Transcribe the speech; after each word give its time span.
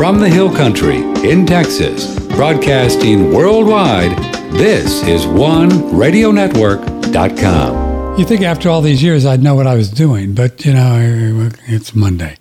From 0.00 0.16
the 0.18 0.30
Hill 0.30 0.50
Country 0.50 1.02
in 1.30 1.44
Texas, 1.44 2.18
broadcasting 2.28 3.34
worldwide, 3.34 4.16
this 4.50 5.02
is 5.02 5.26
OneRadioNetwork.com. 5.26 8.18
You 8.18 8.24
think 8.24 8.40
after 8.40 8.70
all 8.70 8.80
these 8.80 9.02
years 9.02 9.26
I'd 9.26 9.42
know 9.42 9.54
what 9.54 9.66
I 9.66 9.74
was 9.74 9.90
doing, 9.90 10.32
but 10.32 10.64
you 10.64 10.72
know, 10.72 11.50
it's 11.66 11.94
Monday. 11.94 12.38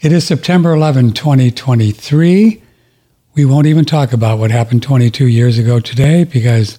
It 0.00 0.12
is 0.12 0.26
September 0.26 0.74
11, 0.74 1.14
2023. 1.14 2.62
We 3.32 3.44
won't 3.46 3.66
even 3.66 3.86
talk 3.86 4.12
about 4.12 4.38
what 4.38 4.50
happened 4.50 4.82
22 4.82 5.26
years 5.26 5.56
ago 5.56 5.80
today 5.80 6.24
because, 6.24 6.78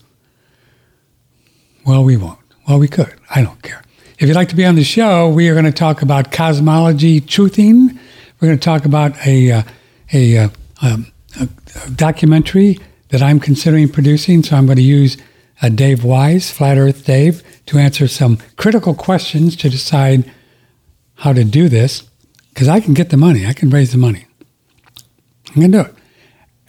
well, 1.83 2.03
we 2.03 2.15
won't. 2.15 2.37
Well, 2.67 2.77
we 2.77 2.87
could. 2.87 3.15
I 3.31 3.41
don't 3.41 3.63
care. 3.63 3.81
If 4.19 4.27
you'd 4.27 4.35
like 4.35 4.49
to 4.49 4.55
be 4.55 4.67
on 4.67 4.75
the 4.75 4.83
show, 4.83 5.29
we 5.29 5.49
are 5.49 5.53
going 5.53 5.65
to 5.65 5.71
talk 5.71 6.03
about 6.03 6.31
cosmology 6.31 7.21
truthing. 7.21 7.97
We're 8.39 8.49
going 8.49 8.59
to 8.59 8.63
talk 8.63 8.85
about 8.85 9.17
a, 9.25 9.51
uh, 9.51 9.63
a, 10.13 10.37
uh, 10.37 10.49
um, 10.81 11.11
a, 11.39 11.47
a, 11.83 11.89
documentary 11.91 12.77
that 13.09 13.21
I'm 13.21 13.39
considering 13.39 13.89
producing. 13.89 14.43
So 14.43 14.55
I'm 14.55 14.65
going 14.65 14.77
to 14.77 14.83
use 14.83 15.17
uh, 15.61 15.69
Dave 15.69 16.03
Weiss, 16.03 16.51
Flat 16.51 16.77
Earth 16.77 17.05
Dave, 17.05 17.43
to 17.67 17.77
answer 17.77 18.07
some 18.07 18.37
critical 18.57 18.93
questions 18.93 19.55
to 19.57 19.69
decide 19.69 20.29
how 21.15 21.33
to 21.33 21.43
do 21.43 21.69
this. 21.69 22.03
Because 22.49 22.67
I 22.67 22.79
can 22.79 22.93
get 22.93 23.09
the 23.09 23.17
money, 23.17 23.45
I 23.45 23.53
can 23.53 23.69
raise 23.69 23.91
the 23.91 23.97
money. 23.97 24.25
I'm 25.49 25.61
going 25.61 25.71
to 25.71 25.83
do 25.83 25.89
it. 25.89 25.95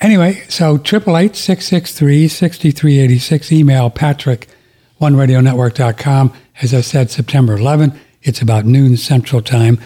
Anyway, 0.00 0.42
so 0.48 0.74
888 0.74 1.36
663 1.36 2.28
6386, 2.28 3.52
email 3.52 3.88
patrick, 3.88 4.48
oneradionetwork.com. 5.00 6.32
As 6.60 6.74
I 6.74 6.80
said, 6.80 7.10
September 7.10 7.56
11, 7.56 7.98
it's 8.22 8.42
about 8.42 8.64
noon 8.64 8.96
Central 8.96 9.42
Time. 9.42 9.78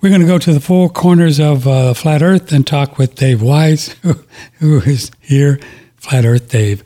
We're 0.00 0.08
going 0.08 0.22
to 0.22 0.26
go 0.26 0.38
to 0.38 0.54
the 0.54 0.60
four 0.60 0.88
corners 0.88 1.38
of 1.38 1.68
uh, 1.68 1.92
Flat 1.92 2.22
Earth 2.22 2.52
and 2.52 2.66
talk 2.66 2.96
with 2.96 3.16
Dave 3.16 3.42
Weiss, 3.42 3.88
who, 4.02 4.14
who 4.58 4.80
is 4.80 5.10
here. 5.20 5.60
Flat 5.96 6.24
Earth 6.24 6.48
Dave. 6.48 6.82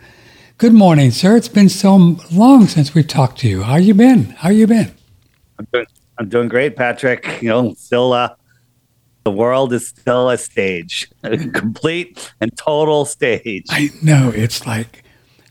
Good 0.59 0.73
morning, 0.73 1.13
sir. 1.13 1.37
It's 1.37 1.47
been 1.47 1.69
so 1.69 2.17
long 2.33 2.67
since 2.67 2.93
we've 2.93 3.07
talked 3.07 3.39
to 3.39 3.49
you. 3.49 3.63
How 3.63 3.77
you 3.77 3.95
been? 3.95 4.31
How 4.31 4.49
you 4.49 4.67
been? 4.67 4.91
I'm 5.61 5.69
doing, 5.73 5.87
I'm 6.19 6.29
doing 6.29 6.49
great, 6.49 6.75
Patrick. 6.75 7.41
You 7.41 7.51
know, 7.51 7.75
still 7.75 8.13
uh, 8.13 8.35
the 9.23 9.31
world 9.31 9.73
is 9.73 9.87
still 9.87 10.31
a 10.31 10.37
stage, 10.37 11.09
a 11.23 11.37
complete 11.37 12.35
and 12.41 12.57
total 12.59 13.05
stage. 13.05 13.67
I 13.71 13.91
know. 14.03 14.33
It's 14.35 14.67
like 14.67 15.05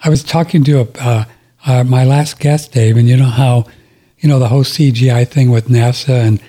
I 0.04 0.10
was 0.10 0.22
talking 0.22 0.66
to 0.66 0.82
a, 0.82 0.88
uh, 1.00 1.26
uh, 1.66 1.84
my 1.86 2.04
last 2.04 2.42
guest, 2.42 2.74
Dave, 2.74 2.98
and 2.98 3.08
you 3.08 3.16
know 3.16 3.24
how, 3.24 3.68
you 4.20 4.28
know, 4.28 4.38
the 4.38 4.50
whole 4.50 4.66
CGI 4.66 5.26
thing 5.26 5.50
with 5.50 5.70
NASA 5.70 6.28
and 6.28 6.42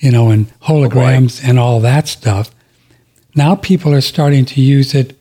you 0.00 0.10
know, 0.10 0.30
and 0.30 0.50
holograms 0.60 1.42
oh 1.44 1.48
and 1.48 1.58
all 1.58 1.80
that 1.80 2.08
stuff. 2.08 2.50
Now 3.34 3.54
people 3.54 3.94
are 3.94 4.00
starting 4.00 4.44
to 4.46 4.60
use 4.60 4.94
it 4.94 5.16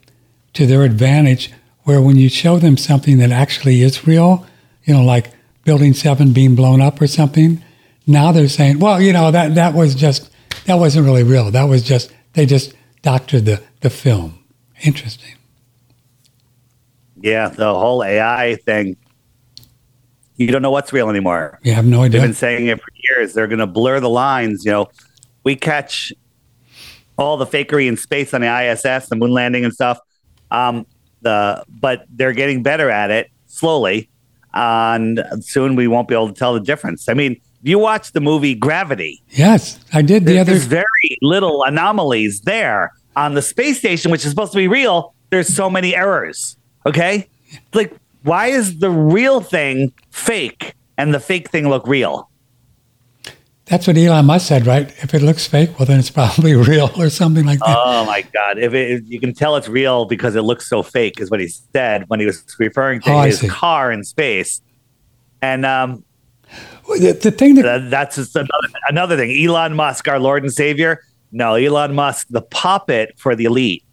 to 0.53 0.66
their 0.66 0.83
advantage, 0.83 1.52
where 1.83 2.02
when 2.02 2.16
you 2.16 2.30
show 2.30 2.58
them 2.58 2.77
something 2.77 3.17
that 3.19 3.31
actually 3.31 3.81
is 3.81 4.08
real, 4.08 4.45
you 4.83 4.94
know, 4.94 5.03
like 5.03 5.31
Building 5.63 5.94
7 5.94 6.33
being 6.33 6.55
blown 6.55 6.81
up 6.81 6.99
or 6.99 7.08
something, 7.08 7.63
now 8.08 8.31
they're 8.31 8.47
saying, 8.47 8.80
well, 8.80 8.99
you 8.99 9.13
know, 9.13 9.30
that, 9.30 9.53
that 9.55 9.75
was 9.75 9.94
just, 9.94 10.31
that 10.66 10.75
wasn't 10.75 11.05
really 11.05 11.23
real. 11.23 11.52
That 11.52 11.66
was 11.66 11.83
just, 11.83 12.11
they 12.33 12.45
just 12.45 12.73
doctored 13.03 13.45
the, 13.45 13.61
the 13.81 13.89
film. 13.89 14.43
Interesting. 14.81 15.36
Yeah, 17.21 17.49
the 17.49 17.73
whole 17.73 18.03
AI 18.03 18.55
thing 18.66 18.95
you 20.39 20.47
don't 20.47 20.61
know 20.61 20.71
what's 20.71 20.93
real 20.93 21.09
anymore. 21.09 21.59
You 21.64 21.73
have 21.73 21.86
no 21.86 22.03
idea. 22.03 22.21
They've 22.21 22.30
been 22.30 22.33
saying 22.33 22.67
it 22.67 22.81
for 22.81 22.91
years. 23.09 23.33
They're 23.33 23.47
going 23.47 23.59
to 23.59 23.67
blur 23.67 23.99
the 23.99 24.09
lines. 24.09 24.65
You 24.65 24.71
know, 24.71 24.89
we 25.43 25.55
catch 25.55 26.13
all 27.17 27.38
the 27.38 27.45
fakery 27.45 27.88
in 27.88 27.97
space 27.97 28.33
on 28.33 28.41
the 28.41 28.47
ISS, 28.47 29.09
the 29.09 29.15
moon 29.15 29.31
landing 29.31 29.65
and 29.65 29.73
stuff. 29.73 29.99
Um, 30.52 30.85
the 31.21 31.63
but 31.67 32.05
they're 32.09 32.33
getting 32.33 32.63
better 32.63 32.89
at 32.89 33.11
it 33.11 33.30
slowly, 33.47 34.09
and 34.53 35.21
soon 35.41 35.75
we 35.75 35.87
won't 35.87 36.08
be 36.08 36.15
able 36.15 36.30
to 36.30 36.33
tell 36.33 36.53
the 36.53 36.61
difference. 36.61 37.09
I 37.09 37.14
mean, 37.14 37.39
you 37.61 37.77
watch 37.77 38.14
the 38.14 38.21
movie 38.21 38.55
Gravity. 38.55 39.21
Yes, 39.31 39.80
I 39.93 40.02
did. 40.02 40.23
The 40.23 40.33
there's, 40.33 40.42
other 40.42 40.52
there's 40.52 40.65
very 40.65 41.17
little 41.21 41.64
anomalies 41.64 42.42
there 42.42 42.93
on 43.15 43.33
the 43.33 43.42
space 43.42 43.80
station, 43.80 44.11
which 44.11 44.23
is 44.23 44.31
supposed 44.31 44.53
to 44.53 44.58
be 44.58 44.67
real. 44.67 45.14
There's 45.30 45.53
so 45.53 45.69
many 45.69 45.93
errors. 45.93 46.55
Okay, 46.86 47.27
like 47.73 47.93
why 48.23 48.48
is 48.48 48.80
the 48.80 48.89
real 48.89 49.42
thing 49.42 49.92
fake 50.09 50.73
and 50.98 51.14
the 51.14 51.19
fake 51.19 51.49
thing 51.49 51.69
look 51.69 51.86
real? 51.86 52.29
That's 53.69 53.85
what 53.85 53.97
Elon 53.97 54.25
Musk 54.25 54.47
said, 54.47 54.65
right? 54.65 54.89
If 55.03 55.13
it 55.13 55.21
looks 55.21 55.45
fake, 55.45 55.77
well, 55.77 55.85
then 55.85 55.99
it's 55.99 56.09
probably 56.21 56.55
real 56.55 56.89
or 56.97 57.09
something 57.09 57.45
like 57.45 57.59
that. 57.59 57.77
Oh 57.80 58.05
my 58.05 58.21
God! 58.21 58.57
If, 58.57 58.73
it, 58.73 58.91
if 58.91 59.09
you 59.09 59.19
can 59.19 59.33
tell 59.33 59.55
it's 59.55 59.69
real 59.69 60.05
because 60.05 60.35
it 60.35 60.41
looks 60.41 60.67
so 60.67 60.81
fake, 60.81 61.19
is 61.19 61.30
what 61.30 61.39
he 61.39 61.47
said 61.47 62.05
when 62.07 62.19
he 62.19 62.25
was 62.25 62.43
referring 62.57 63.02
to 63.02 63.13
oh, 63.13 63.21
his 63.21 63.41
car 63.49 63.91
in 63.91 64.03
space. 64.03 64.61
And 65.41 65.65
um, 65.65 66.03
the, 66.87 67.13
the 67.13 67.31
thing 67.31 67.55
that 67.55 67.89
that's 67.89 68.15
just 68.15 68.35
another, 68.35 68.67
another 68.87 69.17
thing. 69.17 69.45
Elon 69.45 69.75
Musk, 69.75 70.07
our 70.07 70.19
Lord 70.19 70.43
and 70.43 70.51
Savior. 70.51 71.03
No, 71.31 71.53
Elon 71.53 71.93
Musk, 71.93 72.27
the 72.31 72.41
puppet 72.41 73.13
for 73.17 73.36
the 73.36 73.45
elite. 73.45 73.83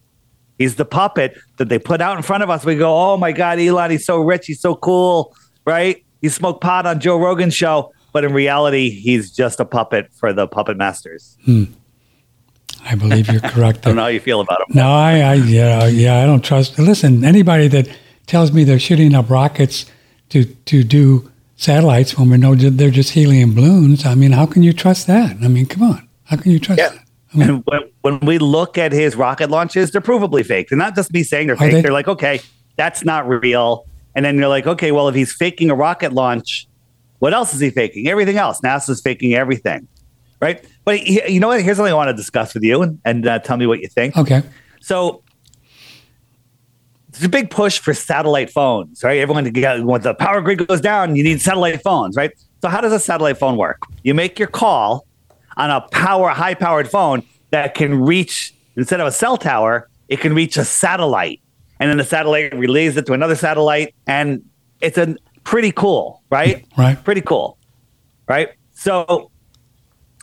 He's 0.58 0.76
the 0.76 0.86
puppet 0.86 1.36
that 1.58 1.68
they 1.68 1.78
put 1.78 2.00
out 2.00 2.16
in 2.16 2.22
front 2.22 2.42
of 2.42 2.48
us. 2.48 2.64
We 2.64 2.76
go, 2.76 2.96
oh 2.96 3.18
my 3.18 3.32
God, 3.32 3.58
Elon, 3.58 3.90
he's 3.90 4.06
so 4.06 4.22
rich. 4.22 4.46
He's 4.46 4.60
so 4.60 4.74
cool, 4.74 5.36
right? 5.66 6.02
He 6.22 6.30
smoked 6.30 6.62
pot 6.62 6.86
on 6.86 6.98
Joe 6.98 7.18
Rogan's 7.18 7.54
show. 7.54 7.92
But 8.16 8.24
in 8.24 8.32
reality, 8.32 8.88
he's 8.88 9.30
just 9.30 9.60
a 9.60 9.66
puppet 9.66 10.08
for 10.10 10.32
the 10.32 10.48
puppet 10.48 10.78
masters. 10.78 11.36
Hmm. 11.44 11.64
I 12.82 12.94
believe 12.94 13.28
you're 13.30 13.42
correct. 13.42 13.80
I 13.84 13.90
don't 13.90 13.96
know 13.96 14.04
how 14.04 14.08
you 14.08 14.20
feel 14.20 14.40
about 14.40 14.60
him. 14.60 14.68
No, 14.70 14.88
I, 14.88 15.18
I, 15.18 15.34
yeah, 15.34 15.86
yeah, 15.86 16.22
I 16.22 16.24
don't 16.24 16.42
trust. 16.42 16.78
Listen, 16.78 17.26
anybody 17.26 17.68
that 17.68 17.86
tells 18.26 18.52
me 18.52 18.64
they're 18.64 18.78
shooting 18.78 19.14
up 19.14 19.28
rockets 19.28 19.84
to 20.30 20.46
to 20.46 20.82
do 20.82 21.30
satellites 21.56 22.16
when 22.16 22.30
we 22.30 22.38
know 22.38 22.54
they're 22.54 22.90
just 22.90 23.10
helium 23.10 23.54
balloons, 23.54 24.06
I 24.06 24.14
mean, 24.14 24.32
how 24.32 24.46
can 24.46 24.62
you 24.62 24.72
trust 24.72 25.06
that? 25.08 25.36
I 25.42 25.48
mean, 25.48 25.66
come 25.66 25.82
on, 25.82 26.08
how 26.24 26.38
can 26.38 26.52
you 26.52 26.58
trust 26.58 26.78
yeah. 26.78 26.88
that? 27.34 27.48
And 27.48 27.62
when, 27.66 27.80
when 28.00 28.20
we 28.20 28.38
look 28.38 28.78
at 28.78 28.92
his 28.92 29.14
rocket 29.14 29.50
launches, 29.50 29.90
they're 29.90 30.00
provably 30.00 30.42
fake. 30.42 30.70
They're 30.70 30.78
not 30.78 30.94
just 30.94 31.12
me 31.12 31.22
saying 31.22 31.48
they're 31.48 31.56
fake. 31.56 31.72
They? 31.72 31.82
They're 31.82 31.92
like, 31.92 32.08
okay, 32.08 32.40
that's 32.76 33.04
not 33.04 33.28
real. 33.28 33.84
And 34.14 34.24
then 34.24 34.38
you're 34.38 34.48
like, 34.48 34.66
okay, 34.66 34.90
well, 34.90 35.06
if 35.08 35.14
he's 35.14 35.34
faking 35.34 35.68
a 35.68 35.74
rocket 35.74 36.14
launch, 36.14 36.66
what 37.18 37.34
else 37.34 37.54
is 37.54 37.60
he 37.60 37.70
faking? 37.70 38.08
Everything 38.08 38.36
else. 38.36 38.60
NASA's 38.60 39.00
faking 39.00 39.34
everything, 39.34 39.88
right? 40.40 40.64
But 40.84 40.98
he, 40.98 41.22
you 41.28 41.40
know 41.40 41.48
what? 41.48 41.62
Here's 41.62 41.76
something 41.76 41.92
I 41.92 41.96
want 41.96 42.08
to 42.08 42.14
discuss 42.14 42.54
with 42.54 42.62
you 42.62 42.82
and, 42.82 43.00
and 43.04 43.26
uh, 43.26 43.38
tell 43.40 43.56
me 43.56 43.66
what 43.66 43.80
you 43.80 43.88
think. 43.88 44.16
Okay. 44.16 44.42
So 44.80 45.22
there's 47.10 47.24
a 47.24 47.28
big 47.28 47.50
push 47.50 47.78
for 47.78 47.94
satellite 47.94 48.50
phones, 48.50 49.02
right? 49.02 49.18
Everyone 49.18 49.44
when 49.86 50.02
the 50.02 50.14
power 50.14 50.40
grid 50.42 50.66
goes 50.66 50.80
down, 50.80 51.16
you 51.16 51.24
need 51.24 51.40
satellite 51.40 51.82
phones, 51.82 52.16
right? 52.16 52.32
So 52.62 52.68
how 52.68 52.80
does 52.80 52.92
a 52.92 53.00
satellite 53.00 53.38
phone 53.38 53.56
work? 53.56 53.80
You 54.02 54.14
make 54.14 54.38
your 54.38 54.48
call 54.48 55.06
on 55.56 55.70
a 55.70 55.80
power 55.88 56.28
high 56.30 56.54
powered 56.54 56.90
phone 56.90 57.22
that 57.50 57.74
can 57.74 58.02
reach 58.02 58.54
instead 58.76 59.00
of 59.00 59.06
a 59.06 59.12
cell 59.12 59.36
tower, 59.36 59.88
it 60.08 60.20
can 60.20 60.34
reach 60.34 60.56
a 60.56 60.64
satellite, 60.64 61.40
and 61.80 61.90
then 61.90 61.96
the 61.96 62.04
satellite 62.04 62.54
relays 62.54 62.96
it 62.96 63.06
to 63.06 63.12
another 63.12 63.34
satellite, 63.34 63.94
and 64.06 64.44
it's 64.80 64.98
a 64.98 65.16
pretty 65.46 65.72
cool, 65.72 66.22
right? 66.30 66.66
Right. 66.76 67.02
Pretty 67.02 67.22
cool, 67.22 67.56
right? 68.28 68.50
So 68.74 69.30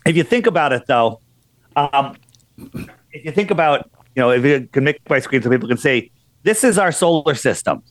if 0.06 0.16
you 0.16 0.24
think 0.24 0.46
about 0.46 0.72
it, 0.74 0.84
though, 0.88 1.20
um, 1.76 2.16
if 3.12 3.26
you 3.26 3.32
think 3.32 3.50
about, 3.50 3.90
you 4.16 4.22
know, 4.22 4.30
if 4.30 4.46
you 4.46 4.68
can 4.72 4.84
make 4.84 5.00
my 5.10 5.20
screen 5.20 5.42
so 5.42 5.50
people 5.50 5.68
can 5.68 5.78
say, 5.78 6.12
this 6.44 6.64
is 6.64 6.78
our 6.78 6.92
solar 6.92 7.34
system. 7.34 7.82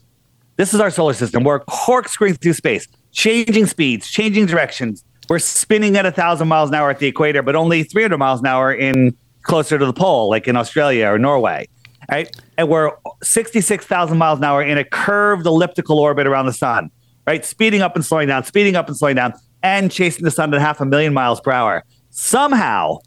This 0.55 0.73
is 0.73 0.79
our 0.79 0.91
solar 0.91 1.13
system. 1.13 1.43
We're 1.43 1.59
corkscrewing 1.59 2.35
through 2.35 2.53
space, 2.53 2.87
changing 3.11 3.65
speeds, 3.65 4.07
changing 4.07 4.45
directions, 4.45 5.03
we're 5.29 5.39
spinning 5.39 5.95
at 5.97 6.05
a 6.05 6.11
thousand 6.11 6.47
miles 6.47 6.69
an 6.69 6.75
hour 6.75 6.89
at 6.89 6.99
the 6.99 7.07
equator, 7.07 7.41
but 7.41 7.55
only 7.55 7.83
300 7.83 8.17
miles 8.17 8.41
an 8.41 8.47
hour 8.47 8.73
in 8.73 9.15
closer 9.43 9.77
to 9.77 9.85
the 9.85 9.93
pole, 9.93 10.29
like 10.29 10.47
in 10.47 10.55
Australia 10.55 11.07
or 11.07 11.17
Norway. 11.17 11.67
Right. 12.11 12.35
And 12.57 12.67
we're 12.67 12.91
66,000 13.21 14.17
miles 14.17 14.39
an 14.39 14.43
hour 14.43 14.61
in 14.61 14.77
a 14.77 14.83
curved 14.83 15.45
elliptical 15.45 15.99
orbit 15.99 16.27
around 16.27 16.47
the 16.47 16.53
sun, 16.53 16.91
right? 17.25 17.45
Speeding 17.45 17.81
up 17.81 17.95
and 17.95 18.05
slowing 18.05 18.27
down, 18.27 18.43
speeding 18.43 18.75
up 18.75 18.87
and 18.87 18.97
slowing 18.97 19.15
down, 19.15 19.33
and 19.61 19.91
chasing 19.91 20.23
the 20.23 20.31
sun 20.31 20.53
at 20.53 20.61
half 20.61 20.81
a 20.81 20.85
million 20.85 21.13
miles 21.13 21.39
per 21.39 21.51
hour. 21.51 21.83
Somehow, 22.09 22.99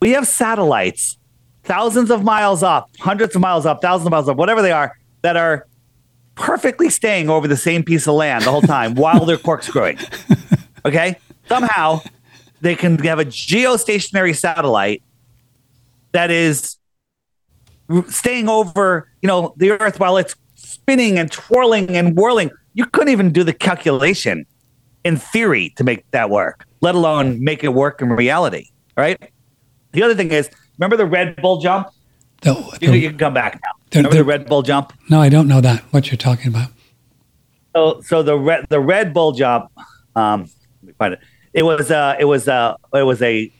we 0.00 0.10
have 0.10 0.26
satellites 0.26 1.18
thousands 1.64 2.10
of 2.10 2.24
miles 2.24 2.62
up, 2.62 2.90
hundreds 2.98 3.34
of 3.34 3.40
miles 3.40 3.66
up, 3.66 3.80
thousands 3.80 4.06
of 4.06 4.10
miles 4.10 4.28
up, 4.28 4.36
whatever 4.36 4.62
they 4.62 4.72
are, 4.72 4.96
that 5.22 5.36
are 5.36 5.66
perfectly 6.34 6.90
staying 6.90 7.30
over 7.30 7.46
the 7.46 7.56
same 7.56 7.82
piece 7.82 8.06
of 8.06 8.14
land 8.14 8.44
the 8.44 8.50
whole 8.50 8.62
time 8.62 8.94
while 8.94 9.24
they're 9.24 9.36
corkscrewing. 9.36 9.98
Okay 10.84 11.16
somehow 11.52 12.00
they 12.60 12.74
can 12.74 12.98
have 12.98 13.18
a 13.18 13.24
geostationary 13.24 14.36
satellite 14.36 15.02
that 16.12 16.30
is 16.30 16.76
staying 18.08 18.48
over, 18.48 19.08
you 19.20 19.26
know, 19.26 19.54
the 19.56 19.72
Earth 19.72 19.98
while 19.98 20.16
it's 20.16 20.34
spinning 20.54 21.18
and 21.18 21.30
twirling 21.30 21.90
and 21.90 22.16
whirling. 22.16 22.50
You 22.74 22.86
couldn't 22.86 23.10
even 23.10 23.32
do 23.32 23.44
the 23.44 23.52
calculation 23.52 24.46
in 25.04 25.16
theory 25.16 25.70
to 25.76 25.84
make 25.84 26.08
that 26.12 26.30
work, 26.30 26.64
let 26.80 26.94
alone 26.94 27.42
make 27.42 27.64
it 27.64 27.68
work 27.74 28.00
in 28.00 28.08
reality. 28.10 28.68
Right. 28.96 29.20
The 29.92 30.02
other 30.02 30.14
thing 30.14 30.30
is, 30.30 30.48
remember 30.78 30.96
the 30.96 31.06
Red 31.06 31.36
Bull 31.42 31.60
jump? 31.60 31.88
The, 32.42 32.54
You, 32.80 32.88
the- 32.90 32.98
you 32.98 33.08
can 33.10 33.18
come 33.18 33.34
back 33.34 33.54
now. 33.62 33.70
The- 33.90 33.98
Remember 33.98 34.16
the- 34.16 34.24
Red 34.24 34.46
Bull 34.46 34.62
jump? 34.62 34.92
no, 35.10 35.20
I 35.20 35.28
don't 35.28 35.48
know 35.48 35.60
that. 35.60 35.80
What 35.92 36.10
you're 36.10 36.16
talking 36.16 36.48
about? 36.48 36.70
So, 37.74 38.00
so 38.02 38.22
the 38.22 38.38
red 38.38 38.66
the 38.68 38.80
Red 38.80 39.14
Bull 39.14 39.32
jump. 39.32 39.70
Um, 40.14 40.42
let 40.82 40.88
me 40.88 40.92
find 40.98 41.14
it. 41.14 41.20
It 41.54 41.62
was 41.62 41.90
uh, 41.90 42.16
it 42.20 42.24
was 42.26 42.46
uh, 42.48 42.76
it 42.94 43.02
was 43.02 43.22
a 43.22 43.50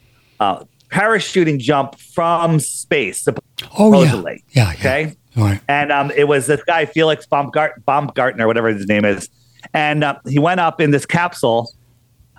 uh, 0.41 0.65
parachuting 0.91 1.59
jump 1.59 1.99
from 1.99 2.61
space. 2.61 3.27
Oh 3.79 4.03
yeah, 4.03 4.23
yeah, 4.23 4.35
yeah. 4.51 4.73
Okay. 4.75 5.17
Right. 5.37 5.61
And 5.69 5.91
um, 5.93 6.11
it 6.13 6.29
was 6.29 6.47
this 6.47 6.63
guy 6.65 6.85
Felix 6.87 7.27
Baumgart- 7.27 7.85
Baumgartner, 7.85 8.47
whatever 8.47 8.69
his 8.69 8.87
name 8.87 9.05
is, 9.05 9.29
and 9.73 10.05
uh, 10.05 10.17
he 10.27 10.39
went 10.39 10.61
up 10.61 10.81
in 10.81 10.91
this 10.91 11.07
capsule 11.07 11.73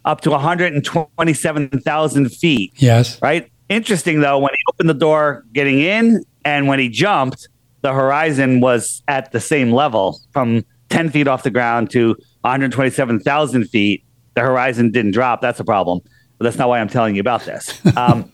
up 0.05 0.21
to 0.21 0.29
127,000 0.31 2.29
feet. 2.29 2.73
Yes. 2.77 3.21
Right. 3.21 3.49
Interesting 3.69 4.19
though, 4.21 4.37
when 4.39 4.51
he 4.51 4.57
opened 4.73 4.89
the 4.89 4.93
door 4.93 5.45
getting 5.53 5.79
in, 5.79 6.23
and 6.45 6.67
when 6.67 6.79
he 6.79 6.89
jumped, 6.89 7.47
the 7.81 7.93
horizon 7.93 8.59
was 8.59 9.01
at 9.07 9.31
the 9.31 9.39
same 9.39 9.71
level 9.71 10.19
from 10.31 10.65
10 10.89 11.09
feet 11.09 11.27
off 11.27 11.43
the 11.43 11.49
ground 11.49 11.89
to 11.91 12.15
127,000 12.41 13.65
feet. 13.69 14.03
The 14.35 14.41
horizon 14.41 14.91
didn't 14.91 15.11
drop. 15.11 15.41
That's 15.41 15.59
a 15.59 15.63
problem. 15.63 16.01
But 16.37 16.45
that's 16.45 16.57
not 16.57 16.67
why 16.69 16.79
I'm 16.79 16.89
telling 16.89 17.15
you 17.15 17.21
about 17.21 17.45
this. 17.45 17.81
Um, 17.97 18.29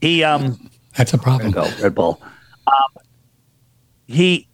he 0.00 0.24
um, 0.24 0.58
That's 0.96 1.12
a 1.12 1.18
problem. 1.18 1.50
go 1.50 1.68
Red 1.82 1.94
Bull. 1.94 2.20
Um, 2.66 2.74
he 4.10 4.48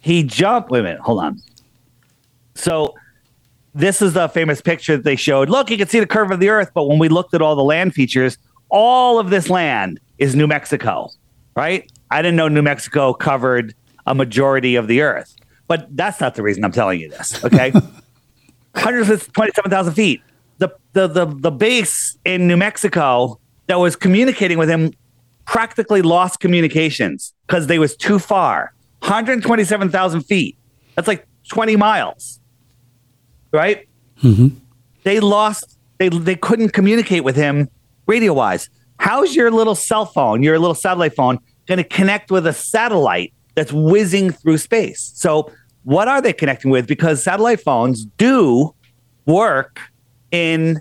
he 0.00 0.22
jumped. 0.22 0.70
Wait 0.70 0.80
a 0.80 0.82
minute, 0.82 1.00
hold 1.00 1.22
on. 1.22 1.40
So 2.54 2.94
this 3.74 4.02
is 4.02 4.12
the 4.14 4.28
famous 4.28 4.60
picture 4.60 4.96
that 4.96 5.04
they 5.04 5.16
showed. 5.16 5.48
Look, 5.48 5.70
you 5.70 5.78
can 5.78 5.88
see 5.88 6.00
the 6.00 6.06
curve 6.06 6.30
of 6.30 6.40
the 6.40 6.48
Earth, 6.48 6.70
but 6.74 6.84
when 6.84 6.98
we 6.98 7.08
looked 7.08 7.34
at 7.34 7.42
all 7.42 7.56
the 7.56 7.64
land 7.64 7.94
features, 7.94 8.36
all 8.68 9.18
of 9.18 9.30
this 9.30 9.48
land 9.48 10.00
is 10.18 10.34
New 10.34 10.46
Mexico, 10.46 11.10
right? 11.56 11.90
I 12.10 12.22
didn't 12.22 12.36
know 12.36 12.48
New 12.48 12.62
Mexico 12.62 13.12
covered 13.12 13.74
a 14.06 14.14
majority 14.14 14.76
of 14.76 14.88
the 14.88 15.00
Earth, 15.00 15.34
but 15.68 15.86
that's 15.96 16.20
not 16.20 16.34
the 16.34 16.42
reason 16.42 16.64
I'm 16.64 16.72
telling 16.72 17.00
you 17.00 17.08
this. 17.08 17.42
Okay, 17.44 17.70
127,000 18.72 19.94
feet. 19.94 20.22
The, 20.58 20.70
the 20.92 21.08
the 21.08 21.26
the 21.26 21.50
base 21.50 22.16
in 22.24 22.46
New 22.46 22.56
Mexico 22.56 23.40
that 23.66 23.80
was 23.80 23.96
communicating 23.96 24.58
with 24.58 24.68
him 24.68 24.92
practically 25.44 26.02
lost 26.02 26.40
communications 26.40 27.32
because 27.46 27.66
they 27.66 27.78
was 27.78 27.96
too 27.96 28.18
far. 28.18 28.72
127,000 29.02 30.22
feet. 30.22 30.56
That's 30.94 31.08
like 31.08 31.26
20 31.50 31.76
miles, 31.76 32.40
right? 33.52 33.88
They 35.02 35.20
lost. 35.20 35.78
They 35.98 36.08
they 36.08 36.36
couldn't 36.36 36.70
communicate 36.70 37.24
with 37.24 37.36
him 37.36 37.68
radio 38.06 38.32
wise. 38.32 38.70
How's 38.98 39.34
your 39.34 39.50
little 39.50 39.74
cell 39.74 40.06
phone, 40.06 40.42
your 40.42 40.58
little 40.58 40.74
satellite 40.74 41.14
phone, 41.14 41.38
going 41.66 41.78
to 41.78 41.84
connect 41.84 42.30
with 42.30 42.46
a 42.46 42.52
satellite 42.52 43.32
that's 43.54 43.72
whizzing 43.72 44.30
through 44.30 44.58
space? 44.58 45.10
So 45.14 45.50
what 45.82 46.06
are 46.06 46.22
they 46.22 46.32
connecting 46.32 46.70
with? 46.70 46.86
Because 46.86 47.24
satellite 47.24 47.60
phones 47.60 48.04
do 48.04 48.72
work 49.26 49.80
in 50.30 50.80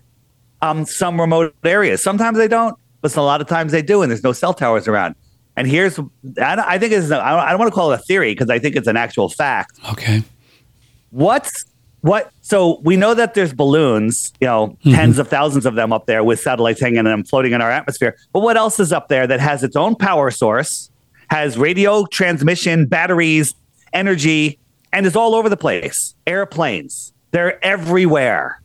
um, 0.62 0.86
some 0.86 1.20
remote 1.20 1.56
areas. 1.64 2.04
Sometimes 2.04 2.38
they 2.38 2.48
don't, 2.48 2.78
but 3.02 3.16
a 3.16 3.22
lot 3.22 3.42
of 3.42 3.48
times 3.48 3.72
they 3.72 3.82
do, 3.82 4.04
and 4.04 4.12
there's 4.12 4.24
no 4.24 4.34
cell 4.34 4.54
towers 4.54 4.88
around. 4.88 5.16
And 5.58 5.68
here's, 5.68 6.00
I, 6.00 6.04
I 6.66 6.78
think 6.78 6.94
it's, 6.94 7.12
I 7.12 7.32
don't, 7.32 7.40
I 7.40 7.50
don't 7.50 7.60
want 7.60 7.72
to 7.72 7.76
call 7.76 7.92
it 7.92 8.00
a 8.00 8.04
theory 8.04 8.34
because 8.34 8.50
I 8.50 8.58
think 8.60 8.76
it's 8.76 8.88
an 8.88 8.98
actual 8.98 9.30
fact. 9.30 9.80
Okay. 9.92 10.24
What's 11.10 11.66
what? 12.02 12.32
So 12.42 12.80
we 12.84 12.96
know 12.96 13.14
that 13.14 13.34
there's 13.36 13.54
balloons, 13.54 14.34
you 14.40 14.48
know, 14.48 14.70
Mm-hmm. 14.70 14.94
tens 14.94 15.20
of 15.20 15.28
thousands 15.28 15.66
of 15.66 15.76
them 15.76 15.94
up 15.94 16.06
there 16.08 16.24
with 16.24 16.40
satellites 16.40 16.82
hanging 16.82 17.00
and 17.00 17.08
them, 17.08 17.24
floating 17.24 17.52
in 17.52 17.62
our 17.62 17.70
atmosphere. 17.70 18.16
But 18.34 18.40
what 18.40 18.58
else 18.58 18.80
is 18.80 18.92
up 18.92 19.08
there 19.10 19.28
that 19.28 19.40
has 19.40 19.64
its 19.64 19.76
own 19.76 19.96
power 19.96 20.32
source, 20.32 20.90
has 21.30 21.58
radio 21.58 22.06
transmission, 22.06 22.88
batteries, 22.88 23.54
energy, 23.94 24.58
and 24.94 25.06
is 25.06 25.16
all 25.16 25.36
over 25.36 25.50
the 25.50 25.58
place? 25.58 26.16
Airplanes. 26.26 27.14
They're 27.32 27.64
everywhere. 27.64 28.62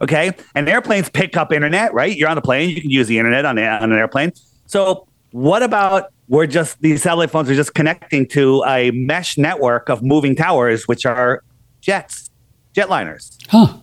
Okay. 0.00 0.32
And 0.54 0.68
airplanes 0.68 1.10
pick 1.10 1.36
up 1.36 1.52
internet, 1.52 1.92
right? 1.92 2.16
You're 2.16 2.28
on 2.28 2.38
a 2.38 2.42
plane, 2.42 2.70
you 2.70 2.80
can 2.80 2.90
use 2.90 3.06
the 3.06 3.18
internet 3.18 3.44
on, 3.44 3.58
a, 3.58 3.66
on 3.66 3.92
an 3.92 3.98
airplane. 3.98 4.32
So, 4.66 5.06
what 5.32 5.62
about 5.62 6.12
we're 6.28 6.46
just 6.46 6.80
these 6.80 7.02
satellite 7.02 7.30
phones 7.30 7.50
are 7.50 7.54
just 7.54 7.74
connecting 7.74 8.26
to 8.28 8.62
a 8.66 8.90
mesh 8.92 9.36
network 9.36 9.88
of 9.88 10.02
moving 10.02 10.34
towers, 10.34 10.88
which 10.88 11.04
are 11.04 11.42
jets, 11.80 12.30
jetliners. 12.74 13.36
Huh. 13.48 13.78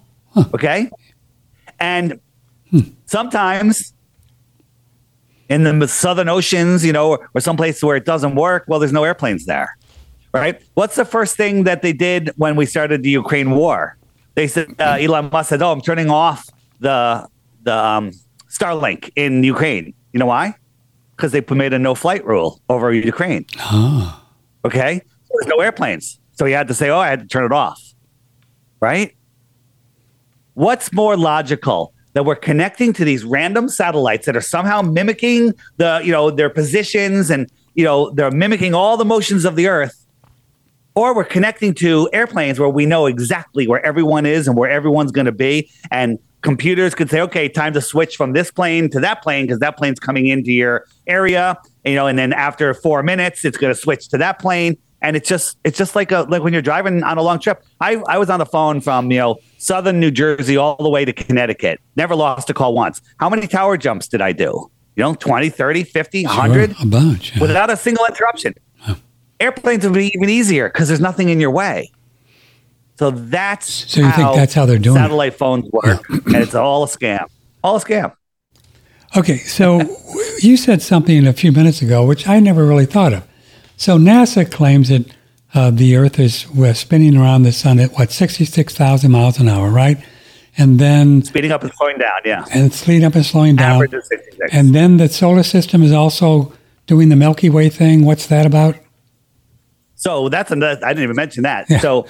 Okay. 0.53 0.89
And 1.79 2.19
sometimes 3.05 3.93
in 5.49 5.63
the 5.63 5.87
southern 5.87 6.29
oceans, 6.29 6.85
you 6.85 6.93
know, 6.93 7.11
or, 7.11 7.29
or 7.33 7.41
some 7.41 7.57
place 7.57 7.83
where 7.83 7.95
it 7.95 8.05
doesn't 8.05 8.35
work, 8.35 8.65
well, 8.67 8.79
there's 8.79 8.93
no 8.93 9.03
airplanes 9.03 9.45
there. 9.45 9.75
Right. 10.31 10.61
What's 10.75 10.95
the 10.95 11.05
first 11.05 11.35
thing 11.37 11.63
that 11.63 11.81
they 11.81 11.93
did 11.93 12.31
when 12.37 12.55
we 12.55 12.67
started 12.67 13.01
the 13.01 13.09
Ukraine 13.09 13.51
war? 13.51 13.97
They 14.35 14.47
said, 14.47 14.75
uh, 14.79 14.97
Elon 14.99 15.29
Musk 15.31 15.49
said, 15.49 15.61
Oh, 15.61 15.71
I'm 15.71 15.81
turning 15.81 16.11
off 16.11 16.47
the, 16.79 17.27
the 17.63 17.75
um, 17.75 18.11
Starlink 18.47 19.11
in 19.15 19.43
Ukraine. 19.43 19.93
You 20.13 20.19
know 20.19 20.27
why? 20.27 20.55
Because 21.19 21.33
they 21.33 21.43
made 21.53 21.73
a 21.73 21.79
no 21.79 21.95
flight 21.95 22.25
rule 22.25 22.61
over 22.69 22.93
Ukraine. 22.93 23.45
Ah. 23.57 24.23
Okay. 24.63 25.01
There's 25.33 25.47
no 25.47 25.59
airplanes. 25.59 26.17
So 26.31 26.45
he 26.45 26.53
had 26.53 26.69
to 26.69 26.73
say, 26.73 26.89
Oh, 26.89 26.97
I 26.97 27.09
had 27.09 27.19
to 27.19 27.27
turn 27.27 27.43
it 27.43 27.51
off. 27.51 27.93
Right. 28.79 29.17
What's 30.53 30.93
more 30.93 31.17
logical 31.17 31.93
that 32.13 32.23
we're 32.23 32.37
connecting 32.37 32.93
to 32.93 33.03
these 33.03 33.25
random 33.25 33.67
satellites 33.67 34.27
that 34.27 34.37
are 34.37 34.41
somehow 34.41 34.81
mimicking 34.81 35.55
the, 35.75 35.99
you 36.05 36.13
know, 36.13 36.31
their 36.31 36.49
positions 36.49 37.29
and, 37.29 37.51
you 37.73 37.83
know, 37.83 38.11
they're 38.11 38.31
mimicking 38.31 38.73
all 38.73 38.95
the 38.95 39.03
motions 39.03 39.43
of 39.43 39.57
the 39.57 39.67
earth, 39.67 40.05
or 40.95 41.13
we're 41.13 41.25
connecting 41.25 41.73
to 41.75 42.09
airplanes 42.13 42.61
where 42.61 42.69
we 42.69 42.85
know 42.85 43.07
exactly 43.07 43.67
where 43.67 43.85
everyone 43.85 44.25
is 44.25 44.47
and 44.47 44.55
where 44.55 44.69
everyone's 44.69 45.11
going 45.11 45.25
to 45.25 45.33
be. 45.33 45.69
And 45.91 46.17
computers 46.41 46.95
could 46.95 47.09
say, 47.09 47.21
okay, 47.21 47.49
time 47.49 47.73
to 47.73 47.81
switch 47.81 48.15
from 48.15 48.33
this 48.33 48.51
plane 48.51 48.89
to 48.91 48.99
that 48.99 49.21
plane 49.21 49.45
because 49.45 49.59
that 49.59 49.77
plane's 49.77 49.99
coming 49.99 50.27
into 50.27 50.51
your 50.51 50.85
area, 51.07 51.57
you 51.85 51.95
know, 51.95 52.07
and 52.07 52.17
then 52.17 52.33
after 52.33 52.73
four 52.73 53.03
minutes, 53.03 53.43
it's 53.45 53.57
going 53.57 53.73
to 53.73 53.79
switch 53.79 54.09
to 54.09 54.17
that 54.17 54.39
plane. 54.39 54.77
And 55.01 55.15
it's 55.15 55.29
just, 55.29 55.57
it's 55.63 55.77
just 55.77 55.95
like 55.95 56.11
a, 56.11 56.21
like 56.29 56.43
when 56.43 56.51
you're 56.51 56.61
driving 56.61 57.03
on 57.03 57.17
a 57.17 57.21
long 57.21 57.39
trip. 57.39 57.63
I, 57.79 58.01
I 58.07 58.17
was 58.17 58.29
on 58.29 58.39
the 58.39 58.45
phone 58.45 58.81
from, 58.81 59.11
you 59.11 59.17
know, 59.17 59.37
southern 59.57 59.99
New 59.99 60.11
Jersey 60.11 60.57
all 60.57 60.75
the 60.75 60.89
way 60.89 61.05
to 61.05 61.13
Connecticut. 61.13 61.79
Never 61.95 62.15
lost 62.15 62.49
a 62.49 62.53
call 62.53 62.73
once. 62.73 63.01
How 63.17 63.29
many 63.29 63.47
tower 63.47 63.77
jumps 63.77 64.09
did 64.09 64.21
I 64.21 64.33
do? 64.33 64.69
You 64.97 65.03
know, 65.03 65.13
20, 65.13 65.49
30, 65.49 65.83
50, 65.83 66.25
100? 66.25 66.75
Sure, 66.75 66.83
a 66.83 66.85
bunch. 66.85 67.33
yeah. 67.33 67.41
without 67.41 67.69
a 67.69 67.77
single 67.77 68.05
interruption. 68.05 68.53
Airplanes 69.39 69.85
would 69.85 69.93
be 69.93 70.11
even 70.13 70.29
easier 70.29 70.67
because 70.67 70.89
there's 70.89 70.99
nothing 70.99 71.29
in 71.29 71.39
your 71.39 71.51
way. 71.51 71.89
So 72.99 73.11
that's 73.11 73.89
So 73.89 74.01
you 74.01 74.11
think 74.11 74.35
that's 74.35 74.53
how 74.53 74.65
they're 74.65 74.77
doing 74.77 74.97
it? 74.97 74.99
satellite 74.99 75.33
phones 75.33 75.71
work, 75.71 76.03
and 76.09 76.35
it's 76.35 76.53
all 76.53 76.83
a 76.83 76.87
scam. 76.87 77.27
All 77.63 77.77
a 77.77 77.79
scam. 77.79 78.11
Okay, 79.15 79.37
so 79.37 79.79
you 80.41 80.57
said 80.57 80.81
something 80.81 81.25
a 81.25 81.31
few 81.31 81.53
minutes 81.53 81.81
ago, 81.81 82.05
which 82.05 82.27
I 82.27 82.41
never 82.41 82.65
really 82.65 82.85
thought 82.85 83.13
of. 83.13 83.25
So 83.77 83.97
NASA 83.97 84.51
claims 84.51 84.89
that 84.89 85.15
uh, 85.53 85.71
the 85.71 85.95
Earth 85.95 86.19
is 86.19 86.45
we're 86.49 86.73
spinning 86.73 87.15
around 87.15 87.43
the 87.43 87.53
sun 87.53 87.79
at 87.79 87.93
what 87.93 88.11
sixty-six 88.11 88.75
thousand 88.75 89.11
miles 89.11 89.39
an 89.39 89.47
hour, 89.47 89.69
right? 89.69 89.97
And 90.57 90.77
then 90.77 91.23
Speeding 91.23 91.53
up 91.53 91.63
and 91.63 91.71
slowing 91.75 91.99
down. 91.99 92.19
Yeah, 92.25 92.43
and 92.51 92.65
it's 92.65 92.81
speeding 92.81 93.05
up 93.05 93.15
and 93.15 93.25
slowing 93.25 93.55
down. 93.55 93.75
average 93.75 93.93
is 93.93 94.09
66. 94.09 94.53
And 94.53 94.75
then 94.75 94.97
the 94.97 95.07
solar 95.07 95.43
system 95.43 95.83
is 95.83 95.93
also 95.93 96.51
doing 96.85 97.07
the 97.07 97.15
Milky 97.15 97.49
Way 97.49 97.69
thing. 97.69 98.03
What's 98.03 98.25
that 98.27 98.45
about? 98.45 98.75
so 99.95 100.27
that's 100.27 100.51
another. 100.51 100.85
I 100.85 100.89
didn't 100.89 101.03
even 101.05 101.15
mention 101.15 101.43
that. 101.43 101.69
Yeah. 101.69 101.79
So 101.79 102.05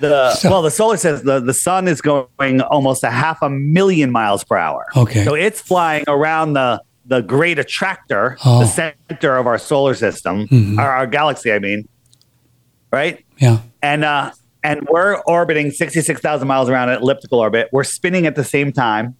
the 0.00 0.34
So- 0.34 0.50
well, 0.50 0.62
the 0.62 0.70
solar 0.70 0.96
says 0.96 1.22
the 1.22 1.40
the 1.40 1.54
sun 1.54 1.86
is 1.88 2.00
going 2.00 2.60
almost 2.62 3.04
a 3.04 3.10
half 3.10 3.40
a 3.42 3.48
million 3.50 4.10
miles 4.10 4.44
per 4.44 4.56
hour. 4.56 4.86
Okay. 4.96 5.24
So 5.24 5.34
it's 5.34 5.60
flying 5.60 6.04
around 6.08 6.54
the 6.54 6.82
the 7.06 7.20
great 7.20 7.58
attractor, 7.58 8.38
Oh. 8.44 8.60
the 8.60 8.66
center 8.66 9.36
of 9.36 9.46
our 9.46 9.58
solar 9.58 9.94
system, 9.94 10.48
our, 10.78 10.90
our 10.90 11.06
galaxy. 11.06 11.52
I 11.52 11.58
mean, 11.58 11.86
right? 12.90 13.24
Yeah. 13.38 13.58
and 13.82 14.04
uh, 14.04 14.30
and 14.62 14.86
we're 14.90 15.16
orbiting 15.26 15.70
sixty 15.70 16.00
six 16.00 16.20
thousand 16.20 16.48
miles 16.48 16.68
around 16.70 16.88
an 16.88 17.00
elliptical 17.02 17.38
orbit. 17.40 17.68
We're 17.72 17.84
spinning 17.84 18.26
at 18.26 18.34
the 18.36 18.44
same 18.44 18.72
time, 18.72 19.14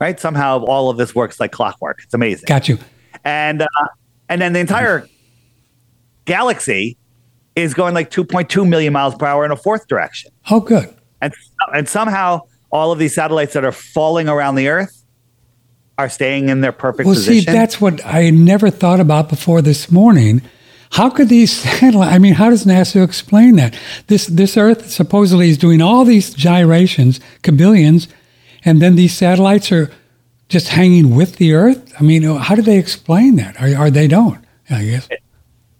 right? 0.00 0.18
Somehow 0.18 0.64
all 0.64 0.88
of 0.90 0.96
this 0.96 1.14
works 1.14 1.38
like 1.38 1.52
clockwork. 1.52 2.00
It's 2.02 2.14
amazing. 2.14 2.46
Got 2.46 2.68
you. 2.68 2.78
And 3.24 3.62
uh, 3.62 3.66
and 4.28 4.40
then 4.40 4.52
the 4.54 4.60
entire 4.60 5.06
galaxy 6.24 6.96
is 7.56 7.74
going 7.74 7.94
like 7.94 8.10
two 8.10 8.24
point 8.24 8.48
two 8.50 8.64
million 8.64 8.92
miles 8.92 9.14
per 9.16 9.26
hour 9.26 9.44
in 9.44 9.50
a 9.50 9.56
fourth 9.56 9.88
direction. 9.88 10.30
Oh, 10.50 10.60
good. 10.60 10.94
And 11.20 11.34
and 11.74 11.88
somehow 11.88 12.42
all 12.70 12.92
of 12.92 12.98
these 12.98 13.14
satellites 13.14 13.54
that 13.54 13.64
are 13.64 13.72
falling 13.72 14.28
around 14.28 14.54
the 14.54 14.68
Earth 14.68 15.02
are 15.98 16.10
staying 16.10 16.50
in 16.50 16.60
their 16.60 16.72
perfect 16.72 17.08
position. 17.08 17.32
Well, 17.32 17.36
position. 17.36 17.52
see, 17.52 17.58
that's 17.58 17.80
what 17.80 18.04
I 18.04 18.30
never 18.30 18.70
thought 18.70 19.00
about 19.00 19.30
before 19.30 19.62
this 19.62 19.90
morning. 19.90 20.42
How 20.92 21.08
could 21.08 21.28
these 21.30 21.52
satellites? 21.56 22.12
I 22.12 22.18
mean, 22.18 22.34
how 22.34 22.50
does 22.50 22.66
NASA 22.66 23.02
explain 23.02 23.56
that? 23.56 23.76
This 24.06 24.26
this 24.26 24.56
Earth 24.56 24.90
supposedly 24.90 25.48
is 25.48 25.58
doing 25.58 25.80
all 25.80 26.04
these 26.04 26.34
gyrations, 26.34 27.18
cabillions, 27.42 28.06
and 28.64 28.82
then 28.82 28.96
these 28.96 29.16
satellites 29.16 29.72
are 29.72 29.90
just 30.48 30.68
hanging 30.68 31.16
with 31.16 31.36
the 31.36 31.54
Earth. 31.54 31.92
I 31.98 32.02
mean, 32.02 32.22
how 32.22 32.54
do 32.54 32.62
they 32.62 32.78
explain 32.78 33.36
that? 33.36 33.60
Or, 33.60 33.86
or 33.86 33.90
they 33.90 34.06
don't? 34.06 34.44
I 34.68 34.84
guess. 34.84 35.08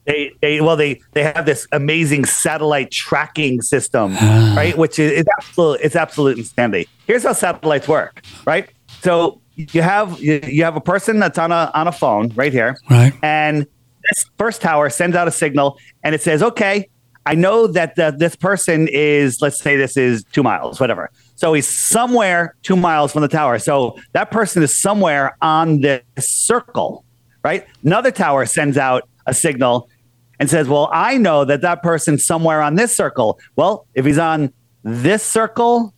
They 0.07 0.33
they 0.41 0.61
well 0.61 0.77
they 0.77 1.01
they 1.13 1.23
have 1.25 1.47
this 1.47 1.67
amazing 1.73 2.25
satellite 2.25 2.91
tracking 2.91 3.61
system, 3.63 4.17
Ah. 4.21 4.55
right? 4.57 4.77
Which 4.79 4.99
is 4.99 5.13
it's 5.13 5.29
absolute 5.39 5.81
it's 5.83 5.97
absolute 5.97 6.39
insanity. 6.39 6.89
Here's 7.07 7.25
how 7.25 7.33
satellites 7.33 7.89
work, 7.89 8.23
right? 8.47 8.69
So 9.03 9.41
you 9.57 9.83
have 9.83 10.21
you, 10.21 10.41
you 10.45 10.65
have 10.65 10.77
a 10.77 10.81
person 10.81 11.19
that's 11.19 11.39
on 11.39 11.53
a 11.53 11.71
on 11.75 11.89
a 11.89 11.93
phone 11.93 12.29
right 12.35 12.53
here, 12.53 12.77
Right. 12.91 13.13
and 13.23 13.67
this 14.09 14.25
first 14.39 14.63
tower 14.63 14.89
sends 14.91 15.17
out 15.17 15.27
a 15.29 15.33
signal, 15.33 15.79
and 16.05 16.15
it 16.15 16.23
says, 16.23 16.43
"Okay, 16.43 16.89
I 17.25 17.35
know 17.35 17.67
that 17.67 17.97
the, 17.97 18.15
this 18.17 18.37
person 18.37 18.89
is 18.93 19.41
let's 19.43 19.61
say 19.61 19.77
this 19.77 19.97
is 19.97 20.25
two 20.33 20.43
miles, 20.45 20.79
whatever. 20.79 21.11
So 21.35 21.53
he's 21.53 21.69
somewhere 21.69 22.55
two 22.63 22.77
miles 22.77 23.13
from 23.13 23.23
the 23.23 23.29
tower. 23.29 23.59
So 23.59 23.99
that 24.13 24.31
person 24.31 24.63
is 24.63 24.79
somewhere 24.81 25.37
on 25.43 25.81
this 25.81 26.03
circle, 26.19 27.05
right? 27.45 27.67
Another 27.85 28.11
tower 28.11 28.47
sends 28.47 28.79
out 28.79 29.09
a 29.27 29.35
signal 29.35 29.89
and 30.39 30.51
says, 30.51 30.69
Well, 30.69 30.89
I 30.93 31.19
know 31.19 31.45
that 31.45 31.61
that 31.63 31.83
person's 31.83 32.25
somewhere 32.25 32.63
on 32.63 32.75
this 32.75 32.97
circle. 32.97 33.39
Well, 33.57 33.87
if 33.95 34.05
he's 34.05 34.19
on 34.19 34.53
this 34.83 35.23
circle 35.23 35.95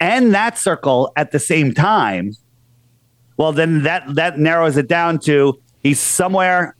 and 0.00 0.34
that 0.34 0.58
circle 0.58 1.12
at 1.16 1.32
the 1.32 1.38
same 1.38 1.74
time, 1.74 2.34
well, 3.36 3.52
then 3.52 3.82
that, 3.84 4.14
that 4.14 4.38
narrows 4.38 4.76
it 4.76 4.88
down 4.88 5.18
to 5.20 5.60
he's 5.82 6.00
somewhere, 6.00 6.76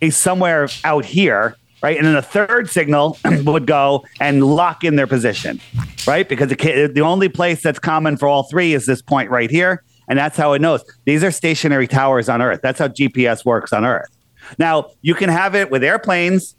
he's 0.00 0.16
somewhere 0.16 0.68
out 0.84 1.04
here, 1.04 1.56
right? 1.82 1.96
And 1.96 2.06
then 2.06 2.14
a 2.14 2.22
third 2.22 2.68
signal 2.68 3.18
would 3.44 3.66
go 3.66 4.04
and 4.20 4.44
lock 4.44 4.84
in 4.84 4.96
their 4.96 5.06
position, 5.06 5.60
right? 6.06 6.28
Because 6.28 6.50
the, 6.50 6.90
the 6.94 7.00
only 7.00 7.28
place 7.28 7.62
that's 7.62 7.78
common 7.78 8.16
for 8.16 8.28
all 8.28 8.44
three 8.44 8.74
is 8.74 8.86
this 8.86 9.02
point 9.02 9.30
right 9.30 9.50
here. 9.50 9.82
And 10.08 10.18
that's 10.18 10.36
how 10.36 10.54
it 10.54 10.60
knows. 10.60 10.84
These 11.04 11.22
are 11.22 11.30
stationary 11.30 11.86
towers 11.86 12.28
on 12.28 12.42
Earth. 12.42 12.60
That's 12.62 12.80
how 12.80 12.88
GPS 12.88 13.44
works 13.44 13.72
on 13.72 13.84
Earth. 13.84 14.10
Now, 14.58 14.90
you 15.02 15.14
can 15.14 15.28
have 15.28 15.54
it 15.54 15.70
with 15.70 15.84
airplanes 15.84 16.56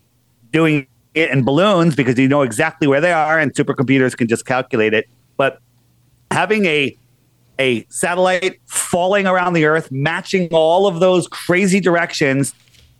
doing 0.51 0.87
it 1.13 1.29
in 1.29 1.43
balloons 1.43 1.95
because 1.95 2.17
you 2.17 2.27
know 2.27 2.41
exactly 2.41 2.87
where 2.87 3.01
they 3.01 3.11
are 3.11 3.39
and 3.39 3.53
supercomputers 3.53 4.15
can 4.15 4.27
just 4.27 4.45
calculate 4.45 4.93
it. 4.93 5.09
But 5.37 5.59
having 6.31 6.65
a 6.65 6.97
a 7.59 7.85
satellite 7.89 8.59
falling 8.65 9.27
around 9.27 9.53
the 9.53 9.65
earth 9.65 9.91
matching 9.91 10.47
all 10.51 10.87
of 10.87 10.99
those 10.99 11.27
crazy 11.27 11.79
directions 11.79 12.55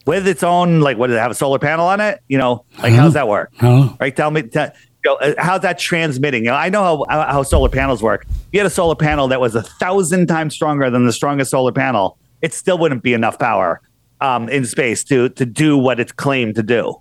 with 0.06 0.28
its 0.28 0.44
own 0.44 0.82
like 0.82 0.98
what 0.98 1.08
does 1.08 1.16
it 1.16 1.20
have 1.20 1.32
a 1.32 1.36
solar 1.36 1.60
panel 1.60 1.88
on 1.88 2.02
it? 2.02 2.22
You 2.28 2.38
know 2.38 2.66
like 2.80 2.94
how's 2.94 3.14
that 3.14 3.28
work? 3.28 3.52
Right? 4.00 4.16
Tell 4.16 4.30
me 4.30 4.44
tell, 4.44 4.72
you 5.04 5.12
know, 5.12 5.16
uh, 5.16 5.34
how's 5.38 5.62
that 5.62 5.80
transmitting? 5.80 6.44
You 6.44 6.52
know, 6.52 6.58
i 6.58 6.70
know 6.70 6.84
how, 6.84 7.06
how 7.10 7.32
how 7.32 7.44
solar 7.44 7.70
panels 7.70 8.04
work. 8.04 8.26
If 8.30 8.48
you 8.52 8.60
had 8.60 8.68
a 8.68 8.72
solar 8.72 8.96
panel 8.96 9.28
that 9.30 9.40
was 9.40 9.56
a 9.56 9.64
thousand 9.64 10.28
times 10.28 10.54
stronger 10.54 10.90
than 10.90 11.06
the 11.06 11.14
strongest 11.14 11.52
solar 11.52 11.72
panel 11.72 12.18
it 12.42 12.54
still 12.54 12.78
wouldn't 12.78 13.04
be 13.04 13.14
enough 13.14 13.40
power 13.40 13.82
um, 14.22 14.48
in 14.50 14.66
space 14.66 15.04
to 15.06 15.30
to 15.30 15.46
do 15.46 15.78
what 15.78 16.00
it's 16.00 16.12
claimed 16.12 16.56
to 16.56 16.64
do 16.64 16.96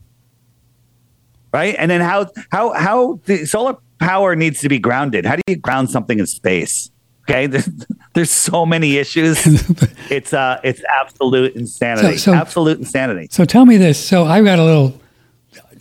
right 1.52 1.74
and 1.78 1.90
then 1.90 2.00
how 2.00 2.26
how 2.50 2.72
how 2.74 3.20
the 3.26 3.44
solar 3.44 3.76
power 3.98 4.34
needs 4.36 4.60
to 4.60 4.68
be 4.68 4.78
grounded 4.78 5.24
how 5.26 5.36
do 5.36 5.42
you 5.46 5.56
ground 5.56 5.90
something 5.90 6.18
in 6.18 6.26
space 6.26 6.90
okay 7.28 7.46
there's, 7.46 7.68
there's 8.14 8.30
so 8.30 8.64
many 8.64 8.96
issues 8.96 9.38
it's 10.10 10.32
uh 10.32 10.60
it's 10.64 10.82
absolute 11.00 11.54
insanity 11.56 12.16
So- 12.16 12.32
so- 12.32 12.34
absolute 12.38 12.78
insanity 12.78 13.28
So 13.30 13.44
tell 13.44 13.66
me 13.66 13.76
this. 13.76 13.98
So 14.04 14.24
I've 14.24 14.44
got 14.44 14.58
a 14.58 14.64
little 14.64 14.98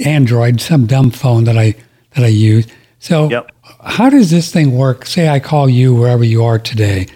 Android, 0.05 0.61
some 0.61 0.85
dumb 0.85 1.11
phone 1.11 1.43
that 1.43 1.57
I 1.57 1.75
that 2.15 2.23
I 2.23 2.27
use. 2.29 2.65
So 2.99 3.29
Yep. 3.29 3.51
how 3.83 4.09
does 4.09 4.29
this 4.31 4.51
thing 4.51 4.71
work? 4.77 5.05
Say 5.05 5.27
I 5.29 5.39
call 5.39 5.69
you 5.69 5.93
wherever 5.93 6.23
you 6.23 6.43
are 6.43 6.57
today. 6.59 7.07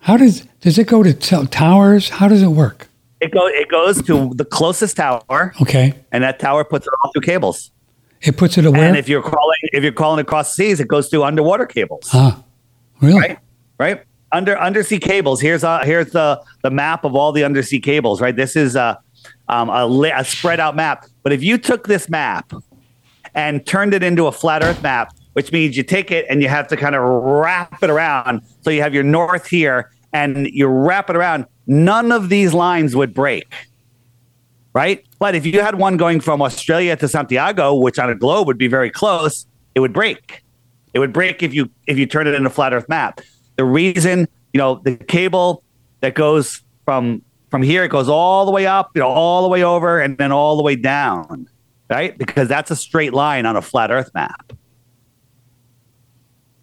How 0.00 0.16
does 0.16 0.44
does 0.60 0.76
it 0.78 0.86
go 0.88 1.02
to 1.02 1.12
t- 1.14 1.46
towers? 1.46 2.08
How 2.10 2.26
does 2.28 2.42
it 2.42 2.48
work? 2.48 2.88
It 3.20 3.32
go 3.32 3.46
it 3.46 3.68
goes 3.68 4.02
to 4.02 4.32
the 4.34 4.44
closest 4.44 4.96
tower. 4.96 5.54
Okay, 5.60 5.94
and 6.12 6.22
that 6.22 6.38
tower 6.38 6.64
puts 6.64 6.86
it 6.86 6.92
all 7.02 7.12
through 7.12 7.22
cables. 7.22 7.70
It 8.22 8.36
puts 8.36 8.58
it 8.58 8.64
away. 8.64 8.80
and 8.80 8.96
if 8.96 9.08
you're 9.08 9.22
calling 9.22 9.58
if 9.72 9.82
you're 9.82 9.92
calling 9.92 10.20
across 10.20 10.54
seas 10.54 10.80
it 10.80 10.88
goes 10.88 11.08
through 11.08 11.24
underwater 11.24 11.66
cables. 11.66 12.08
Ah, 12.12 12.42
really? 13.00 13.18
right? 13.18 13.38
Right? 13.78 14.02
Under 14.32 14.58
undersea 14.58 14.98
cables. 14.98 15.40
Here's 15.40 15.64
uh 15.64 15.80
here's 15.84 16.12
the 16.12 16.42
the 16.62 16.70
map 16.70 17.04
of 17.04 17.14
all 17.14 17.32
the 17.32 17.44
undersea 17.44 17.80
cables 17.80 18.20
right? 18.20 18.34
This 18.34 18.56
is 18.56 18.76
a 18.76 18.98
um, 19.48 19.68
a, 19.68 20.12
a 20.14 20.24
spread 20.24 20.60
out 20.60 20.76
map. 20.76 21.06
But 21.22 21.32
if 21.32 21.42
you 21.42 21.58
took 21.58 21.86
this 21.86 22.08
map 22.08 22.52
and 23.34 23.64
turned 23.66 23.94
it 23.94 24.02
into 24.02 24.26
a 24.26 24.32
flat 24.32 24.62
earth 24.62 24.82
map 24.82 25.12
which 25.36 25.52
means 25.52 25.76
you 25.76 25.82
take 25.82 26.10
it 26.10 26.24
and 26.30 26.40
you 26.40 26.48
have 26.48 26.66
to 26.66 26.78
kind 26.78 26.94
of 26.94 27.02
wrap 27.02 27.82
it 27.82 27.90
around. 27.90 28.40
So 28.62 28.70
you 28.70 28.80
have 28.80 28.94
your 28.94 29.02
north 29.02 29.46
here 29.46 29.92
and 30.16 30.46
you 30.48 30.66
wrap 30.66 31.10
it 31.10 31.16
around 31.16 31.46
none 31.66 32.10
of 32.10 32.28
these 32.28 32.54
lines 32.54 32.96
would 32.96 33.12
break 33.12 33.52
right? 34.72 35.06
But 35.18 35.34
if 35.34 35.46
you 35.46 35.62
had 35.62 35.76
one 35.76 35.96
going 35.96 36.20
from 36.20 36.42
australia 36.42 36.96
to 36.96 37.08
santiago 37.08 37.74
which 37.74 37.98
on 37.98 38.08
a 38.10 38.14
globe 38.14 38.46
would 38.46 38.58
be 38.58 38.68
very 38.68 38.90
close 38.90 39.46
it 39.74 39.80
would 39.80 39.92
break. 39.92 40.42
It 40.94 40.98
would 40.98 41.12
break 41.12 41.42
if 41.42 41.52
you 41.54 41.70
if 41.86 41.98
you 41.98 42.06
turn 42.06 42.26
it 42.26 42.34
into 42.34 42.48
a 42.48 42.52
flat 42.52 42.72
earth 42.72 42.88
map. 42.88 43.20
The 43.56 43.64
reason 43.64 44.26
you 44.52 44.58
know 44.58 44.80
the 44.84 44.96
cable 44.96 45.62
that 46.00 46.14
goes 46.14 46.62
from 46.84 47.22
from 47.50 47.62
here 47.62 47.84
it 47.84 47.90
goes 47.90 48.08
all 48.08 48.46
the 48.46 48.52
way 48.52 48.66
up 48.66 48.90
you 48.94 49.00
know 49.02 49.08
all 49.08 49.42
the 49.42 49.48
way 49.48 49.62
over 49.62 50.00
and 50.00 50.16
then 50.18 50.32
all 50.32 50.56
the 50.56 50.62
way 50.62 50.76
down 50.76 51.48
right? 51.88 52.18
Because 52.18 52.48
that's 52.48 52.70
a 52.70 52.76
straight 52.76 53.12
line 53.12 53.46
on 53.46 53.54
a 53.54 53.62
flat 53.62 53.90
earth 53.90 54.10
map 54.14 54.52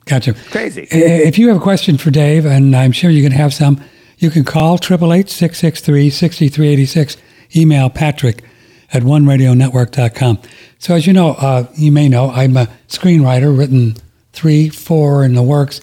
Gotcha. 0.05 0.33
crazy 0.33 0.85
If 0.91 1.37
you 1.37 1.47
have 1.47 1.55
a 1.57 1.61
question 1.61 1.97
for 1.97 2.11
Dave, 2.11 2.45
and 2.45 2.75
I'm 2.75 2.91
sure 2.91 3.09
you 3.09 3.23
can 3.23 3.31
have 3.31 3.53
some, 3.53 3.81
you 4.17 4.29
can 4.29 4.43
call 4.43 4.77
888-663-6386. 4.77 7.15
Email 7.55 7.89
Patrick 7.89 8.43
at 8.91 9.03
oneradionetwork.com. 9.03 10.39
So 10.79 10.95
as 10.95 11.07
you 11.07 11.13
know, 11.13 11.29
uh, 11.31 11.67
you 11.75 11.89
may 11.91 12.09
know, 12.09 12.31
I'm 12.31 12.57
a 12.57 12.67
screenwriter, 12.87 13.57
written 13.57 13.95
three, 14.33 14.69
four 14.69 15.23
in 15.23 15.33
the 15.33 15.43
works, 15.43 15.81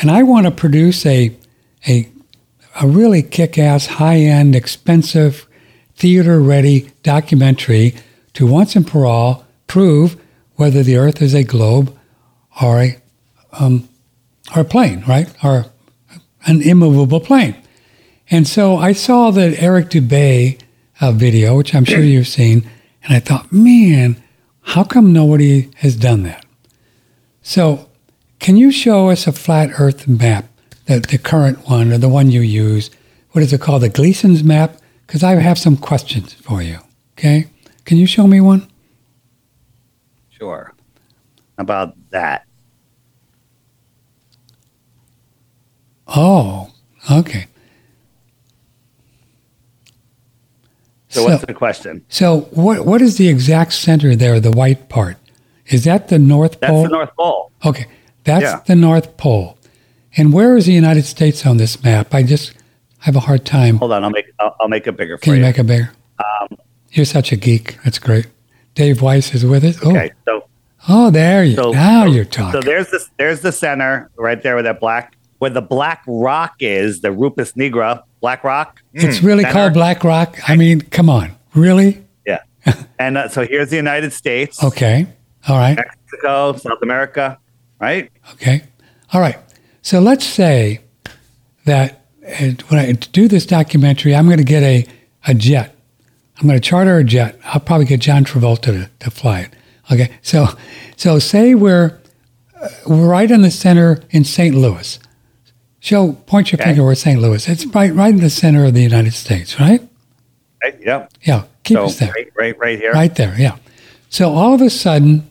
and 0.00 0.10
I 0.10 0.22
want 0.22 0.46
to 0.46 0.50
produce 0.50 1.04
a 1.06 1.36
a 1.88 2.08
a 2.80 2.86
really 2.86 3.22
kick-ass, 3.22 3.86
high-end, 3.86 4.54
expensive, 4.54 5.48
theater-ready 5.96 6.92
documentary 7.02 7.96
to 8.34 8.46
once 8.46 8.76
and 8.76 8.88
for 8.88 9.06
all 9.06 9.44
prove 9.66 10.16
whether 10.54 10.84
the 10.84 10.96
Earth 10.96 11.20
is 11.20 11.34
a 11.34 11.42
globe 11.42 11.98
or 12.62 12.80
a 12.80 12.99
or 13.52 14.62
a 14.62 14.64
plane, 14.64 15.04
right? 15.08 15.28
Our 15.42 15.66
an 16.46 16.62
immovable 16.62 17.20
plane. 17.20 17.56
And 18.30 18.46
so 18.46 18.76
I 18.76 18.92
saw 18.92 19.30
that 19.30 19.60
Eric 19.62 19.90
Dubay 19.90 20.60
uh, 21.00 21.12
video, 21.12 21.56
which 21.56 21.74
I'm 21.74 21.84
sure 21.84 22.00
you've 22.00 22.28
seen, 22.28 22.68
and 23.04 23.14
I 23.14 23.20
thought, 23.20 23.52
man, 23.52 24.22
how 24.62 24.84
come 24.84 25.12
nobody 25.12 25.70
has 25.76 25.96
done 25.96 26.22
that? 26.22 26.46
So, 27.42 27.88
can 28.38 28.56
you 28.56 28.70
show 28.70 29.10
us 29.10 29.26
a 29.26 29.32
flat 29.32 29.70
Earth 29.78 30.08
map, 30.08 30.46
the, 30.86 31.00
the 31.00 31.18
current 31.18 31.68
one 31.68 31.92
or 31.92 31.98
the 31.98 32.08
one 32.08 32.30
you 32.30 32.40
use? 32.40 32.90
What 33.32 33.42
is 33.42 33.52
it 33.52 33.60
called? 33.60 33.82
The 33.82 33.88
Gleason's 33.88 34.42
map? 34.42 34.78
Because 35.06 35.22
I 35.22 35.34
have 35.34 35.58
some 35.58 35.76
questions 35.76 36.32
for 36.32 36.62
you. 36.62 36.78
Okay? 37.18 37.48
Can 37.84 37.98
you 37.98 38.06
show 38.06 38.26
me 38.26 38.40
one? 38.40 38.70
sure 40.40 40.72
about 41.58 41.94
that 42.10 42.46
Oh, 46.16 46.70
okay. 47.10 47.46
so, 51.08 51.24
what's 51.24 51.44
the 51.44 51.54
question 51.54 52.04
So 52.08 52.42
what 52.52 52.86
what 52.86 53.02
is 53.02 53.16
the 53.16 53.28
exact 53.28 53.72
center 53.72 54.14
there, 54.14 54.38
the 54.40 54.50
white 54.52 54.88
part? 54.88 55.16
Is 55.66 55.84
that 55.84 56.08
the 56.08 56.18
North 56.18 56.60
Pole? 56.60 56.82
that's 56.82 56.90
the 56.90 56.96
north 56.96 57.16
pole 57.16 57.52
Okay, 57.64 57.86
that's 58.24 58.42
Yeah. 58.42 58.60
the 58.66 58.74
North 58.76 59.16
Pole. 59.16 59.56
And 60.16 60.32
where 60.32 60.56
is 60.56 60.66
the 60.66 60.72
United 60.72 61.04
States 61.04 61.46
on 61.46 61.56
this 61.58 61.82
map? 61.84 62.12
I 62.14 62.22
just 62.24 62.52
have 62.98 63.14
a 63.16 63.20
hard 63.20 63.44
time. 63.46 63.76
hold 63.78 63.92
on 63.92 64.04
i'll 64.04 64.10
make 64.10 64.26
i'll, 64.40 64.56
I'll 64.60 64.68
make 64.68 64.86
a 64.86 64.92
bigger 64.92 65.16
Can 65.18 65.32
you 65.34 65.36
you 65.38 65.42
make 65.44 65.58
a 65.58 65.64
bigger? 65.64 65.92
Um, 66.18 66.48
you're 66.92 67.06
such 67.06 67.32
a 67.32 67.36
geek. 67.36 67.78
That's 67.84 67.98
great. 67.98 68.26
Dave 68.74 69.00
Weiss 69.02 69.32
is 69.34 69.44
with 69.46 69.64
us. 69.64 69.78
Oh, 69.84 69.90
okay 69.90 70.12
so 70.24 70.44
oh, 70.88 71.10
there 71.10 71.44
you. 71.44 71.56
So 71.56 71.70
now 71.72 72.04
so- 72.06 72.12
you're 72.12 72.24
talking. 72.24 72.60
So 72.60 72.64
there's 72.66 72.90
this 72.90 73.10
there's 73.16 73.40
the 73.40 73.52
center 73.52 74.10
right 74.16 74.40
there 74.42 74.54
with 74.56 74.64
that 74.64 74.80
black 74.80 75.16
where 75.40 75.50
the 75.50 75.62
black 75.62 76.04
rock 76.06 76.54
is, 76.60 77.00
the 77.00 77.10
Rupes 77.10 77.52
Nigra, 77.52 78.02
black 78.20 78.44
rock. 78.44 78.82
it's 78.92 79.22
really 79.22 79.42
center. 79.42 79.52
called 79.54 79.72
Black 79.72 80.04
Rock. 80.04 80.38
I 80.46 80.54
mean, 80.54 80.82
come 80.82 81.08
on, 81.08 81.32
really? 81.54 82.04
Yeah. 82.26 82.42
and 82.98 83.16
uh, 83.16 83.28
so 83.28 83.46
here's 83.46 83.70
the 83.70 83.76
United 83.76 84.12
States, 84.12 84.62
Okay, 84.62 85.06
all 85.48 85.56
right. 85.56 85.76
Mexico, 85.76 86.52
South 86.56 86.82
America, 86.82 87.38
right? 87.80 88.10
Okay. 88.34 88.62
All 89.14 89.20
right. 89.20 89.38
So 89.80 89.98
let's 89.98 90.26
say 90.26 90.80
that 91.64 92.04
uh, 92.26 92.52
when 92.68 92.78
I 92.78 92.92
do 92.92 93.26
this 93.26 93.46
documentary, 93.46 94.14
I'm 94.14 94.26
going 94.26 94.38
to 94.38 94.44
get 94.44 94.62
a, 94.62 94.86
a 95.26 95.32
jet. 95.32 95.74
I'm 96.38 96.46
going 96.46 96.60
to 96.60 96.68
charter 96.68 96.98
a 96.98 97.04
jet. 97.04 97.38
I'll 97.44 97.60
probably 97.60 97.86
get 97.86 98.00
John 98.00 98.24
Travolta 98.24 98.62
to, 98.62 98.90
to 99.00 99.10
fly 99.10 99.40
it. 99.40 99.54
Okay. 99.90 100.10
So, 100.20 100.48
so 100.96 101.18
say 101.18 101.54
we're, 101.54 101.98
uh, 102.60 102.68
we're 102.86 103.08
right 103.08 103.30
in 103.30 103.40
the 103.40 103.50
center 103.50 104.02
in 104.10 104.24
St. 104.24 104.54
Louis. 104.54 104.98
Show, 105.80 106.12
point 106.26 106.52
your 106.52 106.60
Okay. 106.60 106.70
finger 106.70 106.84
where 106.84 106.94
St. 106.94 107.20
Louis. 107.20 107.48
It's 107.48 107.64
right, 107.66 107.92
right 107.94 108.12
in 108.14 108.20
the 108.20 108.30
center 108.30 108.64
of 108.66 108.74
the 108.74 108.82
United 108.82 109.14
States, 109.14 109.58
right? 109.58 109.80
Right? 110.62 110.76
Yep. 110.84 111.12
Yeah. 111.22 111.44
keep 111.64 111.76
So 111.78 111.84
us 111.86 111.98
there. 111.98 112.12
right, 112.14 112.28
right, 112.36 112.58
right 112.58 112.78
here. 112.78 112.92
Right 112.92 113.14
there, 113.14 113.34
yeah. 113.38 113.56
So 114.10 114.30
all 114.32 114.54
of 114.54 114.60
a 114.60 114.70
sudden, 114.70 115.28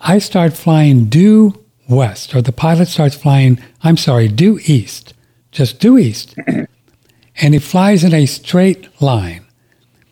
I 0.00 0.18
start 0.18 0.54
flying 0.54 1.06
due 1.06 1.62
west, 1.88 2.34
or 2.34 2.40
the 2.40 2.52
pilot 2.52 2.88
starts 2.88 3.14
flying, 3.14 3.58
I'm 3.82 3.96
sorry, 3.98 4.28
due 4.28 4.58
east, 4.66 5.12
just 5.50 5.78
due 5.78 5.98
east. 5.98 6.34
and 6.46 7.54
it 7.54 7.60
flies 7.62 8.02
in 8.02 8.14
a 8.14 8.24
straight 8.26 8.88
line. 9.02 9.44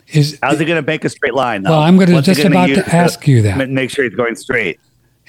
Is, 0.08 0.38
How's 0.42 0.58
he 0.58 0.64
going 0.64 0.82
to 0.82 0.86
make 0.86 1.04
a 1.04 1.08
straight 1.08 1.34
line? 1.34 1.62
Though? 1.62 1.70
Well, 1.70 1.80
I'm 1.80 1.96
gonna 1.96 2.20
just 2.20 2.42
gonna 2.42 2.54
about 2.54 2.68
to 2.74 2.94
ask 2.94 3.26
you 3.28 3.42
that. 3.42 3.70
Make 3.70 3.90
sure 3.90 4.04
he's 4.04 4.14
going 4.14 4.34
straight. 4.34 4.78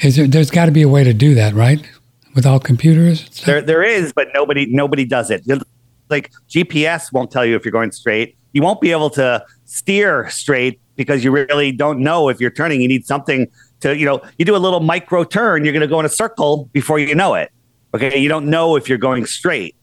is 0.02 0.16
there, 0.16 0.28
there's 0.28 0.50
got 0.52 0.66
to 0.66 0.72
be 0.72 0.82
a 0.82 0.90
way 0.90 1.04
to 1.04 1.14
do 1.14 1.36
that, 1.36 1.54
right? 1.54 1.88
With 2.34 2.46
all 2.46 2.60
computers? 2.60 3.28
There, 3.46 3.62
there 3.62 3.84
is, 3.84 4.14
but 4.14 4.30
nobody, 4.34 4.66
nobody 4.66 5.06
does 5.06 5.30
it. 5.30 5.46
Like 6.10 6.32
GPS 6.50 7.12
won't 7.12 7.32
tell 7.32 7.46
you 7.46 7.56
if 7.56 7.66
you're 7.66 7.72
going 7.72 7.92
straight. 7.92 8.38
You 8.54 8.62
won't 8.62 8.82
be 8.82 8.92
able 8.92 9.10
to 9.12 9.46
steer 9.66 10.30
straight 10.30 10.80
because 10.96 11.24
you 11.24 11.32
really 11.32 11.72
don't 11.72 12.00
know 12.00 12.30
if 12.30 12.40
you're 12.40 12.52
turning. 12.52 12.82
You 12.82 12.88
need 12.88 13.06
something 13.06 13.50
to, 13.80 13.98
you 13.98 14.06
know, 14.06 14.22
you 14.38 14.46
do 14.46 14.56
a 14.56 14.58
little 14.58 14.80
micro 14.80 15.24
turn, 15.24 15.66
you're 15.66 15.74
going 15.74 15.82
to 15.82 15.88
go 15.88 16.00
in 16.00 16.06
a 16.06 16.10
circle 16.10 16.70
before 16.74 17.00
you 17.00 17.16
know 17.16 17.34
it. 17.34 17.52
Okay, 17.94 18.18
you 18.18 18.30
don't 18.30 18.50
know 18.50 18.76
if 18.76 18.88
you're 18.88 18.98
going 18.98 19.26
straight, 19.26 19.76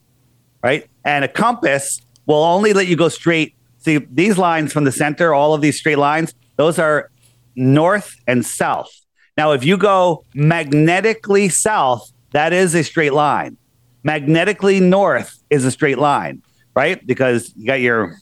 right? 0.63 0.89
And 1.05 1.25
a 1.25 1.29
compass 1.29 2.01
will 2.27 2.43
only 2.43 2.73
let 2.73 2.87
you 2.87 2.97
go 2.97 3.09
straight. 3.09 3.55
See 3.79 3.99
these 4.11 4.39
lines 4.39 4.73
from 4.73 4.85
the 4.85 4.93
center, 4.93 5.35
all 5.35 5.55
of 5.55 5.61
these 5.61 5.79
straight 5.79 5.99
lines, 5.99 6.35
those 6.57 6.79
are 6.79 7.11
north 7.55 8.17
and 8.27 8.45
south. 8.45 8.91
Now, 9.37 9.53
if 9.53 9.65
you 9.65 9.77
go 9.77 10.25
magnetically 10.35 11.49
south, 11.49 12.13
that 12.33 12.53
is 12.53 12.75
a 12.75 12.85
straight 12.85 13.13
line. 13.13 13.57
Magnetically 14.03 14.81
north 14.81 15.43
is 15.51 15.65
a 15.65 15.71
straight 15.71 15.99
line, 15.99 16.43
right? 16.75 17.05
Because 17.07 17.53
you 17.57 17.67
got 17.67 17.81
your 17.81 18.17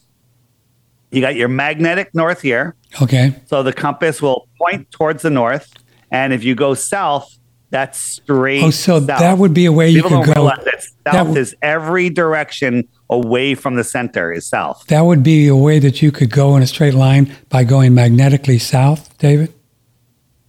you 1.10 1.20
got 1.20 1.34
your 1.34 1.48
magnetic 1.48 2.14
north 2.14 2.42
here. 2.42 2.74
Okay. 3.00 3.34
So 3.46 3.62
the 3.62 3.72
compass 3.72 4.20
will 4.20 4.48
point 4.58 4.90
towards 4.90 5.22
the 5.22 5.30
north. 5.30 5.72
And 6.10 6.32
if 6.32 6.44
you 6.44 6.54
go 6.54 6.74
south, 6.74 7.36
that's 7.70 8.00
straight. 8.00 8.62
Oh, 8.62 8.70
so 8.70 8.98
south. 8.98 9.06
that 9.06 9.38
would 9.38 9.52
be 9.52 9.66
a 9.66 9.72
way 9.72 9.90
you 9.90 10.02
could 10.02 10.10
don't 10.10 10.26
go. 10.26 10.46
that 10.46 10.64
that 10.64 11.12
south 11.12 11.26
w- 11.28 11.40
is 11.40 11.54
every 11.62 12.10
direction 12.10 12.88
away 13.10 13.54
from 13.54 13.76
the 13.76 13.84
center 13.84 14.32
is 14.32 14.46
south. 14.46 14.84
That 14.88 15.02
would 15.02 15.22
be 15.22 15.48
a 15.48 15.56
way 15.56 15.78
that 15.78 16.02
you 16.02 16.12
could 16.12 16.30
go 16.30 16.56
in 16.56 16.62
a 16.62 16.66
straight 16.66 16.94
line 16.94 17.34
by 17.48 17.64
going 17.64 17.94
magnetically 17.94 18.58
south, 18.58 19.16
David? 19.18 19.52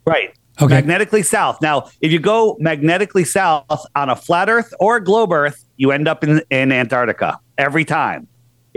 Right. 0.06 0.37
Okay. 0.62 0.74
Magnetically 0.76 1.22
south. 1.24 1.62
Now, 1.62 1.90
if 2.02 2.12
you 2.12 2.20
go 2.20 2.58
magnetically 2.60 3.24
south 3.26 3.66
on 3.96 4.10
a 4.10 4.16
flat 4.16 4.50
Earth 4.50 4.74
or 4.80 4.96
a 4.98 5.04
globe 5.04 5.32
Earth, 5.32 5.64
you 5.78 5.92
end 5.92 6.08
up 6.08 6.24
in, 6.24 6.42
in 6.50 6.72
Antarctica 6.72 7.40
every 7.58 7.86
time. 7.86 8.28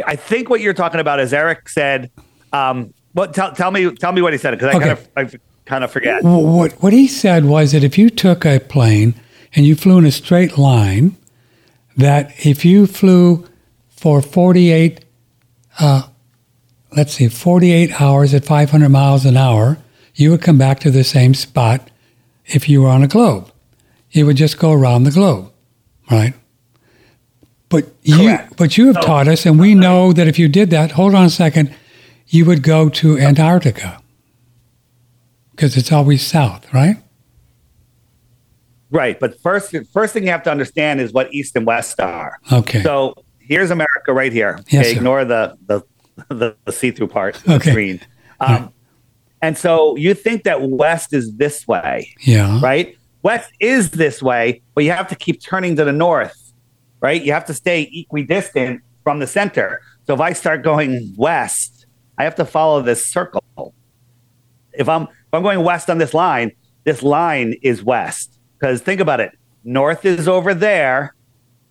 I 0.07 0.17
think 0.17 0.51
what 0.51 0.61
you're 0.61 0.75
talking 0.75 1.01
about 1.01 1.21
is 1.21 1.33
Eric 1.33 1.69
said. 1.69 2.11
Um, 2.53 2.93
but 3.15 3.33
tell, 3.35 3.53
tell 3.53 3.71
me, 3.71 3.91
tell 3.95 4.13
me 4.13 4.21
what 4.23 4.33
he 4.33 4.39
said 4.39 4.51
because 4.53 4.75
I 4.75 4.77
Okay. 4.77 4.87
kind 5.15 5.29
of, 5.29 5.35
I 5.35 5.39
kind 5.67 5.85
of 5.85 5.91
forget. 5.91 6.23
Wh- 6.23 6.27
What, 6.45 6.73
what 6.83 6.93
he 6.93 7.07
said 7.09 7.45
was 7.47 7.73
that 7.73 7.83
if 7.85 7.97
you 7.99 8.11
took 8.11 8.45
a 8.45 8.61
plane 8.61 9.15
and 9.55 9.67
you 9.67 9.75
flew 9.75 9.99
in 9.99 10.05
a 10.05 10.11
straight 10.13 10.59
line, 10.59 11.17
that 11.97 12.33
if 12.47 12.65
you 12.65 12.87
flew 12.87 13.47
for 13.89 14.23
48, 14.23 15.05
uh, 15.81 16.03
let's 16.97 17.15
see, 17.15 17.29
48 17.29 18.01
hours 18.01 18.33
at 18.35 18.45
500 18.45 18.89
miles 18.89 19.25
an 19.27 19.37
hour, 19.37 19.79
you 20.15 20.31
would 20.31 20.43
come 20.43 20.59
back 20.59 20.81
to 20.81 20.91
the 20.91 21.05
same 21.05 21.35
spot 21.35 21.91
if 22.47 22.69
you 22.69 22.83
were 22.83 22.89
on 22.89 23.03
a 23.03 23.09
globe. 23.09 23.51
You 24.11 24.27
would 24.27 24.37
just 24.37 24.59
go 24.59 24.73
around 24.73 25.05
the 25.05 25.11
globe, 25.11 25.51
right? 26.11 26.35
But 27.69 27.87
you, 28.03 28.37
but 28.57 28.77
you 28.77 28.87
have 28.89 28.97
So- 28.97 29.03
taught 29.03 29.29
us, 29.29 29.47
and 29.47 29.59
we 29.61 29.75
know 29.75 30.13
that 30.13 30.27
if 30.27 30.39
you 30.39 30.49
did 30.49 30.71
that, 30.71 30.93
hold 30.93 31.15
on 31.15 31.25
a 31.27 31.31
second, 31.31 31.73
you 32.27 32.45
would 32.45 32.63
go 32.63 32.89
to 32.89 33.19
Antarctica 33.19 34.01
because 35.53 35.77
it's 35.77 35.93
always 35.93 36.27
south, 36.27 36.73
right? 36.75 36.97
Right. 38.91 39.21
But 39.21 39.41
first, 39.41 39.75
first 39.93 40.13
thing 40.13 40.25
you 40.25 40.31
have 40.31 40.43
to 40.45 40.51
understand 40.51 41.01
is 41.01 41.13
what 41.13 41.33
east 41.33 41.55
and 41.55 41.65
west 41.65 42.01
are. 42.01 42.39
Okay. 42.51 42.83
So 42.83 43.15
here's 43.39 43.71
America 43.71 44.13
right 44.13 44.33
here. 44.33 44.59
Yes, 44.69 44.87
okay, 44.87 44.97
ignore 44.97 45.25
the 45.25 45.57
the, 45.67 45.83
the, 46.29 46.57
the 46.65 46.73
see-through 46.73 47.09
part 47.09 47.37
of 47.37 47.43
the 47.45 47.55
Okay. 47.55 47.71
screen. 47.71 48.01
Um, 48.41 48.73
And 49.43 49.57
so 49.57 49.97
you 49.97 50.15
think 50.15 50.45
that 50.45 50.63
west 50.63 51.13
is 51.13 51.35
this 51.37 51.67
way, 51.67 52.15
yeah. 52.21 52.61
right? 52.61 52.97
West 53.23 53.51
is 53.61 53.91
this 53.91 54.23
way, 54.23 54.63
but 54.75 54.85
you 54.85 54.91
have 54.93 55.09
to 55.09 55.15
keep 55.15 55.43
turning 55.43 55.77
to 55.77 55.85
the 55.85 55.93
north, 55.93 56.53
right? 57.01 57.23
You 57.23 57.33
have 57.33 57.47
to 57.47 57.55
stay 57.55 57.83
equidistant 57.93 58.83
from 59.03 59.19
the 59.19 59.27
center. 59.27 59.81
So 60.07 60.15
if 60.15 60.21
I 60.21 60.33
start 60.33 60.63
going 60.63 61.15
west, 61.17 61.87
I 62.19 62.25
have 62.25 62.35
to 62.37 62.45
follow 62.45 62.83
this 62.83 63.07
circle. 63.07 63.75
If 64.73 64.89
I'm 64.89 65.05
if 65.05 65.35
I'm 65.35 65.43
going 65.43 65.63
west 65.63 65.89
on 65.89 65.99
this 65.99 66.13
line, 66.13 66.53
this 66.85 67.03
line 67.03 67.55
is 67.63 67.83
west. 67.83 68.39
Because 68.59 68.81
think 68.81 69.01
about 69.01 69.21
it, 69.21 69.39
north 69.65 70.05
is 70.05 70.29
over 70.29 70.53
there, 70.53 71.15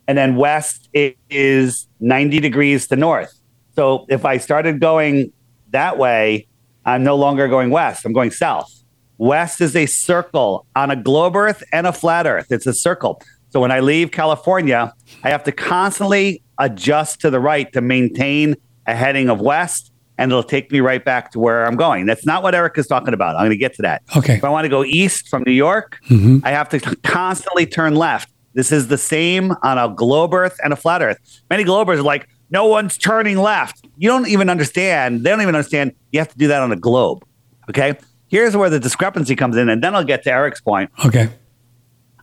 and 0.08 0.18
then 0.18 0.36
west 0.36 0.90
is 0.94 1.88
90 2.00 2.40
degrees 2.40 2.88
to 2.88 2.96
north. 2.96 3.40
So 3.76 4.06
if 4.10 4.26
I 4.26 4.38
started 4.38 4.80
going 4.80 5.32
that 5.70 5.98
way, 5.98 6.48
I'm 6.86 7.04
no 7.04 7.16
longer 7.16 7.48
going 7.48 7.70
west. 7.70 8.06
I'm 8.06 8.14
going 8.14 8.32
south. 8.32 8.74
West 9.18 9.60
is 9.62 9.76
a 9.76 9.86
circle 9.86 10.66
on 10.76 10.92
a 10.92 10.96
globe 10.96 11.36
Earth 11.36 11.64
and 11.74 11.86
a 11.86 11.92
flat 11.94 12.26
Earth. 12.26 12.48
It's 12.52 12.66
a 12.66 12.74
circle. 12.74 13.22
So 13.50 13.60
when 13.60 13.72
I 13.72 13.80
leave 13.80 14.12
California, 14.12 14.94
I 15.24 15.30
have 15.30 15.44
to 15.44 15.52
constantly 15.52 16.42
adjust 16.58 17.20
to 17.22 17.30
the 17.30 17.40
right 17.40 17.72
to 17.74 17.82
maintain 17.82 18.56
a 18.86 18.96
heading 18.96 19.30
of 19.30 19.42
west, 19.42 19.92
and 20.18 20.32
it'll 20.32 20.44
take 20.44 20.72
me 20.72 20.80
right 20.80 21.04
back 21.04 21.32
to 21.32 21.40
where 21.40 21.66
I'm 21.66 21.76
going. 21.76 22.06
That's 22.06 22.26
not 22.26 22.44
what 22.44 22.56
Eric 22.56 22.78
is 22.78 22.88
talking 22.88 23.14
about. 23.14 23.36
I'm 23.36 23.42
going 23.42 23.52
to 23.52 23.58
get 23.58 23.74
to 23.76 23.82
that. 23.84 24.02
Okay. 24.16 24.36
If 24.36 24.44
I 24.44 24.50
want 24.50 24.66
to 24.66 24.70
go 24.70 24.84
east 24.84 25.28
from 25.30 25.44
New 25.46 25.52
York, 25.54 26.00
Mhm. 26.10 26.42
I 26.44 26.52
have 26.52 26.70
to 26.70 26.80
constantly 27.04 27.66
turn 27.66 27.96
left. 27.96 28.30
This 28.54 28.72
is 28.72 28.88
the 28.88 28.98
same 28.98 29.54
on 29.64 29.78
a 29.78 29.90
globe 29.94 30.34
Earth 30.34 30.58
and 30.64 30.74
a 30.74 30.76
flat 30.76 31.02
Earth. 31.02 31.18
Many 31.50 31.64
globers 31.64 32.00
are 32.00 32.04
like, 32.04 32.28
no 32.52 32.66
one's 32.66 32.98
turning 32.98 33.38
left. 33.38 33.88
You 33.98 34.10
don't 34.10 34.28
even 34.28 34.50
understand. 34.50 35.24
They 35.24 35.30
don't 35.30 35.42
even 35.42 35.56
understand 35.56 35.94
you 36.12 36.20
have 36.20 36.30
to 36.30 36.38
do 36.38 36.48
that 36.48 36.62
on 36.62 36.72
a 36.72 36.76
globe. 36.76 37.24
Okay. 37.70 37.98
Here's 38.28 38.56
where 38.56 38.70
the 38.70 38.80
discrepancy 38.80 39.36
comes 39.36 39.58
in. 39.58 39.70
And 39.70 39.84
then 39.84 39.96
I'll 39.96 40.04
get 40.04 40.24
to 40.24 40.32
Eric's 40.32 40.62
point. 40.62 40.92
Okay. 41.06 41.30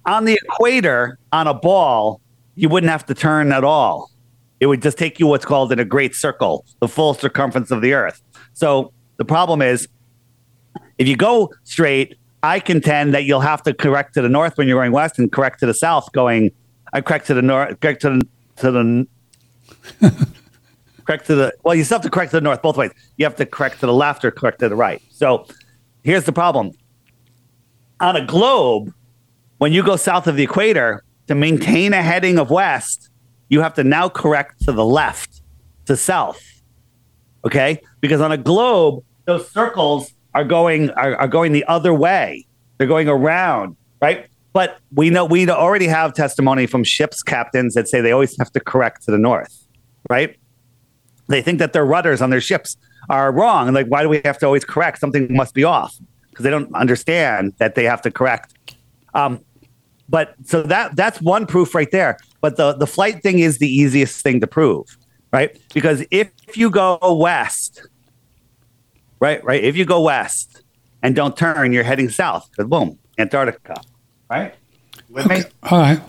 On 0.05 0.25
the 0.25 0.39
equator, 0.43 1.19
on 1.33 1.47
a 1.47 1.55
ball, 1.55 2.21
you 2.55 2.69
wouldn't 2.69 2.91
have 2.91 3.07
to 3.07 3.15
turn 3.15 3.53
at 3.53 3.65
all. 3.65 4.11
It 4.61 4.67
would 4.67 4.83
just 4.83 4.99
take 4.99 5.19
you 5.21 5.27
what's 5.27 5.45
called 5.45 5.73
in 5.73 5.79
a 5.79 5.85
great 5.85 6.15
circle, 6.15 6.65
the 6.81 6.89
full 6.89 7.15
circumference 7.15 7.71
of 7.71 7.83
the 7.83 7.93
Earth. 7.93 8.23
So 8.55 8.93
the 9.17 9.25
problem 9.25 9.61
is 9.61 9.89
if 10.99 11.07
you 11.07 11.17
go 11.17 11.53
straight, 11.65 12.17
I 12.43 12.61
contend 12.61 13.13
that 13.15 13.25
you'll 13.25 13.41
have 13.41 13.63
to 13.65 13.75
correct 13.75 14.15
to 14.15 14.23
the 14.23 14.29
north 14.29 14.57
when 14.57 14.69
you're 14.69 14.79
going 14.79 14.93
west 14.93 15.19
and 15.19 15.31
correct 15.31 15.61
to 15.61 15.67
the 15.67 15.75
south 15.75 16.13
going 16.13 16.53
I 16.93 17.01
correct 17.01 17.27
to 17.27 17.35
the 17.35 17.43
north 17.43 17.81
correct 17.81 18.03
to 18.03 18.11
the 18.11 18.29
to 18.57 18.71
the 18.71 19.07
correct 21.05 21.27
to 21.27 21.35
the 21.35 21.53
well, 21.63 21.75
you 21.75 21.85
still 21.85 21.97
have 21.97 22.05
to 22.05 22.11
correct 22.11 22.31
to 22.33 22.37
the 22.39 22.41
north 22.43 22.63
both 22.63 22.77
ways. 22.77 22.91
You 23.17 23.25
have 23.25 23.37
to 23.37 23.47
correct 23.47 23.81
to 23.81 23.87
the 23.87 23.93
left 23.93 24.25
or 24.25 24.31
correct 24.31 24.61
to 24.61 24.69
the 24.69 24.77
right. 24.77 25.03
So 25.11 25.47
here's 26.03 26.25
the 26.25 26.33
problem. 26.33 26.73
On 28.01 28.17
a 28.17 28.25
globe, 28.25 28.93
when 29.59 29.73
you 29.73 29.83
go 29.83 29.97
south 29.97 30.27
of 30.27 30.37
the 30.37 30.43
equator, 30.43 31.03
to 31.27 31.35
maintain 31.35 31.93
a 31.93 32.03
heading 32.03 32.39
of 32.39 32.51
west, 32.51 33.11
you 33.49 33.61
have 33.61 33.75
to 33.75 33.85
now 33.85 34.09
correct 34.09 34.63
to 34.65 34.73
the 34.73 34.85
left, 34.85 35.43
to 35.87 35.97
south. 35.97 36.43
Okay? 37.45 37.81
Because 38.01 38.21
on 38.21 38.33
a 38.33 38.37
globe, 38.37 39.05
those 39.25 39.51
circles 39.51 40.13
are 40.35 40.45
going 40.45 40.91
are, 40.91 41.17
are 41.17 41.29
going 41.29 41.53
the 41.53 41.65
other 41.65 41.95
way. 41.95 42.47
They're 42.79 42.87
going 42.87 43.09
around, 43.09 43.77
right? 44.01 44.27
But 44.53 44.79
we 44.95 45.11
know 45.11 45.25
we 45.25 45.49
already 45.49 45.87
have 45.87 46.15
testimony 46.15 46.67
from 46.67 46.85
ships 46.85 47.23
captains 47.23 47.75
that 47.75 47.89
say 47.89 48.01
they 48.01 48.13
always 48.13 48.37
have 48.39 48.51
to 48.53 48.61
correct 48.61 49.05
to 49.05 49.11
the 49.11 49.19
north, 49.19 49.66
right? 50.11 50.37
They 51.29 51.43
think 51.43 51.59
that 51.59 51.73
their 51.73 51.85
rudders 51.85 52.23
on 52.23 52.31
their 52.31 52.41
ships 52.41 52.77
are 53.11 53.33
wrong. 53.33 53.67
And 53.69 53.75
like, 53.75 53.87
why 53.89 54.03
do 54.03 54.09
we 54.09 54.21
have 54.25 54.39
to 54.39 54.47
always 54.47 54.65
correct? 54.65 54.99
Something 54.99 55.33
must 55.35 55.55
be 55.55 55.65
off 55.65 55.97
because 56.31 56.45
they 56.45 56.51
don't 56.51 56.73
understand 56.75 57.55
that 57.59 57.75
they 57.75 57.85
have 57.85 58.03
to 58.03 58.11
correct. 58.11 58.55
Um, 59.15 59.41
but 60.09 60.35
so 60.45 60.63
that 60.63 60.95
that's 60.95 61.21
one 61.21 61.47
proof 61.47 61.75
right 61.75 61.91
there. 61.91 62.19
But 62.41 62.57
the 62.57 62.75
the 62.75 62.87
flight 62.87 63.23
thing 63.23 63.41
is 63.41 63.59
the 63.59 63.69
easiest 63.69 64.23
thing 64.23 64.41
to 64.41 64.47
prove, 64.47 64.97
right? 65.33 65.59
Because 65.75 66.05
if 66.13 66.31
you 66.55 66.71
go 66.71 66.99
west, 67.03 67.83
right, 69.19 69.43
right, 69.43 69.63
if 69.65 69.77
you 69.77 69.85
go 69.85 70.01
west 70.03 70.63
and 71.03 71.17
don't 71.17 71.37
turn, 71.37 71.73
you're 71.73 71.83
heading 71.85 72.09
south. 72.09 72.49
Because 72.51 72.69
boom, 72.69 72.99
Antarctica, 73.19 73.81
right? 74.31 74.55
You 75.09 75.15
with 75.17 75.29
me? 75.29 75.43
All 75.65 75.79
right. 75.79 76.01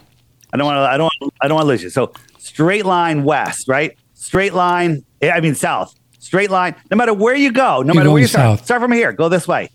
I 0.53 0.57
don't 0.57 0.65
want 0.65 0.77
to. 0.77 0.81
I 0.81 0.97
don't. 0.97 1.09
wanna- 1.21 1.31
I 1.41 1.47
don't 1.47 1.55
want 1.55 1.65
to 1.65 1.67
lose 1.69 1.83
you. 1.83 1.89
So 1.89 2.13
straight 2.47 2.85
line 2.85 3.23
west, 3.23 3.67
right? 3.67 3.97
Straight 4.13 4.53
line. 4.53 5.03
eh, 5.21 5.29
I 5.31 5.39
mean 5.41 5.55
south. 5.55 5.93
Straight 6.19 6.49
line. 6.51 6.75
No 6.91 6.97
matter 6.97 7.13
where 7.13 7.35
you 7.35 7.51
go, 7.51 7.81
no 7.81 7.93
You're 7.93 7.95
matter 7.95 8.11
where 8.11 8.21
you 8.21 8.27
start, 8.27 8.59
south. 8.59 8.65
start 8.65 8.81
from 8.81 8.91
here. 8.91 9.11
Go 9.13 9.29
this 9.29 9.47
way. 9.47 9.69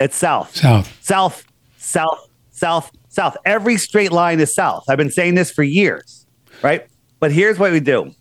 It's 0.00 0.16
south. 0.16 0.54
South. 0.56 0.86
South. 1.02 1.44
South. 1.78 2.28
South. 2.50 2.90
South. 3.08 3.36
Every 3.46 3.76
straight 3.78 4.12
line 4.12 4.40
is 4.40 4.54
south. 4.54 4.84
I've 4.88 4.98
been 4.98 5.10
saying 5.10 5.36
this 5.36 5.50
for 5.50 5.62
years, 5.62 6.26
right? 6.62 6.86
But 7.20 7.32
here's 7.32 7.58
what 7.58 7.72
we 7.72 7.80
do. 7.80 8.12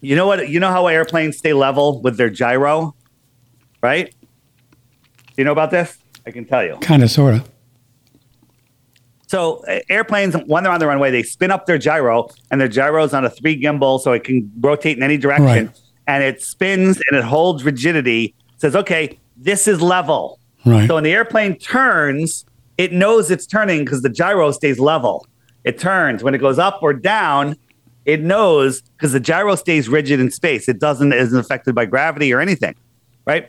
You 0.00 0.16
know 0.16 0.26
what? 0.26 0.48
You 0.48 0.58
know 0.58 0.70
how 0.70 0.86
airplanes 0.88 1.36
stay 1.38 1.52
level 1.52 2.00
with 2.02 2.16
their 2.16 2.30
gyro? 2.30 2.94
right? 3.82 4.12
Do 4.12 5.34
you 5.38 5.44
know 5.44 5.52
about 5.52 5.70
this? 5.70 5.96
I 6.26 6.32
can 6.32 6.44
tell 6.44 6.62
you. 6.64 6.76
Kind 6.82 7.02
of, 7.02 7.10
sort 7.10 7.34
of. 7.34 7.48
So 9.30 9.62
airplanes, 9.88 10.34
when 10.46 10.64
they're 10.64 10.72
on 10.72 10.80
the 10.80 10.88
runway, 10.88 11.12
they 11.12 11.22
spin 11.22 11.52
up 11.52 11.66
their 11.66 11.78
gyro, 11.78 12.28
and 12.50 12.60
their 12.60 12.66
gyro 12.66 13.04
is 13.04 13.14
on 13.14 13.24
a 13.24 13.30
three 13.30 13.56
gimbal, 13.62 14.00
so 14.00 14.10
it 14.10 14.24
can 14.24 14.50
rotate 14.58 14.96
in 14.96 15.04
any 15.04 15.16
direction. 15.16 15.66
Right. 15.66 15.80
And 16.08 16.24
it 16.24 16.42
spins 16.42 17.00
and 17.06 17.16
it 17.16 17.22
holds 17.22 17.62
rigidity. 17.62 18.34
Says, 18.56 18.74
okay, 18.74 19.20
this 19.36 19.68
is 19.68 19.80
level. 19.80 20.40
Right. 20.66 20.88
So 20.88 20.96
when 20.96 21.04
the 21.04 21.12
airplane 21.12 21.56
turns, 21.56 22.44
it 22.76 22.92
knows 22.92 23.30
it's 23.30 23.46
turning 23.46 23.84
because 23.84 24.02
the 24.02 24.08
gyro 24.08 24.50
stays 24.50 24.80
level. 24.80 25.24
It 25.62 25.78
turns 25.78 26.24
when 26.24 26.34
it 26.34 26.38
goes 26.38 26.58
up 26.58 26.80
or 26.82 26.92
down. 26.92 27.54
It 28.06 28.22
knows 28.22 28.80
because 28.80 29.12
the 29.12 29.20
gyro 29.20 29.54
stays 29.54 29.88
rigid 29.88 30.18
in 30.18 30.32
space. 30.32 30.68
It 30.68 30.80
doesn't 30.80 31.12
isn't 31.12 31.38
affected 31.38 31.76
by 31.76 31.84
gravity 31.84 32.32
or 32.32 32.40
anything, 32.40 32.74
right? 33.26 33.48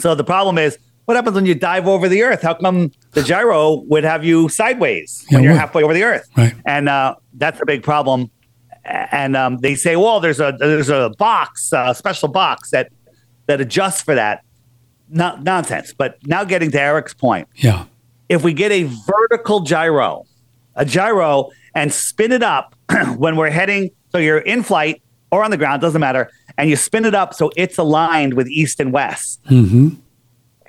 So 0.00 0.16
the 0.16 0.24
problem 0.24 0.58
is, 0.58 0.76
what 1.08 1.16
happens 1.16 1.36
when 1.36 1.46
you 1.46 1.54
dive 1.54 1.88
over 1.88 2.06
the 2.06 2.22
Earth? 2.22 2.42
How 2.42 2.52
come 2.52 2.92
the 3.12 3.22
gyro 3.22 3.76
would 3.88 4.04
have 4.04 4.26
you 4.26 4.50
sideways 4.50 5.24
when 5.30 5.42
you're 5.42 5.54
halfway 5.54 5.82
over 5.82 5.94
the 5.94 6.02
Earth? 6.02 6.28
Right. 6.36 6.52
And 6.66 6.86
uh, 6.86 7.14
that's 7.32 7.58
a 7.62 7.64
big 7.64 7.82
problem. 7.82 8.30
And 8.84 9.34
um, 9.34 9.56
they 9.56 9.74
say, 9.74 9.96
well, 9.96 10.20
there's 10.20 10.38
a 10.38 10.54
there's 10.58 10.90
a 10.90 11.10
box, 11.16 11.72
a 11.72 11.94
special 11.94 12.28
box 12.28 12.72
that 12.72 12.92
that 13.46 13.58
adjusts 13.58 14.02
for 14.02 14.14
that. 14.16 14.44
Not 15.08 15.42
nonsense. 15.44 15.94
But 15.96 16.18
now 16.26 16.44
getting 16.44 16.70
to 16.72 16.78
Eric's 16.80 17.14
point, 17.14 17.48
Yeah. 17.56 17.86
if 18.28 18.44
we 18.44 18.52
get 18.52 18.70
a 18.70 18.82
vertical 19.06 19.60
gyro, 19.60 20.26
a 20.74 20.84
gyro, 20.84 21.48
and 21.74 21.90
spin 21.90 22.32
it 22.32 22.42
up 22.42 22.74
when 23.16 23.36
we're 23.36 23.48
heading, 23.48 23.92
so 24.12 24.18
you're 24.18 24.36
in 24.36 24.62
flight 24.62 25.00
or 25.32 25.42
on 25.42 25.50
the 25.50 25.56
ground, 25.56 25.80
doesn't 25.80 26.02
matter, 26.02 26.30
and 26.58 26.68
you 26.68 26.76
spin 26.76 27.06
it 27.06 27.14
up 27.14 27.32
so 27.32 27.50
it's 27.56 27.78
aligned 27.78 28.34
with 28.34 28.46
east 28.48 28.78
and 28.78 28.92
west. 28.92 29.42
Mm-hmm. 29.44 29.94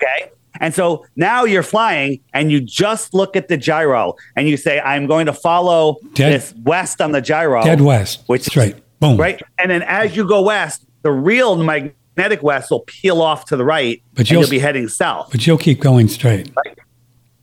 Okay. 0.02 0.30
And 0.60 0.74
so 0.74 1.06
now 1.16 1.44
you're 1.44 1.62
flying 1.62 2.20
and 2.34 2.50
you 2.50 2.60
just 2.60 3.14
look 3.14 3.36
at 3.36 3.48
the 3.48 3.56
gyro 3.56 4.14
and 4.36 4.48
you 4.48 4.56
say, 4.56 4.80
I'm 4.80 5.06
going 5.06 5.26
to 5.26 5.32
follow 5.32 5.96
Dead- 6.14 6.32
this 6.32 6.54
west 6.64 7.00
on 7.00 7.12
the 7.12 7.20
gyro. 7.20 7.62
Dead 7.62 7.80
west. 7.80 8.22
Which 8.26 8.42
Straight. 8.42 8.76
Boom. 8.98 9.16
Right. 9.16 9.40
And 9.58 9.70
then 9.70 9.82
as 9.82 10.16
you 10.16 10.26
go 10.26 10.42
west, 10.42 10.84
the 11.02 11.12
real 11.12 11.56
magnetic 11.56 12.42
west 12.42 12.70
will 12.70 12.80
peel 12.80 13.22
off 13.22 13.46
to 13.46 13.56
the 13.56 13.64
right, 13.64 14.02
But 14.12 14.20
and 14.20 14.30
you'll- 14.30 14.40
you'll 14.42 14.50
be 14.50 14.58
heading 14.58 14.88
south. 14.88 15.28
But 15.30 15.46
you'll 15.46 15.56
keep 15.56 15.80
going 15.80 16.08
straight. 16.08 16.50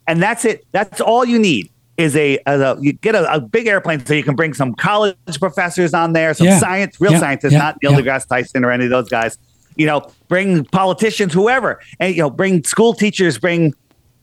and 0.07 0.21
that's 0.21 0.45
it. 0.45 0.65
That's 0.71 1.01
all 1.01 1.25
you 1.25 1.39
need 1.39 1.69
is 1.97 2.15
a, 2.15 2.37
as 2.45 2.61
a 2.61 2.77
you 2.79 2.93
get 2.93 3.15
a, 3.15 3.33
a 3.33 3.41
big 3.41 3.65
airplane 3.65 4.05
so 4.05 4.13
you 4.13 4.23
can 4.23 4.35
bring 4.35 4.53
some 4.53 4.75
college 4.75 5.15
professors 5.39 5.93
on 5.95 6.13
there, 6.13 6.33
some 6.35 6.45
Yeah. 6.45 6.59
science, 6.59 7.01
real 7.01 7.13
Yeah. 7.13 7.19
scientists, 7.19 7.53
Yeah. 7.53 7.57
not 7.59 7.77
Neil 7.81 7.93
Yeah. 7.93 8.01
deGrasse 8.01 8.27
Tyson 8.27 8.63
or 8.63 8.71
any 8.71 8.83
of 8.83 8.91
those 8.91 9.09
guys. 9.09 9.37
You 9.77 9.85
know, 9.85 10.11
bring 10.27 10.65
politicians, 10.65 11.33
whoever, 11.33 11.79
and 11.99 12.15
you 12.15 12.21
know, 12.21 12.29
bring 12.29 12.63
school 12.63 12.93
teachers, 12.93 13.37
bring 13.37 13.73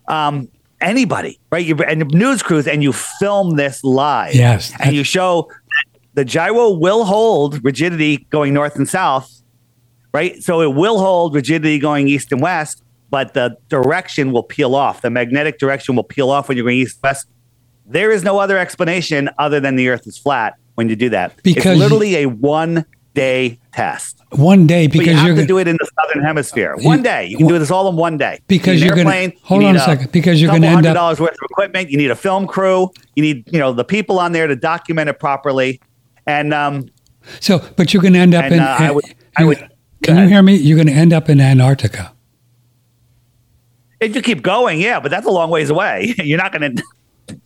um, 0.08 0.48
anybody, 0.80 1.38
right? 1.50 1.64
You 1.64 1.76
and 1.76 2.06
news 2.10 2.42
crews, 2.42 2.66
and 2.66 2.82
you 2.82 2.92
film 2.92 3.56
this 3.56 3.82
live. 3.84 4.34
Yes. 4.34 4.72
and 4.80 4.94
you 4.94 5.04
show 5.04 5.48
that 5.48 6.00
the 6.14 6.24
gyro 6.24 6.70
will 6.70 7.04
hold 7.04 7.64
rigidity 7.64 8.18
going 8.30 8.54
north 8.54 8.76
and 8.76 8.88
south, 8.88 9.42
right? 10.12 10.42
So 10.42 10.60
it 10.60 10.74
will 10.74 10.98
hold 10.98 11.34
rigidity 11.34 11.78
going 11.78 12.08
east 12.08 12.32
and 12.32 12.40
west, 12.40 12.82
but 13.10 13.34
the 13.34 13.56
direction 13.68 14.32
will 14.32 14.42
peel 14.42 14.74
off. 14.74 15.02
The 15.02 15.10
magnetic 15.10 15.58
direction 15.58 15.96
will 15.96 16.04
peel 16.04 16.30
off 16.30 16.48
when 16.48 16.56
you're 16.56 16.66
going 16.66 16.78
east 16.78 16.98
west. 17.02 17.28
There 17.86 18.10
is 18.10 18.22
no 18.22 18.38
other 18.38 18.56
explanation 18.56 19.28
other 19.38 19.60
than 19.60 19.76
the 19.76 19.88
Earth 19.88 20.06
is 20.06 20.16
flat 20.16 20.54
when 20.74 20.88
you 20.88 20.96
do 20.96 21.10
that. 21.10 21.34
Because 21.42 21.72
it's 21.72 21.80
literally 21.80 22.16
a 22.16 22.26
one 22.26 22.86
day 23.14 23.58
test. 23.72 24.18
One 24.30 24.66
day 24.66 24.86
But 24.88 24.94
you 24.96 25.00
because 25.00 25.14
have 25.16 25.26
you're 25.26 25.34
to 25.36 25.40
gonna- 25.42 25.46
do 25.48 25.58
it 25.58 25.68
in 25.68 25.76
the 25.78 25.88
southern 26.00 26.24
hemisphere. 26.24 26.74
One 26.80 27.02
day, 27.02 27.26
you 27.26 27.36
can 27.36 27.46
do 27.46 27.58
this 27.58 27.70
all 27.70 27.88
in 27.88 27.96
one 27.96 28.18
day. 28.18 28.40
Because 28.48 28.80
you 28.80 28.86
you're 28.86 28.96
gonna- 28.96 29.10
airplane, 29.10 29.38
hold 29.42 29.62
on 29.64 29.72
need 29.74 29.80
a 29.80 29.84
second, 29.84 30.10
because 30.12 30.42
you're 30.42 30.50
gonna 30.50 30.66
end 30.66 30.84
up- 30.86 30.94
dollars 30.94 31.20
worth 31.20 31.30
of 31.30 31.38
equipment. 31.50 31.90
You 31.90 31.96
need 31.98 32.10
a 32.10 32.16
film 32.16 32.46
crew. 32.46 32.90
You 33.14 33.22
need 33.22 33.44
you 33.52 33.58
know 33.60 33.72
the 33.72 33.84
people 33.84 34.18
on 34.18 34.32
there 34.32 34.46
to 34.48 34.56
document 34.56 35.08
it 35.08 35.18
properly. 35.20 35.80
And 36.26 36.52
um, 36.52 36.86
So, 37.40 37.62
but 37.76 37.92
you're 37.94 38.02
going 38.02 38.14
to 38.14 38.18
end 38.18 38.34
up 38.34 38.44
And, 38.44 38.54
in. 38.54 38.60
uh, 38.60 38.76
I 38.78 38.90
would- 38.90 39.04
I 39.36 39.44
would- 39.44 39.68
Can 40.02 40.18
you 40.18 40.28
hear 40.28 40.42
me? 40.42 40.56
You're 40.56 40.76
going 40.76 40.88
to 40.88 40.92
end 40.92 41.12
up 41.12 41.28
in 41.30 41.40
Antarctica. 41.40 42.12
if 44.00 44.14
you 44.14 44.20
keep 44.20 44.42
going, 44.42 44.80
yeah, 44.80 45.00
but 45.00 45.10
that's 45.10 45.26
a 45.26 45.30
long 45.30 45.48
ways 45.50 45.70
away. 45.70 46.14
You're 46.22 46.38
not 46.38 46.52
going 46.52 46.76
to. 46.76 46.82
You 47.28 47.36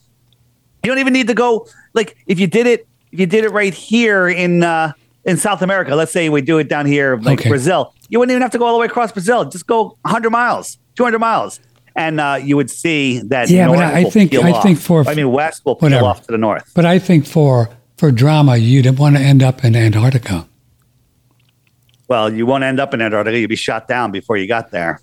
don't 0.85 0.99
even 0.99 1.13
need 1.13 1.29
to 1.29 1.35
go. 1.35 1.67
Like 1.95 2.17
if 2.27 2.41
you 2.41 2.47
did 2.47 2.67
it, 2.67 2.87
if 3.13 3.21
you 3.21 3.27
did 3.27 3.45
it 3.45 3.51
right 3.51 3.73
here 3.75 4.29
in 4.29 4.63
uh, 4.65 4.93
in 5.29 5.37
South 5.37 5.63
America, 5.63 5.95
let's 5.95 6.11
say 6.13 6.29
we 6.29 6.41
do 6.43 6.59
it 6.59 6.69
down 6.69 6.87
here, 6.87 7.17
like 7.19 7.41
Okay. 7.41 7.49
Brazil, 7.51 7.95
you 8.09 8.19
wouldn't 8.19 8.33
even 8.33 8.43
have 8.43 8.51
to 8.53 8.59
go 8.59 8.67
all 8.67 8.73
the 8.73 8.79
way 8.81 8.87
across 8.87 9.13
Brazil. 9.13 9.45
Just 9.45 9.67
go 9.67 9.97
100 10.03 10.31
miles, 10.31 10.79
200 10.97 11.19
miles, 11.19 11.61
and 11.95 12.19
uh, 12.21 12.39
you 12.43 12.57
would 12.57 12.71
see 12.71 13.21
that. 13.27 13.51
Yeah, 13.51 13.69
but 13.69 13.79
I- 13.79 14.05
think- 14.05 14.35
I 14.35 14.51
off. 14.53 14.63
think 14.63 14.79
for- 14.79 15.07
I 15.09 15.15
mean, 15.15 15.31
west 15.31 15.65
will 15.65 15.77
peel 15.77 15.87
whatever. 15.91 16.07
off 16.07 16.23
to 16.27 16.33
the 16.33 16.39
north. 16.39 16.71
But 16.75 16.85
I 16.87 16.99
think 16.99 17.27
for 17.27 17.69
for 17.97 18.11
drama, 18.13 18.57
you'd 18.57 18.99
want 18.99 19.17
to 19.17 19.23
end 19.23 19.43
up 19.43 19.65
in 19.65 19.75
Antarctica. 19.77 20.47
Well, 22.09 22.33
you 22.33 22.47
won't 22.47 22.65
end 22.65 22.81
up 22.81 22.95
in 22.95 23.03
Antarctica. 23.03 23.39
You'll 23.39 23.49
be 23.49 23.57
shot 23.57 23.87
down 23.89 24.11
before 24.13 24.37
you 24.37 24.47
got 24.47 24.71
there. 24.71 25.01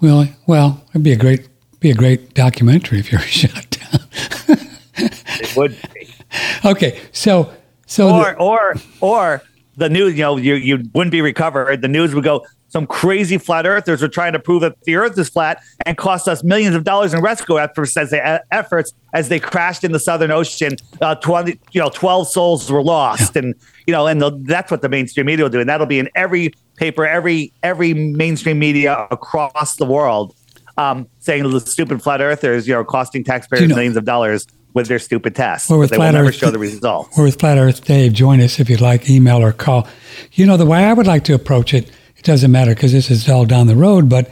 Really? 0.00 0.32
Well, 0.46 0.84
it'd 0.90 1.02
be 1.02 1.12
a 1.12 1.16
great 1.16 1.48
be 1.80 1.90
a 1.90 1.94
great 1.94 2.34
documentary 2.34 2.98
if 3.00 3.10
you're 3.10 3.20
shot 3.40 3.70
down. 3.70 4.58
It 4.96 5.56
would. 5.56 5.76
Be. 5.94 6.08
okay, 6.64 7.00
so 7.12 7.50
so 7.88 8.08
or 8.10 8.24
the- 8.32 8.36
or 8.38 8.74
or 9.00 9.42
the 9.76 9.88
news, 9.88 10.14
you 10.14 10.22
know, 10.22 10.36
you 10.36 10.54
you 10.54 10.82
wouldn't 10.94 11.12
be 11.12 11.20
recovered. 11.22 11.82
The 11.82 11.88
news 11.88 12.14
would 12.14 12.24
go. 12.24 12.44
Some 12.70 12.86
crazy 12.86 13.38
flat 13.38 13.66
earthers 13.66 14.02
are 14.02 14.08
trying 14.08 14.34
to 14.34 14.38
prove 14.38 14.60
that 14.60 14.74
the 14.82 14.96
Earth 14.96 15.18
is 15.18 15.30
flat 15.30 15.62
and 15.86 15.96
cost 15.96 16.28
us 16.28 16.44
millions 16.44 16.76
of 16.76 16.84
dollars 16.84 17.14
in 17.14 17.22
rescue 17.22 17.58
efforts 17.58 17.96
as 17.96 18.10
they, 18.10 18.20
efforts 18.52 18.92
as 19.14 19.30
they 19.30 19.40
crashed 19.40 19.84
in 19.84 19.92
the 19.92 19.98
Southern 19.98 20.30
Ocean. 20.30 20.76
Uh, 21.00 21.14
Twenty, 21.14 21.58
you 21.72 21.80
know, 21.80 21.88
twelve 21.88 22.28
souls 22.28 22.70
were 22.70 22.82
lost, 22.82 23.36
and 23.36 23.54
you 23.86 23.92
know, 23.92 24.06
and 24.06 24.20
the, 24.20 24.32
that's 24.42 24.70
what 24.70 24.82
the 24.82 24.88
mainstream 24.90 25.24
media 25.24 25.46
will 25.46 25.50
do, 25.50 25.60
and 25.60 25.68
that'll 25.68 25.86
be 25.86 25.98
in 25.98 26.10
every 26.14 26.52
paper, 26.76 27.06
every 27.06 27.54
every 27.62 27.94
mainstream 27.94 28.58
media 28.58 29.06
across 29.10 29.76
the 29.76 29.86
world, 29.86 30.34
um, 30.76 31.08
saying 31.20 31.48
the 31.50 31.60
stupid 31.60 32.02
flat 32.02 32.20
earthers, 32.20 32.68
you 32.68 32.74
know, 32.74 32.84
costing 32.84 33.24
taxpayers 33.24 33.62
You 33.62 33.68
know- 33.68 33.76
millions 33.76 33.96
of 33.96 34.04
dollars 34.04 34.46
with 34.78 34.88
their 34.88 34.98
stupid 34.98 35.34
tests. 35.34 35.68
But 35.68 35.78
with 35.78 35.90
they 35.90 35.96
will 35.98 36.04
Flat 36.04 36.14
never 36.14 36.28
Earth- 36.28 36.36
show 36.36 36.50
the 36.50 36.58
results. 36.58 37.16
We're 37.16 37.24
with 37.24 37.38
Flat 37.38 37.58
Earth 37.58 37.84
Dave. 37.84 38.12
Join 38.14 38.40
us 38.40 38.58
if 38.58 38.70
you'd 38.70 38.80
like, 38.80 39.10
email 39.10 39.38
or 39.42 39.52
call. 39.52 39.86
You 40.32 40.46
know, 40.46 40.56
the 40.56 40.66
way 40.66 40.84
I 40.84 40.92
would 40.92 41.06
like 41.06 41.24
to 41.24 41.34
approach 41.34 41.74
it, 41.74 41.90
it 42.16 42.24
doesn't 42.24 42.50
matter 42.50 42.74
because 42.74 42.92
this 42.92 43.10
is 43.10 43.28
all 43.28 43.44
down 43.44 43.66
the 43.66 43.76
road, 43.76 44.08
but 44.08 44.30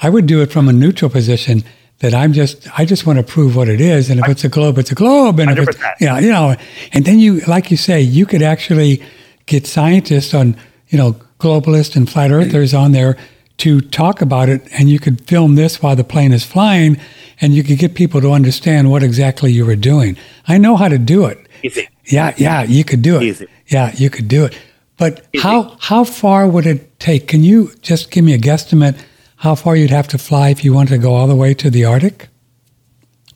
I 0.00 0.08
would 0.08 0.26
do 0.26 0.40
it 0.42 0.50
from 0.50 0.68
a 0.68 0.72
neutral 0.72 1.10
position 1.10 1.64
that 1.98 2.14
I'm 2.14 2.32
just, 2.32 2.66
I 2.78 2.84
just 2.84 3.06
want 3.06 3.18
to 3.18 3.22
prove 3.22 3.54
what 3.54 3.68
it 3.68 3.80
is. 3.80 4.10
And 4.10 4.18
if 4.18 4.28
it's 4.28 4.44
a 4.44 4.48
globe, 4.48 4.78
it's 4.78 4.90
a 4.90 4.94
globe. 4.96 5.38
And 5.38 5.56
if 5.56 5.68
it's, 5.68 5.78
yeah, 6.00 6.18
you 6.18 6.30
know, 6.30 6.56
and 6.92 7.04
then 7.04 7.20
you, 7.20 7.40
like 7.40 7.70
you 7.70 7.76
say, 7.76 8.00
you 8.00 8.26
could 8.26 8.42
actually 8.42 9.02
get 9.46 9.66
scientists 9.66 10.34
on, 10.34 10.56
you 10.88 10.98
know, 10.98 11.14
globalists 11.38 11.94
and 11.94 12.10
flat 12.10 12.30
earthers 12.32 12.74
on 12.74 12.92
there 12.92 13.16
to 13.58 13.80
talk 13.80 14.20
about 14.20 14.48
it. 14.48 14.62
And 14.72 14.88
you 14.88 14.98
could 14.98 15.26
film 15.26 15.54
this 15.54 15.82
while 15.82 15.96
the 15.96 16.04
plane 16.04 16.32
is 16.32 16.44
flying 16.44 16.98
and 17.40 17.54
you 17.54 17.62
could 17.62 17.78
get 17.78 17.94
people 17.94 18.20
to 18.20 18.32
understand 18.32 18.90
what 18.90 19.02
exactly 19.02 19.52
you 19.52 19.66
were 19.66 19.76
doing. 19.76 20.16
I 20.46 20.58
know 20.58 20.76
how 20.76 20.88
to 20.88 20.98
do 20.98 21.26
it. 21.26 21.46
Easy. 21.62 21.88
Yeah, 22.06 22.34
yeah, 22.36 22.62
you 22.62 22.84
could 22.84 23.02
do 23.02 23.16
it. 23.16 23.22
Easy. 23.22 23.46
Yeah, 23.68 23.92
you 23.94 24.10
could 24.10 24.28
do 24.28 24.44
it. 24.44 24.58
But 24.96 25.26
Easy. 25.32 25.42
how 25.42 25.76
how 25.80 26.04
far 26.04 26.46
would 26.46 26.66
it 26.66 26.98
take? 27.00 27.28
Can 27.28 27.42
you 27.42 27.72
just 27.82 28.10
give 28.10 28.24
me 28.24 28.34
a 28.34 28.38
guesstimate 28.38 28.98
how 29.36 29.54
far 29.54 29.76
you'd 29.76 29.90
have 29.90 30.08
to 30.08 30.18
fly 30.18 30.50
if 30.50 30.64
you 30.64 30.72
wanted 30.72 30.90
to 30.90 30.98
go 30.98 31.14
all 31.14 31.26
the 31.26 31.34
way 31.34 31.54
to 31.54 31.70
the 31.70 31.84
Arctic 31.84 32.28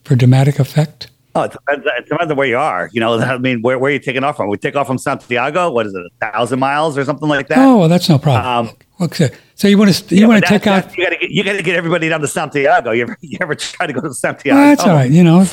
for 0.05 0.15
dramatic 0.15 0.59
effect? 0.59 1.09
Oh, 1.35 1.43
it 1.43 1.53
depends, 1.53 1.87
it 1.87 2.09
depends 2.09 2.31
on 2.31 2.37
where 2.37 2.47
you 2.47 2.57
are. 2.57 2.89
You 2.93 3.01
know, 3.01 3.19
I 3.21 3.39
mean, 3.39 3.63
where, 3.63 3.79
where 3.79 3.91
are 3.91 3.93
you 3.93 3.99
taking 3.99 4.25
off 4.25 4.37
from? 4.37 4.49
We 4.49 4.57
take 4.57 4.77
off 4.77 4.87
from 4.87 4.99
Santiago. 4.99 5.71
What 5.71 5.87
is 5.87 5.95
it, 5.95 6.01
a 6.01 6.31
thousand 6.33 6.61
miles 6.61 6.97
or 6.97 7.05
something 7.05 7.29
like 7.29 7.49
that? 7.49 7.59
Oh, 7.59 7.79
well, 7.79 7.89
that's 7.89 8.09
no 8.09 8.19
problem. 8.19 8.69
Um, 8.69 8.77
okay. 9.01 9.31
So 9.57 9.69
you 9.69 9.79
want 9.79 9.93
to 9.93 10.15
you 10.15 10.21
Yeah, 10.23 10.29
want 10.29 10.45
to 10.45 10.49
take 10.49 10.67
out? 10.67 10.97
You 10.97 11.05
got 11.05 11.11
to 11.11 11.17
get 11.19 11.31
you 11.31 11.43
got 11.43 11.55
to 11.55 11.63
get 11.63 11.77
everybody 11.77 12.09
down 12.11 12.21
to 12.21 12.29
Santiago. 12.29 12.91
You 12.93 13.03
ever 13.03 13.17
you 13.23 13.39
ever 13.41 13.55
try 13.55 13.87
to 13.87 13.93
go 13.93 14.01
to 14.03 14.13
Santiago? 14.15 14.57
Well, 14.59 14.69
that's 14.69 14.85
all 14.85 14.95
right. 14.95 15.11
You 15.11 15.25
know, 15.25 15.47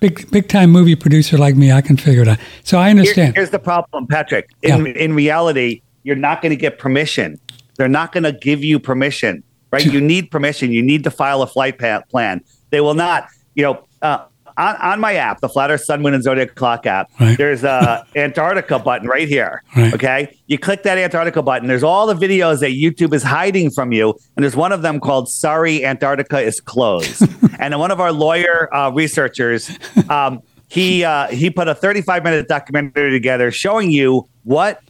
big 0.00 0.30
big 0.30 0.48
time 0.48 0.70
movie 0.70 0.96
producer 0.96 1.36
like 1.36 1.54
me, 1.54 1.70
I 1.70 1.82
can 1.82 1.96
figure 1.98 2.22
it 2.22 2.28
out. 2.28 2.38
So 2.64 2.78
I 2.78 2.84
Here- 2.84 2.90
understand. 2.90 3.34
here's 3.36 3.50
the 3.50 3.58
problem, 3.58 4.06
Patrick. 4.06 4.48
In 4.62 4.86
Yeah. 4.86 4.92
in 4.92 5.14
reality, 5.14 5.82
you're 6.02 6.16
not 6.16 6.40
going 6.42 6.50
to 6.50 6.56
get 6.56 6.78
permission. 6.78 7.38
They're 7.76 7.88
not 7.88 8.12
going 8.12 8.24
to 8.24 8.32
give 8.32 8.64
you 8.64 8.78
permission, 8.80 9.42
right? 9.70 9.84
You 9.84 10.00
need 10.00 10.30
permission. 10.30 10.72
You 10.72 10.82
need 10.82 11.04
to 11.04 11.10
file 11.10 11.42
a 11.42 11.46
flight 11.46 11.78
plan. 12.10 12.40
They 12.70 12.80
will 12.80 12.94
not. 12.94 13.28
You 13.54 13.64
know, 13.64 13.84
uh, 14.00 14.24
on, 14.56 14.76
on 14.76 15.00
my 15.00 15.14
app, 15.14 15.40
the 15.40 15.48
Flat 15.48 15.70
Earth 15.70 15.84
Sun, 15.84 16.02
Wind, 16.02 16.14
and 16.14 16.22
Zodiac 16.24 16.54
Clock 16.54 16.86
app, 16.86 17.10
Right. 17.20 17.36
there's 17.38 17.64
a 17.64 18.04
Antarctica 18.16 18.78
button 18.78 19.08
right 19.08 19.28
here. 19.28 19.62
Right. 19.76 19.92
Okay, 19.94 20.38
you 20.46 20.58
click 20.58 20.82
that 20.84 20.98
Antarctica 20.98 21.42
button. 21.42 21.68
There's 21.68 21.82
all 21.82 22.06
the 22.06 22.14
videos 22.14 22.60
that 22.60 22.70
YouTube 22.70 23.14
is 23.14 23.22
hiding 23.22 23.70
from 23.70 23.92
you, 23.92 24.14
and 24.36 24.42
there's 24.44 24.56
one 24.56 24.72
of 24.72 24.82
them 24.82 25.00
called 25.00 25.28
"Sorry, 25.28 25.84
Antarctica 25.84 26.40
is 26.40 26.60
Closed." 26.60 27.22
and 27.58 27.78
one 27.78 27.90
of 27.90 28.00
our 28.00 28.12
lawyer 28.12 28.68
uh, 28.74 28.90
researchers, 28.90 29.70
um, 30.08 30.42
he 30.68 31.04
uh, 31.04 31.28
he 31.28 31.50
put 31.50 31.68
a 31.68 31.74
35 31.74 32.24
minute 32.24 32.48
documentary 32.48 33.10
together 33.10 33.50
showing 33.50 33.90
you 33.90 34.26
what 34.44 34.80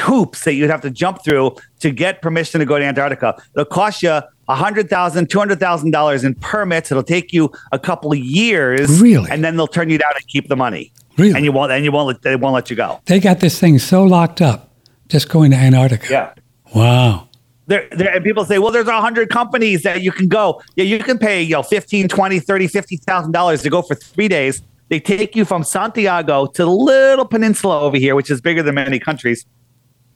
hoops 0.00 0.44
that 0.44 0.52
you'd 0.54 0.70
have 0.70 0.82
to 0.82 0.90
jump 0.90 1.24
through 1.24 1.56
to 1.80 1.90
get 1.90 2.20
permission 2.20 2.60
to 2.60 2.66
go 2.66 2.78
to 2.78 2.84
Antarctica. 2.84 3.34
It'll 3.54 3.64
cost 3.64 4.02
you 4.02 4.20
a 4.48 4.54
hundred 4.54 4.88
thousand, 4.88 5.30
two 5.30 5.38
hundred 5.38 5.60
thousand 5.60 5.90
dollars 5.90 6.24
in 6.24 6.34
permits. 6.34 6.90
It'll 6.90 7.02
take 7.02 7.32
you 7.32 7.52
a 7.72 7.78
couple 7.78 8.12
of 8.12 8.18
years, 8.18 9.00
Really? 9.00 9.30
and 9.30 9.44
then 9.44 9.56
they'll 9.56 9.66
turn 9.66 9.90
you 9.90 9.98
down 9.98 10.12
and 10.16 10.26
keep 10.26 10.48
the 10.48 10.56
money. 10.56 10.92
Really? 11.16 11.34
And 11.34 11.44
you 11.44 11.52
won't, 11.52 11.72
and 11.72 11.84
you 11.84 11.92
won't, 11.92 12.06
let, 12.08 12.22
they 12.22 12.36
won't 12.36 12.54
let 12.54 12.70
you 12.70 12.76
go. 12.76 13.00
They 13.06 13.20
got 13.20 13.40
this 13.40 13.58
thing 13.58 13.78
so 13.78 14.04
locked 14.04 14.40
up, 14.40 14.70
just 15.08 15.28
going 15.28 15.50
to 15.50 15.56
Antarctica. 15.56 16.06
Yeah. 16.08 16.34
Wow. 16.74 17.28
There, 17.66 17.86
there, 17.90 18.14
and 18.14 18.24
people 18.24 18.44
say, 18.46 18.58
well, 18.58 18.70
there's 18.72 18.88
a 18.88 19.00
hundred 19.00 19.28
companies 19.28 19.82
that 19.82 20.00
you 20.00 20.10
can 20.12 20.28
go. 20.28 20.62
Yeah, 20.76 20.84
you 20.84 20.98
can 21.00 21.18
pay, 21.18 21.42
you 21.42 21.52
know, 21.52 21.62
15, 21.62 22.08
20, 22.08 22.40
30, 22.40 22.66
50,000 22.68 23.32
dollars 23.32 23.62
to 23.62 23.70
go 23.70 23.82
for 23.82 23.94
three 23.94 24.28
days. 24.28 24.62
They 24.88 25.00
take 25.00 25.36
you 25.36 25.44
from 25.44 25.64
Santiago 25.64 26.46
to 26.46 26.64
the 26.64 26.70
little 26.70 27.26
peninsula 27.26 27.80
over 27.80 27.98
here, 27.98 28.14
which 28.14 28.30
is 28.30 28.40
bigger 28.40 28.62
than 28.62 28.76
many 28.76 28.98
countries. 28.98 29.44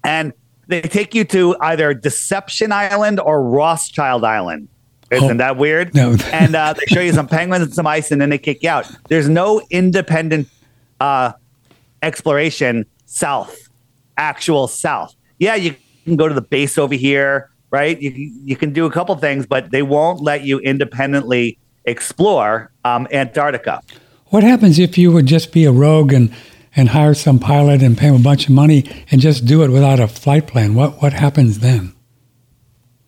And 0.02 0.32
they 0.72 0.82
take 0.82 1.14
you 1.14 1.24
to 1.26 1.54
either 1.60 1.94
Deception 1.94 2.72
Island 2.72 3.20
or 3.20 3.42
Rothschild 3.42 4.24
Island. 4.24 4.68
Isn't 5.10 5.30
Oh, 5.30 5.34
that 5.44 5.56
weird? 5.58 5.94
no. 5.94 6.16
and 6.32 6.54
uh, 6.56 6.72
they 6.72 6.86
show 6.86 7.00
you 7.00 7.12
some 7.12 7.28
penguins 7.36 7.64
and 7.64 7.74
some 7.74 7.86
ice, 7.86 8.10
and 8.10 8.20
then 8.20 8.30
they 8.30 8.38
kick 8.38 8.62
you 8.62 8.70
out. 8.70 8.90
There's 9.08 9.28
no 9.28 9.60
independent 9.70 10.48
uh, 11.00 11.32
exploration 12.02 12.86
south, 13.06 13.68
actual 14.16 14.68
south. 14.68 15.14
Yeah, 15.38 15.54
you 15.54 15.76
can 16.04 16.16
go 16.16 16.28
to 16.28 16.34
the 16.34 16.40
base 16.42 16.78
over 16.78 16.94
here, 16.94 17.50
right? 17.70 18.00
You 18.00 18.10
you 18.44 18.56
can 18.56 18.72
do 18.72 18.86
a 18.86 18.90
couple 18.90 19.14
things, 19.16 19.46
but 19.46 19.70
they 19.70 19.82
won't 19.82 20.20
let 20.22 20.42
you 20.44 20.58
independently 20.60 21.58
explore 21.84 22.72
um, 22.84 23.06
Antarctica. 23.12 23.80
What 24.26 24.42
happens 24.42 24.78
if 24.78 24.96
you 24.96 25.12
would 25.12 25.26
just 25.26 25.52
be 25.52 25.64
a 25.66 25.72
rogue 25.72 26.12
and, 26.14 26.32
and 26.74 26.90
hire 26.90 27.14
some 27.14 27.38
pilot 27.38 27.82
and 27.82 27.96
pay 27.96 28.06
him 28.06 28.14
a 28.14 28.18
bunch 28.18 28.44
of 28.46 28.50
money 28.50 28.84
and 29.10 29.20
just 29.20 29.44
do 29.44 29.62
it 29.62 29.70
without 29.70 30.00
a 30.00 30.08
flight 30.08 30.46
plan? 30.46 30.74
What 30.74 31.00
what 31.02 31.12
happens 31.12 31.58
then? 31.60 31.94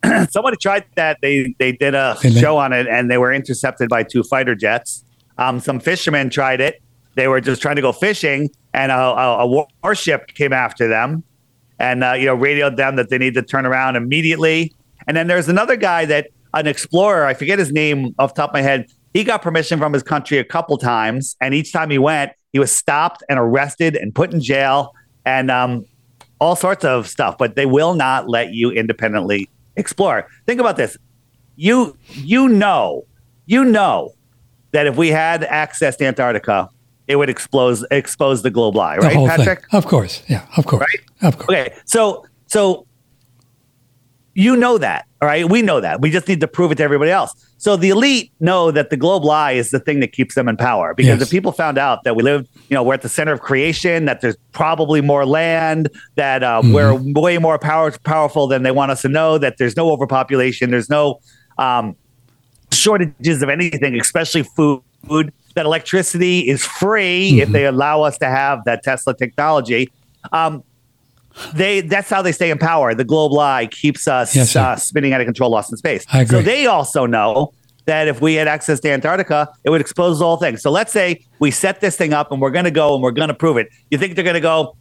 Somebody 0.29 0.57
tried 0.57 0.85
that. 0.95 1.17
They 1.21 1.55
they 1.57 1.71
did 1.71 1.95
a 1.95 2.17
Did 2.21 2.33
they? 2.33 2.41
show 2.41 2.57
on 2.57 2.73
it, 2.73 2.87
and 2.87 3.09
they 3.09 3.17
were 3.17 3.33
intercepted 3.33 3.89
by 3.89 4.03
two 4.03 4.23
fighter 4.23 4.55
jets. 4.55 5.03
Um, 5.37 5.59
some 5.59 5.79
fishermen 5.79 6.29
tried 6.29 6.61
it. 6.61 6.81
They 7.15 7.27
were 7.27 7.41
just 7.41 7.61
trying 7.61 7.75
to 7.77 7.81
go 7.81 7.91
fishing, 7.91 8.49
and 8.73 8.91
a, 8.91 8.95
a, 8.97 9.37
a 9.39 9.65
warship 9.83 10.27
came 10.27 10.53
after 10.53 10.87
them, 10.87 11.23
and 11.79 12.03
uh, 12.03 12.13
you 12.13 12.25
know 12.25 12.35
radioed 12.35 12.77
them 12.77 12.97
that 12.97 13.09
they 13.09 13.17
need 13.17 13.33
to 13.35 13.41
turn 13.41 13.65
around 13.65 13.95
immediately. 13.95 14.73
And 15.07 15.15
then 15.15 15.27
there's 15.27 15.49
another 15.49 15.75
guy 15.75 16.05
that 16.05 16.29
an 16.53 16.67
explorer. 16.67 17.25
I 17.25 17.33
forget 17.33 17.59
his 17.59 17.71
name 17.71 18.15
off 18.17 18.33
the 18.33 18.41
top 18.41 18.51
of 18.51 18.53
my 18.53 18.61
head. 18.61 18.87
He 19.13 19.23
got 19.23 19.41
permission 19.41 19.79
from 19.79 19.93
his 19.93 20.03
country 20.03 20.37
a 20.39 20.43
couple 20.43 20.77
times, 20.77 21.35
and 21.41 21.53
each 21.53 21.71
time 21.71 21.89
he 21.89 21.97
went, 21.97 22.31
he 22.55 22.59
was 22.59 22.71
stopped 22.71 23.21
and 23.27 23.37
arrested 23.37 23.97
and 23.97 24.15
put 24.15 24.31
in 24.33 24.39
jail, 24.39 24.95
and 25.25 25.51
um, 25.51 25.83
all 26.39 26.55
sorts 26.55 26.85
of 26.85 27.05
stuff. 27.05 27.37
But 27.37 27.57
they 27.57 27.65
will 27.65 27.95
not 27.95 28.29
let 28.29 28.53
you 28.53 28.71
independently 28.71 29.49
explore. 29.75 30.29
Think 30.47 30.61
about 30.61 30.77
this. 30.77 30.95
You 31.57 31.97
you 32.13 32.47
know, 32.47 33.03
you 33.45 33.65
know 33.65 34.13
that 34.71 34.87
if 34.87 34.95
we 34.95 35.09
had 35.09 35.43
access 35.43 35.97
to 35.97 36.05
Antarctica, 36.05 36.69
it 37.09 37.17
would 37.17 37.29
expose 37.29 37.85
expose 37.91 38.41
the 38.41 38.51
globe 38.51 38.77
lie, 38.77 38.95
The 39.01 39.01
right, 39.01 39.27
Patrick? 39.27 39.59
thing. 39.59 39.77
Of 39.77 39.85
course. 39.87 40.23
Yeah, 40.29 40.45
of 40.55 40.65
course. 40.65 40.79
Right? 40.79 41.27
Of 41.27 41.37
course. 41.37 41.49
Okay, 41.49 41.75
so 41.83 42.25
so 42.47 42.87
you 44.33 44.55
know 44.55 44.77
that, 44.77 45.07
all 45.21 45.27
right? 45.27 45.49
We 45.49 45.61
know 45.61 45.81
that. 45.81 45.99
We 45.99 46.09
just 46.09 46.29
need 46.29 46.39
to 46.39 46.47
prove 46.47 46.71
it 46.71 46.75
to 46.75 46.83
everybody 46.83 47.11
else. 47.11 47.33
So 47.65 47.75
the 47.75 47.89
elite 47.89 48.31
know 48.39 48.69
that 48.69 48.91
the 48.91 48.95
globe 48.95 49.23
lie 49.25 49.53
is 49.53 49.71
the 49.71 49.79
thing 49.79 49.99
that 50.01 50.11
keeps 50.11 50.35
them 50.35 50.47
in 50.47 50.55
power. 50.55 50.93
Because 50.93 51.17
Yes. 51.17 51.21
if 51.23 51.31
people 51.31 51.51
found 51.51 51.79
out 51.79 52.03
that 52.03 52.15
we 52.15 52.21
live, 52.21 52.47
you 52.69 52.75
know, 52.75 52.83
we're 52.83 52.93
at 52.93 53.01
the 53.01 53.09
center 53.09 53.33
of 53.33 53.41
creation, 53.41 54.05
that 54.05 54.21
there's 54.21 54.37
probably 54.51 55.01
more 55.01 55.25
land, 55.25 55.89
that 56.15 56.43
uh, 56.43 56.61
Mm-hmm. 56.61 56.73
we're 56.73 56.93
way 57.19 57.39
more 57.39 57.57
power, 57.57 57.89
powerful 58.03 58.45
than 58.45 58.61
they 58.61 58.69
want 58.69 58.91
us 58.91 59.01
to 59.01 59.09
know, 59.09 59.39
that 59.39 59.55
there's 59.57 59.75
no 59.75 59.89
overpopulation, 59.89 60.69
there's 60.69 60.91
no 60.91 61.19
um, 61.57 61.95
shortages 62.71 63.41
of 63.41 63.49
anything, 63.49 63.99
especially 63.99 64.43
food. 64.43 64.83
That 65.55 65.65
electricity 65.65 66.41
is 66.47 66.63
free 66.63 67.39
if 67.39 67.45
Mm-hmm. 67.45 67.53
they 67.53 67.65
allow 67.65 68.03
us 68.03 68.19
to 68.19 68.27
have 68.27 68.59
that 68.65 68.83
Tesla 68.83 69.17
technology. 69.17 69.91
Um, 70.31 70.63
they 71.53 71.81
that's 71.81 72.09
how 72.09 72.21
they 72.21 72.31
stay 72.31 72.49
in 72.49 72.57
power. 72.57 72.93
The 72.93 73.03
globe 73.03 73.31
lie 73.31 73.67
keeps 73.67 74.07
us 74.07 74.35
Yes, 74.35 74.55
uh, 74.55 74.75
spinning 74.75 75.13
out 75.13 75.21
of 75.21 75.25
control, 75.25 75.49
lost 75.51 75.71
in 75.71 75.77
space. 75.77 76.05
So 76.27 76.41
they 76.41 76.65
also 76.65 77.05
know 77.05 77.53
that 77.85 78.07
if 78.07 78.19
we 78.21 78.33
had 78.35 78.47
access 78.47 78.79
to 78.79 78.89
Antarctica, 78.91 79.49
it 79.63 79.69
would 79.69 79.81
expose 79.81 80.19
the 80.19 80.25
whole 80.25 80.37
thing. 80.37 80.57
So 80.57 80.71
let's 80.71 80.91
say 80.91 81.23
we 81.39 81.51
set 81.51 81.81
this 81.81 81.95
thing 81.97 82.13
up 82.13 82.31
and 82.31 82.41
we're 82.41 82.49
going 82.51 82.65
to 82.65 82.71
go 82.71 82.93
and 82.95 83.03
we're 83.03 83.11
going 83.11 83.27
to 83.27 83.33
prove 83.35 83.57
it. 83.57 83.69
You 83.91 83.97
think 83.97 84.15
they're 84.15 84.23
going 84.23 84.33
to 84.35 84.39
go? 84.39 84.75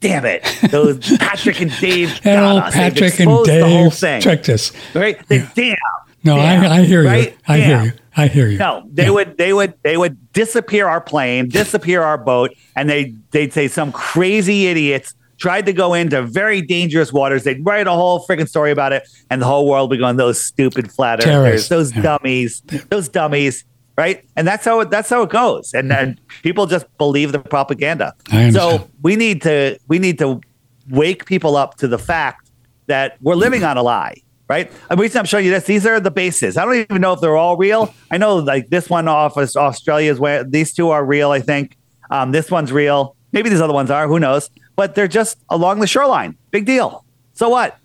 Damn 0.00 0.24
it! 0.24 0.42
Those 0.70 0.98
Patrick 1.18 1.60
and 1.60 1.70
Dave. 1.78 2.20
Got 2.22 2.64
us. 2.66 2.74
Patrick 2.74 3.02
and 3.02 3.08
exposed 3.30 3.50
the 3.50 3.64
whole 3.68 3.84
Dave 3.90 3.94
thing, 3.94 4.20
tricked 4.22 4.48
us. 4.48 4.72
right? 4.94 5.16
They, 5.28 5.46
Damn. 5.54 5.76
No, 6.24 6.36
damn, 6.36 6.62
I, 6.64 6.76
I 6.76 6.82
hear 6.82 7.02
you. 7.02 7.08
right? 7.08 7.36
I 7.48 7.58
hear 7.58 7.82
you. 7.84 7.92
I 8.16 8.26
hear 8.28 8.46
you. 8.48 8.58
No, 8.58 8.82
they 8.92 9.04
Yeah. 9.04 9.10
would 9.10 9.36
they 9.38 9.52
would 9.52 9.74
they 9.82 9.96
would 9.96 10.32
disappear 10.32 10.86
our 10.88 11.00
plane, 11.00 11.48
disappear 11.48 12.02
our 12.02 12.18
boat, 12.18 12.50
and 12.76 12.88
they 12.90 13.14
they'd 13.32 13.52
say 13.52 13.68
some 13.68 13.90
crazy 13.92 14.66
idiots 14.66 15.14
tried 15.42 15.66
to 15.66 15.72
go 15.72 15.92
into 15.92 16.22
very 16.22 16.62
dangerous 16.62 17.12
waters. 17.12 17.42
They'd 17.42 17.66
write 17.66 17.88
a 17.88 17.92
whole 17.92 18.24
freaking 18.24 18.48
story 18.48 18.70
about 18.70 18.92
it, 18.92 19.02
and 19.28 19.42
the 19.42 19.46
whole 19.46 19.68
world 19.68 19.90
would 19.90 19.96
be 19.96 20.00
going, 20.00 20.16
those 20.16 20.42
stupid 20.42 20.92
flat 20.92 21.26
earthers, 21.26 21.68
those 21.68 21.94
yeah. 21.94 22.02
dummies, 22.02 22.62
those 22.88 23.08
dummies. 23.08 23.64
Right, 23.98 24.24
and 24.36 24.48
that's 24.48 24.64
how 24.64 24.80
it, 24.80 24.88
that's 24.88 25.10
how 25.10 25.20
it 25.22 25.28
goes, 25.28 25.74
and 25.74 25.90
then 25.90 26.18
people 26.42 26.64
just 26.66 26.86
believe 26.96 27.32
the 27.32 27.40
propaganda. 27.40 28.14
So 28.52 28.88
we 29.02 29.16
need 29.16 29.42
to 29.42 29.78
we 29.86 29.98
need 29.98 30.18
to 30.18 30.40
wake 30.88 31.26
people 31.26 31.56
up 31.56 31.76
to 31.76 31.88
the 31.88 31.98
fact 31.98 32.50
that 32.86 33.18
we're 33.20 33.34
living 33.34 33.64
on 33.64 33.76
a 33.76 33.82
lie, 33.82 34.14
right? 34.48 34.72
The 34.88 34.96
reason 34.96 35.18
I'm 35.18 35.26
showing 35.26 35.44
you 35.44 35.50
this, 35.50 35.64
these 35.64 35.84
are 35.84 36.00
the 36.00 36.10
bases. 36.10 36.56
I 36.56 36.64
don't 36.64 36.76
even 36.76 37.02
know 37.02 37.12
if 37.12 37.20
they're 37.20 37.36
all 37.36 37.58
real. 37.58 37.92
I 38.10 38.16
know 38.16 38.36
like 38.36 38.70
this 38.70 38.88
one 38.88 39.08
off 39.08 39.36
of 39.36 39.54
Australia 39.56 40.10
is 40.10 40.18
where 40.18 40.42
these 40.42 40.72
two 40.72 40.88
are 40.88 41.04
real, 41.04 41.30
I 41.30 41.40
think. 41.40 41.76
Um, 42.10 42.32
this 42.32 42.50
one's 42.50 42.72
real. 42.72 43.14
Maybe 43.32 43.50
these 43.50 43.60
other 43.60 43.74
ones 43.74 43.90
are, 43.90 44.08
who 44.08 44.18
knows? 44.18 44.48
But 44.76 44.94
they're 44.94 45.08
just 45.08 45.38
along 45.48 45.80
the 45.80 45.86
shoreline. 45.86 46.36
Big 46.50 46.64
deal. 46.66 47.04
So 47.34 47.48
what? 47.48 47.78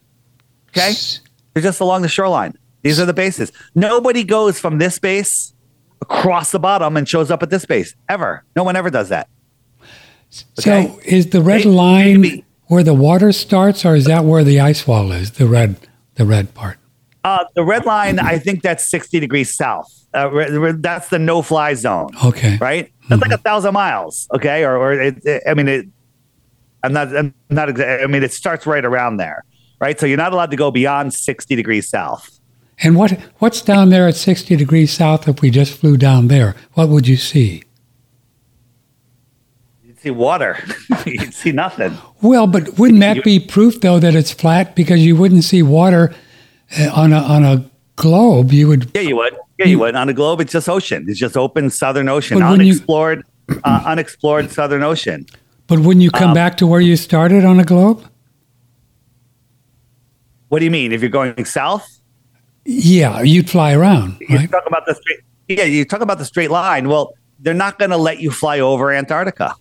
Okay. 0.70 0.94
They're 1.54 1.64
just 1.64 1.80
along 1.80 2.02
the 2.02 2.08
shoreline. 2.10 2.58
These 2.84 3.00
are 3.00 3.06
the 3.06 3.14
bases. 3.14 3.52
Nobody 3.76 4.24
goes 4.24 4.60
from 4.60 4.78
this 4.78 5.00
base 5.00 5.54
across 6.02 6.52
the 6.52 6.60
bottom 6.60 6.96
and 6.96 7.08
shows 7.10 7.32
up 7.32 7.42
at 7.44 7.50
this 7.50 7.66
base 7.66 7.96
ever. 8.08 8.44
No 8.56 8.64
one 8.64 8.76
ever 8.76 8.90
does 8.90 9.10
that. 9.10 9.28
Okay. 10.60 10.88
So 10.88 11.00
is 11.06 11.28
the 11.32 11.42
red 11.42 11.66
line 11.66 12.44
where 12.68 12.84
the 12.84 12.94
water 12.94 13.32
starts, 13.32 13.86
or 13.86 13.96
is 13.96 14.06
that 14.06 14.26
where 14.26 14.44
the 14.44 14.60
ice 14.60 14.86
wall 14.86 15.12
is? 15.12 15.32
The 15.32 15.48
red, 15.48 15.76
the 16.16 16.26
red 16.26 16.54
part. 16.54 16.78
Uh, 17.24 17.46
the 17.56 17.64
red 17.64 17.86
line, 17.86 18.20
I 18.20 18.38
think 18.38 18.62
that's 18.62 18.88
60 18.90 19.20
degrees 19.20 19.54
south. 19.56 19.92
Uh, 20.14 20.74
that's 20.78 21.10
the 21.10 21.20
no 21.20 21.42
fly 21.42 21.74
zone, 21.74 22.10
Okay. 22.24 22.58
right? 22.62 22.92
That's 23.10 23.22
like 23.22 23.32
a 23.32 23.38
thousand 23.38 23.74
miles, 23.74 24.28
okay? 24.34 24.64
Or, 24.64 24.78
or 24.78 24.94
it, 24.94 25.26
it- 25.26 25.44
I 25.48 25.54
mean, 25.54 25.68
it, 25.68 25.86
I'm 26.88 26.94
not, 26.94 27.16
I'm 27.16 27.34
not, 27.50 27.68
exa- 27.70 28.04
I 28.04 28.08
mean, 28.08 28.24
it 28.24 28.32
starts 28.34 28.66
right 28.66 28.84
around 28.86 29.18
there, 29.18 29.44
right? 29.80 30.00
So 30.00 30.06
you're 30.06 30.18
not 30.18 30.32
allowed 30.34 30.52
to 30.52 30.58
go 30.58 30.72
beyond 30.72 31.14
60 31.14 31.56
degrees 31.56 31.88
south. 31.90 32.40
And 32.80 32.96
what 32.96 33.12
what's 33.40 33.62
down 33.62 33.90
there 33.90 34.08
at 34.08 34.16
sixty 34.16 34.56
degrees 34.56 34.92
south? 34.94 35.28
If 35.28 35.42
we 35.42 35.50
just 35.50 35.74
flew 35.80 35.98
down 35.98 36.28
there, 36.28 36.56
what 36.74 36.90
would 36.90 37.08
you 37.08 37.18
see? 37.18 37.64
You'd 39.84 40.00
see 40.00 40.12
water, 40.12 40.64
you'd 41.08 41.34
see 41.34 41.52
nothing. 41.52 41.98
Well, 42.22 42.46
but 42.46 42.78
wouldn't 42.78 43.00
that 43.00 43.24
be 43.24 43.40
proof 43.40 43.82
though 43.82 43.98
that 44.00 44.14
it's 44.16 44.32
flat? 44.32 44.76
Because 44.76 45.04
you 45.04 45.16
wouldn't 45.16 45.44
see 45.44 45.64
water 45.64 46.14
uh, 46.80 46.92
on 46.94 47.14
a 47.14 47.18
on 47.20 47.44
a 47.44 47.66
globe. 47.96 48.52
You 48.52 48.68
would. 48.68 48.92
Yeah, 48.94 49.02
you 49.02 49.16
would. 49.16 49.36
Yeah, 49.58 49.66
you 49.66 49.80
would. 49.80 49.96
On 49.96 50.08
a 50.08 50.14
globe, 50.14 50.42
it's 50.42 50.52
just 50.52 50.70
ocean. 50.70 51.06
It's 51.10 51.18
just 51.20 51.36
open 51.36 51.72
Southern 51.72 52.10
Ocean, 52.10 52.38
when 52.38 52.46
you- 52.60 52.66
unexplored, 52.74 53.24
uh, 53.64 53.82
unexplored 53.88 54.52
Southern 54.52 54.84
Ocean. 54.84 55.26
But 55.68 55.80
wouldn't 55.80 56.02
you 56.04 56.12
come 56.12 56.30
Um, 56.30 56.34
back 56.34 56.58
to 56.58 56.68
where 56.68 56.80
you 56.82 56.96
started 56.96 57.44
on 57.46 57.60
a 57.60 57.64
globe? 57.64 58.04
What 60.50 60.60
do 60.60 60.66
you 60.66 60.72
mean? 60.72 60.92
If 60.94 61.02
you're 61.02 61.10
going 61.10 61.44
south, 61.46 61.86
Yeah, 62.66 63.22
you'd 63.22 63.50
fly 63.50 63.74
around, 63.74 64.18
you 64.22 64.38
right? 64.38 64.50
talk 64.52 64.64
about 64.66 64.86
the 64.86 64.96
straight. 64.96 65.20
Yeah, 65.48 65.64
you 65.66 65.86
talk 65.86 66.02
about 66.02 66.18
the 66.18 66.26
straight 66.26 66.52
line. 66.52 66.90
Well, 66.90 67.14
they're 67.40 67.54
not 67.54 67.80
going 67.80 67.92
to 67.92 67.98
let 67.98 68.20
you 68.20 68.32
fly 68.32 68.60
over 68.60 68.92
Antarctica, 68.92 69.56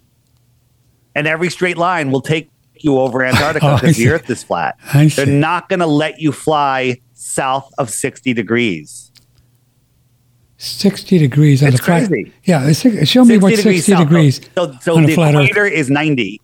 and 1.15 1.27
every 1.29 1.51
straight 1.51 1.77
line 1.77 2.11
will 2.11 2.21
take 2.21 2.51
you 2.75 2.99
over 2.99 3.23
Antarctica 3.25 3.67
Oh, 3.73 3.75
because 3.77 3.97
the. 3.97 4.09
Earth 4.09 4.29
is 4.31 4.43
flat. 4.43 4.77
They're 4.93 5.27
not 5.27 5.69
going 5.69 5.81
to 5.81 5.87
let 5.87 6.21
you 6.21 6.33
fly 6.33 7.01
south 7.15 7.71
of 7.79 7.91
sixty 7.91 8.33
degrees. 8.33 9.06
Sixty 10.59 11.19
degrees 11.19 11.63
on 11.63 11.69
It's 11.69 11.81
a 11.81 11.83
flat. 11.83 12.09
crazy. 12.09 12.33
Yeah, 12.45 12.67
it's, 12.69 13.09
show 13.09 13.25
me 13.25 13.37
what 13.39 13.55
sixty 13.57 13.79
south. 13.79 13.99
degrees 14.09 14.41
So, 14.55 14.73
so 14.81 14.97
on 14.97 15.05
a 15.05 15.07
the 15.07 15.15
flat 15.15 15.35
Earth. 15.35 15.51
equator 15.51 15.67
is 15.67 15.91
ninety. 15.91 16.41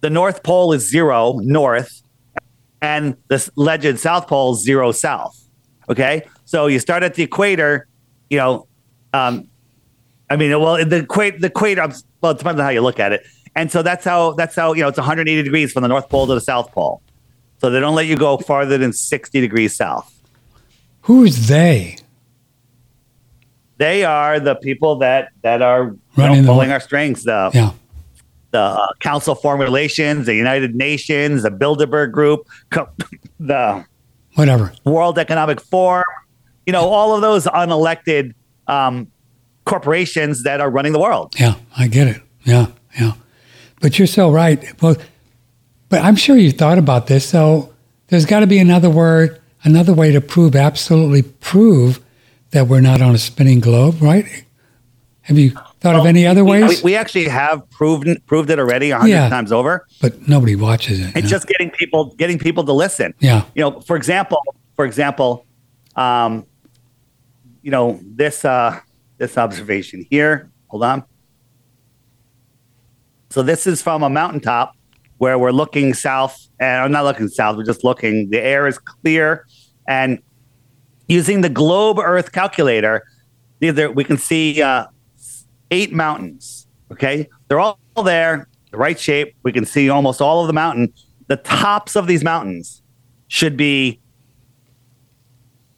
The 0.00 0.10
North 0.10 0.42
Pole 0.42 0.72
is 0.72 0.88
zero 0.88 1.38
north, 1.42 2.02
and 2.82 3.16
the 3.28 3.48
legend 3.56 4.00
South 4.00 4.26
Pole 4.26 4.54
is 4.54 4.62
zero 4.64 4.90
south. 4.92 5.36
Okay, 5.88 6.22
so 6.44 6.66
you 6.66 6.78
start 6.80 7.02
at 7.02 7.14
the 7.14 7.22
equator. 7.22 7.86
You 8.30 8.38
know, 8.38 8.66
um, 9.12 9.48
I 10.28 10.36
mean, 10.36 10.50
well, 10.60 10.84
the 10.84 10.96
equator, 10.98 11.38
the 11.38 11.46
equator. 11.48 11.86
Well, 12.20 12.32
it 12.32 12.38
depends 12.38 12.58
on 12.58 12.64
how 12.64 12.70
you 12.70 12.80
look 12.80 12.98
at 12.98 13.12
it. 13.12 13.22
And 13.56 13.70
so 13.70 13.82
that's 13.82 14.04
how 14.04 14.32
that's 14.32 14.56
how 14.56 14.72
you 14.72 14.82
know 14.82 14.88
it's 14.88 14.98
180 14.98 15.42
degrees 15.42 15.72
from 15.72 15.82
the 15.82 15.88
North 15.88 16.08
Pole 16.08 16.26
to 16.26 16.34
the 16.34 16.40
South 16.40 16.72
Pole. 16.72 17.00
So 17.60 17.70
they 17.70 17.78
don't 17.78 17.94
let 17.94 18.06
you 18.06 18.16
go 18.16 18.38
farther 18.38 18.78
than 18.78 18.92
60 18.92 19.40
degrees 19.40 19.76
south. 19.76 20.12
Who's 21.02 21.46
they? 21.48 21.96
They 23.80 24.04
are 24.04 24.38
the 24.38 24.56
people 24.56 24.96
that 24.96 25.30
that 25.40 25.62
are 25.62 25.96
know, 26.16 26.42
pulling 26.44 26.70
our 26.70 26.80
strings. 26.80 27.24
The 27.24 27.50
Yeah. 27.54 27.70
the 28.50 28.58
uh, 28.60 28.86
Council 29.00 29.34
Foreign 29.34 29.58
Relations, 29.60 30.26
the 30.26 30.34
United 30.34 30.74
Nations, 30.74 31.42
the 31.44 31.50
Bilderberg 31.50 32.12
Group, 32.12 32.46
co- 32.70 32.90
the 33.40 33.84
Whatever. 34.34 34.72
World 34.84 35.18
Economic 35.18 35.60
Forum. 35.62 36.04
You 36.66 36.72
know, 36.74 36.82
all 36.88 37.14
of 37.16 37.22
those 37.22 37.46
unelected 37.46 38.34
um, 38.66 39.06
corporations 39.64 40.42
that 40.44 40.60
are 40.60 40.68
running 40.70 40.92
the 40.92 41.00
world. 41.00 41.34
Yeah, 41.40 41.54
I 41.76 41.88
get 41.88 42.06
it. 42.06 42.20
Yeah, 42.44 42.66
yeah. 43.00 43.12
But 43.80 43.98
you're 43.98 44.06
so 44.06 44.30
right. 44.30 44.60
Well, 44.82 44.96
but 45.88 46.02
I'm 46.04 46.16
sure 46.16 46.36
you 46.36 46.52
thought 46.52 46.76
about 46.78 47.06
this. 47.06 47.26
So 47.26 47.72
there's 48.08 48.26
got 48.26 48.40
to 48.40 48.46
be 48.46 48.58
another 48.58 48.90
word, 48.90 49.40
another 49.64 49.94
way 49.94 50.12
to 50.12 50.20
prove, 50.20 50.54
absolutely 50.54 51.22
prove 51.22 51.98
that 52.52 52.66
we're 52.68 52.80
not 52.80 53.00
on 53.00 53.14
a 53.14 53.18
spinning 53.18 53.60
globe, 53.60 54.00
right? 54.00 54.26
Have 55.22 55.38
you 55.38 55.50
thought 55.80 55.94
of 55.94 56.06
any 56.06 56.26
other 56.26 56.44
We, 56.44 56.62
ways? 56.62 56.82
we 56.82 56.96
actually 56.96 57.28
have 57.28 57.68
proven 57.70 58.20
proved 58.26 58.50
it 58.50 58.58
already 58.58 58.90
a 58.90 58.98
hundred 58.98 59.10
Yeah. 59.10 59.28
times 59.28 59.52
over. 59.52 59.86
but 60.00 60.26
nobody 60.28 60.56
watches 60.56 60.98
it. 61.00 61.08
It's 61.16 61.24
yeah. 61.24 61.30
just 61.30 61.46
getting 61.46 61.70
people 61.70 62.14
getting 62.16 62.38
people 62.38 62.64
to 62.64 62.72
listen. 62.72 63.14
yeah, 63.20 63.44
You 63.54 63.62
know, 63.62 63.80
for 63.80 63.96
example, 63.96 64.38
for 64.76 64.84
example, 64.84 65.46
um, 65.96 66.46
you 67.62 67.70
know 67.70 68.00
this 68.02 68.44
uh, 68.44 68.80
this 69.18 69.36
observation 69.38 70.04
here. 70.10 70.50
Hold 70.68 70.82
on. 70.84 71.04
So 73.30 73.42
this 73.42 73.66
is 73.66 73.80
from 73.82 74.02
a 74.02 74.10
mountaintop 74.10 74.74
where 75.18 75.38
we're 75.38 75.52
looking 75.52 75.94
south, 75.94 76.48
and 76.58 76.82
I'm 76.82 76.90
not 76.90 77.04
looking 77.04 77.28
south. 77.28 77.56
We're 77.56 77.64
just 77.64 77.84
looking. 77.84 78.30
The 78.30 78.40
air 78.40 78.66
is 78.66 78.78
clear, 78.78 79.46
and 79.86 80.18
using 81.10 81.40
the 81.40 81.48
globe 81.48 81.98
Earth 81.98 82.30
calculator, 82.30 83.04
either 83.60 83.90
we 83.90 84.04
can 84.04 84.16
see 84.16 84.62
uh, 84.62 84.86
eight 85.70 85.92
mountains. 85.92 86.68
Okay, 86.92 87.28
they're 87.48 87.60
all 87.60 87.78
there, 88.04 88.48
the 88.70 88.78
right 88.78 88.98
shape. 88.98 89.34
We 89.42 89.52
can 89.52 89.66
see 89.66 89.90
almost 89.90 90.20
all 90.20 90.40
of 90.40 90.46
the 90.46 90.52
mountain. 90.52 90.92
The 91.26 91.36
tops 91.36 91.96
of 91.96 92.06
these 92.06 92.24
mountains 92.24 92.82
should 93.28 93.56
be 93.56 94.00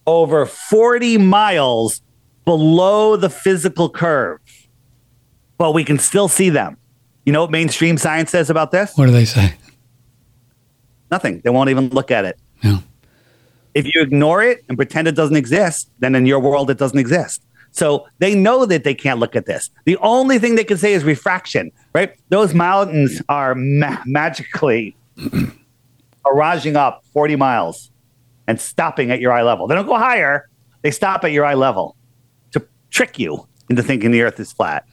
over 0.06 0.46
40 0.46 1.18
miles 1.18 2.02
below 2.44 3.16
the 3.16 3.30
physical 3.30 3.88
curve, 3.88 4.40
but 5.58 5.72
we 5.72 5.84
can 5.84 5.98
still 5.98 6.28
see 6.28 6.50
them. 6.50 6.76
You 7.24 7.32
know 7.32 7.42
what 7.42 7.50
mainstream 7.50 7.96
science 7.98 8.30
says 8.30 8.50
about 8.50 8.70
this? 8.70 8.96
what 8.96 9.06
do 9.06 9.12
they 9.12 9.24
say? 9.24 9.54
Nothing. 11.10 11.40
They 11.44 11.50
won't 11.50 11.70
even 11.70 11.88
look 11.90 12.10
at 12.10 12.24
it. 12.24 12.38
Yeah, 12.64 12.78
If 13.74 13.94
you 13.94 14.02
ignore 14.02 14.42
it 14.42 14.64
and 14.68 14.76
pretend 14.76 15.08
it 15.08 15.14
doesn't 15.14 15.36
exist, 15.36 15.90
then 15.98 16.14
in 16.14 16.26
your 16.26 16.40
world 16.40 16.70
it 16.70 16.78
doesn't 16.78 16.98
exist. 16.98 17.42
So 17.72 18.06
they 18.18 18.34
know 18.34 18.66
that 18.66 18.84
they 18.84 18.94
can't 18.94 19.18
look 19.18 19.34
at 19.34 19.46
this. 19.46 19.70
The 19.84 19.96
only 19.98 20.38
thing 20.38 20.56
they 20.56 20.64
can 20.64 20.76
say 20.76 20.92
is 20.92 21.04
refraction, 21.04 21.72
right? 21.94 22.14
Those 22.28 22.52
mountains 22.52 23.22
are 23.28 23.54
ma- 23.54 24.02
magically 24.04 24.94
barraging 26.26 26.76
up 26.76 27.02
40 27.12 27.36
miles 27.36 27.90
and 28.46 28.60
stopping 28.60 29.10
at 29.10 29.20
your 29.20 29.32
eye 29.32 29.42
level. 29.42 29.66
They 29.66 29.74
don't 29.74 29.86
go 29.86 29.96
higher, 29.96 30.48
they 30.82 30.90
stop 30.90 31.24
at 31.24 31.32
your 31.32 31.44
eye 31.44 31.54
level 31.54 31.96
to 32.52 32.62
trick 32.90 33.18
you 33.18 33.46
into 33.70 33.82
thinking 33.82 34.10
the 34.10 34.22
earth 34.22 34.38
is 34.38 34.52
flat. 34.52 34.86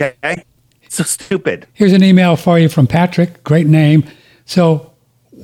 Okay? 0.00 0.44
So 0.88 1.04
stupid. 1.04 1.66
Here's 1.72 1.92
an 1.92 2.04
email 2.04 2.36
for 2.36 2.58
you 2.58 2.68
from 2.68 2.86
Patrick. 2.86 3.42
Great 3.44 3.66
name. 3.66 4.04
So, 4.44 4.92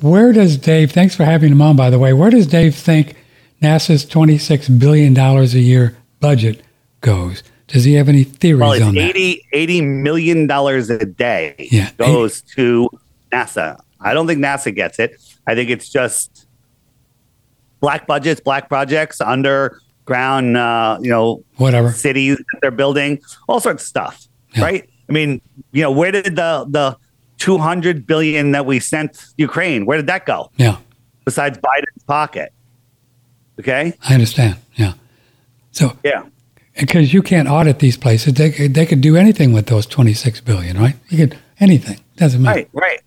where 0.01 0.31
does 0.33 0.57
Dave, 0.57 0.91
thanks 0.91 1.15
for 1.15 1.23
having 1.25 1.51
him 1.51 1.61
on, 1.61 1.75
by 1.75 1.89
the 1.89 1.99
way, 1.99 2.13
where 2.13 2.29
does 2.29 2.47
Dave 2.47 2.75
think 2.75 3.15
NASA's 3.61 4.05
$26 4.05 4.79
billion 4.79 5.17
a 5.17 5.43
year 5.45 5.95
budget 6.19 6.61
goes? 7.01 7.43
Does 7.67 7.83
he 7.85 7.93
have 7.93 8.09
any 8.09 8.23
theories 8.23 8.59
Well, 8.61 8.83
on 8.83 8.95
that? 8.95 9.15
80, 9.15 9.45
80 9.53 9.81
million 9.81 10.47
dollars 10.47 10.89
a 10.89 11.05
day 11.05 11.55
Yeah, 11.71 11.91
goes 11.97 12.41
to 12.55 12.89
NASA. 13.31 13.79
I 14.01 14.13
don't 14.13 14.27
think 14.27 14.39
NASA 14.41 14.75
gets 14.75 14.99
it. 14.99 15.21
I 15.47 15.55
think 15.55 15.69
it's 15.69 15.89
just 15.89 16.47
black 17.79 18.07
budgets, 18.07 18.41
black 18.41 18.67
projects, 18.67 19.21
underground, 19.21 20.57
uh, 20.57 20.99
you 21.01 21.09
know, 21.09 21.43
Whatever. 21.57 21.91
cities 21.91 22.37
that 22.37 22.59
they're 22.61 22.71
building, 22.71 23.21
all 23.47 23.59
sorts 23.59 23.83
of 23.83 23.87
stuff, 23.87 24.27
Yeah. 24.55 24.63
right? 24.63 24.89
I 25.09 25.13
mean, 25.13 25.41
you 25.71 25.81
know, 25.83 25.91
where 25.91 26.11
did 26.11 26.35
the 26.35 26.65
the 26.69 26.97
200 27.41 28.05
billion 28.05 28.51
that 28.51 28.67
we 28.67 28.79
sent 28.79 29.25
Ukraine, 29.37 29.85
where 29.87 29.97
did 29.97 30.05
that 30.07 30.27
go? 30.27 30.51
Yeah, 30.57 30.77
Besides 31.25 31.57
Biden's 31.57 32.03
pocket. 32.05 32.53
Okay? 33.59 33.93
I 34.07 34.13
understand. 34.13 34.57
Yeah. 34.75 34.93
So, 35.71 35.97
Yeah. 36.03 36.23
because 36.79 37.13
you 37.15 37.21
can't 37.23 37.47
audit 37.49 37.79
these 37.79 37.97
places, 37.97 38.33
they 38.35 38.51
could, 38.51 38.73
they 38.75 38.85
could 38.85 39.01
do 39.01 39.15
anything 39.15 39.53
with 39.53 39.65
those 39.65 39.87
26 39.87 40.41
billion, 40.41 40.77
right? 40.77 40.95
You 41.09 41.17
could, 41.17 41.37
anything. 41.59 41.99
Doesn't 42.17 42.41
matter. 42.43 42.59
Right, 42.59 42.69
right. 42.73 42.99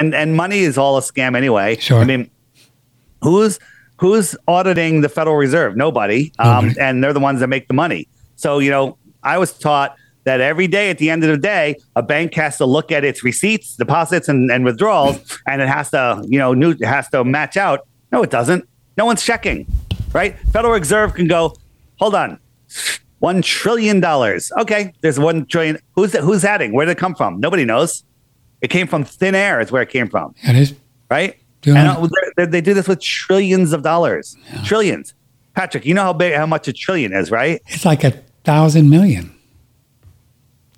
And 0.00 0.14
and 0.14 0.34
money 0.34 0.60
is 0.60 0.78
all 0.78 0.96
a 0.96 1.02
scam 1.02 1.36
anyway. 1.36 1.76
Sure. 1.76 2.00
I 2.00 2.04
mean, 2.06 2.30
who's 3.20 3.58
who's 3.98 4.34
auditing 4.48 5.02
the 5.02 5.10
Federal 5.10 5.36
Reserve? 5.36 5.76
Nobody. 5.76 6.32
Um, 6.38 6.48
Nobody. 6.68 6.80
and 6.80 7.04
they're 7.04 7.12
the 7.12 7.20
ones 7.20 7.40
that 7.40 7.48
make 7.48 7.68
the 7.68 7.74
money. 7.74 8.08
So 8.36 8.58
you 8.58 8.70
know, 8.70 8.96
I 9.22 9.36
was 9.36 9.52
taught 9.52 9.94
that 10.24 10.40
every 10.40 10.66
day 10.68 10.90
at 10.90 10.98
the 10.98 11.10
end 11.10 11.24
of 11.24 11.30
the 11.30 11.36
day, 11.36 11.76
a 11.96 12.02
bank 12.02 12.34
has 12.34 12.56
to 12.58 12.64
look 12.66 12.92
at 12.92 13.04
its 13.04 13.24
receipts, 13.24 13.76
deposits, 13.76 14.28
and, 14.28 14.50
and 14.50 14.64
withdrawals, 14.64 15.18
and 15.46 15.60
it 15.62 15.68
has 15.68 15.90
to 15.90 16.24
you 16.28 16.38
know 16.38 16.54
new 16.54 16.70
it 16.72 16.84
has 16.84 17.08
to 17.10 17.24
match 17.24 17.56
out. 17.56 17.86
No, 18.12 18.22
it 18.22 18.30
doesn't. 18.30 18.68
No 18.96 19.06
one's 19.06 19.22
checking. 19.24 19.66
Right? 20.12 20.38
Federal 20.50 20.74
Reserve 20.74 21.14
can 21.14 21.26
go. 21.26 21.56
Hold 21.98 22.14
on. 22.14 22.38
One 23.20 23.40
trillion 23.40 24.00
dollars. 24.00 24.50
Okay, 24.60 24.92
there's 25.00 25.18
one 25.18 25.46
trillion. 25.46 25.78
Who's 25.94 26.12
who's 26.18 26.44
adding? 26.44 26.72
Where 26.72 26.84
did 26.86 26.92
it 26.92 26.98
come 26.98 27.14
from? 27.14 27.40
Nobody 27.40 27.64
knows. 27.64 28.04
It 28.60 28.68
came 28.68 28.86
from 28.86 29.04
thin 29.04 29.34
air. 29.34 29.60
Is 29.60 29.70
where 29.72 29.82
it 29.82 29.88
came 29.90 30.08
from, 30.08 30.34
right? 31.10 31.36
Do 31.62 31.74
and 31.76 31.86
know- 31.86 32.04
uh, 32.04 32.08
they- 32.36 32.46
they 32.46 32.60
do 32.60 32.74
this 32.74 32.88
with 32.88 33.00
trillions 33.00 33.72
of 33.72 33.82
dollars, 33.82 34.36
trillions. 34.64 35.14
Patrick, 35.54 35.84
you 35.86 35.94
know 35.94 36.02
how 36.02 36.12
big, 36.12 36.34
how 36.34 36.46
much 36.46 36.66
a 36.66 36.72
trillion 36.72 37.12
is, 37.12 37.30
right? 37.30 37.60
it's 37.68 37.84
like 37.84 38.02
a 38.04 38.10
thousand 38.44 38.90
million. 38.90 39.32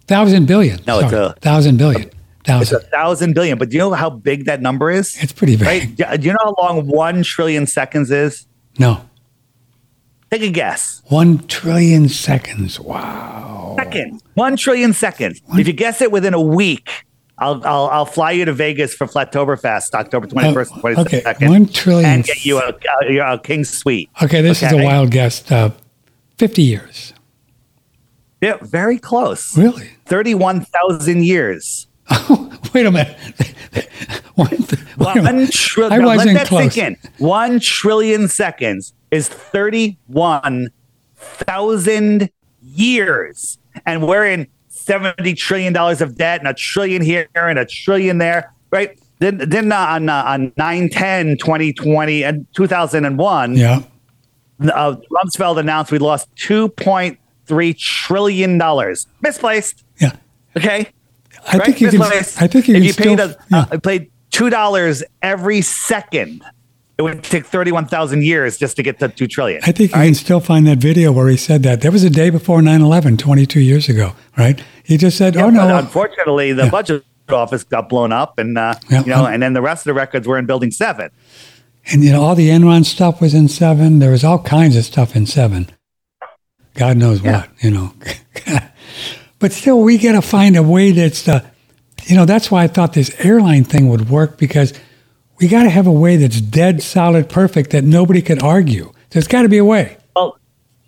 Thousand 0.07 0.47
billion. 0.47 0.81
No, 0.87 1.01
it's 1.01 1.13
a- 1.13 1.35
thousand 1.41 1.77
billion. 1.79 2.11
Thousand. 2.45 2.77
It's 2.77 2.85
a 2.87 2.89
Thousand. 2.91 3.33
billion. 3.35 3.57
But 3.59 3.71
do 3.71 3.77
you 3.77 3.81
know 3.81 3.93
how 3.93 4.11
big 4.11 4.45
that 4.45 4.61
number 4.61 4.91
is? 4.91 5.17
It's 5.23 5.33
pretty 5.33 5.57
big. 5.57 5.67
Right? 5.67 6.21
Do 6.21 6.27
you 6.27 6.33
know 6.33 6.39
how 6.45 6.55
long 6.59 6.87
one 6.87 7.23
trillion 7.23 7.67
seconds 7.67 8.11
is? 8.11 8.47
No. 8.79 9.01
Take 10.31 10.43
a 10.43 10.51
guess. 10.51 11.01
One 11.07 11.39
trillion 11.47 12.09
seconds. 12.11 12.79
Wow. 12.79 13.77
Second. 13.79 14.21
One 14.35 14.57
trillion 14.57 14.93
seconds. 14.93 15.41
If 15.55 15.67
you 15.67 15.73
guess 15.73 16.03
it 16.03 16.13
within 16.13 16.35
a 16.35 16.41
week, 16.43 16.91
I'll 17.39 17.65
I'll, 17.67 17.87
I'll 17.87 18.05
fly 18.07 18.33
you 18.33 18.45
to 18.45 18.53
Vegas 18.53 18.95
for 18.95 19.07
Flattoberfest, 19.07 19.95
October 19.95 20.27
twenty 20.27 20.53
first, 20.53 20.73
Oh, 20.77 20.81
twenty 20.81 21.01
okay, 21.01 21.23
second. 21.23 21.49
one 21.49 21.67
trillion 21.67 22.11
and 22.11 22.25
get 22.25 22.45
you 22.45 22.59
a, 22.59 22.75
a, 23.09 23.35
a 23.35 23.39
king 23.39 23.65
suite. 23.65 24.11
Okay, 24.23 24.43
this 24.43 24.63
is 24.63 24.71
a 24.71 24.85
wild 24.85 25.11
guess. 25.13 25.51
Uh, 25.51 25.71
50 26.37 26.63
years. 26.63 27.14
Yeah, 28.45 28.57
very 28.63 28.99
close. 28.99 29.57
Really? 29.57 29.91
Thirty-one 30.07 30.67
thousand 30.67 31.25
years. 31.25 31.87
Wait 32.75 32.87
a 32.87 32.91
minute. 32.91 33.17
One, 34.35 34.49
wait 34.51 34.61
a 34.61 34.87
One 34.97 35.25
minute. 35.25 35.53
tri- 35.53 35.87
I 35.87 35.99
wasn't 36.01 36.33
let 36.35 36.35
that 36.35 36.47
close. 36.49 36.75
sink 36.75 36.79
in. 36.79 36.97
One 37.19 37.61
trillion 37.61 38.27
seconds 38.29 38.93
is 39.13 39.29
thirty-one 39.29 40.69
thousand 41.17 42.31
years, 42.63 43.59
and 43.87 44.07
we're 44.07 44.27
in 44.27 44.49
seventy 44.69 45.35
trillion 45.35 45.73
dollars 45.73 46.01
of 46.01 46.17
debt, 46.17 46.41
and 46.41 46.49
a 46.49 46.55
trillion 46.55 47.01
here 47.03 47.29
and 47.35 47.59
a 47.59 47.65
trillion 47.65 48.19
there, 48.19 48.53
right? 48.71 48.99
Then, 49.21 49.39
then 49.39 49.71
uh, 49.73 49.77
on 49.77 50.09
uh, 50.09 50.25
on 50.27 50.53
9 50.57 50.89
2020 50.91 52.25
and 52.25 52.47
2001, 52.55 53.55
Yeah. 53.57 53.81
uh, 54.63 54.97
Rumsfeld 55.13 55.59
announced 55.59 55.93
we 55.93 55.99
lost 55.99 56.29
2.3 56.37 57.17
trillion 57.75 58.59
dollars. 58.59 59.07
Misplaced. 59.21 59.85
Yeah. 60.01 60.13
Okay. 60.57 60.89
I 61.47 61.59
right? 61.59 61.67
think 61.67 61.81
you 61.81 61.91
can. 61.91 62.03
I 62.03 62.47
think 62.47 62.69
you 62.69 62.75
if 62.75 62.75
can 62.75 62.83
you 62.85 62.93
still. 62.93 63.17
paid, 63.17 63.21
a, 63.21 63.37
yeah. 63.51 63.67
uh, 63.71 63.79
paid 63.79 64.11
two 64.31 64.51
dollars 64.51 65.03
every 65.23 65.61
second, 65.61 66.43
it 66.97 67.03
would 67.03 67.23
take 67.23 67.45
thirty-one 67.47 67.87
thousand 67.87 68.23
years 68.23 68.57
just 68.57 68.77
to 68.77 68.83
get 68.83 68.99
to 69.01 69.09
two 69.09 69.27
trillion. 69.27 69.61
I 69.65 69.73
think 69.73 69.91
you 69.91 69.97
can 69.97 70.15
still 70.15 70.41
find 70.41 70.67
that 70.67 70.79
video 70.79 71.13
where 71.13 71.29
he 71.29 71.37
said 71.37 71.63
that. 71.65 71.81
There 71.83 71.93
was 71.93 72.05
a 72.05 72.11
day 72.11 72.31
before 72.31 72.63
9 72.63 72.81
11, 72.81 73.17
22 73.17 73.61
years 73.61 73.89
ago, 73.89 74.13
right? 74.39 74.63
He 74.85 74.97
just 74.97 75.19
said, 75.19 75.35
Yeah, 75.35 75.47
oh, 75.47 75.51
no. 75.51 75.77
unfortunately, 75.77 76.53
the 76.53 76.67
budget 76.71 77.05
office 77.29 77.65
got 77.65 77.89
blown 77.89 78.13
up, 78.13 78.39
and 78.39 78.57
uh, 78.57 78.75
Yeah. 78.91 79.01
you 79.01 79.07
know, 79.11 79.27
and 79.27 79.43
then 79.43 79.53
the 79.55 79.63
rest 79.63 79.83
of 79.83 79.91
the 79.91 79.95
records 79.95 80.27
were 80.27 80.39
in 80.39 80.47
Building 80.47 80.71
Seven. 80.71 81.11
And, 81.93 82.03
you 82.03 82.13
know, 82.13 82.23
all 82.23 82.35
the 82.35 82.49
Enron 82.49 82.85
stuff 82.85 83.21
was 83.21 83.35
in 83.35 83.49
7. 83.49 83.99
There 83.99 84.11
was 84.11 84.25
all 84.25 84.39
kinds 84.43 84.75
of 84.77 84.85
stuff 84.85 85.15
in 85.15 85.27
7. 85.27 85.69
God 86.75 86.97
knows 86.97 87.23
Yeah. 87.23 87.41
what, 87.41 87.51
you 87.61 87.71
know. 87.71 87.93
but 89.39 89.53
still, 89.53 89.81
we 89.81 89.99
got 89.99 90.13
to 90.13 90.23
find 90.23 90.57
a 90.57 90.63
way 90.63 90.91
that's 90.93 91.23
the. 91.23 91.45
you 92.07 92.17
know, 92.17 92.25
that's 92.25 92.51
why 92.51 92.65
I 92.65 92.67
thought 92.69 92.93
this 92.93 93.15
airline 93.19 93.65
thing 93.65 93.89
would 93.89 94.09
work 94.11 94.39
because 94.39 94.73
we 95.41 95.49
got 95.49 95.65
to 95.65 95.71
have 95.71 95.87
a 95.87 95.93
way 95.93 96.17
that's 96.17 96.41
dead, 96.41 96.83
solid, 96.83 97.29
perfect 97.29 97.71
that 97.71 97.85
nobody 97.85 98.23
could 98.23 98.43
argue. 98.43 98.93
There's 99.11 99.27
got 99.29 99.43
to 99.43 99.49
be 99.49 99.59
a 99.59 99.65
way. 99.65 99.97
Well, 100.17 100.39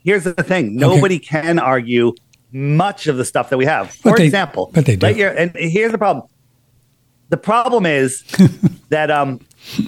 here's 0.04 0.24
the 0.24 0.34
thing: 0.34 0.76
nobody 0.76 1.18
can 1.18 1.58
argue 1.58 2.14
much 2.52 3.06
of 3.06 3.16
the 3.16 3.24
stuff 3.24 3.50
that 3.50 3.56
we 3.58 3.64
have. 3.66 3.90
For 3.90 4.10
But 4.10 4.18
they- 4.18 4.24
example, 4.26 4.70
but 4.74 4.86
they 4.86 4.96
do. 4.96 5.06
Lightyear, 5.06 5.34
and 5.36 5.52
here's 5.54 5.92
the 5.92 5.98
problem. 5.98 6.26
The 7.28 7.36
problem 7.36 7.86
is 7.86 8.22
that 8.88 9.10
um 9.10 9.40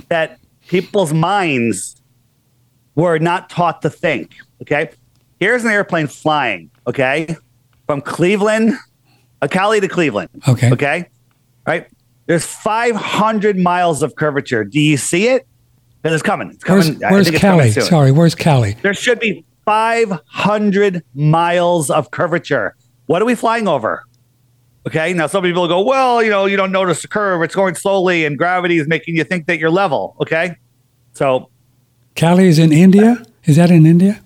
that 0.08 0.38
people's 0.68 1.12
minds 1.12 2.00
were 2.94 3.18
not 3.18 3.48
taught 3.50 3.82
to 3.82 3.90
think. 3.90 4.34
Okay, 4.62 4.90
here's 5.40 5.64
an 5.64 5.70
airplane 5.70 6.06
flying. 6.06 6.70
Okay, 6.86 7.36
from 7.86 8.00
Cleveland, 8.00 8.74
Cali 9.50 9.80
to 9.80 9.88
Cleveland. 9.88 10.30
Okay. 10.48 10.72
Okay, 10.72 11.08
right. 11.66 11.86
There's 12.26 12.44
500 12.44 13.58
miles 13.58 14.02
of 14.02 14.14
curvature. 14.16 14.64
Do 14.64 14.80
you 14.80 14.98
see 14.98 15.28
it? 15.28 15.46
And 16.04 16.12
it's 16.12 16.22
coming. 16.22 16.50
It's 16.50 16.62
coming. 16.62 16.84
Where's, 16.84 17.02
I 17.02 17.10
where's 17.10 17.26
think 17.26 17.36
it's 17.36 17.42
coming 17.42 17.72
Cali? 17.72 17.86
Sorry, 17.86 18.12
where's 18.12 18.34
Cali? 18.34 18.76
There 18.82 18.94
should 18.94 19.18
be 19.18 19.44
500 19.64 21.02
miles 21.14 21.90
of 21.90 22.10
curvature. 22.10 22.76
What 23.06 23.20
are 23.20 23.24
we 23.24 23.34
flying 23.34 23.66
over? 23.66 24.04
Okay. 24.86 25.12
Now, 25.12 25.26
some 25.26 25.42
people 25.42 25.66
go, 25.68 25.82
well, 25.82 26.22
you 26.22 26.30
know, 26.30 26.46
you 26.46 26.56
don't 26.56 26.72
notice 26.72 27.02
the 27.02 27.08
curve. 27.08 27.42
It's 27.42 27.54
going 27.54 27.74
slowly 27.74 28.24
and 28.24 28.38
gravity 28.38 28.78
is 28.78 28.86
making 28.86 29.16
you 29.16 29.24
think 29.24 29.46
that 29.46 29.58
you're 29.58 29.70
level. 29.70 30.16
Okay. 30.20 30.54
So, 31.12 31.50
Cali 32.14 32.46
is 32.46 32.58
in 32.58 32.72
India? 32.72 33.22
Is 33.44 33.56
that 33.56 33.70
in 33.70 33.84
India? 33.84 34.22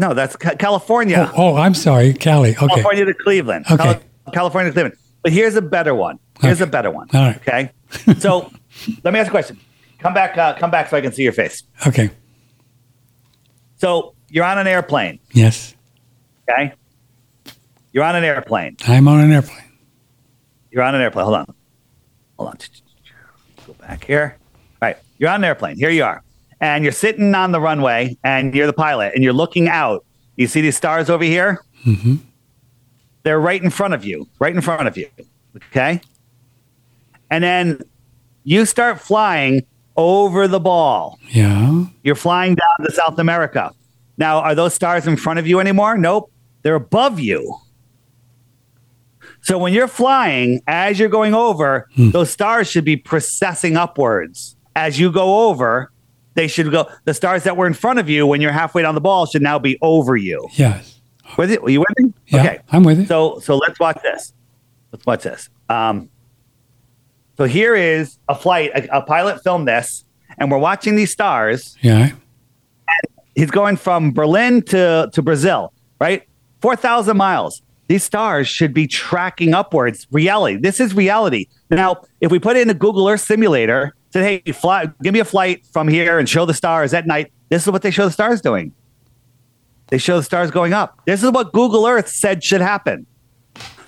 No, 0.00 0.14
that's 0.14 0.34
Ca- 0.36 0.56
California. 0.56 1.30
Oh, 1.36 1.52
oh, 1.52 1.56
I'm 1.56 1.74
sorry, 1.74 2.12
Cali. 2.14 2.50
Okay. 2.50 2.66
California 2.66 3.04
to 3.04 3.14
Cleveland. 3.14 3.66
Okay. 3.70 3.76
Cal- 3.84 4.32
California 4.32 4.70
to 4.70 4.74
Cleveland. 4.74 4.96
But 5.22 5.32
here's 5.32 5.54
a 5.56 5.62
better 5.62 5.94
one. 5.94 6.18
Here's 6.40 6.60
Okay. 6.62 6.68
a 6.68 6.72
better 6.72 6.90
one. 6.90 7.08
All 7.14 7.20
right. 7.20 7.36
Okay. 7.36 7.70
So, 8.18 8.50
let 9.04 9.12
me 9.12 9.20
ask 9.20 9.28
a 9.28 9.30
question. 9.30 9.58
Come 9.98 10.14
back. 10.14 10.38
Uh, 10.38 10.54
come 10.54 10.70
back 10.70 10.88
so 10.88 10.96
I 10.96 11.00
can 11.00 11.12
see 11.12 11.22
your 11.24 11.32
face. 11.32 11.62
Okay. 11.86 12.10
So, 13.76 14.14
you're 14.28 14.44
on 14.44 14.58
an 14.58 14.66
airplane. 14.66 15.18
Yes. 15.32 15.74
Okay. 16.48 16.72
You're 17.92 18.04
on 18.04 18.14
an 18.16 18.24
airplane. 18.24 18.76
I'm 18.86 19.08
on 19.08 19.20
an 19.20 19.30
airplane. 19.32 19.64
You're 20.70 20.82
on 20.84 20.94
an 20.94 21.00
airplane. 21.00 21.24
Hold 21.24 21.36
on. 21.36 21.54
Hold 22.38 22.48
on. 22.50 22.56
Go 23.66 23.72
back 23.74 24.04
here. 24.04 24.36
All 24.80 24.88
right. 24.88 24.96
You're 25.18 25.30
on 25.30 25.36
an 25.36 25.44
airplane. 25.44 25.76
Here 25.76 25.90
you 25.90 26.04
are. 26.04 26.22
And 26.60 26.84
you're 26.84 26.92
sitting 26.92 27.34
on 27.34 27.52
the 27.52 27.60
runway 27.60 28.16
and 28.22 28.54
you're 28.54 28.66
the 28.66 28.72
pilot 28.72 29.12
and 29.14 29.24
you're 29.24 29.32
looking 29.32 29.68
out. 29.68 30.04
You 30.36 30.46
see 30.46 30.60
these 30.60 30.76
stars 30.76 31.08
over 31.10 31.24
here? 31.24 31.62
hmm 31.82 32.16
They're 33.22 33.40
right 33.40 33.62
in 33.62 33.70
front 33.70 33.94
of 33.94 34.04
you, 34.04 34.26
right 34.38 34.54
in 34.54 34.60
front 34.60 34.86
of 34.86 34.96
you. 34.96 35.08
Okay. 35.56 36.00
And 37.30 37.42
then 37.42 37.80
you 38.44 38.64
start 38.66 39.00
flying 39.00 39.64
over 39.96 40.48
the 40.48 40.60
ball. 40.60 41.18
Yeah. 41.30 41.84
You're 42.02 42.14
flying 42.14 42.54
down 42.54 42.86
to 42.86 42.92
South 42.92 43.18
America. 43.18 43.72
Now, 44.18 44.40
are 44.40 44.54
those 44.54 44.74
stars 44.74 45.06
in 45.06 45.16
front 45.16 45.38
of 45.38 45.46
you 45.46 45.60
anymore? 45.60 45.96
Nope. 45.96 46.30
They're 46.62 46.74
above 46.74 47.18
you. 47.20 47.56
So 49.42 49.56
when 49.56 49.72
you're 49.72 49.88
flying, 49.88 50.60
as 50.66 50.98
you're 50.98 51.08
going 51.08 51.32
over, 51.34 51.88
those 51.96 52.30
stars 52.30 52.70
should 52.70 52.84
be 52.84 52.96
processing 52.96 53.76
upwards. 53.76 54.56
As 54.76 54.98
you 55.00 55.10
go 55.10 55.48
over, 55.48 55.89
they 56.34 56.48
should 56.48 56.70
go. 56.70 56.88
The 57.04 57.14
stars 57.14 57.44
that 57.44 57.56
were 57.56 57.66
in 57.66 57.74
front 57.74 57.98
of 57.98 58.08
you 58.08 58.26
when 58.26 58.40
you're 58.40 58.52
halfway 58.52 58.82
down 58.82 58.94
the 58.94 59.00
ball 59.00 59.26
should 59.26 59.42
now 59.42 59.58
be 59.58 59.78
over 59.82 60.16
you. 60.16 60.48
Yes. 60.52 61.00
With 61.36 61.50
it? 61.50 61.62
Were 61.62 61.70
you 61.70 61.80
with 61.80 61.98
me? 61.98 62.12
Yeah. 62.26 62.40
Okay. 62.40 62.58
I'm 62.70 62.82
with 62.84 63.00
you. 63.00 63.06
So 63.06 63.38
so 63.40 63.56
let's 63.56 63.78
watch 63.78 63.98
this. 64.02 64.32
Let's 64.92 65.06
watch 65.06 65.22
this. 65.22 65.48
Um, 65.68 66.08
so 67.36 67.44
here 67.44 67.74
is 67.74 68.18
a 68.28 68.34
flight. 68.34 68.70
A, 68.74 68.98
a 68.98 69.02
pilot 69.02 69.42
filmed 69.42 69.66
this, 69.68 70.04
and 70.38 70.50
we're 70.50 70.58
watching 70.58 70.96
these 70.96 71.12
stars 71.12 71.76
yeah. 71.80 72.10
he's 73.34 73.50
going 73.50 73.76
from 73.76 74.12
Berlin 74.12 74.62
to, 74.62 75.08
to 75.12 75.22
Brazil, 75.22 75.72
right? 76.00 76.24
4,000 76.60 77.16
miles. 77.16 77.62
These 77.88 78.04
stars 78.04 78.46
should 78.46 78.72
be 78.72 78.86
tracking 78.86 79.54
upwards. 79.54 80.06
Reality. 80.10 80.56
This 80.56 80.80
is 80.80 80.94
reality. 80.94 81.46
Now, 81.70 82.02
if 82.20 82.30
we 82.30 82.38
put 82.38 82.56
it 82.56 82.62
in 82.62 82.70
a 82.70 82.74
Google 82.74 83.08
Earth 83.08 83.20
simulator, 83.20 83.94
say, 84.10 84.40
hey, 84.44 84.52
fly, 84.52 84.88
give 85.02 85.12
me 85.14 85.20
a 85.20 85.24
flight 85.24 85.64
from 85.72 85.88
here 85.88 86.18
and 86.18 86.28
show 86.28 86.44
the 86.44 86.54
stars 86.54 86.92
at 86.94 87.06
night, 87.06 87.32
this 87.48 87.62
is 87.62 87.70
what 87.70 87.82
they 87.82 87.90
show 87.90 88.04
the 88.06 88.12
stars 88.12 88.40
doing. 88.40 88.72
They 89.88 89.98
show 89.98 90.16
the 90.18 90.22
stars 90.22 90.50
going 90.50 90.72
up. 90.72 91.00
This 91.06 91.22
is 91.22 91.30
what 91.30 91.52
Google 91.52 91.86
Earth 91.86 92.08
said 92.08 92.44
should 92.44 92.60
happen. 92.60 93.06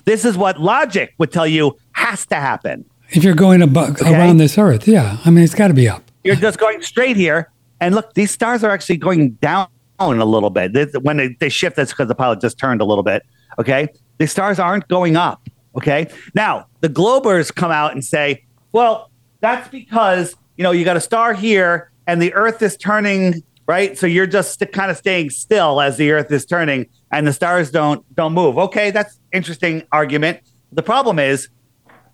This 0.05 0.25
is 0.25 0.37
what 0.37 0.59
logic 0.59 1.13
would 1.17 1.31
tell 1.31 1.47
you 1.47 1.77
has 1.93 2.25
to 2.27 2.35
happen. 2.35 2.83
If 3.11 3.23
you're 3.23 3.35
going 3.35 3.61
abo- 3.61 3.91
Okay. 4.01 4.13
around 4.13 4.37
this 4.37 4.57
earth, 4.57 4.87
yeah. 4.87 5.17
I 5.23 5.29
mean, 5.29 5.43
it's 5.43 5.55
got 5.55 5.69
to 5.69 5.73
be 5.73 5.87
up. 5.87 6.03
You're 6.23 6.35
just 6.35 6.57
going 6.59 6.81
straight 6.81 7.15
here. 7.15 7.49
And 7.79 7.95
look, 7.95 8.13
these 8.13 8.31
stars 8.31 8.63
are 8.63 8.71
actually 8.71 8.97
going 8.97 9.31
down 9.33 9.67
a 9.99 10.09
little 10.09 10.49
bit. 10.49 10.73
When 11.03 11.17
they, 11.17 11.29
they 11.39 11.49
shift, 11.49 11.75
that's 11.77 11.91
because 11.91 12.07
the 12.07 12.15
pilot 12.15 12.41
just 12.41 12.57
turned 12.57 12.81
a 12.81 12.85
little 12.85 13.03
bit. 13.03 13.23
Okay. 13.59 13.87
The 14.17 14.27
stars 14.27 14.59
aren't 14.59 14.87
going 14.89 15.15
up. 15.15 15.47
Okay. 15.77 16.07
Now, 16.35 16.67
the 16.81 16.89
Globers 16.89 17.53
come 17.53 17.71
out 17.71 17.93
and 17.93 18.03
say, 18.03 18.43
well, 18.73 19.09
that's 19.43 19.67
because, 19.67 20.37
you 20.55 20.63
know, 20.63 20.71
you 20.71 20.85
got 20.85 20.95
a 20.95 21.01
star 21.01 21.33
here 21.33 21.91
and 22.07 22.21
the 22.21 22.33
Earth 22.33 22.61
is 22.61 22.77
turning, 22.77 23.43
right? 23.67 23.97
So 23.97 24.07
you're 24.07 24.25
just 24.25 24.53
st- 24.57 24.71
kind 24.71 24.89
of 24.89 24.95
staying 24.95 25.31
still 25.31 25.81
as 25.81 25.97
the 25.97 26.11
Earth 26.11 26.31
is 26.31 26.45
turning 26.45 26.87
and 27.11 27.27
the 27.27 27.33
stars 27.33 27.69
don't 27.69 28.03
don't 28.15 28.33
move. 28.33 28.57
Okay, 28.57 28.89
that's 28.89 29.19
interesting 29.33 29.83
argument. 29.91 30.39
The 30.71 30.81
problem 30.81 31.19
is 31.19 31.49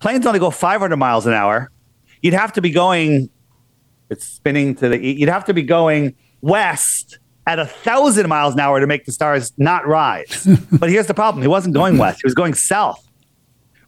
planes 0.00 0.26
only 0.26 0.40
go 0.40 0.50
500 0.50 0.96
miles 0.96 1.24
an 1.24 1.32
hour. 1.32 1.70
You'd 2.20 2.34
have 2.34 2.52
to 2.54 2.60
be 2.60 2.70
going 2.70 3.30
it's 4.10 4.26
spinning 4.26 4.74
to 4.74 4.88
the 4.88 4.98
you'd 4.98 5.28
have 5.28 5.44
to 5.44 5.54
be 5.54 5.62
going 5.62 6.16
west 6.40 7.20
at 7.46 7.60
a 7.60 7.64
thousand 7.64 8.28
miles 8.28 8.54
an 8.54 8.60
hour 8.60 8.80
to 8.80 8.86
make 8.88 9.04
the 9.04 9.12
stars 9.12 9.52
not 9.56 9.86
rise 9.86 10.48
but 10.72 10.90
here's 10.90 11.06
the 11.06 11.14
problem 11.14 11.40
he 11.42 11.48
wasn't 11.48 11.72
going 11.72 11.96
west 11.96 12.20
he 12.20 12.26
was 12.26 12.34
going 12.34 12.54
south 12.54 13.08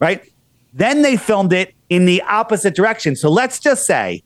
right 0.00 0.31
then 0.72 1.02
they 1.02 1.16
filmed 1.16 1.52
it 1.52 1.74
in 1.88 2.04
the 2.04 2.22
opposite 2.22 2.74
direction 2.74 3.16
so 3.16 3.30
let's 3.30 3.58
just 3.58 3.86
say 3.86 4.22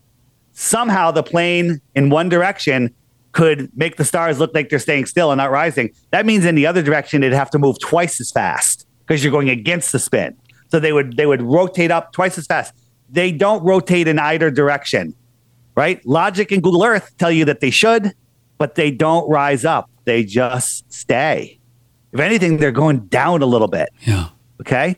somehow 0.52 1.10
the 1.10 1.22
plane 1.22 1.80
in 1.94 2.10
one 2.10 2.28
direction 2.28 2.94
could 3.32 3.70
make 3.76 3.96
the 3.96 4.04
stars 4.04 4.38
look 4.38 4.54
like 4.54 4.70
they're 4.70 4.78
staying 4.78 5.04
still 5.04 5.30
and 5.30 5.38
not 5.38 5.50
rising 5.50 5.90
that 6.10 6.24
means 6.24 6.44
in 6.44 6.54
the 6.54 6.66
other 6.66 6.82
direction 6.82 7.22
it'd 7.22 7.36
have 7.36 7.50
to 7.50 7.58
move 7.58 7.78
twice 7.80 8.20
as 8.20 8.30
fast 8.30 8.86
because 9.06 9.22
you're 9.22 9.32
going 9.32 9.50
against 9.50 9.92
the 9.92 9.98
spin 9.98 10.36
so 10.68 10.80
they 10.80 10.92
would 10.92 11.16
they 11.16 11.26
would 11.26 11.42
rotate 11.42 11.90
up 11.90 12.12
twice 12.12 12.38
as 12.38 12.46
fast 12.46 12.72
they 13.08 13.30
don't 13.30 13.62
rotate 13.62 14.08
in 14.08 14.18
either 14.18 14.50
direction 14.50 15.14
right? 15.76 16.04
Logic 16.04 16.50
and 16.50 16.62
Google 16.62 16.82
Earth 16.82 17.14
tell 17.18 17.30
you 17.30 17.44
that 17.44 17.60
they 17.60 17.70
should, 17.70 18.12
but 18.58 18.74
they 18.74 18.90
don't 18.90 19.28
rise 19.28 19.64
up. 19.64 19.88
They 20.04 20.24
just 20.24 20.90
stay. 20.92 21.60
If 22.12 22.20
anything, 22.20 22.56
they're 22.56 22.72
going 22.72 23.06
down 23.06 23.42
a 23.42 23.46
little 23.46 23.68
bit. 23.68 23.90
Yeah. 24.00 24.30
Okay. 24.60 24.96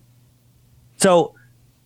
So 0.96 1.34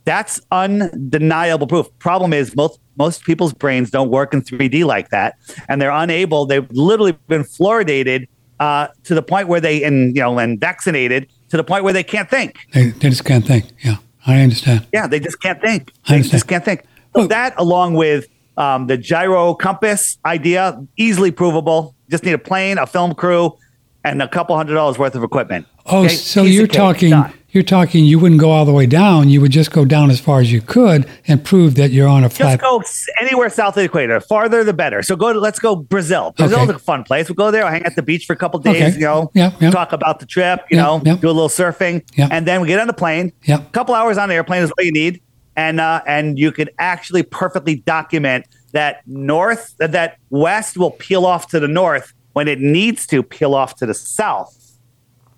that's 0.05 0.41
undeniable 0.51 1.67
proof. 1.67 1.87
Problem 1.99 2.33
is 2.33 2.55
most 2.57 2.79
most 2.97 3.25
people's 3.25 3.53
brains 3.55 3.91
don't 3.91 4.11
work 4.11 4.35
in 4.35 4.43
3D 4.43 4.85
like 4.85 5.09
that, 5.11 5.37
and 5.69 5.81
they're 5.81 5.91
unable. 5.91 6.47
They've 6.47 6.71
literally 6.71 7.13
been 7.29 7.43
fluoridated 7.43 8.29
uh, 8.61 8.89
to 9.05 9.15
the 9.15 9.23
point 9.23 9.49
where 9.49 9.61
they 9.61 9.83
and 9.83 10.15
you 10.15 10.23
know 10.23 10.39
and 10.39 10.61
vaccinated 10.61 11.29
to 11.51 11.57
the 11.57 11.65
point 11.65 11.85
where 11.85 11.93
they 11.93 12.03
can't 12.03 12.29
think. 12.29 12.59
They, 12.73 12.91
they 12.91 13.09
just 13.11 13.25
can't 13.25 13.47
think. 13.47 13.67
Yeah. 13.85 13.97
I 14.27 14.41
understand. 14.41 14.87
Yeah, 14.93 15.07
they 15.07 15.19
just 15.19 15.41
can't 15.41 15.61
think. 15.61 15.93
I 16.07 16.19
They 16.19 16.29
just 16.29 16.47
can't 16.47 16.65
think. 16.65 16.85
So 17.15 17.27
that, 17.27 17.55
along 17.57 17.95
with 17.95 18.29
um, 18.57 18.87
the 18.87 18.97
gyro 18.97 19.55
compass 19.55 20.19
idea, 20.25 20.81
easily 20.97 21.31
provable. 21.31 21.95
Just 22.09 22.25
need 22.25 22.33
a 22.33 22.39
plane, 22.39 22.79
a 22.79 22.87
film 22.87 23.15
crew, 23.15 23.57
and 24.05 24.23
a 24.23 24.29
couple 24.29 24.57
hundred 24.57 24.75
dollars 24.75 24.99
worth 24.99 25.15
of 25.15 25.23
equipment. 25.25 25.67
Oh, 25.87 26.05
Okay? 26.05 26.15
so 26.15 26.45
Piece 26.45 26.55
you're 26.55 26.67
talking 26.67 27.11
done. 27.11 27.33
You're 27.53 27.63
talking 27.63 28.05
you 28.05 28.19
wouldn't 28.19 28.41
go 28.41 28.51
all 28.51 28.65
the 28.65 28.73
way 28.73 28.87
down. 28.87 29.29
You 29.29 29.41
would 29.41 29.53
just 29.53 29.71
go 29.73 29.85
down 29.85 30.11
as 30.11 30.19
far 30.21 30.41
as 30.41 30.51
you 30.53 30.61
could 30.61 31.07
and 31.29 31.45
prove 31.45 31.75
that 31.77 31.91
you're 31.91 32.09
on 32.09 32.25
a 32.25 32.31
flat. 32.31 32.59
Just 32.61 32.63
go 32.63 32.83
anywhere 33.25 33.49
south 33.51 33.71
of 33.77 33.83
the 33.83 33.85
equator. 33.85 34.21
Farther, 34.21 34.65
the 34.65 34.73
better. 34.73 35.03
So 35.03 35.17
go 35.17 35.33
to 35.33 35.39
let's 35.39 35.59
go 35.59 35.77
Brazil. 35.77 36.33
Brazil's 36.37 36.69
Okay. 36.69 36.77
a 36.77 36.79
fun 36.79 37.05
place. 37.05 37.29
We'll 37.29 37.37
go 37.37 37.51
there. 37.51 37.63
We'll 37.65 37.73
hang 37.73 37.85
at 37.85 37.95
the 37.95 38.03
beach 38.03 38.25
for 38.27 38.33
a 38.33 38.37
couple 38.37 38.59
days. 38.61 38.83
Okay. 38.83 38.95
You 38.95 39.01
know, 39.07 39.31
Yeah, 39.35 39.53
yeah. 39.61 39.71
talk 39.71 39.93
about 39.93 40.19
the 40.19 40.27
trip. 40.27 40.61
You 40.71 40.79
Yeah, 40.79 40.83
know, 40.83 41.03
yeah. 41.05 41.17
do 41.17 41.29
a 41.29 41.33
little 41.33 41.49
surfing, 41.49 42.03
Yeah. 42.17 42.29
and 42.31 42.47
then 42.47 42.61
we 42.63 42.69
get 42.69 42.81
on 42.81 42.87
the 42.87 42.93
plane. 42.95 43.33
Yeah. 43.45 43.57
A 43.57 43.65
couple 43.73 43.95
hours 43.95 44.19
on 44.19 44.29
the 44.29 44.35
airplane 44.35 44.63
is 44.63 44.73
all 44.79 44.85
you 44.85 44.93
need, 44.93 45.21
and 45.55 45.81
uh, 45.81 46.01
and 46.07 46.39
you 46.39 46.53
could 46.53 46.71
actually 46.79 47.23
perfectly 47.23 47.77
document 47.77 48.47
that 48.73 49.03
north 49.07 49.75
that 49.79 49.93
that 49.93 50.17
west 50.31 50.79
will 50.79 50.93
peel 50.93 51.27
off 51.27 51.49
to 51.49 51.61
the 51.61 51.69
north 51.69 52.15
when 52.33 52.49
it 52.49 52.61
needs 52.61 53.07
to 53.09 53.23
peel 53.23 53.55
off 53.55 53.77
to 53.77 53.85
the 53.85 53.93
south 53.93 54.57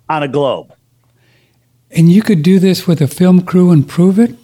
on 0.07 0.23
a 0.23 0.27
globe. 0.29 0.71
And 1.91 2.11
you 2.11 2.21
could 2.21 2.41
do 2.41 2.59
this 2.59 2.87
with 2.87 3.01
a 3.01 3.07
film 3.07 3.41
crew 3.41 3.71
and 3.71 3.87
prove 3.87 4.19
it. 4.19 4.35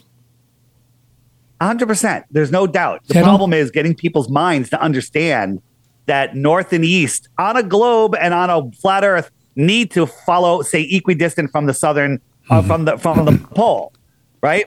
hundred 1.61 1.87
percent. 1.87 2.25
There's 2.31 2.51
no 2.51 2.65
doubt. 2.67 3.01
The 3.07 3.13
Yeah, 3.15 3.19
I 3.19 3.23
don't- 3.23 3.29
problem 3.31 3.53
is 3.53 3.69
getting 3.71 3.93
people's 3.93 4.29
minds 4.29 4.69
to 4.71 4.81
understand 4.81 5.61
that 6.07 6.35
north 6.35 6.73
and 6.73 6.83
east 6.83 7.29
on 7.37 7.55
a 7.55 7.61
globe 7.63 8.15
and 8.19 8.33
on 8.33 8.49
a 8.49 8.71
flat 8.81 9.03
Earth 9.03 9.29
need 9.55 9.91
to 9.91 10.07
follow, 10.07 10.61
say, 10.63 10.81
equidistant 10.81 11.51
from 11.51 11.67
the 11.67 11.73
southern, 11.73 12.19
uh, 12.49 12.61
from 12.63 12.85
the 12.85 12.97
from 12.97 13.25
the 13.25 13.37
pole, 13.55 13.93
right? 14.41 14.65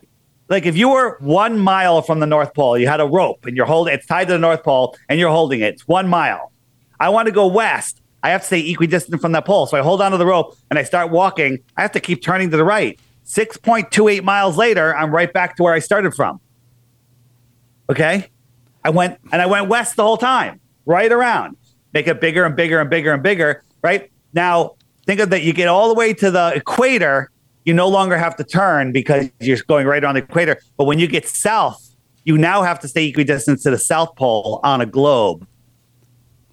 like 0.51 0.67
if 0.67 0.77
you 0.77 0.91
were 0.91 1.17
one 1.21 1.59
mile 1.59 2.03
from 2.03 2.21
the 2.21 2.27
North 2.27 2.53
Pole, 2.53 2.77
you 2.77 2.87
had 2.87 3.01
a 3.01 3.07
rope 3.07 3.47
and 3.47 3.57
you're 3.57 3.65
holding 3.65 3.95
it's 3.95 4.05
tied 4.07 4.27
to 4.27 4.35
the 4.35 4.39
North 4.39 4.63
Pole 4.63 4.95
and 5.09 5.19
you're 5.19 5.31
holding 5.31 5.61
it. 5.61 5.73
It's 5.73 5.89
one 5.89 6.07
mile. 6.07 6.53
I 7.01 7.09
want 7.09 7.27
to 7.27 7.33
go 7.33 7.47
west. 7.47 8.03
I 8.25 8.31
have 8.31 8.41
to 8.41 8.47
stay 8.47 8.69
equidistant 8.71 9.21
from 9.21 9.33
that 9.33 9.45
pole. 9.45 9.67
So 9.67 9.77
I 9.77 9.83
hold 9.83 10.01
onto 10.01 10.17
the 10.17 10.25
rope 10.25 10.57
and 10.71 10.79
I 10.79 10.83
start 10.83 11.11
walking. 11.11 11.59
I 11.77 11.83
have 11.83 11.93
to 11.93 12.01
keep 12.01 12.23
turning 12.23 12.51
to 12.51 12.57
the 12.57 12.65
right. 12.65 12.99
6.28 13.27 14.23
miles 14.23 14.57
later, 14.57 14.97
I'm 14.97 15.15
right 15.15 15.31
back 15.31 15.57
to 15.57 15.63
where 15.63 15.75
I 15.75 15.79
started 15.79 16.15
from. 16.15 16.41
Okay. 17.91 18.31
I 18.83 18.91
went 18.91 19.19
and 19.31 19.43
I 19.43 19.47
went 19.47 19.69
west 19.69 19.97
the 19.97 20.03
whole 20.03 20.17
time, 20.17 20.59
right 20.87 21.13
around, 21.13 21.57
make 21.93 22.07
it 22.07 22.19
bigger 22.19 22.45
and 22.45 22.57
bigger 22.57 22.81
and 22.81 22.89
bigger 22.89 23.13
and 23.13 23.23
bigger. 23.23 23.63
Right 23.83 24.11
now, 24.33 24.77
think 25.07 25.21
of 25.21 25.29
that. 25.29 25.43
You 25.43 25.53
get 25.53 25.69
all 25.69 25.89
the 25.89 25.95
way 25.95 26.15
to 26.15 26.31
the 26.31 26.53
equator, 26.55 27.31
you 27.67 27.75
no 27.75 27.89
longer 27.89 28.17
have 28.17 28.37
to 28.37 28.45
turn 28.45 28.93
because 28.93 29.29
you're 29.39 29.59
going 29.69 29.87
right 29.87 30.03
on 30.03 30.15
the 30.15 30.23
equator. 30.23 30.59
But 30.79 30.85
when 30.85 30.99
you 30.99 31.09
get 31.09 31.29
south, 31.29 31.95
you 32.25 32.39
now 32.39 32.63
have 32.63 32.81
to 32.81 32.89
stay 32.89 33.07
equidistant 33.07 33.61
to 33.63 33.71
the 33.71 33.79
South 33.79 34.17
Pole 34.17 34.61
on 34.63 34.81
a 34.81 34.87
globe. 34.87 35.47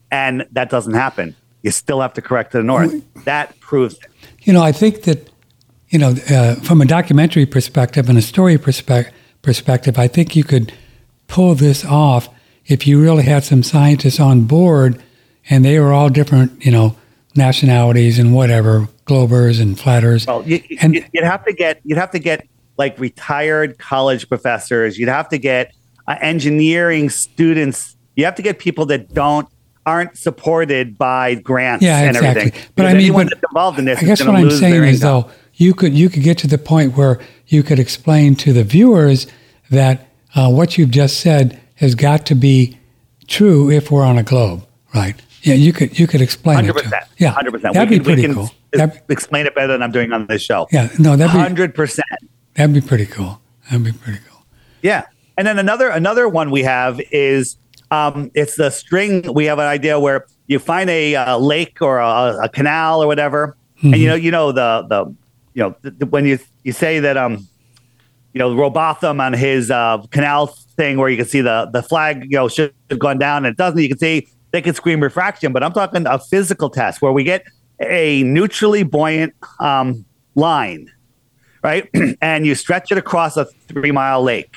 And 0.10 0.46
that 0.52 0.70
doesn't 0.70 0.94
happen. 0.94 1.36
You 1.62 1.72
still 1.72 2.02
have 2.02 2.14
to 2.14 2.22
correct 2.22 2.52
to 2.54 2.58
the 2.58 2.64
north. 2.64 2.94
That 3.26 3.60
proves 3.60 3.96
it. 3.96 4.08
You 4.42 4.54
know, 4.54 4.64
I 4.64 4.72
think 4.72 5.04
that, 5.04 5.30
you 5.90 6.00
know, 6.00 6.16
uh, 6.30 6.56
from 6.56 6.82
a 6.82 6.86
documentary 6.86 7.46
perspective 7.46 8.10
and 8.10 8.18
a 8.18 8.22
story 8.22 8.58
perspective, 8.58 9.14
perspective, 9.42 9.98
I 9.98 10.08
think 10.08 10.36
you 10.36 10.44
could 10.44 10.74
pull 11.28 11.56
this 11.56 11.84
off 11.84 12.30
if 12.66 12.86
you 12.86 13.02
really 13.02 13.24
had 13.24 13.44
some 13.44 13.64
scientists 13.64 14.20
on 14.20 14.44
board 14.44 15.02
and 15.50 15.66
they 15.66 15.80
were 15.80 15.92
all 15.92 16.10
different, 16.10 16.64
you 16.66 16.72
know, 16.72 16.96
nationalities 17.36 18.20
and 18.20 18.34
whatever, 18.34 18.88
globers 19.06 19.62
and 19.62 19.80
flatters. 19.80 20.28
Well, 20.28 20.48
you, 20.48 20.62
and 20.80 20.96
you'd 20.96 21.24
have 21.24 21.46
to 21.46 21.54
get 21.54 21.82
you'd 21.84 21.98
have 21.98 22.12
to 22.12 22.20
get 22.20 22.48
like 22.78 22.98
retired 23.00 23.78
college 23.78 24.28
professors. 24.30 24.98
You'd 24.98 25.10
have 25.10 25.30
to 25.30 25.38
get 25.38 25.74
uh, 26.08 26.18
engineering 26.22 27.10
students. 27.10 27.96
You 28.16 28.26
have 28.26 28.36
to 28.36 28.42
get 28.42 28.60
people 28.60 28.86
that 28.88 29.14
don't 29.14 29.48
aren't 29.86 30.18
supported 30.18 30.98
by 30.98 31.36
grants 31.36 31.84
yeah, 31.84 32.00
and 32.00 32.16
exactly. 32.16 32.42
everything. 32.42 32.72
But 32.76 32.86
I 32.86 32.94
mean, 32.94 33.14
but 33.14 33.30
that's 33.30 33.42
involved 33.50 33.80
in 33.80 33.86
this, 33.86 34.00
I 34.00 34.06
guess 34.06 34.24
what 34.24 34.36
I'm 34.36 34.52
saying 34.52 34.84
is 34.84 35.02
income. 35.02 35.24
though 35.24 35.32
you 35.62 35.74
could 35.74 35.94
you 35.94 36.10
could 36.10 36.24
get 36.24 36.38
to 36.40 36.48
the 36.48 36.58
point 36.58 36.98
where 36.98 37.20
you 37.48 37.64
could 37.64 37.80
explain 37.80 38.36
to 38.38 38.52
the 38.52 38.64
viewers 38.64 39.28
that 39.70 40.08
uh, 40.36 40.50
what 40.50 40.78
you've 40.78 40.92
just 40.92 41.20
said 41.20 41.60
has 41.76 41.96
got 41.96 42.26
to 42.26 42.36
be 42.36 42.78
true 43.28 43.70
if 43.70 43.92
we're 43.92 44.04
on 44.04 44.18
a 44.18 44.24
globe, 44.24 44.66
right? 44.94 45.16
Yeah, 45.44 45.56
you 45.56 45.72
could 45.74 45.98
you 45.98 46.08
could 46.08 46.22
explain 46.22 46.56
Hundred 46.56 46.78
it. 46.78 46.84
To, 46.90 47.02
yeah, 47.18 47.30
hundred 47.30 47.52
percent. 47.52 47.74
That'd 47.74 47.90
we 47.90 48.00
be 48.00 48.06
can, 48.06 48.14
pretty 48.16 48.34
cool. 48.34 48.52
That'd, 48.72 49.02
explain 49.10 49.46
it 49.46 49.54
better 49.54 49.68
than 49.68 49.84
I'm 49.84 49.92
doing 49.92 50.12
on 50.14 50.28
this 50.28 50.42
show. 50.42 50.68
yeah, 50.72 50.90
no, 50.98 51.16
that'd 51.16 51.34
be 51.34 51.40
Hundred 51.40 51.76
percent. 51.76 52.08
that'd 52.56 52.74
be 52.74 52.82
pretty 52.82 53.06
cool. 53.06 53.42
That'd 53.70 53.86
be 53.86 53.92
pretty 53.92 54.20
cool. 54.28 54.44
Yeah. 54.82 55.06
And 55.38 55.48
then 55.48 55.58
another 55.60 55.90
another 55.90 56.28
one 56.28 56.52
we 56.52 56.64
have 56.64 57.00
is 57.12 57.58
um, 57.92 58.32
it's 58.34 58.56
the 58.56 58.70
string. 58.70 59.32
We 59.34 59.46
have 59.46 59.60
an 59.60 59.68
idea 59.68 60.00
where 60.00 60.26
you 60.48 60.60
find 60.60 60.90
a, 60.90 61.16
uh 61.16 61.38
lake 61.38 61.82
or 61.82 62.00
a, 62.00 62.40
a 62.44 62.50
canal 62.50 63.04
or 63.04 63.08
whatever, 63.08 63.58
and 63.84 63.96
you 63.98 64.08
know 64.08 64.16
you 64.16 64.32
know 64.32 64.52
the 64.52 64.86
the 64.90 65.06
you 65.54 65.62
know 65.62 66.06
when 66.06 66.26
you 66.26 66.40
you 66.64 66.72
say 66.72 67.00
that 67.00 67.18
um 67.18 67.48
you 68.34 68.40
know 68.40 68.56
Rowbotham 68.56 69.20
on 69.20 69.34
his 69.34 69.70
uh, 69.70 69.98
canal 70.12 70.48
thing 70.48 70.98
where 70.98 71.10
you 71.10 71.18
can 71.18 71.26
see 71.26 71.42
the 71.42 71.70
the 71.72 71.84
flag 71.84 72.24
you 72.24 72.38
know 72.38 72.48
should 72.48 72.74
have 72.90 73.00
gone 73.00 73.20
down 73.20 73.46
and 73.46 73.54
it 73.54 73.58
doesn't. 73.58 73.80
You 73.80 73.90
can 73.90 74.00
see 74.00 74.28
they 74.52 74.62
can 74.62 74.74
scream 74.74 75.02
refraction, 75.02 75.54
but 75.54 75.64
I'm 75.64 75.74
talking 75.74 76.06
a 76.08 76.20
physical 76.20 76.70
test 76.70 77.02
where 77.02 77.12
we 77.12 77.24
get 77.24 77.46
a 77.80 78.24
neutrally 78.24 78.84
buoyant 78.84 79.34
um, 79.60 80.06
line, 80.36 80.92
right, 81.64 81.90
and 82.22 82.46
you 82.46 82.56
stretch 82.56 82.92
it 82.92 82.98
across 82.98 83.38
a 83.38 83.46
three 83.68 83.92
mile 83.92 84.24
lake. 84.24 84.56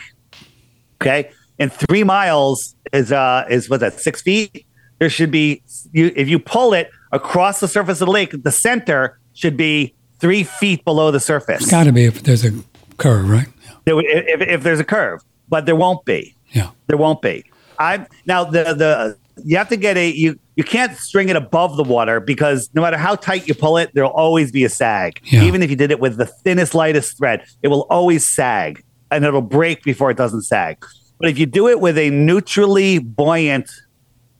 Okay, 1.00 1.30
and 1.58 1.72
three 1.72 2.04
miles 2.04 2.74
is 2.92 3.12
uh 3.12 3.44
is 3.48 3.68
what 3.68 3.80
that 3.80 4.00
six 4.00 4.22
feet. 4.22 4.66
There 4.98 5.10
should 5.10 5.30
be 5.30 5.62
you 5.92 6.12
if 6.16 6.28
you 6.28 6.38
pull 6.38 6.72
it 6.72 6.90
across 7.12 7.60
the 7.60 7.68
surface 7.68 8.00
of 8.00 8.06
the 8.06 8.12
lake, 8.12 8.34
the 8.42 8.52
center 8.52 9.18
should 9.34 9.56
be 9.56 9.94
three 10.20 10.44
feet 10.44 10.84
below 10.84 11.10
the 11.10 11.20
surface. 11.20 11.62
It's 11.62 11.70
got 11.70 11.84
to 11.84 11.92
be 11.92 12.04
if 12.04 12.22
there's 12.22 12.44
a 12.44 12.52
curve, 12.96 13.28
right? 13.28 13.48
Yeah. 13.86 13.94
If, 13.96 14.40
if 14.40 14.62
there's 14.62 14.80
a 14.80 14.84
curve, 14.84 15.20
but 15.48 15.66
there 15.66 15.76
won't 15.76 16.04
be. 16.04 16.34
yeah. 16.52 16.70
There 16.86 16.96
won't 16.96 17.20
be. 17.20 17.44
I 17.78 18.06
now 18.26 18.44
the 18.44 18.62
the 18.74 19.18
you 19.44 19.56
have 19.56 19.68
to 19.68 19.76
get 19.76 19.96
a 19.96 20.10
you 20.10 20.38
you 20.56 20.62
can't 20.62 20.96
string 20.96 21.28
it 21.28 21.36
above 21.36 21.76
the 21.76 21.82
water 21.82 22.20
because 22.20 22.70
no 22.74 22.82
matter 22.82 22.96
how 22.96 23.16
tight 23.16 23.48
you 23.48 23.54
pull 23.54 23.76
it, 23.76 23.90
there'll 23.92 24.12
always 24.12 24.52
be 24.52 24.64
a 24.64 24.68
sag. 24.68 25.20
Yeah. 25.24 25.42
Even 25.42 25.62
if 25.62 25.70
you 25.70 25.76
did 25.76 25.90
it 25.90 25.98
with 25.98 26.16
the 26.16 26.26
thinnest, 26.26 26.74
lightest 26.74 27.18
thread, 27.18 27.44
it 27.62 27.68
will 27.68 27.86
always 27.90 28.28
sag 28.28 28.84
and 29.10 29.24
it'll 29.24 29.42
break 29.42 29.82
before 29.82 30.10
it 30.10 30.16
doesn't 30.16 30.42
sag. 30.42 30.84
But 31.18 31.28
if 31.28 31.38
you 31.38 31.46
do 31.46 31.68
it 31.68 31.80
with 31.80 31.96
a 31.96 32.10
neutrally 32.10 32.98
buoyant, 32.98 33.70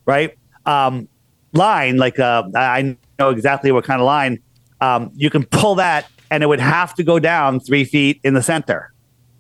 right, 0.07 0.37
um, 0.67 1.09
line, 1.53 1.97
like 1.97 2.19
uh, 2.19 2.45
I 2.55 2.97
know 3.19 3.31
exactly 3.31 3.73
what 3.73 3.85
kind 3.85 4.01
of 4.01 4.07
line, 4.07 4.43
um, 4.81 5.11
you 5.15 5.31
can 5.31 5.45
pull 5.45 5.77
that 5.77 6.11
and 6.31 6.43
it 6.43 6.47
would 6.47 6.61
have 6.61 6.95
to 6.97 7.05
go 7.05 7.19
down 7.19 7.61
three 7.61 7.85
feet 7.85 8.21
in 8.25 8.35
the 8.35 8.43
center, 8.43 8.93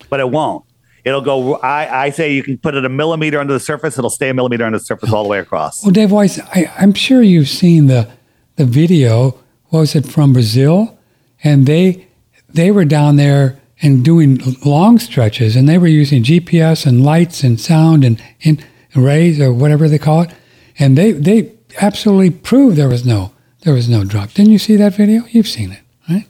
but 0.09 0.20
it 0.20 0.30
won't. 0.30 0.64
It'll 1.05 1.20
go. 1.20 1.57
I, 1.57 2.05
I 2.07 2.11
say 2.11 2.32
you 2.32 2.43
can 2.43 2.57
put 2.57 2.74
it 2.74 2.85
a 2.85 2.89
millimeter 2.89 3.39
under 3.39 3.53
the 3.53 3.61
surface. 3.61 3.99
It'll 3.99 4.09
stay 4.09 4.30
a 4.30 4.35
millimeter 4.35 4.64
under 4.64 4.78
the 4.78 4.85
surface 4.85 5.12
all 5.12 5.22
the 5.22 5.28
way 5.28 5.39
across. 5.39 5.82
Well, 5.82 5.93
Dave 5.93 6.11
Weiss, 6.11 6.41
I, 6.41 6.72
I'm 6.78 6.95
sure 6.95 7.20
you've 7.20 7.49
seen 7.49 7.89
the 7.89 8.11
the 8.57 8.64
video. 8.64 9.39
What 9.66 9.80
was 9.80 9.95
it 9.95 10.07
from 10.07 10.32
Brazil? 10.32 10.99
And 11.43 11.66
they 11.66 12.07
they 12.49 12.70
were 12.70 12.87
down 12.87 13.16
there 13.16 13.61
and 13.83 14.05
doing 14.05 14.41
long 14.64 14.99
stretches, 14.99 15.57
and 15.57 15.68
they 15.68 15.79
were 15.79 15.87
using 15.87 16.22
GPS 16.22 16.87
and 16.87 17.05
lights 17.05 17.43
and 17.43 17.61
sound 17.61 18.05
and 18.05 18.22
in 18.41 18.62
rays 18.95 19.41
or 19.41 19.53
whatever 19.53 19.89
they 19.89 19.99
call 19.99 20.22
it, 20.22 20.31
and 20.79 20.97
they 20.97 21.12
they 21.12 21.53
absolutely 21.81 22.31
proved 22.31 22.77
there 22.77 22.89
was 22.89 23.05
no 23.05 23.33
there 23.62 23.75
was 23.75 23.89
no 23.89 24.05
drop. 24.05 24.33
Didn't 24.33 24.53
you 24.53 24.59
see 24.59 24.77
that 24.77 24.95
video? 24.95 25.25
You've 25.31 25.49
seen 25.49 25.72
it, 25.72 25.81
right? 26.09 26.29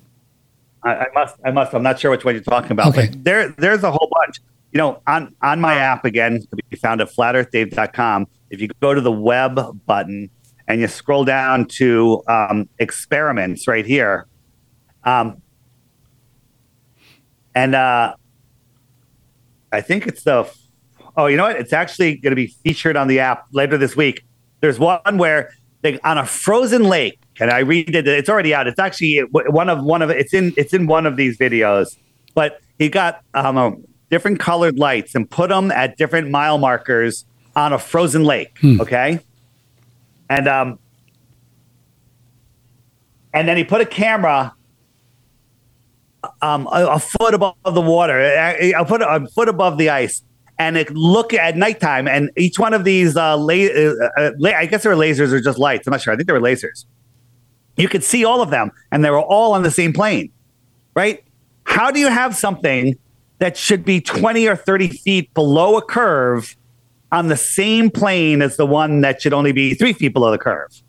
I, 0.82 0.96
I 0.96 1.06
must. 1.14 1.36
I 1.44 1.50
must. 1.50 1.74
I'm 1.74 1.82
not 1.82 1.98
sure 1.98 2.10
which 2.10 2.24
one 2.24 2.34
you're 2.34 2.44
talking 2.44 2.72
about. 2.72 2.88
Okay. 2.88 3.08
But 3.08 3.24
there, 3.24 3.48
there's 3.50 3.82
a 3.82 3.90
whole 3.90 4.08
bunch. 4.10 4.40
You 4.72 4.78
know, 4.78 5.02
on 5.06 5.34
on 5.42 5.60
my 5.60 5.74
app 5.74 6.04
again, 6.04 6.40
to 6.40 6.56
be 6.70 6.76
found 6.76 7.00
at 7.00 7.08
flatearthdave.com. 7.08 8.26
If 8.50 8.60
you 8.60 8.68
go 8.80 8.94
to 8.94 9.00
the 9.00 9.12
web 9.12 9.84
button 9.86 10.30
and 10.66 10.80
you 10.80 10.88
scroll 10.88 11.24
down 11.24 11.66
to 11.66 12.22
um, 12.28 12.68
experiments 12.78 13.68
right 13.68 13.84
here, 13.84 14.26
um, 15.04 15.42
and 17.54 17.74
uh, 17.74 18.14
I 19.72 19.80
think 19.80 20.06
it's 20.06 20.24
the. 20.24 20.50
Oh, 21.16 21.26
you 21.26 21.36
know 21.36 21.44
what? 21.44 21.56
It's 21.56 21.72
actually 21.72 22.16
going 22.16 22.32
to 22.32 22.36
be 22.36 22.48
featured 22.48 22.96
on 22.96 23.06
the 23.06 23.20
app 23.20 23.46
later 23.52 23.78
this 23.78 23.94
week. 23.94 24.24
There's 24.60 24.78
one 24.78 25.18
where 25.18 25.52
they 25.82 26.00
on 26.00 26.18
a 26.18 26.26
frozen 26.26 26.84
lake, 26.84 27.20
and 27.38 27.50
I 27.50 27.60
read 27.60 27.94
it. 27.94 28.08
It's 28.08 28.28
already 28.28 28.54
out. 28.54 28.66
It's 28.66 28.78
actually 28.78 29.20
one 29.20 29.68
of 29.68 29.84
one 29.84 30.02
of 30.02 30.10
it's 30.10 30.34
in 30.34 30.52
it's 30.56 30.72
in 30.72 30.86
one 30.86 31.06
of 31.06 31.16
these 31.16 31.38
videos. 31.38 31.96
But 32.34 32.60
he 32.78 32.88
got 32.88 33.22
um, 33.34 33.56
a 33.56 33.74
different 34.10 34.40
colored 34.40 34.78
lights 34.78 35.14
and 35.14 35.30
put 35.30 35.50
them 35.50 35.70
at 35.70 35.96
different 35.96 36.30
mile 36.30 36.58
markers 36.58 37.24
on 37.54 37.72
a 37.72 37.78
frozen 37.78 38.24
lake. 38.24 38.58
Okay, 38.80 39.20
and 40.28 40.48
um, 40.48 40.78
and 43.32 43.46
then 43.46 43.56
he 43.56 43.64
put 43.64 43.80
a 43.80 43.86
camera 43.86 44.54
um, 46.44 46.66
a, 46.72 46.86
a 46.86 46.98
foot 46.98 47.32
above 47.32 47.56
the 47.64 47.80
water, 47.80 48.20
a, 48.20 48.72
a 48.72 48.84
foot 48.84 49.00
a 49.00 49.26
foot 49.34 49.48
above 49.48 49.78
the 49.78 49.88
ice, 49.88 50.22
and 50.58 50.76
it 50.76 50.90
look 50.90 51.32
at 51.32 51.56
nighttime. 51.56 52.06
And 52.06 52.30
each 52.36 52.58
one 52.58 52.74
of 52.74 52.84
these, 52.84 53.16
uh, 53.16 53.36
la- 53.36 53.54
uh, 53.54 53.94
uh, 54.18 54.30
la- 54.38 54.50
I 54.50 54.66
guess 54.66 54.82
they 54.82 54.90
were 54.90 54.94
lasers 54.94 55.32
or 55.32 55.40
just 55.40 55.58
lights. 55.58 55.86
I'm 55.86 55.92
not 55.92 56.02
sure. 56.02 56.12
I 56.12 56.16
think 56.16 56.26
they 56.26 56.34
were 56.34 56.40
lasers. 56.40 56.84
You 57.76 57.88
could 57.88 58.04
see 58.04 58.24
all 58.24 58.42
of 58.42 58.50
them, 58.50 58.70
and 58.92 59.04
they 59.04 59.10
were 59.10 59.22
all 59.22 59.54
on 59.54 59.62
the 59.62 59.70
same 59.70 59.92
plane, 59.92 60.30
right? 60.94 61.24
How 61.64 61.90
do 61.90 61.98
you 61.98 62.08
have 62.08 62.36
something 62.36 62.94
that 63.38 63.56
should 63.56 63.84
be 63.84 64.00
20 64.00 64.46
or 64.46 64.54
30 64.54 64.88
feet 64.88 65.32
below 65.34 65.76
a 65.78 65.82
curve 65.82 66.54
on 67.10 67.28
the 67.28 67.36
same 67.36 67.90
plane 67.90 68.42
as 68.42 68.56
the 68.56 68.66
one 68.66 69.00
that 69.00 69.22
should 69.22 69.32
only 69.32 69.52
be 69.52 69.74
three 69.74 69.94
feet 69.94 70.12
below 70.12 70.30
the 70.30 70.38
curve? 70.38 70.82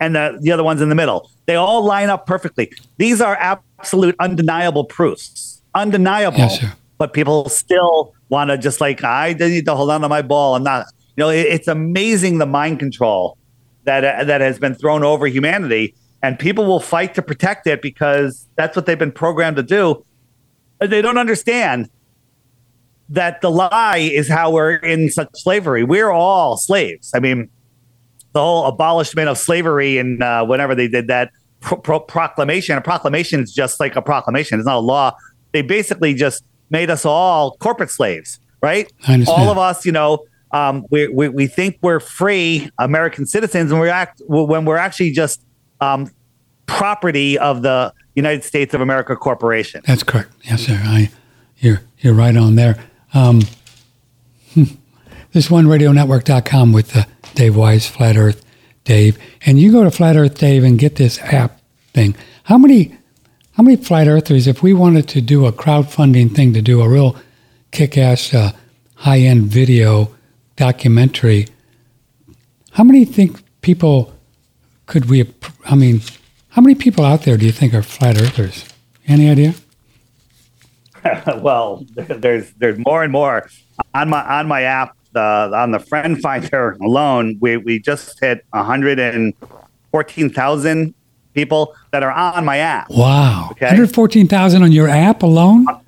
And 0.00 0.16
the, 0.16 0.38
the 0.40 0.50
other 0.50 0.64
ones 0.64 0.80
in 0.80 0.88
the 0.88 0.94
middle. 0.94 1.30
They 1.46 1.54
all 1.54 1.84
line 1.84 2.08
up 2.08 2.26
perfectly. 2.26 2.72
These 2.96 3.20
are 3.20 3.36
absolute 3.36 4.16
undeniable 4.18 4.84
proofs. 4.84 5.62
Undeniable. 5.74 6.38
Yes. 6.38 6.64
But 6.98 7.12
people 7.12 7.48
still 7.48 8.14
want 8.28 8.50
to 8.50 8.58
just 8.58 8.80
like, 8.80 9.04
I 9.04 9.34
need 9.38 9.66
to 9.66 9.74
hold 9.74 9.90
on 9.90 10.00
to 10.00 10.08
my 10.08 10.22
ball. 10.22 10.56
I'm 10.56 10.62
not, 10.62 10.86
you 11.16 11.22
know, 11.22 11.30
it, 11.30 11.46
it's 11.46 11.68
amazing 11.68 12.38
the 12.38 12.46
mind 12.46 12.78
control 12.78 13.38
that, 13.84 14.04
uh, 14.04 14.24
that 14.24 14.40
has 14.40 14.58
been 14.58 14.74
thrown 14.74 15.04
over 15.04 15.26
humanity. 15.26 15.94
And 16.22 16.38
people 16.38 16.66
will 16.66 16.80
fight 16.80 17.14
to 17.14 17.22
protect 17.22 17.66
it 17.66 17.80
because 17.80 18.46
that's 18.56 18.76
what 18.76 18.86
they've 18.86 18.98
been 18.98 19.12
programmed 19.12 19.56
to 19.56 19.62
do. 19.62 20.04
They 20.78 21.00
don't 21.00 21.18
understand 21.18 21.88
that 23.08 23.40
the 23.40 23.50
lie 23.50 24.10
is 24.12 24.28
how 24.28 24.50
we're 24.50 24.76
in 24.76 25.10
such 25.10 25.28
slavery. 25.34 25.82
We're 25.82 26.10
all 26.10 26.56
slaves. 26.56 27.10
I 27.14 27.20
mean, 27.20 27.50
the 28.32 28.40
whole 28.40 28.66
abolishment 28.66 29.28
of 29.28 29.38
slavery 29.38 29.98
and 29.98 30.22
uh, 30.22 30.44
whenever 30.44 30.74
they 30.74 30.88
did 30.88 31.08
that 31.08 31.30
pro- 31.60 31.78
pro- 31.78 32.00
proclamation. 32.00 32.76
A 32.76 32.80
proclamation 32.80 33.40
is 33.40 33.52
just 33.52 33.80
like 33.80 33.96
a 33.96 34.02
proclamation; 34.02 34.58
it's 34.58 34.66
not 34.66 34.76
a 34.76 34.80
law. 34.80 35.16
They 35.52 35.62
basically 35.62 36.14
just 36.14 36.44
made 36.70 36.90
us 36.90 37.04
all 37.04 37.56
corporate 37.58 37.90
slaves, 37.90 38.38
right? 38.62 38.90
All 39.26 39.48
of 39.48 39.58
us, 39.58 39.84
you 39.84 39.92
know, 39.92 40.24
um, 40.52 40.86
we, 40.90 41.08
we 41.08 41.28
we 41.28 41.46
think 41.46 41.78
we're 41.82 42.00
free 42.00 42.70
American 42.78 43.26
citizens, 43.26 43.70
and 43.70 43.80
we 43.80 43.88
act 43.88 44.22
when 44.26 44.64
we're 44.64 44.76
actually 44.76 45.12
just 45.12 45.42
um, 45.80 46.10
property 46.66 47.38
of 47.38 47.62
the 47.62 47.92
United 48.14 48.44
States 48.44 48.74
of 48.74 48.80
America 48.80 49.16
Corporation. 49.16 49.82
That's 49.86 50.02
correct. 50.02 50.30
Yes, 50.42 50.62
sir. 50.66 50.78
I, 50.82 51.10
you're 51.58 51.82
you're 51.98 52.14
right 52.14 52.36
on 52.36 52.56
there. 52.56 52.82
Um, 53.14 53.42
hmm. 54.54 54.64
this 55.32 55.50
one 55.50 55.66
radionetwork.com 55.66 56.72
with 56.72 56.96
uh, 56.96 57.04
Dave 57.40 57.56
Weiss, 57.56 57.86
Flat 57.86 58.18
Earth 58.18 58.44
Dave, 58.84 59.18
and 59.46 59.58
you 59.58 59.72
go 59.72 59.82
to 59.82 59.90
Flat 59.90 60.14
Earth 60.14 60.36
Dave 60.36 60.62
and 60.62 60.78
get 60.78 60.96
this 60.96 61.18
app 61.20 61.58
thing. 61.94 62.14
How 62.44 62.58
many 62.58 62.98
how 63.52 63.62
many 63.62 63.76
flat 63.76 64.08
earthers, 64.08 64.46
if 64.46 64.62
we 64.62 64.74
wanted 64.74 65.08
to 65.08 65.22
do 65.22 65.46
a 65.46 65.52
crowdfunding 65.52 66.34
thing 66.34 66.52
to 66.52 66.60
do 66.60 66.82
a 66.82 66.88
real 66.88 67.16
kick-ass 67.72 68.34
uh, 68.34 68.52
high-end 68.96 69.44
video 69.44 70.14
documentary, 70.56 71.48
how 72.72 72.84
many 72.84 73.06
think 73.06 73.42
people 73.62 74.14
could 74.84 75.08
we? 75.08 75.26
I 75.64 75.76
mean, 75.76 76.02
how 76.50 76.60
many 76.60 76.74
people 76.74 77.06
out 77.06 77.22
there 77.22 77.38
do 77.38 77.46
you 77.46 77.52
think 77.52 77.72
are 77.72 77.82
flat 77.82 78.20
earthers? 78.20 78.66
Any 79.08 79.30
idea? 79.30 79.54
well, 81.38 81.86
there's 81.94 82.50
there's 82.58 82.78
more 82.78 83.02
and 83.02 83.10
more 83.10 83.48
on 83.94 84.10
my 84.10 84.22
on 84.22 84.46
my 84.46 84.62
app. 84.64 84.94
The 85.12 85.50
on 85.54 85.70
the 85.72 85.80
friend 85.80 86.20
finder 86.20 86.76
alone, 86.82 87.36
we 87.40 87.56
we 87.56 87.78
just 87.80 88.20
hit 88.20 88.44
114,000 88.50 90.94
people 91.34 91.74
that 91.92 92.02
are 92.02 92.10
on 92.12 92.44
my 92.44 92.58
app. 92.58 92.90
Wow, 92.90 93.48
Okay. 93.52 93.66
114,000 93.66 94.62
on 94.62 94.72
your 94.72 94.88
app 94.88 95.22
alone. 95.22 95.64
Wow. 95.64 95.80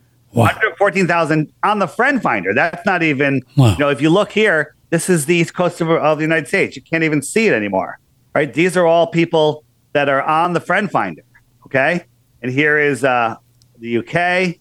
114,000 0.45 1.53
on 1.63 1.79
the 1.79 1.87
friend 1.87 2.23
finder. 2.23 2.55
That's 2.55 2.85
not 2.87 3.03
even, 3.03 3.43
Wow. 3.57 3.73
you 3.73 3.79
know, 3.79 3.91
if 3.91 4.01
you 4.01 4.09
look 4.09 4.33
here, 4.33 4.75
this 4.91 5.11
is 5.11 5.27
the 5.27 5.35
east 5.37 5.55
coast 5.55 5.81
of, 5.81 5.91
of 5.91 6.19
the 6.19 6.25
United 6.25 6.49
States. 6.49 6.75
You 6.77 6.83
can't 6.83 7.05
even 7.05 7.23
see 7.23 7.49
it 7.49 7.53
anymore, 7.55 7.99
right? 8.35 8.53
These 8.53 8.77
are 8.77 8.87
all 8.87 9.07
people 9.09 9.65
that 9.93 10.09
are 10.09 10.23
on 10.23 10.53
the 10.55 10.61
friend 10.61 10.91
finder, 10.91 11.23
okay? 11.67 12.05
And 12.41 12.51
here 12.51 12.79
is 12.79 13.05
uh, 13.05 13.37
the 13.79 13.99
UK, 13.99 14.57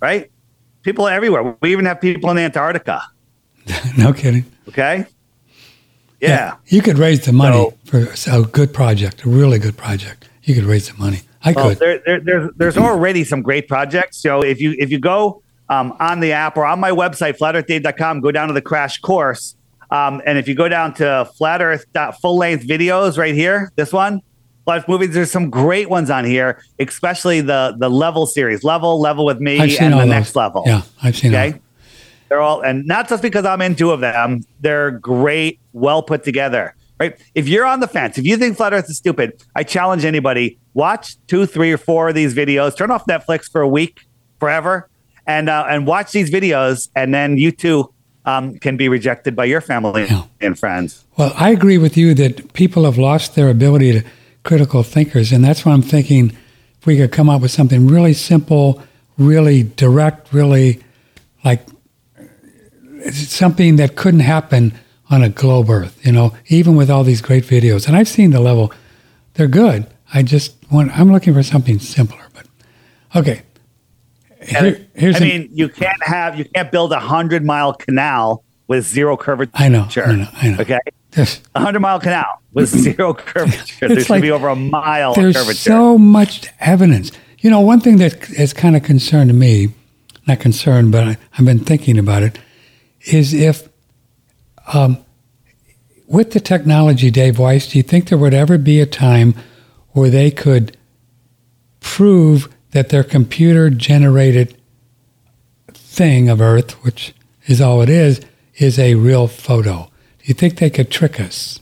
right? 0.00 0.30
People 0.82 1.08
everywhere. 1.08 1.56
We 1.60 1.72
even 1.72 1.84
have 1.84 2.00
people 2.00 2.30
in 2.30 2.38
Antarctica, 2.38 3.02
no 3.98 4.12
kidding. 4.12 4.44
okay? 4.68 5.06
Yeah. 6.20 6.54
You 6.68 6.82
could 6.82 6.98
raise 6.98 7.24
the 7.24 7.32
money 7.32 7.56
So- 7.56 7.74
for 7.84 8.08
a 8.32 8.42
good 8.42 8.72
project, 8.72 9.24
a 9.24 9.28
really 9.28 9.58
good 9.58 9.76
project. 9.76 10.28
You 10.44 10.54
could 10.54 10.64
raise 10.64 10.88
the 10.88 10.94
money. 10.96 11.20
I 11.44 11.52
Well, 11.52 11.68
could. 11.70 11.78
there, 11.78 11.98
there, 12.06 12.20
there's 12.20 12.50
there's 12.56 12.76
already 12.76 13.22
some 13.24 13.42
great 13.42 13.68
projects. 13.68 14.16
So 14.18 14.40
if 14.42 14.60
you 14.60 14.74
if 14.78 14.90
you 14.90 14.98
go 14.98 15.42
um, 15.68 15.94
on 16.00 16.20
the 16.20 16.32
app 16.32 16.56
or 16.56 16.64
on 16.64 16.80
my 16.80 16.90
website 16.90 17.36
flatearthdave.com, 17.38 18.20
go 18.20 18.30
down 18.32 18.48
to 18.48 18.54
the 18.54 18.60
crash 18.62 18.98
course, 19.00 19.54
um, 19.90 20.22
and 20.26 20.38
if 20.38 20.48
you 20.48 20.54
go 20.54 20.68
down 20.68 20.94
to 20.94 21.28
flat 21.36 21.60
earth 21.62 21.84
full 22.20 22.36
length 22.36 22.66
videos 22.66 23.18
right 23.18 23.34
here, 23.34 23.70
this 23.76 23.92
one, 23.92 24.22
life 24.66 24.88
movies. 24.88 25.12
There's 25.14 25.30
some 25.30 25.50
great 25.50 25.88
ones 25.90 26.10
on 26.10 26.24
here, 26.24 26.60
especially 26.78 27.40
the 27.42 27.74
the 27.78 27.90
level 27.90 28.26
series, 28.26 28.64
level 28.64 29.00
level 29.00 29.24
with 29.24 29.38
me, 29.40 29.58
and 29.58 29.70
the 29.92 29.98
those. 29.98 30.06
next 30.08 30.34
level. 30.36 30.62
Yeah, 30.66 30.82
I've 31.02 31.16
seen 31.16 31.34
Okay. 31.34 31.52
all. 31.52 31.58
They're 32.28 32.40
all, 32.40 32.60
and 32.60 32.86
not 32.86 33.08
just 33.08 33.22
because 33.22 33.44
I'm 33.44 33.62
in 33.62 33.74
two 33.76 33.90
of 33.92 34.00
them, 34.00 34.42
they're 34.60 34.90
great, 34.90 35.60
well 35.72 36.02
put 36.02 36.24
together, 36.24 36.74
right? 36.98 37.16
If 37.34 37.48
you're 37.48 37.64
on 37.64 37.80
the 37.80 37.86
fence, 37.88 38.18
if 38.18 38.24
you 38.24 38.36
think 38.36 38.56
Flat 38.56 38.72
Earth 38.72 38.90
is 38.90 38.96
stupid, 38.96 39.42
I 39.54 39.62
challenge 39.62 40.04
anybody, 40.04 40.58
watch 40.74 41.16
two, 41.28 41.46
three, 41.46 41.72
or 41.72 41.78
four 41.78 42.08
of 42.08 42.14
these 42.14 42.34
videos, 42.34 42.76
turn 42.76 42.90
off 42.90 43.06
Netflix 43.06 43.50
for 43.50 43.60
a 43.60 43.68
week, 43.68 44.00
forever, 44.40 44.88
and, 45.26 45.48
uh, 45.48 45.66
and 45.68 45.86
watch 45.86 46.12
these 46.12 46.30
videos, 46.30 46.88
and 46.96 47.14
then 47.14 47.38
you 47.38 47.52
too 47.52 47.92
um, 48.24 48.58
can 48.58 48.76
be 48.76 48.88
rejected 48.88 49.36
by 49.36 49.44
your 49.44 49.60
family 49.60 50.04
Yeah. 50.06 50.24
and 50.40 50.58
friends. 50.58 51.04
Well, 51.16 51.32
I 51.36 51.50
agree 51.50 51.78
with 51.78 51.96
you 51.96 52.12
that 52.14 52.52
people 52.54 52.84
have 52.84 52.98
lost 52.98 53.36
their 53.36 53.48
ability 53.48 53.92
to 53.92 54.02
critical 54.42 54.82
thinkers, 54.82 55.30
and 55.30 55.44
that's 55.44 55.64
why 55.64 55.72
I'm 55.72 55.82
thinking 55.82 56.30
if 56.80 56.86
we 56.86 56.96
could 56.96 57.12
come 57.12 57.30
up 57.30 57.40
with 57.40 57.52
something 57.52 57.86
really 57.86 58.12
simple, 58.14 58.82
really 59.16 59.62
direct, 59.62 60.32
really 60.32 60.80
like 61.44 61.64
it's 63.00 63.28
something 63.32 63.76
that 63.76 63.96
couldn't 63.96 64.20
happen 64.20 64.72
on 65.10 65.22
a 65.22 65.28
globe 65.28 65.70
Earth, 65.70 66.04
you 66.04 66.12
know, 66.12 66.34
even 66.48 66.76
with 66.76 66.90
all 66.90 67.04
these 67.04 67.20
great 67.20 67.44
videos. 67.44 67.86
And 67.86 67.96
I've 67.96 68.08
seen 68.08 68.30
the 68.30 68.40
level; 68.40 68.72
they're 69.34 69.48
good. 69.48 69.86
I 70.12 70.22
just 70.22 70.54
want 70.70 70.96
I'm 70.98 71.12
looking 71.12 71.34
for 71.34 71.42
something 71.42 71.78
simpler. 71.78 72.22
But 72.34 72.46
okay, 73.14 73.42
Here- 74.40 74.86
here's 74.94 75.16
I 75.16 75.18
an- 75.18 75.24
mean, 75.24 75.48
you 75.52 75.68
can't 75.68 76.02
have, 76.02 76.38
you 76.38 76.44
can't 76.44 76.70
build 76.70 76.92
a 76.92 77.00
hundred 77.00 77.44
mile 77.44 77.72
canal 77.72 78.42
with 78.68 78.84
zero 78.86 79.16
curvature. 79.16 79.52
I 79.54 79.68
know, 79.68 79.88
I 79.96 80.12
know, 80.16 80.28
I 80.42 80.48
know. 80.50 80.58
Okay. 80.60 80.78
A 81.54 81.60
hundred 81.60 81.80
mile 81.80 81.98
canal 81.98 82.42
with 82.52 82.70
mm-hmm. 82.70 82.80
zero 82.80 83.14
curvature. 83.14 83.88
There 83.88 83.92
It's 83.98 84.06
should 84.06 84.10
like- 84.10 84.22
be 84.22 84.30
over 84.30 84.48
a 84.48 84.56
mile 84.56 85.10
of 85.10 85.16
there's 85.16 85.58
so 85.58 85.96
much 85.96 86.48
evidence. 86.60 87.10
You 87.40 87.50
know, 87.50 87.60
one 87.60 87.80
thing 87.80 87.98
that 87.98 88.24
has 88.36 88.52
kind 88.52 88.76
of 88.76 88.82
concerned 88.82 89.36
me, 89.38 89.68
not 90.26 90.40
concerned, 90.40 90.90
but 90.92 91.04
I, 91.04 91.16
I've 91.38 91.44
been 91.44 91.60
thinking 91.60 91.98
about 91.98 92.22
it, 92.22 92.38
is 93.06 93.32
if, 93.34 93.68
um, 94.72 94.98
with 96.06 96.32
the 96.32 96.40
technology, 96.40 97.10
Dave 97.10 97.38
Weiss, 97.38 97.68
do 97.70 97.78
you 97.78 97.82
think 97.82 98.08
there 98.08 98.18
would 98.18 98.34
ever 98.34 98.58
be 98.58 98.80
a 98.80 98.86
time 98.86 99.34
where 99.90 100.10
they 100.10 100.30
could 100.30 100.76
prove 101.80 102.48
that 102.72 102.90
their 102.90 103.04
computer 103.04 103.70
generated 103.70 104.56
thing 105.72 106.28
of 106.28 106.40
Earth, 106.40 106.72
which 106.84 107.14
is 107.46 107.60
all 107.60 107.80
it 107.80 107.88
is, 107.88 108.20
is 108.56 108.78
a 108.78 108.94
real 108.94 109.26
photo? 109.28 109.90
Do 110.18 110.24
you 110.24 110.34
think 110.34 110.58
they 110.58 110.70
could 110.70 110.90
trick 110.90 111.20
us? 111.20 111.60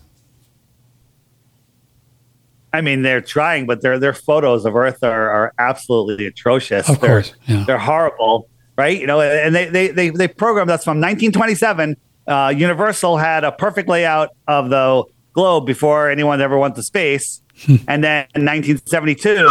I 2.72 2.80
mean, 2.80 3.03
they're 3.03 3.20
trying, 3.20 3.66
but 3.66 3.82
their 3.82 4.01
their 4.01 4.12
photos 4.14 4.64
of 4.64 4.74
Earth 4.74 5.05
are, 5.05 5.30
are 5.30 5.53
absolutely 5.59 6.26
atrocious. 6.26 6.88
Of 6.88 7.01
They're- 7.01 7.09
course, 7.11 7.34
yeah. 7.47 7.62
they're 7.66 7.78
horrible, 7.78 8.49
right? 8.77 8.99
You 9.01 9.07
know, 9.07 9.20
and 9.20 9.55
they 9.55 9.66
they 9.66 9.89
they, 9.89 10.11
they 10.11 10.29
programmed 10.29 10.70
us 10.70 10.85
from 10.85 11.01
1927. 11.01 11.97
Uh, 12.27 12.53
Universal 12.57 13.18
had 13.18 13.45
a 13.45 13.53
perfect 13.53 13.89
layout 13.89 14.31
of 14.49 14.70
the 14.70 15.05
globe 15.35 15.66
before 15.66 16.09
anyone 16.11 16.41
ever 16.41 16.57
went 16.59 16.75
to 16.77 16.83
space, 16.83 17.43
and 17.89 18.03
then 18.05 18.27
in 18.35 18.45
1972, 18.45 19.49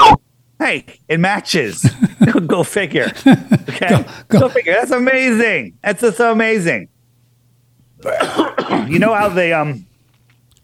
hey, 0.60 0.86
it 1.08 1.20
matches. 1.20 1.88
go 2.48 2.64
figure. 2.64 3.12
Okay, 3.28 3.90
Go- 3.90 4.06
go, 4.30 4.40
go. 4.42 4.50
figure. 4.50 4.74
That's 4.74 4.92
amazing. 4.92 5.78
That's 5.84 6.02
just 6.02 6.18
so 6.18 6.32
amazing. 6.32 6.88
you 8.88 9.00
know 9.00 9.14
how 9.14 9.30
they 9.30 9.54
um 9.54 9.86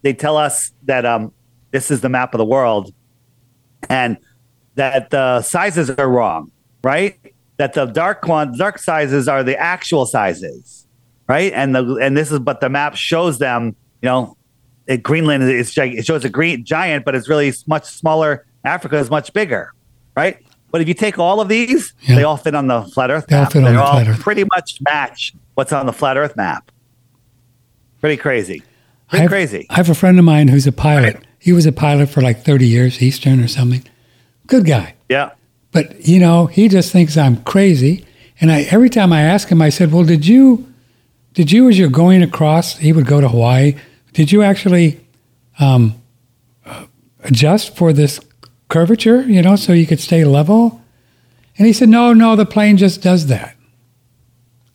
they 0.02 0.12
tell 0.12 0.36
us 0.36 0.72
that 0.84 1.04
um 1.06 1.32
this 1.70 1.90
is 1.90 2.00
the 2.00 2.08
map 2.08 2.34
of 2.34 2.38
the 2.38 2.44
world 2.44 2.92
and 3.88 4.16
that 4.74 5.10
the 5.10 5.42
sizes 5.42 5.90
are 5.90 6.08
wrong, 6.08 6.50
right? 6.82 7.18
That 7.60 7.74
the 7.74 7.84
dark 7.84 8.26
one 8.26 8.56
dark 8.56 8.78
sizes 8.78 9.28
are 9.28 9.44
the 9.44 9.54
actual 9.58 10.06
sizes, 10.06 10.86
right? 11.28 11.52
And 11.52 11.74
the 11.74 11.96
and 11.96 12.16
this 12.16 12.32
is 12.32 12.38
but 12.38 12.60
the 12.62 12.70
map 12.70 12.96
shows 12.96 13.38
them, 13.38 13.76
you 14.00 14.08
know, 14.08 14.34
it, 14.86 15.02
Greenland 15.02 15.42
is 15.42 15.76
it 15.76 16.06
shows 16.06 16.24
a 16.24 16.30
green 16.30 16.64
giant, 16.64 17.04
but 17.04 17.14
it's 17.14 17.28
really 17.28 17.52
much 17.66 17.84
smaller. 17.84 18.46
Africa 18.64 18.96
is 18.96 19.10
much 19.10 19.34
bigger, 19.34 19.72
right? 20.16 20.38
But 20.70 20.80
if 20.80 20.88
you 20.88 20.94
take 20.94 21.18
all 21.18 21.38
of 21.42 21.48
these, 21.48 21.92
Yeah. 22.00 22.16
they 22.16 22.24
all 22.24 22.38
fit 22.38 22.54
on 22.54 22.66
the 22.68 22.80
flat 22.94 23.10
Earth 23.10 23.26
They 23.26 23.36
all 23.36 23.42
map. 23.42 23.52
fit 23.52 23.58
on 23.58 23.64
They 23.64 23.72
the 23.72 23.82
all 23.82 23.92
flat 23.92 24.08
Earth. 24.08 24.20
pretty 24.20 24.44
much 24.54 24.78
match 24.80 25.34
what's 25.54 25.72
on 25.72 25.84
the 25.84 25.92
flat 25.92 26.16
Earth 26.16 26.36
map. 26.36 26.70
Pretty 28.00 28.16
crazy. 28.16 28.62
I 29.08 29.10
Pretty 29.10 29.22
have, 29.22 29.30
crazy. 29.30 29.66
I 29.68 29.74
have 29.74 29.90
a 29.90 29.94
friend 29.94 30.18
of 30.18 30.24
mine 30.24 30.48
who's 30.48 30.66
a 30.66 30.72
pilot. 30.72 31.18
He 31.38 31.52
was 31.52 31.66
a 31.66 31.72
pilot 31.72 32.08
for 32.08 32.22
like 32.22 32.42
30 32.42 32.66
years, 32.66 33.02
Eastern 33.02 33.40
or 33.42 33.48
something. 33.48 33.82
Good 34.46 34.64
guy. 34.64 34.94
Yeah. 35.10 35.30
But, 35.72 36.06
you 36.06 36.18
know, 36.18 36.46
he 36.46 36.68
just 36.68 36.92
thinks 36.92 37.16
I'm 37.16 37.42
crazy. 37.44 38.04
And 38.40 38.50
I 38.50 38.62
every 38.70 38.90
time 38.90 39.12
I 39.12 39.22
ask 39.22 39.48
him, 39.48 39.62
I 39.62 39.68
said, 39.68 39.92
well, 39.92 40.04
did 40.04 40.26
you, 40.26 40.66
did 41.34 41.52
you, 41.52 41.68
as 41.68 41.78
you're 41.78 41.88
going 41.90 42.22
across, 42.22 42.76
he 42.78 42.92
would 42.92 43.06
go 43.06 43.20
to 43.20 43.28
Hawaii, 43.28 43.76
did 44.12 44.32
you 44.32 44.42
actually 44.42 45.00
um, 45.60 45.94
uh, 46.66 46.86
adjust 47.22 47.76
for 47.76 47.92
this 47.92 48.18
curvature, 48.68 49.22
you 49.22 49.42
know, 49.42 49.56
so 49.56 49.72
you 49.72 49.86
could 49.86 50.00
stay 50.00 50.24
level? 50.24 50.80
And 51.58 51.66
he 51.66 51.72
said, 51.72 51.88
no, 51.88 52.12
no, 52.12 52.34
the 52.34 52.46
plane 52.46 52.76
just 52.76 53.02
does 53.02 53.26
that. 53.26 53.54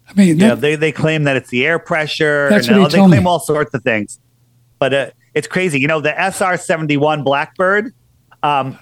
I 0.08 0.14
mean, 0.14 0.40
Yeah, 0.40 0.50
that- 0.50 0.62
they, 0.62 0.76
they 0.76 0.92
claim 0.92 1.24
that 1.24 1.36
it's 1.36 1.50
the 1.50 1.66
air 1.66 1.80
pressure. 1.80 2.48
That's 2.50 2.68
and 2.68 2.80
what 2.80 2.92
he 2.92 2.96
they 2.96 2.98
told 3.00 3.10
claim 3.12 3.24
me. 3.24 3.28
all 3.30 3.40
sorts 3.40 3.74
of 3.74 3.84
things, 3.84 4.20
but 4.80 4.94
uh, 4.94 5.10
it's 5.34 5.48
crazy. 5.48 5.80
You 5.80 5.88
know, 5.88 6.00
the 6.00 6.14
SR 6.18 6.58
seventy 6.58 6.96
one 6.96 7.24
Blackbird, 7.24 7.94
um, 8.44 8.78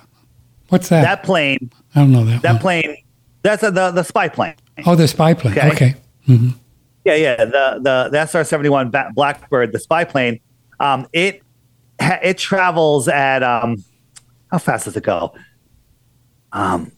what's 0.69 0.89
that? 0.89 1.01
that 1.03 1.23
plane, 1.23 1.71
I 1.95 1.99
don't 1.99 2.11
know 2.11 2.25
that. 2.25 2.41
that 2.41 2.53
one. 2.53 2.61
plane, 2.61 2.97
that's 3.41 3.63
a, 3.63 3.71
the 3.71 3.91
the 3.91 4.03
spy 4.03 4.29
plane. 4.29 4.55
Oh, 4.85 4.95
the 4.95 5.07
spy 5.07 5.33
plane. 5.33 5.57
Okay. 5.57 5.71
Okay. 5.71 5.95
Yeah, 7.05 7.15
yeah. 7.15 7.45
The 7.45 7.79
the, 7.81 8.09
the 8.11 8.25
SR 8.25 8.43
seventy 8.43 8.69
one 8.69 8.89
Blackbird, 8.89 9.71
the 9.71 9.79
spy 9.79 10.03
plane, 10.03 10.39
um, 10.79 11.07
it 11.13 11.41
it 11.99 12.37
travels 12.37 13.07
at 13.07 13.43
um, 13.43 13.83
how 14.51 14.57
fast 14.57 14.85
does 14.85 14.95
it 14.97 15.03
go? 15.03 15.33
Um, 16.51 16.91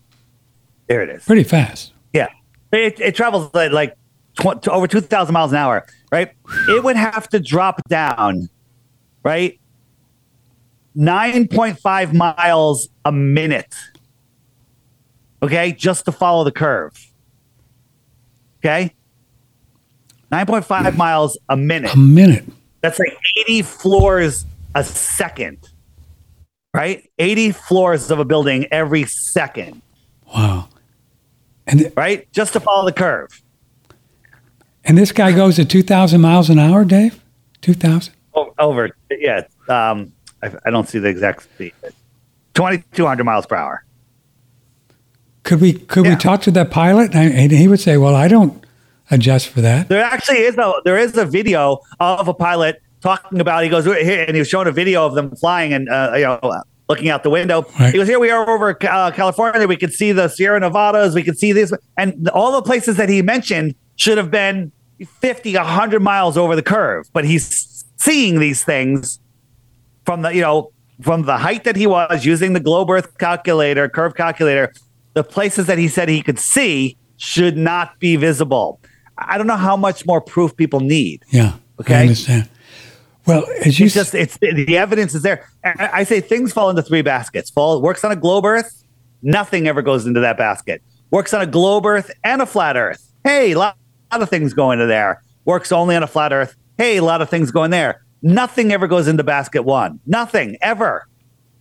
there 0.87 1.01
it 1.01 1.09
is. 1.09 1.25
Pretty 1.25 1.43
fast. 1.43 1.93
Yeah, 2.13 2.29
it, 2.71 2.99
it 2.99 3.15
travels 3.15 3.53
at 3.55 3.71
like 3.71 3.97
tw- 4.35 4.67
over 4.67 4.87
2,000 4.87 5.33
miles 5.33 5.51
an 5.51 5.57
hour, 5.57 5.85
right? 6.11 6.31
It 6.69 6.83
would 6.83 6.95
have 6.95 7.29
to 7.29 7.39
drop 7.39 7.81
down, 7.87 8.49
right? 9.23 9.59
9.5 10.95 12.13
miles 12.13 12.89
a 13.03 13.11
minute. 13.11 13.73
Okay, 15.45 15.71
just 15.73 16.05
to 16.05 16.11
follow 16.11 16.43
the 16.43 16.51
curve. 16.51 16.93
Okay, 18.59 18.93
9.5 20.31 20.97
miles 20.97 21.37
a 21.49 21.55
minute. 21.55 21.93
A 21.93 21.97
minute. 21.97 22.45
That's 22.81 22.97
like 22.97 23.15
80 23.47 23.61
floors 23.61 24.45
a 24.73 24.83
second, 24.83 25.69
right? 26.73 27.07
80 27.19 27.51
floors 27.51 28.09
of 28.09 28.17
a 28.19 28.25
building 28.25 28.65
every 28.71 29.03
second, 29.05 29.81
Wow. 30.35 30.67
And 31.67 31.79
th- 31.79 31.93
right? 31.95 32.27
Just 32.31 32.53
to 32.53 32.59
follow 32.59 32.85
the 32.85 32.91
curve. 32.91 33.41
and 34.83 34.97
this 34.97 35.11
guy 35.11 35.31
goes 35.31 35.59
at 35.59 35.69
2,000 35.69 36.19
miles 36.21 36.49
an 36.49 36.57
hour, 36.59 36.83
Dave? 36.85 37.21
2,000? 37.61 38.13
O- 38.33 38.51
Over, 38.57 38.89
yeah. 39.11 39.41
Um, 39.69 40.11
I, 40.41 40.51
I 40.65 40.71
don't 40.71 40.89
see 40.89 40.97
the 40.99 41.07
exact 41.09 41.43
speed. 41.43 41.73
2,200 42.55 43.23
miles 43.23 43.45
per 43.45 43.55
hour. 43.55 43.84
Could 45.45 45.61
we 45.61 45.73
could 45.73 46.07
we 46.07 46.15
talk 46.15 46.41
to 46.41 46.51
that 46.51 46.71
pilot? 46.71 47.13
And, 47.13 47.31
and 47.31 47.51
he 47.51 47.67
would 47.67 47.79
say, 47.79 47.97
"Well, 47.97 48.15
I 48.15 48.27
don't 48.27 48.65
adjust 49.11 49.47
for 49.49 49.61
that." 49.61 49.89
There 49.89 50.03
actually 50.03 50.39
is 50.39 50.57
a 50.57 50.73
there 50.83 50.97
is 50.97 51.15
a 51.17 51.25
video 51.25 51.81
of 51.99 52.27
a 52.27 52.33
pilot 52.33 52.81
talking 53.01 53.39
about. 53.39 53.63
He 53.63 53.69
goes 53.69 53.85
here, 53.85 54.25
and 54.25 54.35
he 54.35 54.39
was 54.39 54.49
showing 54.49 54.67
a 54.67 54.71
video 54.71 55.05
of 55.05 55.13
them 55.13 55.35
flying 55.35 55.71
and 55.71 55.87
uh, 55.87 56.13
you 56.15 56.23
know 56.23 56.63
looking 56.89 57.09
out 57.09 57.21
the 57.21 57.29
window. 57.29 57.63
Right. 57.79 57.91
He 57.91 57.99
goes, 57.99 58.07
"Here 58.07 58.19
we 58.19 58.31
are 58.31 58.49
over 58.49 58.71
uh, 58.71 59.11
California. 59.11 59.67
We 59.67 59.77
could 59.77 59.93
see 59.93 60.11
the 60.11 60.29
Sierra 60.29 60.59
Nevadas. 60.59 61.13
We 61.13 61.21
could 61.21 61.37
see 61.37 61.51
this, 61.51 61.71
and 61.95 62.27
all 62.29 62.51
the 62.51 62.63
places 62.63 62.97
that 62.97 63.07
he 63.07 63.21
mentioned 63.21 63.75
should 63.97 64.17
have 64.17 64.31
been 64.31 64.71
50, 65.21 65.53
100 65.53 66.01
miles 66.01 66.37
over 66.37 66.55
the 66.55 66.63
curve. 66.63 67.07
But 67.13 67.23
he's 67.23 67.85
seeing 67.97 68.39
these 68.39 68.63
things 68.63 69.19
from 70.05 70.23
the 70.23 70.29
you 70.29 70.41
know 70.41 70.71
from 71.01 71.23
the 71.23 71.37
height 71.37 71.65
that 71.65 71.75
he 71.75 71.85
was 71.85 72.25
using 72.25 72.53
the 72.53 72.59
globe 72.59 72.89
Earth 72.89 73.15
calculator, 73.19 73.87
curve 73.87 74.15
calculator. 74.15 74.73
The 75.15 75.23
places 75.23 75.65
that 75.67 75.77
he 75.77 75.87
said 75.87 76.07
he 76.07 76.21
could 76.21 76.39
see 76.39 76.97
should 77.17 77.57
not 77.57 77.99
be 77.99 78.15
visible. 78.15 78.79
I 79.17 79.37
don't 79.37 79.47
know 79.47 79.55
how 79.55 79.77
much 79.77 80.05
more 80.05 80.21
proof 80.21 80.55
people 80.55 80.81
need. 80.81 81.23
Yeah. 81.29 81.53
Okay. 81.79 81.95
I 81.95 82.01
understand. 82.01 82.49
Well, 83.25 83.45
as 83.65 83.79
you 83.79 83.87
It's 83.87 83.95
just 83.95 84.13
it's 84.13 84.37
the 84.37 84.77
evidence 84.77 85.15
is 85.15 85.23
there. 85.23 85.49
I 85.63 86.03
say 86.03 86.21
things 86.21 86.53
fall 86.53 86.69
into 86.69 86.83
three 86.83 87.01
baskets. 87.01 87.49
Fall 87.49 87.81
works 87.81 88.03
on 88.03 88.11
a 88.11 88.15
globe 88.15 88.45
Earth, 88.45 88.83
nothing 89.23 89.67
ever 89.67 89.81
goes 89.81 90.05
into 90.05 90.19
that 90.19 90.37
basket. 90.37 90.83
Works 91.09 91.33
on 91.33 91.41
a 91.41 91.47
globe 91.47 91.85
Earth 91.85 92.11
and 92.23 92.41
a 92.41 92.45
flat 92.45 92.77
Earth. 92.77 93.11
Hey, 93.23 93.53
a 93.53 93.57
lot, 93.57 93.77
lot 94.11 94.21
of 94.21 94.29
things 94.29 94.53
go 94.53 94.71
into 94.71 94.85
there. 94.85 95.23
Works 95.45 95.71
only 95.71 95.95
on 95.95 96.03
a 96.03 96.07
flat 96.07 96.33
Earth. 96.33 96.55
Hey, 96.77 96.97
a 96.97 97.03
lot 97.03 97.21
of 97.21 97.29
things 97.29 97.51
go 97.51 97.63
in 97.63 97.71
there. 97.71 98.05
Nothing 98.21 98.71
ever 98.71 98.87
goes 98.87 99.07
into 99.07 99.23
basket 99.23 99.63
one. 99.63 99.99
Nothing 100.05 100.57
ever. 100.61 101.07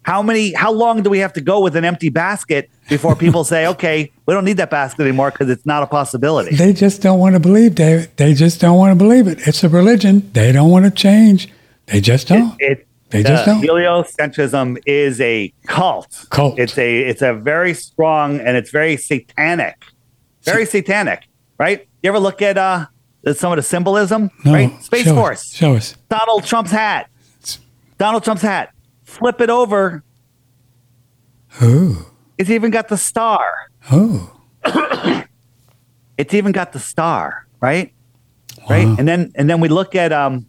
How 0.04 0.22
many? 0.22 0.52
How 0.52 0.70
long 0.70 1.02
do 1.02 1.10
we 1.10 1.18
have 1.18 1.32
to 1.32 1.40
go 1.40 1.60
with 1.60 1.76
an 1.76 1.84
empty 1.84 2.10
basket 2.10 2.70
before 2.88 3.16
people 3.16 3.42
say, 3.42 3.66
"Okay, 3.74 4.12
we 4.26 4.34
don't 4.34 4.44
need 4.44 4.58
that 4.58 4.70
basket 4.70 5.02
anymore 5.02 5.30
because 5.30 5.48
it's 5.48 5.66
not 5.66 5.82
a 5.82 5.86
possibility"? 5.86 6.54
they 6.54 6.72
just 6.72 7.02
don't 7.02 7.18
want 7.18 7.34
to 7.34 7.40
believe, 7.40 7.74
David. 7.74 8.16
They 8.16 8.34
just 8.34 8.60
don't 8.60 8.76
want 8.76 8.92
to 8.92 9.02
believe 9.02 9.26
it. 9.26 9.46
It's 9.46 9.64
a 9.64 9.68
religion. 9.68 10.30
They 10.32 10.52
don't 10.52 10.70
want 10.70 10.84
to 10.84 10.90
change. 10.90 11.48
They 11.86 12.00
just 12.00 12.28
don't. 12.28 12.54
it, 12.58 12.86
They 13.10 13.22
just 13.22 13.48
uh, 13.48 13.54
don't. 13.54 13.62
Heliocentrism 13.62 14.78
is 14.84 15.20
a 15.20 15.52
cult. 15.66 16.26
Cult. 16.30 16.58
It's 16.58 16.76
a 16.76 17.00
it's 17.00 17.22
a 17.22 17.32
very 17.32 17.72
strong 17.72 18.40
and 18.40 18.56
it's 18.58 18.70
very 18.70 18.98
satanic, 18.98 19.84
very 20.42 20.66
satanic. 20.66 21.22
Right? 21.58 21.88
You 22.02 22.08
ever 22.08 22.18
look 22.18 22.42
at 22.42 22.58
uh 22.58 22.86
some 23.32 23.52
of 23.52 23.56
the 23.56 23.62
symbolism? 23.62 24.30
no. 24.44 24.52
right? 24.52 24.82
Space 24.82 25.04
show 25.04 25.14
Force. 25.14 25.40
Us, 25.40 25.54
show 25.54 25.74
us. 25.74 25.96
Donald 26.10 26.44
Trump's 26.44 26.72
hat. 26.72 27.08
Donald 27.96 28.22
Trump's 28.22 28.42
hat. 28.42 28.73
Flip 29.14 29.40
it 29.40 29.50
over. 29.50 30.02
Oh. 31.60 32.10
It's 32.36 32.50
even 32.50 32.72
got 32.72 32.88
the 32.88 32.96
star. 32.96 33.70
Oh. 33.90 34.30
It's 36.16 36.32
even 36.32 36.52
got 36.52 36.72
the 36.72 36.78
star. 36.78 37.44
Right? 37.60 37.92
Right? 38.70 38.86
And 38.86 39.08
then 39.08 39.32
and 39.34 39.50
then 39.50 39.58
we 39.60 39.68
look 39.68 39.96
at 39.96 40.12
um. 40.12 40.46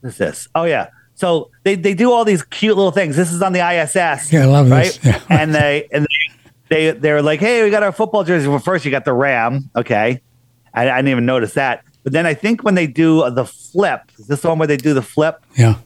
What's 0.00 0.18
this? 0.18 0.48
Oh 0.56 0.64
yeah. 0.64 0.88
So 1.14 1.52
they, 1.62 1.76
they 1.76 1.94
do 1.94 2.12
all 2.12 2.24
these 2.24 2.42
cute 2.42 2.76
little 2.76 2.90
things. 2.90 3.14
This 3.14 3.32
is 3.32 3.42
on 3.42 3.52
the 3.52 3.60
ISS. 3.60 4.32
Yeah, 4.32 4.42
I 4.42 4.44
love 4.46 4.68
right? 4.70 4.86
this. 4.86 5.04
Yeah. 5.04 5.22
and 5.28 5.54
they 5.54 5.86
and 5.92 6.04
they, 6.68 6.90
they 6.90 6.98
they're 6.98 7.22
like, 7.22 7.38
hey, 7.38 7.62
we 7.62 7.70
got 7.70 7.84
our 7.84 7.92
football 7.92 8.24
jersey. 8.24 8.48
Well, 8.48 8.58
first 8.58 8.84
you 8.84 8.90
got 8.90 9.04
the 9.04 9.12
Ram, 9.12 9.70
okay. 9.76 10.20
I, 10.74 10.90
I 10.90 10.96
didn't 10.96 11.10
even 11.10 11.26
notice 11.26 11.54
that. 11.54 11.84
But 12.02 12.12
then 12.12 12.26
I 12.26 12.34
think 12.34 12.64
when 12.64 12.74
they 12.74 12.88
do 12.88 13.30
the 13.30 13.44
flip, 13.44 14.02
is 14.18 14.26
this 14.26 14.40
the 14.40 14.48
one 14.48 14.58
where 14.58 14.66
they 14.66 14.76
do 14.76 14.94
the 14.94 15.02
flip? 15.02 15.44
Yeah. 15.56 15.76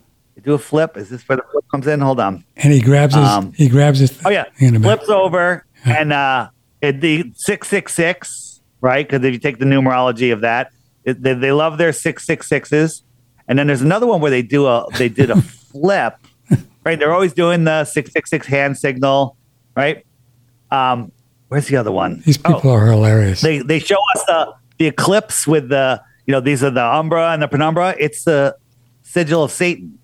Do 0.42 0.54
a 0.54 0.58
flip. 0.58 0.96
Is 0.96 1.08
this 1.08 1.22
where 1.28 1.36
the 1.36 1.44
flip 1.50 1.64
comes 1.70 1.86
in? 1.86 2.00
Hold 2.00 2.18
on. 2.20 2.44
And 2.56 2.72
he 2.72 2.80
grabs 2.80 3.14
his. 3.14 3.24
Um, 3.24 3.52
he 3.52 3.68
grabs 3.68 3.98
his. 4.00 4.18
Oh 4.24 4.30
yeah, 4.30 4.44
in 4.58 4.74
the 4.74 4.80
back. 4.80 4.98
flips 4.98 5.08
over 5.10 5.64
and 5.84 6.12
uh, 6.12 6.50
it, 6.80 7.00
the 7.00 7.32
six 7.36 7.68
six 7.68 7.94
six, 7.94 8.60
right? 8.80 9.06
Because 9.06 9.24
if 9.24 9.32
you 9.32 9.38
take 9.38 9.58
the 9.58 9.64
numerology 9.64 10.32
of 10.32 10.40
that, 10.42 10.72
it, 11.04 11.22
they, 11.22 11.34
they 11.34 11.52
love 11.52 11.78
their 11.78 11.92
six 11.92 12.24
six 12.26 12.48
sixes. 12.48 13.02
And 13.48 13.58
then 13.58 13.66
there's 13.66 13.82
another 13.82 14.06
one 14.06 14.20
where 14.20 14.30
they 14.30 14.42
do 14.42 14.66
a 14.66 14.86
they 14.98 15.08
did 15.08 15.30
a 15.30 15.40
flip, 15.42 16.14
right? 16.84 16.98
They're 16.98 17.12
always 17.12 17.32
doing 17.32 17.64
the 17.64 17.84
six 17.84 18.12
six 18.12 18.30
six 18.30 18.46
hand 18.46 18.78
signal, 18.78 19.36
right? 19.76 20.04
Um, 20.70 21.12
where's 21.48 21.66
the 21.68 21.76
other 21.76 21.92
one? 21.92 22.22
These 22.24 22.38
Oh, 22.44 22.54
people 22.54 22.70
are 22.70 22.86
hilarious. 22.86 23.40
they 23.42 23.58
they 23.58 23.78
show 23.78 23.98
us 24.16 24.24
the 24.26 24.54
the 24.78 24.86
eclipse 24.86 25.46
with 25.46 25.68
the 25.68 26.02
you 26.26 26.32
know 26.32 26.40
these 26.40 26.64
are 26.64 26.70
the 26.70 26.84
umbra 26.84 27.32
and 27.32 27.42
the 27.42 27.48
penumbra. 27.48 27.94
It's 27.98 28.24
the 28.24 28.56
sigil 29.02 29.44
of 29.44 29.50
Satan. 29.50 29.98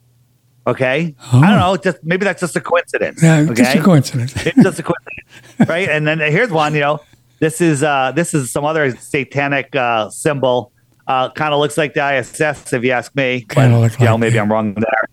Okay, 0.68 1.14
I 1.32 1.48
don't 1.48 1.58
know. 1.58 1.78
Just 1.78 2.04
maybe 2.04 2.24
that's 2.24 2.42
just 2.42 2.54
a 2.54 2.60
coincidence. 2.60 3.24
Oh. 3.24 3.26
yeah, 3.26 3.40
okay? 3.50 3.54
just 3.54 3.76
a 3.76 3.82
coincidence. 3.82 4.34
it's 4.46 4.62
just 4.62 4.78
a 4.78 4.82
coincidence, 4.82 5.26
right? 5.68 5.88
And 5.88 6.06
then 6.06 6.18
here's 6.18 6.50
one. 6.50 6.74
You 6.74 6.80
know, 6.80 7.00
this 7.38 7.62
is 7.62 7.82
uh 7.82 8.12
this 8.14 8.34
is 8.34 8.52
some 8.52 8.66
other 8.66 8.94
satanic 8.96 9.74
uh 9.74 10.10
symbol. 10.10 10.72
Uh, 11.06 11.30
kind 11.30 11.54
of 11.54 11.60
looks 11.60 11.78
like 11.78 11.94
the 11.94 12.18
ISS, 12.18 12.70
if 12.74 12.84
you 12.84 12.90
ask 12.90 13.16
me. 13.16 13.46
Kinda 13.48 13.74
but, 13.76 13.80
look 13.80 13.98
you 13.98 14.04
know, 14.04 14.18
maybe 14.18 14.36
it. 14.36 14.42
I'm 14.42 14.52
wrong 14.52 14.74
there. 14.74 15.08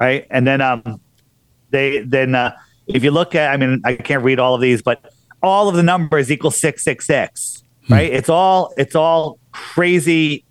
Right, 0.00 0.26
and 0.28 0.44
then 0.44 0.60
um, 0.60 1.00
they 1.70 2.00
then 2.00 2.34
uh, 2.34 2.56
if 2.88 3.04
you 3.04 3.12
look 3.12 3.36
at, 3.36 3.52
I 3.52 3.56
mean, 3.56 3.80
I 3.84 3.94
can't 3.94 4.24
read 4.24 4.40
all 4.40 4.56
of 4.56 4.60
these, 4.60 4.82
but 4.82 5.08
all 5.40 5.68
of 5.68 5.76
the 5.76 5.84
numbers 5.84 6.32
equal 6.32 6.50
six 6.50 6.82
six 6.82 7.06
six. 7.06 7.62
Hmm. 7.86 7.92
Right, 7.92 8.12
it's 8.12 8.28
all 8.28 8.74
it's 8.76 8.96
all 8.96 9.38
crazy, 9.52 10.44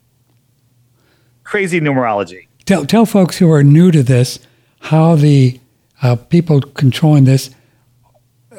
crazy 1.44 1.82
numerology. 1.82 2.48
Tell 2.66 2.86
tell 2.86 3.06
folks 3.06 3.38
who 3.38 3.52
are 3.52 3.64
new 3.64 3.92
to 3.92 4.04
this 4.04 4.40
how 4.82 5.16
the 5.16 5.60
uh, 6.02 6.16
people 6.16 6.62
controlling 6.62 7.24
this 7.24 7.50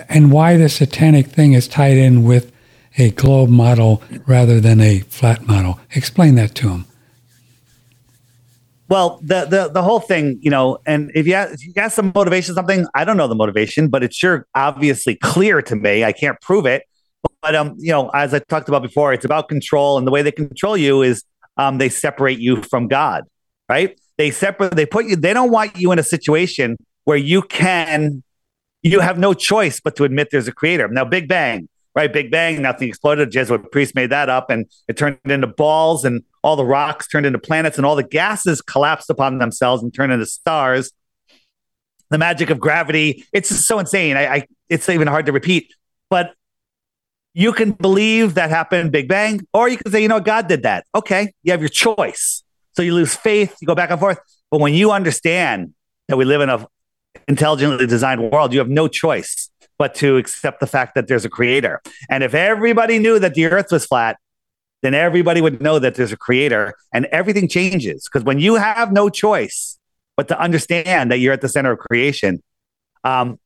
and 0.09 0.33
why 0.33 0.57
the 0.57 0.69
satanic 0.69 1.27
thing 1.27 1.53
is 1.53 1.69
tied 1.69 1.97
in 1.97 2.25
with 2.25 2.51
a 2.99 3.11
globe 3.11 3.51
model 3.51 4.03
rather 4.27 4.61
than 4.61 4.81
a 4.81 5.01
flat 5.01 5.47
model. 5.47 5.81
Explain 5.95 6.37
that 6.37 6.55
to 6.57 6.69
them. 6.69 6.87
Well, 8.89 9.19
the 9.23 9.47
the 9.47 9.71
the 9.73 9.83
whole 9.83 10.01
thing, 10.01 10.39
you 10.43 10.51
know, 10.51 10.79
and 10.87 11.11
if 11.15 11.27
you 11.27 11.35
ask, 11.35 11.55
if 11.55 11.65
you 11.65 11.73
ask 11.77 11.97
the 11.97 12.03
motivation 12.15 12.55
something, 12.55 12.87
I 12.95 13.05
don't 13.05 13.17
know 13.17 13.27
the 13.27 13.35
motivation, 13.35 13.89
but 13.89 14.05
it's 14.05 14.17
sure 14.17 14.47
obviously 14.55 15.17
clear 15.17 15.63
to 15.63 15.75
me. 15.75 16.05
I 16.05 16.13
can't 16.13 16.39
prove 16.41 16.67
it, 16.67 16.85
but 17.41 17.55
um, 17.55 17.75
you 17.79 17.91
know, 17.91 18.11
as 18.11 18.35
I 18.35 18.41
talked 18.41 18.69
about 18.69 18.83
before, 18.83 19.13
it's 19.13 19.25
about 19.25 19.49
control, 19.49 19.97
and 19.97 20.07
the 20.07 20.11
way 20.11 20.21
they 20.21 20.33
control 20.33 20.77
you 20.77 21.01
is 21.03 21.25
um, 21.57 21.79
they 21.79 21.89
separate 21.89 22.39
you 22.39 22.63
from 22.63 22.87
God, 22.87 23.25
right? 23.69 23.99
They 24.17 24.31
separate, 24.31 24.77
they 24.77 24.87
put 24.87 25.07
you, 25.07 25.17
they 25.17 25.33
don't 25.33 25.51
want 25.51 25.77
you 25.77 25.93
in 25.93 25.99
a 25.99 26.03
situation 26.03 26.77
where 27.05 27.17
you 27.17 27.43
can, 27.43 28.23
you 28.83 29.01
have 29.01 29.19
no 29.19 29.35
choice 29.35 29.81
but 29.81 29.97
to 29.97 30.05
admit 30.05 30.29
there's 30.31 30.49
a 30.49 30.53
creator. 30.53 30.89
Now, 30.89 31.05
Big 31.05 31.29
Bang, 31.29 31.69
right? 31.95 32.13
Big 32.13 32.31
Bang, 32.31 32.63
nothing 32.63 32.89
exploded. 32.89 33.31
Jesuit 33.31 33.73
priest 33.73 33.95
made 33.95 34.11
that 34.11 34.29
up, 34.29 34.51
and 34.51 34.67
it 34.89 34.97
turned 34.97 35.19
into 35.25 35.47
balls, 35.47 36.05
and 36.05 36.23
all 36.43 36.57
the 36.57 36.65
rocks 36.65 37.09
turned 37.09 37.27
into 37.27 37.39
planets, 37.39 37.77
and 37.77 37.87
all 37.87 37.97
the 37.97 38.03
gases 38.03 38.61
collapsed 38.61 39.11
upon 39.11 39.39
themselves 39.39 39.83
and 39.83 39.93
turned 39.93 40.13
into 40.13 40.27
stars. 40.27 40.93
The 42.11 42.19
magic 42.19 42.51
of 42.51 42.61
gravity. 42.61 43.25
It's 43.33 43.49
just 43.49 43.67
so 43.67 43.79
insane. 43.79 44.17
I, 44.17 44.27
I 44.27 44.47
it's 44.69 44.89
even 44.89 45.09
hard 45.09 45.27
to 45.27 45.33
repeat, 45.33 45.75
but 46.11 46.35
you 47.33 47.53
can 47.53 47.73
believe 47.73 48.35
that 48.35 48.51
happened, 48.51 48.93
Big 48.93 49.09
Bang, 49.09 49.41
or 49.53 49.69
you 49.69 49.77
can 49.77 49.91
say, 49.91 50.01
you 50.01 50.09
know, 50.09 50.21
God 50.21 50.47
did 50.47 50.63
that. 50.63 50.87
Okay, 50.95 51.33
you 51.43 51.51
have 51.51 51.61
your 51.61 51.69
choice. 51.69 52.44
So 52.77 52.83
you 52.83 52.95
lose 52.95 53.15
faith, 53.15 53.57
you 53.61 53.67
go 53.67 53.75
back 53.75 53.91
and 53.91 54.01
forth. 54.01 54.19
But 54.51 54.61
when 54.61 54.75
you 54.75 54.93
understand 54.93 55.75
that 56.09 56.17
we 56.17 56.25
live 56.25 56.41
in 56.41 56.49
a 56.49 56.67
intelligently 57.29 57.87
designed 57.87 58.31
world, 58.31 58.53
you 58.53 58.59
have 58.59 58.69
no 58.69 58.89
choice 58.89 59.51
but 59.79 59.95
to 59.97 60.17
accept 60.17 60.61
the 60.61 60.67
fact 60.67 60.95
that 60.95 61.09
there's 61.09 61.25
a 61.25 61.29
creator. 61.29 61.81
And 62.09 62.23
if 62.23 62.35
everybody 62.35 62.99
knew 62.99 63.19
that 63.19 63.35
the 63.35 63.47
earth 63.47 63.73
was 63.73 63.87
flat, 63.87 64.19
then 64.83 64.95
everybody 64.95 65.41
would 65.41 65.63
know 65.63 65.79
that 65.79 65.95
there's 65.95 66.13
a 66.13 66.17
creator 66.17 66.75
and 66.93 67.07
everything 67.07 67.49
changes. 67.49 68.05
Because 68.05 68.25
when 68.25 68.39
you 68.39 68.57
have 68.57 68.93
no 68.93 69.09
choice 69.09 69.79
but 70.17 70.29
to 70.29 70.39
understand 70.39 71.11
that 71.11 71.19
you're 71.19 71.33
at 71.33 71.41
the 71.41 71.49
center 71.49 71.73
of 71.73 71.79
creation, 71.79 72.43
um, 73.03 73.39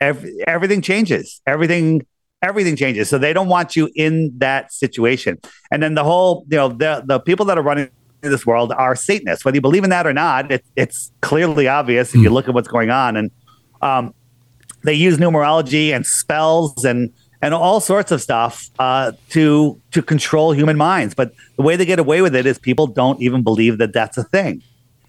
ev- 0.00 0.26
everything 0.46 0.80
changes. 0.80 1.40
Everything 1.46 2.06
everything 2.42 2.74
changes. 2.74 3.10
So 3.10 3.18
they 3.18 3.34
don't 3.34 3.48
want 3.48 3.76
you 3.76 3.90
in 3.94 4.32
that 4.38 4.72
situation. 4.72 5.38
And 5.70 5.82
then 5.82 5.94
the 5.94 6.04
whole, 6.04 6.46
you 6.48 6.56
know, 6.56 6.68
the 6.68 7.04
the 7.06 7.20
people 7.20 7.44
that 7.46 7.58
are 7.58 7.62
running 7.62 7.90
this 8.28 8.44
world 8.46 8.72
are 8.72 8.94
Satanists. 8.94 9.44
Whether 9.44 9.56
you 9.56 9.60
believe 9.60 9.84
in 9.84 9.90
that 9.90 10.06
or 10.06 10.12
not, 10.12 10.50
it, 10.50 10.64
it's 10.76 11.10
clearly 11.20 11.68
obvious 11.68 12.14
if 12.14 12.20
you 12.20 12.30
look 12.30 12.48
at 12.48 12.54
what's 12.54 12.68
going 12.68 12.90
on. 12.90 13.16
And 13.16 13.30
um, 13.82 14.14
they 14.82 14.94
use 14.94 15.18
numerology 15.18 15.94
and 15.94 16.06
spells 16.06 16.84
and 16.84 17.12
and 17.42 17.54
all 17.54 17.80
sorts 17.80 18.12
of 18.12 18.20
stuff 18.20 18.68
uh, 18.78 19.12
to 19.30 19.80
to 19.92 20.02
control 20.02 20.52
human 20.52 20.76
minds. 20.76 21.14
But 21.14 21.32
the 21.56 21.62
way 21.62 21.76
they 21.76 21.84
get 21.84 21.98
away 21.98 22.22
with 22.22 22.34
it 22.34 22.46
is 22.46 22.58
people 22.58 22.86
don't 22.86 23.20
even 23.20 23.42
believe 23.42 23.78
that 23.78 23.92
that's 23.92 24.18
a 24.18 24.24
thing, 24.24 24.62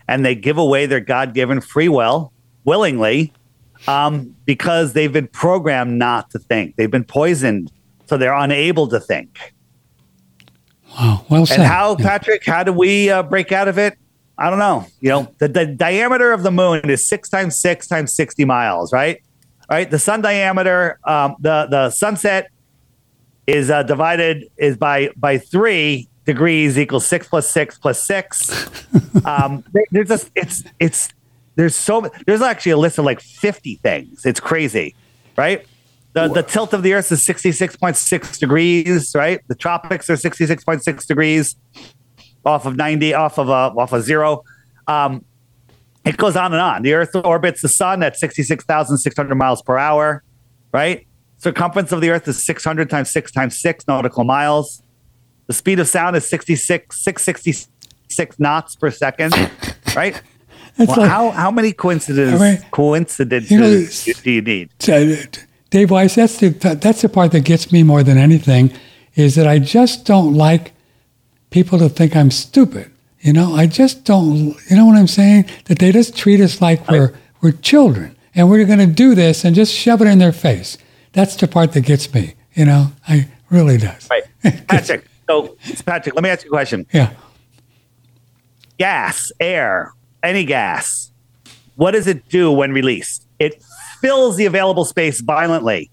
and 0.07 0.26
they 0.26 0.36
give 0.36 0.57
away 0.57 0.86
their 0.86 0.99
God 0.99 1.34
given 1.34 1.62
free 1.62 1.89
will 1.89 2.32
willingly 2.64 3.34
um, 3.88 4.36
because 4.45 4.93
they've 4.93 5.12
been 5.12 5.28
programmed 5.28 5.97
not 5.97 6.30
to 6.32 6.39
think. 6.39 6.76
They've 6.76 6.91
been 6.91 7.03
poisoned, 7.03 7.72
so 8.05 8.18
they're 8.18 8.34
unable 8.34 8.88
to 8.89 8.99
think. 8.99 9.53
Wow. 11.00 11.26
Well 11.30 11.46
said. 11.46 11.60
And 11.60 11.68
how, 11.68 11.96
Yeah. 11.98 12.06
Patrick, 12.06 12.46
how 12.46 12.64
do 12.64 12.74
we 12.74 13.10
uh, 13.10 13.24
break 13.24 13.52
out 13.52 13.68
of 13.68 13.78
it? 13.78 13.98
I 14.38 14.50
don't 14.50 14.60
know. 14.60 14.88
You 15.02 15.10
know, 15.10 15.36
the, 15.38 15.48
the 15.48 15.66
diameter 15.66 16.32
of 16.32 16.44
the 16.44 16.52
moon 16.52 16.89
is 16.89 17.08
six 17.08 17.30
times 17.30 17.58
six 17.58 17.88
times 17.88 18.14
60 18.14 18.44
miles, 18.46 18.92
right? 18.92 19.22
Right. 19.70 19.89
The 19.89 20.00
sun 20.00 20.22
diameter, 20.22 21.00
um, 21.06 21.36
the, 21.39 21.68
the 21.70 21.89
sunset 21.92 22.50
is 23.48 23.70
uh, 23.70 23.84
divided 23.84 24.50
is 24.58 24.78
by, 24.78 25.12
by 25.16 25.38
three 25.38 26.10
degrees 26.26 26.78
equals 26.78 27.06
six 27.06 27.28
plus 27.28 27.50
six 27.50 27.78
plus 27.78 28.02
six. 28.06 28.70
um, 29.26 29.64
there's 29.92 30.08
just, 30.08 30.32
it's, 30.36 30.64
it's, 30.80 31.10
there's 31.56 31.76
so, 31.76 32.10
there's 32.26 32.42
actually 32.42 32.74
a 32.74 32.78
list 32.78 32.98
of 32.98 33.06
like 33.06 33.22
50 33.22 33.76
things. 33.76 34.26
It's 34.26 34.39
crazy, 34.39 34.96
right? 35.38 35.66
The, 36.14 36.28
the 36.28 36.43
tilt 36.43 36.74
of 36.74 36.84
the 36.84 36.93
earth 36.93 37.12
is 37.12 37.26
66.6 37.26 38.38
degrees, 38.39 39.16
right? 39.16 39.39
The 39.47 39.55
tropics 39.55 40.09
are 40.09 40.16
66.6 40.16 41.07
degrees 41.07 41.55
off 42.45 42.66
of 42.66 42.76
90, 42.76 43.14
off 43.14 43.38
of 43.38 43.49
uh, 43.49 43.72
off 43.78 43.93
of 43.93 44.03
zero. 44.03 44.43
Um, 44.88 45.24
it 46.03 46.18
goes 46.18 46.36
on 46.36 46.51
and 46.51 46.62
on. 46.62 46.82
The 46.82 46.93
earth 46.93 47.16
orbits 47.16 47.62
the 47.62 47.70
sun 47.70 48.03
at 48.03 48.18
66,600 48.18 49.36
miles 49.36 49.62
per 49.62 49.78
hour, 49.78 50.24
right? 50.74 51.07
Circumference 51.38 51.91
of 51.91 52.01
the 52.01 52.09
earth 52.09 52.28
is 52.28 52.43
600 52.43 52.89
times 52.89 53.12
6 53.12 53.32
times 53.32 53.59
6 53.59 53.88
nautical 53.88 54.24
miles. 54.24 54.84
The 55.47 55.53
speed 55.53 55.80
of 55.80 55.88
sound 55.88 56.16
is 56.16 56.28
66, 56.28 57.03
666 57.03 58.39
knots 58.39 58.76
per 58.76 58.91
second, 58.91 59.34
right? 59.95 60.22
Well, 60.78 60.88
like- 60.88 61.09
how, 61.09 61.32
how 61.32 61.51
many 61.51 61.74
coincidences, 61.74 62.64
coincidences 62.72 63.51
You 63.51 63.59
know, 63.59 64.20
do 64.24 64.32
you 64.32 64.41
need? 64.41 64.72
Dave 65.72 65.89
Weiss, 65.89 66.15
that's 66.15 66.38
the 66.38 66.49
that's 66.49 67.01
the 67.01 67.09
part 67.09 67.32
that 67.32 67.45
gets 67.45 67.72
me 67.72 67.82
more 67.82 68.03
than 68.03 68.17
anything, 68.17 68.72
is 69.15 69.36
that 69.36 69.47
I 69.47 69.57
just 69.57 70.05
don't 70.05 70.34
like 70.36 70.74
people 71.49 71.80
to 71.80 71.89
think 71.89 72.15
I'm 72.15 72.30
stupid. 72.30 72.91
You 73.22 73.34
know, 73.34 73.55
I 73.55 73.67
just 73.67 74.03
don't. 74.03 74.55
You 74.69 74.76
know 74.76 74.86
what 74.86 74.97
I'm 74.97 75.07
saying? 75.07 75.45
That 75.65 75.80
they 75.80 75.91
just 75.91 76.15
treat 76.15 76.41
us 76.41 76.61
like 76.61 76.88
we're 76.89 77.13
we're 77.41 77.53
children, 77.53 78.15
and 78.36 78.49
we're 78.49 78.65
going 78.65 78.80
to 78.80 78.86
do 78.86 79.15
this 79.15 79.45
and 79.45 79.55
just 79.55 79.74
shove 79.74 80.01
it 80.01 80.07
in 80.07 80.19
their 80.19 80.34
face. 80.34 80.78
That's 81.13 81.36
the 81.36 81.47
part 81.47 81.72
that 81.74 81.82
gets 81.82 82.13
me. 82.13 82.36
You 82.53 82.65
know, 82.65 82.88
I 83.07 83.30
really 83.49 83.78
does. 83.78 84.09
Right. 84.09 84.24
Patrick, 84.67 85.05
so 85.28 85.55
Patrick, 85.86 86.15
let 86.15 86.24
me 86.24 86.30
ask 86.30 86.43
you 86.43 86.49
a 86.49 86.51
question. 86.51 86.86
Yeah. 86.91 87.13
gas, 88.78 89.32
air, 89.39 89.93
any 90.24 90.43
gas, 90.43 91.11
what 91.76 91.91
does 91.91 92.07
it 92.07 92.28
do 92.30 92.51
when 92.51 92.72
released? 92.74 93.26
It 93.39 93.63
fills 94.02 94.38
the 94.38 94.45
available 94.45 94.86
space 94.86 95.22
violently. 95.22 95.89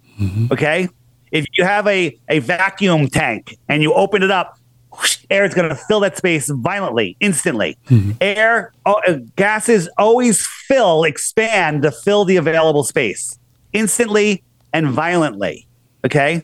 Okay. 0.52 0.88
If 1.30 1.44
you 1.52 1.64
have 1.64 1.86
a, 1.86 2.18
a 2.28 2.38
vacuum 2.40 3.08
tank 3.08 3.58
and 3.68 3.82
you 3.82 3.92
open 3.92 4.22
it 4.22 4.30
up, 4.30 4.58
whoosh, 4.90 5.18
air 5.30 5.44
is 5.44 5.54
going 5.54 5.68
to 5.68 5.76
fill 5.76 6.00
that 6.00 6.16
space 6.16 6.48
violently, 6.48 7.16
instantly. 7.20 7.76
Air, 8.20 8.72
oh, 8.86 9.00
uh, 9.06 9.18
gases 9.36 9.88
always 9.98 10.46
fill, 10.46 11.04
expand 11.04 11.82
to 11.82 11.90
fill 11.90 12.24
the 12.24 12.36
available 12.36 12.82
space 12.82 13.38
instantly 13.72 14.42
and 14.72 14.88
violently. 14.88 15.66
Okay. 16.04 16.42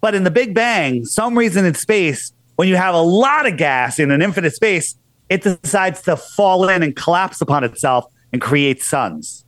But 0.00 0.14
in 0.14 0.24
the 0.24 0.30
Big 0.30 0.54
Bang, 0.54 1.04
some 1.04 1.36
reason 1.36 1.64
in 1.64 1.74
space, 1.74 2.32
when 2.56 2.68
you 2.68 2.76
have 2.76 2.94
a 2.94 3.00
lot 3.00 3.46
of 3.46 3.56
gas 3.56 3.98
in 3.98 4.10
an 4.10 4.22
infinite 4.22 4.54
space, 4.54 4.96
it 5.28 5.42
decides 5.42 6.02
to 6.02 6.16
fall 6.16 6.68
in 6.68 6.82
and 6.82 6.94
collapse 6.94 7.40
upon 7.40 7.64
itself 7.64 8.04
and 8.32 8.40
create 8.40 8.82
suns. 8.82 9.44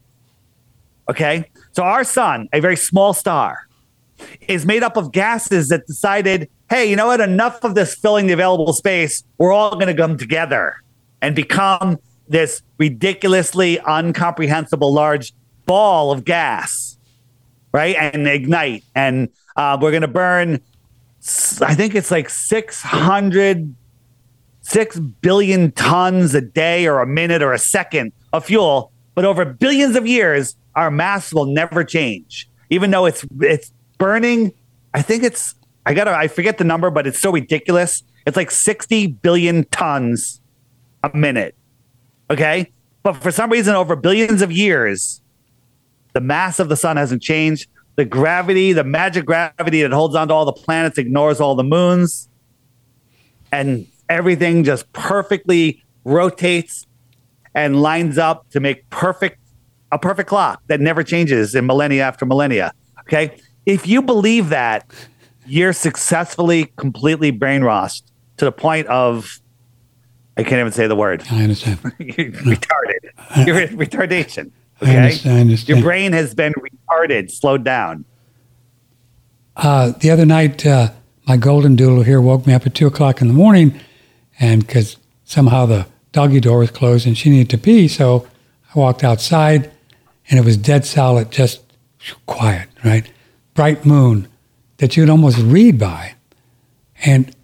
Okay. 1.09 1.45
So 1.79 1.85
our 1.85 2.03
sun, 2.03 2.49
a 2.53 2.59
very 2.59 2.74
small 2.74 3.14
star, 3.14 3.68
is 4.49 4.66
made 4.66 4.83
up 4.83 4.97
of 4.97 5.12
gases 5.12 5.68
that 5.68 5.87
decided, 5.87 6.51
hey, 6.68 6.91
you 6.91 6.97
know 6.97 7.07
what? 7.07 7.20
Enough 7.20 7.62
of 7.62 7.76
this 7.76 7.95
filling 7.95 8.26
the 8.26 8.33
available 8.33 8.72
space. 8.72 9.22
We're 9.39 9.53
all 9.53 9.74
going 9.74 9.87
to 9.87 9.95
come 9.95 10.18
together 10.18 10.83
and 11.22 11.37
become 11.37 11.99
this 12.26 12.62
ridiculously 12.79 13.79
uncomprehensible 13.87 14.93
large 14.93 15.33
ball 15.66 16.11
of 16.11 16.24
gas, 16.24 16.99
right? 17.70 17.95
And 17.95 18.26
ignite. 18.26 18.83
And 18.97 19.29
uh, 19.55 19.79
we're 19.81 19.93
going 19.93 20.03
to 20.03 20.09
burn, 20.09 20.55
I 21.61 21.76
think 21.76 21.95
it's 21.95 22.11
like 22.11 22.29
600, 22.29 23.72
6 24.62 24.99
billion 24.99 25.70
tons 25.70 26.35
a 26.35 26.41
day 26.41 26.89
or 26.89 26.99
a 26.99 27.07
minute 27.07 27.41
or 27.41 27.53
a 27.53 27.59
second 27.61 28.11
of 28.33 28.47
fuel. 28.47 28.91
But 29.19 29.25
over 29.25 29.45
billions 29.45 29.97
of 29.97 30.07
years, 30.07 30.55
our 30.77 30.93
mass 30.93 31.35
will 31.35 31.47
never 31.47 31.83
change, 31.83 32.49
even 32.71 32.93
though 32.93 33.05
it's 33.05 33.27
it's 33.41 33.73
burning. 33.99 34.53
I 34.95 35.03
think 35.03 35.25
it's 35.25 35.57
I 35.85 35.93
gotta 35.93 36.16
I 36.16 36.29
forget 36.29 36.59
the 36.59 36.62
number, 36.62 36.89
but 36.89 37.05
it's 37.05 37.19
so 37.19 37.33
ridiculous. 37.33 38.05
It's 38.27 38.37
like 38.37 38.53
60 38.53 39.09
billion 39.09 39.64
tons 39.73 40.41
a 41.03 41.11
minute. 41.16 41.57
Okay. 42.31 42.71
But 43.03 43.14
for 43.14 43.33
some 43.33 43.51
reason, 43.51 43.75
over 43.75 43.97
billions 43.97 44.41
of 44.41 44.53
years, 44.53 45.21
the 46.12 46.21
mass 46.21 46.61
of 46.61 46.69
the 46.69 46.77
sun 46.77 46.97
hasn't 46.97 47.21
changed. 47.21 47.69
The 47.97 48.05
gravity, 48.05 48.73
the 48.73 48.85
magic 48.85 49.27
gravity 49.27 49.83
that 49.83 49.91
holds 49.91 50.14
onto 50.14 50.33
all 50.33 50.45
the 50.45 50.53
planets, 50.53 50.97
ignores 50.97 51.41
all 51.41 51.57
the 51.57 51.64
moons. 51.64 52.29
And 53.51 53.89
everything 54.09 54.62
just 54.62 54.93
perfectly 54.93 55.83
rotates 56.05 56.87
and 57.59 57.83
lines 57.83 58.19
up 58.19 58.49
to 58.51 58.61
make 58.61 58.89
perfect 58.91 59.39
a 59.91 59.99
perfect 59.99 60.29
clock 60.29 60.63
that 60.69 60.81
never 60.81 61.03
changes 61.03 61.55
in 61.55 61.67
millennia 61.67 62.03
after 62.05 62.25
millennia. 62.27 62.73
Okay. 63.01 63.37
If 63.67 63.87
you 63.87 64.01
believe 64.03 64.51
that, 64.51 64.87
you're 65.47 65.73
successfully 65.73 66.67
completely 66.77 67.33
brainwashed 67.33 68.03
to 68.37 68.45
the 68.45 68.53
point 68.53 68.87
of 68.89 69.41
I 70.37 70.45
can't 70.45 70.61
even 70.61 70.71
say 70.73 70.87
the 70.87 70.95
word. 70.95 71.25
I 71.33 71.43
understand. 71.43 71.81
You're 71.99 72.31
retarded. 72.31 73.45
You're 73.47 73.61
in 73.63 73.77
retardation. 73.77 74.53
I 74.81 74.85
Okay. 74.85 74.97
understand. 74.97 75.37
I 75.37 75.41
understand. 75.41 75.69
Your 75.79 75.85
brain 75.85 76.13
has 76.13 76.33
been 76.35 76.53
retarded, 76.55 77.33
slowed 77.33 77.65
down. 77.65 78.05
Uh, 79.57 79.91
the 79.99 80.11
other 80.11 80.25
night, 80.25 80.65
uh, 80.65 80.91
my 81.27 81.37
golden 81.37 81.75
doodle 81.75 82.05
here 82.05 82.21
woke 82.21 82.47
me 82.47 82.55
up 82.55 82.65
at 82.67 82.75
two 82.77 82.87
o'clock 82.87 83.21
in 83.21 83.27
the 83.27 83.35
morning, 83.35 83.81
and 84.39 84.65
because 84.65 84.97
somehow 85.25 85.67
the 85.67 85.87
doggy 86.13 86.41
door 86.41 86.59
was 86.59 86.71
closed 86.71 87.07
and 87.07 87.17
she 87.17 87.31
needed 87.31 87.51
to 87.51 87.59
pee, 87.59 87.89
so 87.89 88.27
I 88.75 88.79
walked 88.79 89.05
outside, 89.05 89.71
and 90.29 90.39
it 90.39 90.45
was 90.45 90.57
dead 90.57 90.85
solid, 90.85 91.31
just 91.31 91.63
quiet, 92.27 92.69
right? 92.85 93.11
Bright 93.55 93.85
moon 93.85 94.29
that 94.79 94.97
you'd 94.97 95.11
almost 95.11 95.39
read 95.39 95.79
by, 95.79 96.15
and 97.05 97.35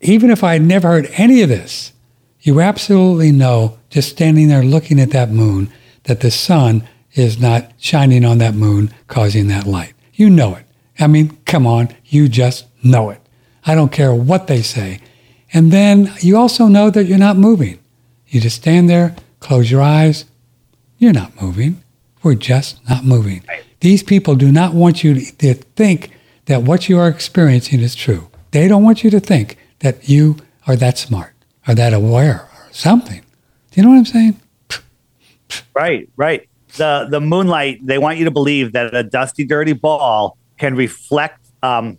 even 0.00 0.30
if 0.30 0.42
I 0.42 0.54
had 0.54 0.62
never 0.62 0.88
heard 0.88 1.10
any 1.12 1.42
of 1.42 1.48
this, 1.48 1.92
you 2.40 2.60
absolutely 2.60 3.32
know, 3.32 3.78
just 3.90 4.08
standing 4.08 4.48
there 4.48 4.62
looking 4.62 4.98
at 4.98 5.10
that 5.10 5.30
moon, 5.30 5.70
that 6.04 6.20
the 6.20 6.30
sun 6.30 6.88
is 7.12 7.38
not 7.38 7.72
shining 7.78 8.24
on 8.24 8.38
that 8.38 8.54
moon, 8.54 8.94
causing 9.08 9.48
that 9.48 9.66
light. 9.66 9.92
You 10.14 10.30
know 10.30 10.54
it. 10.54 10.64
I 10.98 11.06
mean, 11.06 11.36
come 11.44 11.66
on, 11.66 11.94
you 12.06 12.28
just 12.28 12.66
know 12.82 13.10
it. 13.10 13.20
I 13.66 13.74
don't 13.74 13.92
care 13.92 14.14
what 14.14 14.46
they 14.46 14.62
say. 14.62 15.00
And 15.52 15.72
then 15.72 16.12
you 16.20 16.36
also 16.36 16.66
know 16.66 16.90
that 16.90 17.04
you're 17.04 17.18
not 17.18 17.36
moving. 17.36 17.78
You 18.28 18.40
just 18.40 18.56
stand 18.56 18.88
there, 18.88 19.16
close 19.40 19.70
your 19.70 19.82
eyes. 19.82 20.24
You're 20.98 21.12
not 21.12 21.40
moving. 21.40 21.82
We're 22.22 22.34
just 22.34 22.86
not 22.88 23.04
moving. 23.04 23.42
These 23.80 24.02
people 24.02 24.34
do 24.34 24.52
not 24.52 24.74
want 24.74 25.02
you 25.02 25.14
to 25.14 25.54
think 25.54 26.10
that 26.44 26.62
what 26.62 26.88
you 26.88 26.98
are 26.98 27.08
experiencing 27.08 27.80
is 27.80 27.94
true. 27.94 28.28
They 28.50 28.68
don't 28.68 28.82
want 28.82 29.02
you 29.02 29.10
to 29.10 29.20
think 29.20 29.56
that 29.80 30.08
you 30.08 30.36
are 30.66 30.76
that 30.76 30.98
smart 30.98 31.32
or 31.66 31.74
that 31.74 31.92
aware 31.92 32.48
or 32.52 32.68
something. 32.72 33.20
Do 33.70 33.80
you 33.80 33.82
know 33.82 33.90
what 33.90 33.98
I'm 33.98 34.04
saying? 34.04 34.40
Right, 35.74 36.08
right. 36.16 36.48
The 36.76 37.08
the 37.10 37.20
moonlight, 37.20 37.84
they 37.84 37.98
want 37.98 38.18
you 38.18 38.24
to 38.26 38.30
believe 38.30 38.72
that 38.72 38.94
a 38.94 39.02
dusty, 39.02 39.44
dirty 39.44 39.72
ball 39.72 40.36
can 40.58 40.74
reflect 40.76 41.40
um 41.62 41.98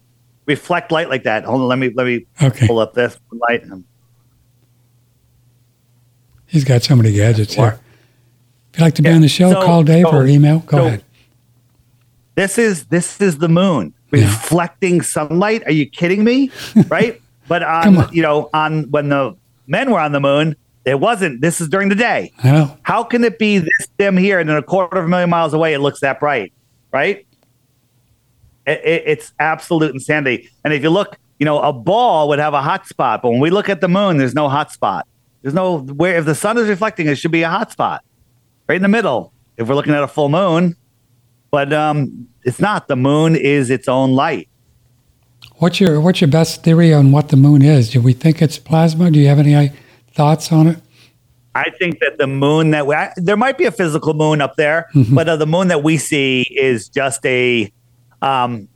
reflect 0.52 0.92
light 0.92 1.10
like 1.10 1.24
that. 1.24 1.44
Hold 1.46 1.62
on, 1.62 1.68
let 1.68 1.80
me 1.80 1.92
let 1.96 2.06
me 2.06 2.26
Okay. 2.42 2.68
pull 2.68 2.80
up 2.80 2.94
this 2.94 3.18
light. 3.32 3.64
He's 6.46 6.64
got 6.66 6.84
so 6.84 6.96
many 6.96 7.14
gadgets 7.14 7.54
here. 7.54 7.80
If 8.74 8.80
you'd 8.80 8.84
like 8.84 8.96
to 8.96 9.02
be 9.02 9.10
Yeah. 9.10 9.16
on 9.16 9.22
the 9.22 9.28
show, 9.30 9.52
So- 9.52 9.64
call 9.66 9.84
Dave 9.84 10.06
so- 10.10 10.12
or 10.16 10.26
email. 10.28 10.60
Go 10.60 10.78
so- 10.78 10.86
ahead. 10.88 11.04
This 12.36 12.58
is 12.58 12.86
this 12.86 13.20
is 13.22 13.38
the 13.40 13.50
moon 13.50 13.94
reflecting 14.12 15.02
sunlight. 15.02 15.64
Are 15.66 15.72
you 15.72 15.86
kidding 15.86 16.24
me? 16.24 16.50
right? 16.90 17.22
But 17.48 17.64
on, 17.64 17.98
on. 17.98 18.10
you 18.14 18.22
know, 18.22 18.50
on 18.54 18.84
when 18.92 19.10
the 19.10 19.36
men 19.68 19.92
were 19.92 20.00
on 20.00 20.12
the 20.14 20.20
moon, 20.22 20.56
it 20.86 21.00
wasn't. 21.00 21.42
This 21.42 21.60
is 21.62 21.68
during 21.70 21.90
the 21.90 21.96
day. 21.96 22.32
I 22.44 22.52
know. 22.52 22.78
How 22.84 23.04
can 23.04 23.24
it 23.24 23.38
be 23.38 23.60
this 23.60 23.88
dim 23.98 24.16
here 24.18 24.40
and 24.40 24.50
then 24.50 24.58
a 24.58 24.62
quarter 24.64 24.98
of 24.98 25.06
a 25.06 25.08
million 25.08 25.30
miles 25.30 25.54
away 25.54 25.74
it 25.74 25.80
looks 25.80 26.00
that 26.02 26.20
bright? 26.20 26.54
Right? 26.92 27.26
It, 28.72 28.82
it, 28.86 29.04
it's 29.06 29.34
absolute 29.40 29.94
insanity. 29.94 30.50
And 30.64 30.74
if 30.74 30.82
you 30.84 30.90
look, 30.90 31.18
you 31.40 31.46
know, 31.46 31.60
a 31.60 31.74
ball 31.74 32.28
would 32.30 32.40
have 32.40 32.54
a 32.54 32.62
hot 32.62 32.88
spot, 32.88 33.22
but 33.22 33.32
when 33.32 33.40
we 33.40 33.50
look 33.50 33.70
at 33.70 33.82
the 33.82 33.88
moon, 33.88 34.18
there's 34.18 34.36
no 34.36 34.48
hot 34.50 34.72
spot. 34.72 35.08
There's 35.42 35.54
no 35.56 35.80
where 35.80 36.18
if 36.18 36.26
the 36.26 36.36
sun 36.36 36.58
is 36.58 36.68
reflecting, 36.68 37.08
it 37.08 37.16
should 37.16 37.32
be 37.32 37.42
a 37.44 37.50
hot 37.50 37.72
spot 37.72 38.04
right 38.68 38.76
in 38.76 38.82
the 38.84 38.88
middle. 38.88 39.34
If 39.58 39.68
we're 39.68 39.76
looking 39.76 39.94
at 39.94 40.04
a 40.04 40.08
full 40.08 40.30
moon, 40.30 40.76
but 41.52 41.74
um, 41.74 42.28
it's 42.44 42.60
not. 42.60 42.88
The 42.88 42.96
moon 42.96 43.36
is 43.36 43.70
its 43.70 43.88
own 43.88 44.12
light. 44.14 44.48
What's 45.58 45.80
your 45.80 46.00
What's 46.00 46.22
your 46.22 46.30
best 46.30 46.64
theory 46.64 46.94
on 46.94 47.12
what 47.12 47.30
the 47.30 47.38
moon 47.38 47.62
is? 47.62 47.90
Do 47.92 48.02
we 48.02 48.14
think 48.14 48.42
it's 48.42 48.58
plasma? 48.58 49.12
Do 49.12 49.20
you 49.20 49.28
have 49.28 49.40
any 49.40 49.56
uh, 49.56 49.68
thoughts 50.14 50.52
on 50.52 50.68
it? 50.68 50.78
I 51.54 51.70
think 51.78 52.00
that 52.00 52.18
the 52.18 52.28
moon 52.28 52.72
that 52.72 52.88
we, 52.88 52.96
I, 52.96 53.12
there 53.18 53.36
might 53.36 53.58
be 53.58 53.66
a 53.66 53.72
physical 53.72 54.14
moon 54.14 54.40
up 54.42 54.56
there, 54.56 54.88
Mhm. 54.96 55.14
but 55.14 55.28
uh, 55.28 55.36
the 55.36 55.46
moon 55.46 55.68
that 55.68 55.84
we 55.84 55.98
see 55.98 56.44
is 56.50 56.88
just 56.88 57.26
a, 57.26 57.70
um, 58.22 58.68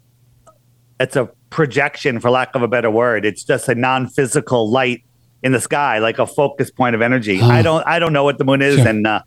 it's 0.99 1.15
a 1.15 1.29
projection, 1.49 2.19
for 2.19 2.29
lack 2.29 2.55
of 2.55 2.61
a 2.61 2.67
better 2.67 2.89
word. 2.89 3.25
It's 3.25 3.43
just 3.43 3.67
a 3.69 3.75
non-physical 3.75 4.69
light 4.69 5.03
in 5.43 5.51
the 5.51 5.61
sky, 5.61 5.99
like 5.99 6.19
a 6.19 6.25
focus 6.27 6.71
point 6.71 6.95
of 6.95 7.01
energy. 7.01 7.39
Ah. 7.41 7.49
I 7.51 7.61
don't, 7.61 7.85
I 7.87 7.99
don't 7.99 8.13
know 8.13 8.23
what 8.23 8.37
the 8.37 8.45
moon 8.45 8.61
is, 8.61 8.77
Sure. 8.77 8.87
and 8.87 9.05
uh, 9.05 9.21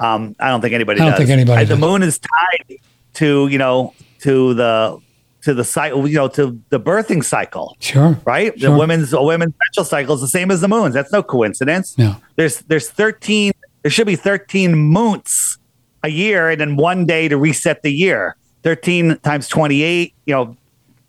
um, 0.00 0.34
I 0.40 0.48
don't 0.48 0.60
think 0.60 0.74
anybody. 0.74 1.00
I 1.00 1.04
don't 1.04 1.10
does. 1.12 1.18
think 1.18 1.30
anybody 1.30 1.62
Uh, 1.62 1.68
The 1.68 1.76
moon 1.76 2.02
is 2.02 2.18
tied 2.18 2.76
to 3.14 3.46
you 3.48 3.58
know 3.58 3.92
to 4.20 4.54
the 4.54 4.98
to 5.42 5.52
the 5.54 5.64
cycle, 5.64 6.06
you 6.08 6.14
know, 6.16 6.28
to 6.28 6.58
the 6.70 6.78
birthing 6.78 7.22
cycle 7.24 7.76
Sure. 7.80 8.16
right? 8.24 8.58
Sure. 8.58 8.70
The 8.70 8.76
women's 8.78 9.12
a 9.12 9.20
women's 9.22 9.52
menstrual 9.58 9.84
cycle 9.84 10.14
is 10.14 10.20
the 10.20 10.28
same 10.28 10.50
as 10.50 10.60
the 10.60 10.68
moon's. 10.68 10.94
That's 10.94 11.12
no 11.12 11.22
coincidence. 11.22 11.94
Yeah. 11.98 12.14
There's 12.36 12.58
there's 12.62 12.88
13 12.90 13.52
there 13.82 13.90
should 13.90 14.06
be 14.06 14.14
13 14.16 14.74
moons 14.76 15.58
a 16.04 16.08
year 16.08 16.48
and 16.50 16.60
then 16.60 16.76
one 16.76 17.04
day 17.06 17.28
to 17.28 17.36
reset 17.36 17.82
the 17.82 17.92
year. 17.92 18.36
13 18.62 19.18
times 19.22 19.48
28, 19.48 20.14
you 20.26 20.34
know, 20.34 20.56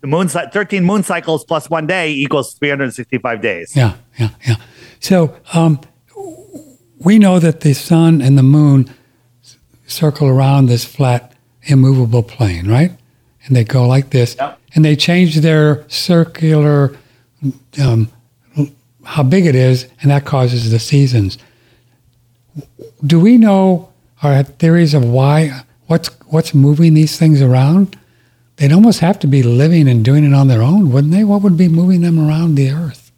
the 0.00 0.06
moon 0.06 0.28
13 0.28 0.84
moon 0.84 1.02
cycles 1.02 1.44
plus 1.44 1.70
one 1.70 1.86
day 1.86 2.12
equals 2.12 2.54
365 2.54 3.40
days. 3.40 3.74
Yeah. 3.74 3.94
Yeah. 4.18 4.28
Yeah. 4.46 4.56
So 5.00 5.34
um, 5.54 5.80
we 6.98 7.18
know 7.18 7.38
that 7.38 7.60
the 7.60 7.72
sun 7.72 8.20
and 8.20 8.36
the 8.36 8.42
moon 8.42 8.90
circle 9.86 10.28
around 10.28 10.66
this 10.66 10.84
flat, 10.84 11.34
immovable 11.62 12.22
plane, 12.22 12.68
right? 12.68 12.92
And 13.46 13.54
they 13.56 13.64
go 13.64 13.86
like 13.86 14.10
this, 14.10 14.36
Yep. 14.38 14.58
and 14.74 14.84
they 14.84 14.96
change 14.96 15.36
their 15.36 15.84
circular, 15.88 16.96
um, 17.82 18.08
how 19.04 19.22
big 19.22 19.44
it 19.46 19.54
is, 19.54 19.86
and 20.00 20.10
that 20.10 20.24
causes 20.24 20.70
the 20.70 20.78
seasons. 20.78 21.36
Do 23.04 23.20
we 23.20 23.36
know 23.36 23.90
our 24.22 24.42
theories 24.42 24.94
of 24.94 25.04
why 25.04 25.62
what's 25.86 26.08
what's 26.26 26.54
moving 26.54 26.94
these 26.94 27.18
things 27.18 27.40
around? 27.42 27.98
They'd 28.56 28.72
almost 28.72 29.00
have 29.00 29.18
to 29.20 29.26
be 29.26 29.42
living 29.42 29.88
and 29.88 30.04
doing 30.04 30.24
it 30.24 30.32
on 30.32 30.46
their 30.48 30.62
own, 30.62 30.92
wouldn't 30.92 31.12
they? 31.12 31.24
What 31.24 31.42
would 31.42 31.56
be 31.56 31.68
moving 31.68 32.02
them 32.02 32.20
around 32.20 32.54
the 32.54 32.70
Earth? 32.70 33.10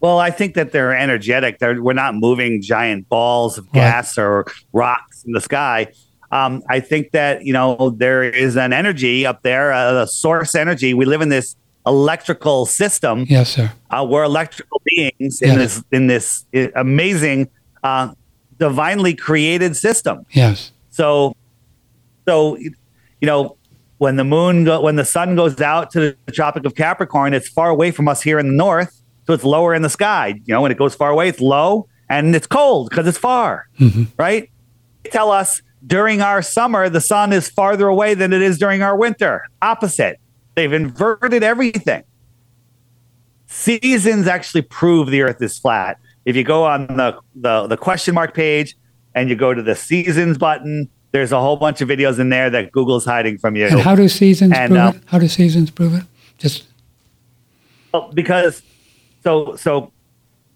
Well, 0.00 0.18
I 0.18 0.30
think 0.30 0.54
that 0.54 0.72
they're 0.72 0.94
energetic. 0.96 1.58
They're, 1.60 1.80
we're 1.80 1.92
not 1.92 2.14
moving 2.16 2.60
giant 2.60 3.08
balls 3.08 3.56
of 3.58 3.70
gas 3.72 4.18
or 4.18 4.46
rocks 4.72 5.22
in 5.24 5.32
the 5.32 5.40
sky. 5.40 5.92
Um, 6.32 6.62
I 6.68 6.80
think 6.80 7.10
that 7.12 7.44
you 7.44 7.52
know 7.52 7.90
there 7.96 8.22
is 8.24 8.56
an 8.56 8.72
energy 8.72 9.26
up 9.26 9.42
there, 9.42 9.70
a, 9.70 10.02
a 10.02 10.06
source 10.06 10.54
energy. 10.54 10.94
We 10.94 11.04
live 11.04 11.20
in 11.20 11.28
this 11.28 11.56
electrical 11.86 12.66
system. 12.66 13.26
Yes, 13.28 13.50
sir. 13.50 13.72
Uh, 13.90 14.06
we're 14.08 14.24
electrical 14.24 14.80
beings 14.84 15.42
in 15.42 15.48
Yes. 15.50 15.56
this 15.58 15.84
in 15.92 16.06
this 16.06 16.44
uh, 16.54 16.68
amazing, 16.74 17.48
uh, 17.84 18.14
divinely 18.58 19.14
created 19.14 19.76
system. 19.76 20.24
Yes. 20.30 20.72
So, 20.92 21.34
so 22.26 22.56
you 22.56 22.70
know, 23.22 23.56
when 23.98 24.16
the 24.16 24.24
moon 24.24 24.64
go, 24.64 24.80
when 24.80 24.96
the 24.96 25.04
sun 25.04 25.34
goes 25.34 25.60
out 25.60 25.90
to 25.92 26.16
the 26.26 26.32
Tropic 26.32 26.64
of 26.64 26.74
Capricorn, 26.74 27.34
it's 27.34 27.48
far 27.48 27.70
away 27.70 27.90
from 27.90 28.08
us 28.08 28.22
here 28.22 28.38
in 28.38 28.46
the 28.46 28.52
north, 28.52 29.02
so 29.26 29.32
it's 29.32 29.44
lower 29.44 29.74
in 29.74 29.82
the 29.82 29.90
sky. 29.90 30.28
You 30.44 30.54
know, 30.54 30.60
when 30.60 30.70
it 30.70 30.78
goes 30.78 30.94
far 30.94 31.10
away, 31.10 31.28
it's 31.28 31.40
low 31.40 31.88
and 32.08 32.36
it's 32.36 32.46
cold 32.46 32.90
because 32.90 33.06
it's 33.06 33.18
far, 33.18 33.68
mm-hmm. 33.78 34.04
right? 34.18 34.50
They 35.02 35.10
tell 35.10 35.30
us 35.30 35.62
during 35.86 36.20
our 36.20 36.42
summer 36.42 36.88
the 36.88 37.00
sun 37.00 37.32
is 37.32 37.48
farther 37.48 37.88
away 37.88 38.14
than 38.14 38.32
it 38.32 38.42
is 38.42 38.58
during 38.58 38.82
our 38.82 38.96
winter. 38.96 39.44
Opposite. 39.62 40.20
They've 40.54 40.72
inverted 40.72 41.42
everything. 41.42 42.04
Seasons 43.46 44.26
actually 44.26 44.62
prove 44.62 45.08
the 45.08 45.22
Earth 45.22 45.40
is 45.40 45.58
flat. 45.58 45.98
If 46.24 46.36
you 46.36 46.44
go 46.44 46.64
on 46.64 46.86
the, 46.86 47.18
the 47.34 47.66
the 47.66 47.76
question 47.76 48.14
mark 48.14 48.34
page 48.34 48.76
and 49.14 49.28
you 49.28 49.36
go 49.36 49.54
to 49.54 49.62
the 49.62 49.74
seasons 49.74 50.38
button, 50.38 50.88
there's 51.12 51.32
a 51.32 51.40
whole 51.40 51.56
bunch 51.56 51.80
of 51.80 51.88
videos 51.88 52.18
in 52.18 52.30
there 52.30 52.50
that 52.50 52.72
Google's 52.72 53.04
hiding 53.04 53.38
from 53.38 53.56
you. 53.56 53.66
And 53.66 53.80
how 53.80 53.94
do 53.94 54.08
seasons 54.08 54.52
And, 54.56 54.72
prove 54.74 54.94
it? 54.96 55.02
How 55.06 55.18
do 55.18 55.28
seasons 55.28 55.70
prove 55.70 55.94
it? 55.94 56.04
Just 56.38 56.64
Well, 57.92 58.10
because 58.12 58.62
so 59.22 59.56
so 59.56 59.92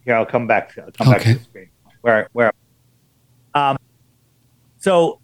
here 0.04 0.14
I'll 0.14 0.26
come 0.26 0.46
back 0.46 0.74
to 0.74 0.84
I'll 0.84 0.90
come 0.92 1.10
back 1.10 1.22
to 1.22 1.34
the 1.34 1.44
screen 1.44 1.68
where 2.00 2.28
where 2.32 2.52
um 3.54 3.76
so 4.78 5.20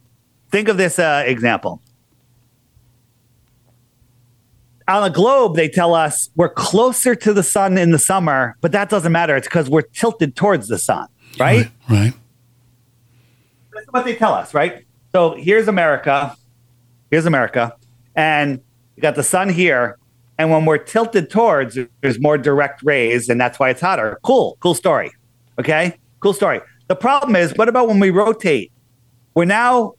think 0.50 0.68
of 0.68 0.76
this 0.76 0.98
uh, 0.98 1.22
example 1.26 1.80
on 4.88 5.04
a 5.04 5.10
globe 5.10 5.54
they 5.56 5.68
tell 5.68 5.94
us 5.94 6.28
we're 6.34 6.48
closer 6.48 7.14
to 7.14 7.32
the 7.32 7.42
sun 7.42 7.78
in 7.78 7.90
the 7.92 7.98
summer 7.98 8.56
but 8.60 8.72
that 8.72 8.90
doesn't 8.90 9.12
matter 9.12 9.36
it's 9.36 9.46
because 9.46 9.70
we're 9.70 9.82
tilted 9.82 10.34
towards 10.34 10.68
the 10.68 10.78
sun 10.78 11.06
right 11.38 11.70
right. 11.88 12.12
That's 12.12 12.16
what 13.92 14.04
they 14.04 14.16
tell 14.16 14.32
us, 14.32 14.54
right? 14.54 14.84
So 15.14 15.34
here's 15.34 15.68
America. 15.68 16.34
Here's 17.10 17.26
America. 17.26 17.76
And 18.16 18.60
you 18.96 19.02
got 19.02 19.14
the 19.14 19.22
sun 19.22 19.50
here. 19.50 19.98
And 20.38 20.50
when 20.50 20.64
we're 20.64 20.78
tilted 20.78 21.30
towards, 21.30 21.78
there's 22.00 22.18
more 22.18 22.38
direct 22.38 22.82
rays, 22.82 23.28
and 23.28 23.40
that's 23.40 23.58
why 23.58 23.68
it's 23.68 23.80
hotter. 23.80 24.18
Cool, 24.22 24.56
cool 24.60 24.74
story. 24.74 25.12
Okay, 25.58 25.98
cool 26.20 26.32
story. 26.32 26.60
The 26.88 26.96
problem 26.96 27.36
is, 27.36 27.52
what 27.54 27.68
about 27.68 27.86
when 27.86 28.00
we 28.00 28.10
rotate? 28.10 28.72
We're 29.34 29.44
now 29.44 29.92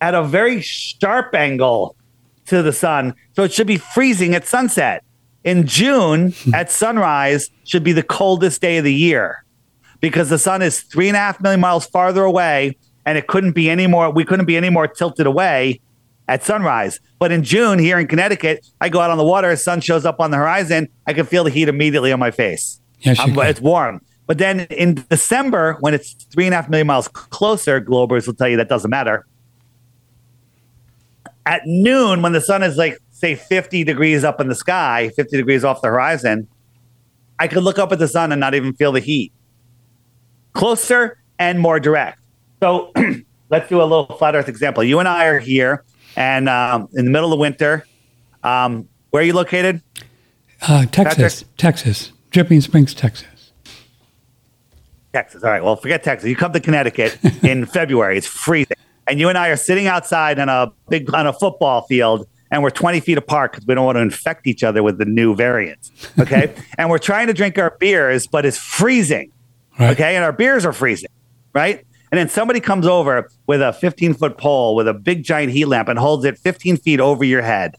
at 0.00 0.14
a 0.14 0.24
very 0.24 0.60
sharp 0.60 1.34
angle 1.34 1.96
to 2.46 2.62
the 2.62 2.72
sun, 2.72 3.14
so 3.34 3.44
it 3.44 3.52
should 3.52 3.66
be 3.68 3.78
freezing 3.78 4.34
at 4.34 4.44
sunset. 4.44 5.04
In 5.44 5.66
June, 5.66 6.34
at 6.54 6.70
sunrise, 6.70 7.50
should 7.64 7.84
be 7.84 7.92
the 7.92 8.02
coldest 8.02 8.60
day 8.60 8.78
of 8.78 8.84
the 8.84 8.94
year 8.94 9.44
because 10.00 10.28
the 10.28 10.38
sun 10.38 10.62
is 10.62 10.82
three 10.82 11.08
and 11.08 11.16
a 11.16 11.20
half 11.20 11.40
million 11.40 11.60
miles 11.60 11.86
farther 11.86 12.24
away 12.24 12.76
and 13.06 13.16
it 13.16 13.28
couldn't 13.28 13.52
be 13.52 13.70
any 13.70 13.86
more 13.86 14.10
we 14.10 14.24
couldn't 14.24 14.44
be 14.44 14.56
any 14.56 14.68
more 14.68 14.86
tilted 14.86 15.26
away 15.26 15.80
at 16.28 16.42
sunrise. 16.42 17.00
But 17.18 17.32
in 17.32 17.44
june 17.44 17.78
here 17.78 17.98
in 17.98 18.08
connecticut 18.08 18.66
i 18.80 18.90
go 18.90 19.00
out 19.00 19.10
on 19.10 19.16
the 19.16 19.24
water 19.24 19.54
sun 19.56 19.80
shows 19.80 20.04
up 20.04 20.20
on 20.20 20.32
the 20.32 20.36
horizon 20.36 20.88
i 21.06 21.14
can 21.14 21.24
feel 21.24 21.44
the 21.44 21.50
heat 21.50 21.68
immediately 21.68 22.12
on 22.12 22.18
my 22.18 22.32
face. 22.32 22.80
Yes, 23.00 23.18
it's 23.24 23.60
warm. 23.60 24.02
But 24.26 24.38
then 24.38 24.60
in 24.60 25.06
december 25.08 25.76
when 25.80 25.94
it's 25.94 26.12
three 26.12 26.44
and 26.46 26.52
a 26.52 26.56
half 26.56 26.68
million 26.68 26.88
miles 26.88 27.08
closer 27.08 27.80
globers 27.80 28.26
will 28.26 28.34
tell 28.34 28.48
you 28.48 28.56
that 28.58 28.68
doesn't 28.68 28.90
matter. 28.90 29.24
At 31.46 31.62
noon 31.64 32.22
when 32.22 32.32
the 32.32 32.40
sun 32.40 32.64
is 32.64 32.76
like 32.76 32.98
say 33.12 33.36
50 33.36 33.84
degrees 33.84 34.24
up 34.24 34.40
in 34.40 34.48
the 34.48 34.54
sky 34.54 35.10
50 35.16 35.36
degrees 35.38 35.64
off 35.64 35.80
the 35.80 35.88
horizon 35.88 36.48
i 37.38 37.48
could 37.48 37.62
look 37.62 37.78
up 37.78 37.92
at 37.92 37.98
the 37.98 38.08
sun 38.08 38.32
and 38.32 38.40
not 38.40 38.54
even 38.54 38.74
feel 38.74 38.90
the 38.90 39.00
heat. 39.00 39.32
Closer 40.52 41.18
and 41.38 41.60
more 41.60 41.78
direct. 41.78 42.18
So 42.60 42.92
let's 43.50 43.68
do 43.68 43.80
a 43.80 43.84
little 43.84 44.06
flat 44.18 44.34
Earth 44.34 44.48
example. 44.48 44.82
You 44.84 44.98
and 44.98 45.08
I 45.08 45.26
are 45.26 45.38
here, 45.38 45.84
and 46.16 46.48
um, 46.48 46.88
in 46.94 47.04
the 47.04 47.10
middle 47.10 47.32
of 47.32 47.38
winter. 47.38 47.86
Um, 48.42 48.88
where 49.10 49.22
are 49.22 49.26
you 49.26 49.32
located? 49.32 49.82
Uh, 50.62 50.86
Texas, 50.86 51.44
Texas, 51.56 52.12
Dripping 52.30 52.60
Springs, 52.60 52.94
Texas. 52.94 53.52
Texas. 55.12 55.42
All 55.42 55.50
right. 55.50 55.64
Well, 55.64 55.76
forget 55.76 56.02
Texas. 56.02 56.28
You 56.28 56.36
come 56.36 56.52
to 56.52 56.60
Connecticut 56.60 57.18
in 57.42 57.66
February. 57.66 58.18
It's 58.18 58.26
freezing, 58.26 58.76
and 59.06 59.18
you 59.18 59.28
and 59.28 59.38
I 59.38 59.48
are 59.48 59.56
sitting 59.56 59.86
outside 59.86 60.38
on 60.38 60.48
a 60.48 60.72
big 60.88 61.12
on 61.14 61.26
a 61.26 61.32
football 61.32 61.82
field, 61.82 62.26
and 62.50 62.62
we're 62.62 62.70
20 62.70 63.00
feet 63.00 63.18
apart 63.18 63.52
because 63.52 63.66
we 63.66 63.74
don't 63.74 63.86
want 63.86 63.96
to 63.96 64.02
infect 64.02 64.46
each 64.46 64.62
other 64.62 64.82
with 64.82 64.98
the 64.98 65.04
new 65.04 65.34
variants. 65.34 65.90
Okay, 66.18 66.54
and 66.78 66.90
we're 66.90 66.98
trying 66.98 67.26
to 67.28 67.32
drink 67.32 67.58
our 67.58 67.76
beers, 67.78 68.26
but 68.26 68.44
it's 68.44 68.58
freezing. 68.58 69.32
Right. 69.78 69.90
Okay. 69.92 70.16
And 70.16 70.24
our 70.24 70.32
beers 70.32 70.64
are 70.64 70.72
freezing, 70.72 71.10
right? 71.54 71.85
And 72.10 72.18
then 72.18 72.28
somebody 72.28 72.60
comes 72.60 72.86
over 72.86 73.28
with 73.46 73.60
a 73.60 73.72
15 73.72 74.14
foot 74.14 74.38
pole 74.38 74.74
with 74.74 74.86
a 74.86 74.94
big 74.94 75.24
giant 75.24 75.52
heat 75.52 75.66
lamp 75.66 75.88
and 75.88 75.98
holds 75.98 76.24
it 76.24 76.38
15 76.38 76.76
feet 76.76 77.00
over 77.00 77.24
your 77.24 77.42
head. 77.42 77.76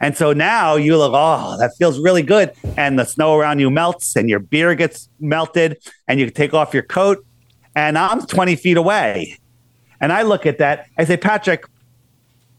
And 0.00 0.16
so 0.16 0.32
now 0.32 0.76
you 0.76 0.96
look, 0.96 1.12
oh, 1.14 1.58
that 1.58 1.72
feels 1.76 1.98
really 1.98 2.22
good. 2.22 2.52
And 2.76 2.98
the 2.98 3.04
snow 3.04 3.36
around 3.36 3.58
you 3.58 3.70
melts 3.70 4.16
and 4.16 4.30
your 4.30 4.38
beer 4.38 4.74
gets 4.74 5.08
melted 5.20 5.78
and 6.08 6.18
you 6.18 6.30
take 6.30 6.54
off 6.54 6.72
your 6.72 6.82
coat. 6.82 7.24
And 7.76 7.98
I'm 7.98 8.26
20 8.26 8.56
feet 8.56 8.76
away. 8.76 9.38
And 10.00 10.12
I 10.12 10.22
look 10.22 10.46
at 10.46 10.58
that. 10.58 10.86
I 10.96 11.04
say, 11.04 11.16
Patrick, 11.16 11.64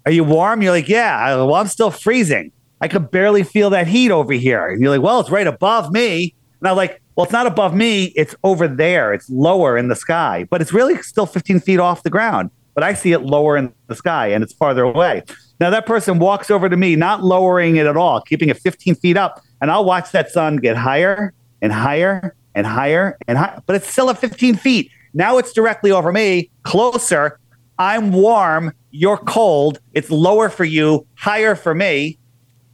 Are 0.06 0.12
you 0.12 0.24
warm? 0.24 0.62
You're 0.62 0.72
like, 0.72 0.88
Yeah, 0.88 1.36
well, 1.38 1.56
I'm 1.56 1.68
still 1.68 1.92
freezing. 1.92 2.52
I 2.80 2.88
could 2.88 3.12
barely 3.12 3.44
feel 3.44 3.72
that 3.72 3.88
heat 3.88 4.12
over 4.12 4.34
here. 4.34 4.68
And 4.68 4.82
you're 4.82 4.92
like, 4.92 5.02
Well, 5.02 5.20
it's 5.20 5.32
right 5.32 5.48
above 5.48 5.92
me. 5.92 6.36
And 6.60 6.68
I'm 6.68 6.78
like, 6.78 7.01
Well, 7.16 7.26
it's 7.26 7.34
not 7.34 7.46
above 7.46 7.76
me. 7.76 8.06
It's 8.16 8.36
over 8.44 8.68
there. 8.68 9.14
It's 9.14 9.30
lower 9.30 9.78
in 9.78 9.90
the 9.90 9.96
sky, 9.96 10.48
but 10.50 10.62
it's 10.62 10.72
really 10.72 11.02
still 11.02 11.26
15 11.26 11.60
feet 11.60 11.80
off 11.80 12.04
the 12.04 12.10
ground. 12.10 12.52
But 12.74 12.84
I 12.84 12.94
see 12.94 13.12
it 13.12 13.20
lower 13.20 13.58
in 13.58 13.74
the 13.88 13.96
sky 13.96 14.28
and 14.28 14.44
it's 14.44 14.54
farther 14.54 14.84
away. 14.84 15.24
Now, 15.60 15.70
that 15.70 15.86
person 15.86 16.20
walks 16.20 16.50
over 16.50 16.70
to 16.70 16.78
me, 16.78 16.96
not 16.96 17.24
lowering 17.24 17.76
it 17.76 17.86
at 17.86 17.98
all, 17.98 18.22
keeping 18.22 18.50
it 18.50 18.58
15 18.58 18.96
feet 18.96 19.18
up. 19.18 19.42
And 19.60 19.70
I'll 19.70 19.86
watch 19.86 20.12
that 20.12 20.32
sun 20.32 20.58
get 20.58 20.78
higher 20.78 21.34
and 21.62 21.72
higher 21.72 22.36
and 22.56 22.66
higher 22.66 23.18
and 23.28 23.38
higher, 23.38 23.62
but 23.66 23.76
it's 23.76 23.88
still 23.88 24.10
at 24.10 24.18
15 24.18 24.56
feet. 24.56 24.90
Now 25.14 25.38
it's 25.38 25.54
directly 25.54 25.92
over 25.92 26.12
me, 26.12 26.50
closer. 26.64 27.40
I'm 27.78 28.12
warm. 28.12 28.74
You're 28.92 29.18
cold. 29.18 29.80
It's 29.94 30.10
lower 30.10 30.50
for 30.50 30.64
you, 30.64 31.06
higher 31.16 31.56
for 31.56 31.76
me. 31.76 32.18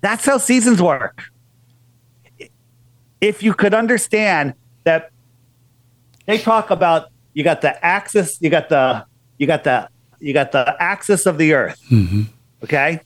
That's 0.02 0.26
how 0.26 0.38
seasons 0.38 0.82
work. 0.82 1.24
If 3.22 3.42
you 3.42 3.54
could 3.54 3.74
understand 3.74 4.54
that 4.84 5.12
they 6.26 6.38
talk 6.38 6.70
about 6.70 7.10
you 7.34 7.44
got 7.44 7.62
the 7.62 7.84
axis, 7.86 8.42
you 8.42 8.50
got 8.50 8.70
the 8.70 9.06
you 9.38 9.48
got 9.48 9.64
the 9.64 9.90
you 10.20 10.34
got 10.34 10.52
the 10.52 10.76
axis 10.82 11.26
of 11.26 11.38
the 11.38 11.54
earth. 11.54 11.80
Mm-hmm. 11.92 12.24
Okay? 12.64 13.02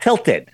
Tilted. 0.00 0.50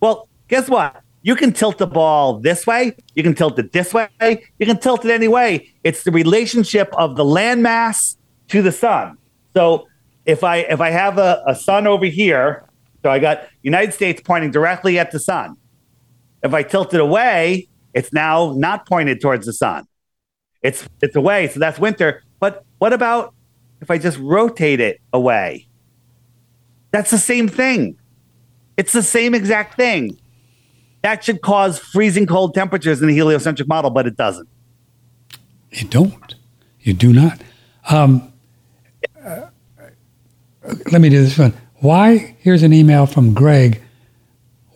Well, 0.00 0.28
guess 0.48 0.68
what? 0.68 1.02
You 1.22 1.34
can 1.36 1.52
tilt 1.52 1.78
the 1.78 1.86
ball 1.86 2.38
this 2.38 2.66
way, 2.66 2.94
you 3.14 3.22
can 3.22 3.34
tilt 3.34 3.58
it 3.58 3.72
this 3.72 3.94
way, 3.94 4.08
you 4.20 4.66
can 4.66 4.78
tilt 4.78 5.06
it 5.06 5.10
any 5.10 5.28
way. 5.28 5.72
It's 5.82 6.04
the 6.04 6.10
relationship 6.10 6.92
of 6.98 7.16
the 7.16 7.24
landmass 7.24 8.16
to 8.48 8.60
the 8.60 8.72
sun. 8.72 9.16
So 9.54 9.88
if 10.26 10.44
I 10.44 10.58
if 10.58 10.80
I 10.80 10.90
have 10.90 11.16
a, 11.16 11.42
a 11.46 11.54
sun 11.54 11.86
over 11.86 12.04
here, 12.04 12.68
so 13.02 13.10
I 13.10 13.18
got 13.18 13.46
United 13.62 13.94
States 13.94 14.20
pointing 14.22 14.50
directly 14.50 14.98
at 14.98 15.10
the 15.10 15.18
sun. 15.18 15.56
If 16.42 16.52
I 16.52 16.62
tilt 16.62 16.92
it 16.92 17.00
away, 17.00 17.68
it's 17.94 18.12
now 18.12 18.52
not 18.56 18.86
pointed 18.86 19.20
towards 19.20 19.46
the 19.46 19.52
sun. 19.52 19.86
It's 20.62 20.88
it's 21.00 21.16
away, 21.16 21.48
so 21.48 21.60
that's 21.60 21.78
winter. 21.78 22.22
But 22.40 22.64
what 22.78 22.92
about 22.92 23.34
if 23.80 23.90
I 23.90 23.98
just 23.98 24.18
rotate 24.18 24.80
it 24.80 25.00
away? 25.12 25.68
That's 26.90 27.10
the 27.10 27.18
same 27.18 27.48
thing. 27.48 27.96
It's 28.76 28.92
the 28.92 29.02
same 29.02 29.34
exact 29.34 29.76
thing. 29.76 30.18
That 31.02 31.22
should 31.22 31.42
cause 31.42 31.78
freezing 31.78 32.26
cold 32.26 32.54
temperatures 32.54 33.00
in 33.02 33.08
the 33.08 33.14
heliocentric 33.14 33.68
model, 33.68 33.90
but 33.90 34.06
it 34.06 34.16
doesn't. 34.16 34.48
You 35.70 35.86
don't. 35.86 36.34
You 36.80 36.94
do 36.94 37.12
not. 37.12 37.40
Um, 37.90 38.32
uh, 39.24 39.46
let 40.90 41.00
me 41.00 41.10
do 41.10 41.22
this 41.22 41.38
one. 41.38 41.52
Why? 41.76 42.36
Here's 42.38 42.62
an 42.62 42.72
email 42.72 43.06
from 43.06 43.34
Greg. 43.34 43.82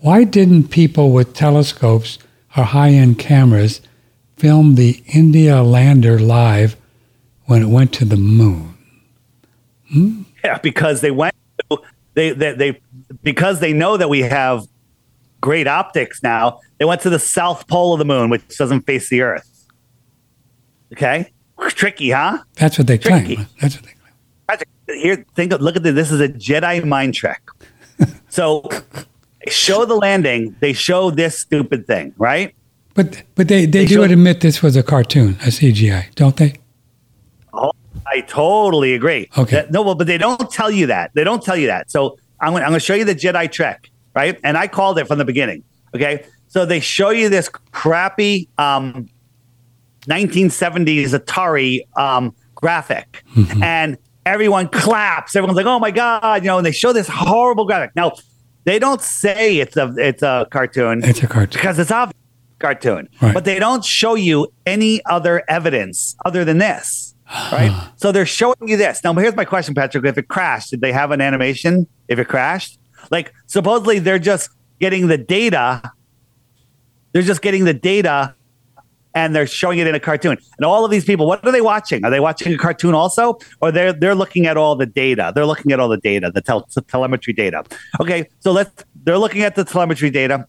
Why 0.00 0.24
didn't 0.24 0.68
people 0.68 1.12
with 1.12 1.34
telescopes 1.34 2.18
or 2.58 2.64
high 2.64 2.90
end 2.90 3.18
cameras 3.18 3.80
filmed 4.36 4.76
the 4.76 5.02
India 5.06 5.62
lander 5.62 6.18
live 6.18 6.76
when 7.44 7.62
it 7.62 7.68
went 7.68 7.92
to 7.94 8.04
the 8.04 8.16
moon? 8.16 8.76
Hmm? 9.90 10.22
Yeah, 10.44 10.58
because 10.58 11.00
they 11.00 11.10
went. 11.10 11.34
They, 12.14 12.30
they 12.32 12.52
they 12.52 12.80
because 13.22 13.60
they 13.60 13.72
know 13.72 13.96
that 13.96 14.08
we 14.08 14.22
have 14.22 14.66
great 15.40 15.66
optics 15.66 16.22
now. 16.22 16.60
They 16.78 16.84
went 16.84 17.00
to 17.02 17.10
the 17.10 17.18
south 17.18 17.68
pole 17.68 17.92
of 17.92 17.98
the 17.98 18.04
moon, 18.04 18.30
which 18.30 18.56
doesn't 18.56 18.82
face 18.82 19.08
the 19.08 19.22
Earth. 19.22 19.66
Okay, 20.92 21.32
tricky, 21.70 22.10
huh? 22.10 22.38
That's 22.54 22.78
what 22.78 22.86
they 22.86 22.98
tricky. 22.98 23.36
claim. 23.36 23.46
That's 23.60 23.76
what 23.76 23.84
they 23.84 23.92
claim. 23.92 23.98
Here, 25.00 25.24
think. 25.36 25.52
Of, 25.52 25.60
look 25.60 25.76
at 25.76 25.82
this. 25.82 25.94
This 25.94 26.10
is 26.10 26.20
a 26.20 26.28
Jedi 26.28 26.84
mind 26.84 27.14
trick. 27.14 27.42
so, 28.28 28.68
they 29.44 29.50
show 29.50 29.84
the 29.84 29.94
landing. 29.94 30.56
They 30.60 30.72
show 30.72 31.10
this 31.10 31.38
stupid 31.38 31.86
thing, 31.86 32.14
right? 32.18 32.54
But 32.94 33.22
but 33.34 33.48
they 33.48 33.66
they, 33.66 33.80
they 33.80 33.86
do 33.86 33.94
show, 33.96 34.02
admit 34.02 34.40
this 34.40 34.62
was 34.62 34.76
a 34.76 34.82
cartoon, 34.82 35.30
a 35.42 35.48
CGI, 35.48 36.14
don't 36.14 36.36
they? 36.36 36.54
Oh, 37.52 37.72
I 38.06 38.22
totally 38.22 38.94
agree. 38.94 39.28
Okay. 39.36 39.56
That, 39.56 39.70
no, 39.70 39.82
well, 39.82 39.94
but 39.94 40.06
they 40.06 40.18
don't 40.18 40.50
tell 40.50 40.70
you 40.70 40.86
that. 40.86 41.12
They 41.14 41.24
don't 41.24 41.42
tell 41.42 41.56
you 41.56 41.68
that. 41.68 41.90
So 41.90 42.18
I'm 42.40 42.52
going 42.52 42.64
I'm 42.64 42.72
to 42.72 42.80
show 42.80 42.94
you 42.94 43.04
the 43.04 43.14
Jedi 43.14 43.50
trick 43.50 43.90
right? 44.18 44.38
And 44.42 44.58
I 44.58 44.66
called 44.66 44.98
it 44.98 45.06
from 45.06 45.18
the 45.18 45.24
beginning. 45.24 45.62
Okay. 45.94 46.26
So 46.48 46.66
they 46.66 46.80
show 46.80 47.10
you 47.10 47.28
this 47.28 47.48
crappy 47.48 48.48
um, 48.58 49.08
1970s 50.06 51.10
Atari 51.10 51.86
um, 51.96 52.34
graphic, 52.54 53.22
mm-hmm. 53.36 53.62
and 53.62 53.98
everyone 54.24 54.68
claps. 54.68 55.36
Everyone's 55.36 55.56
like, 55.56 55.66
"Oh 55.66 55.78
my 55.78 55.90
god!" 55.90 56.42
You 56.42 56.48
know, 56.48 56.56
and 56.56 56.66
they 56.66 56.72
show 56.72 56.94
this 56.94 57.06
horrible 57.06 57.66
graphic. 57.66 57.94
Now, 57.94 58.12
they 58.68 58.78
don't 58.78 59.00
say 59.00 59.58
it's 59.58 59.76
a 59.76 59.94
it's 59.96 60.22
a 60.22 60.46
cartoon. 60.50 61.02
It's 61.02 61.22
a 61.22 61.26
cartoon 61.26 61.58
because 61.58 61.78
it's 61.78 61.90
obvious 61.90 62.14
cartoon, 62.58 63.08
right. 63.22 63.32
but 63.32 63.44
they 63.44 63.58
don't 63.58 63.84
show 63.84 64.14
you 64.14 64.52
any 64.66 65.02
other 65.06 65.42
evidence 65.48 66.16
other 66.24 66.44
than 66.44 66.58
this. 66.58 67.14
Right. 67.52 67.92
so 67.96 68.10
they're 68.10 68.24
showing 68.24 68.56
you 68.62 68.78
this. 68.78 69.04
Now, 69.04 69.12
here's 69.12 69.36
my 69.36 69.44
question, 69.44 69.74
Patrick. 69.74 70.02
If 70.06 70.16
it 70.16 70.28
crashed, 70.28 70.70
did 70.70 70.80
they 70.80 70.92
have 70.92 71.10
an 71.10 71.20
animation? 71.20 71.86
If 72.08 72.18
it 72.18 72.26
crashed, 72.26 72.78
like 73.10 73.34
supposedly 73.46 73.98
they're 73.98 74.18
just 74.18 74.48
getting 74.80 75.08
the 75.08 75.18
data. 75.18 75.92
They're 77.12 77.22
just 77.22 77.42
getting 77.42 77.64
the 77.66 77.74
data 77.74 78.34
and 79.18 79.34
they're 79.34 79.48
showing 79.48 79.80
it 79.80 79.86
in 79.88 79.94
a 79.96 80.00
cartoon. 80.00 80.38
And 80.58 80.64
all 80.64 80.84
of 80.84 80.92
these 80.92 81.04
people, 81.04 81.26
what 81.26 81.44
are 81.44 81.50
they 81.50 81.60
watching? 81.60 82.04
Are 82.04 82.10
they 82.10 82.20
watching 82.20 82.54
a 82.54 82.56
cartoon 82.56 82.94
also? 82.94 83.38
Or 83.60 83.72
they're 83.72 83.92
they're 83.92 84.14
looking 84.14 84.46
at 84.46 84.56
all 84.56 84.76
the 84.76 84.86
data. 84.86 85.32
They're 85.34 85.46
looking 85.46 85.72
at 85.72 85.80
all 85.80 85.88
the 85.88 85.98
data, 85.98 86.30
the 86.32 86.40
tel- 86.40 86.68
telemetry 86.86 87.32
data. 87.32 87.64
Okay, 88.00 88.28
so 88.38 88.52
let's 88.52 88.84
they're 89.04 89.18
looking 89.18 89.42
at 89.42 89.56
the 89.56 89.64
telemetry 89.64 90.10
data. 90.10 90.46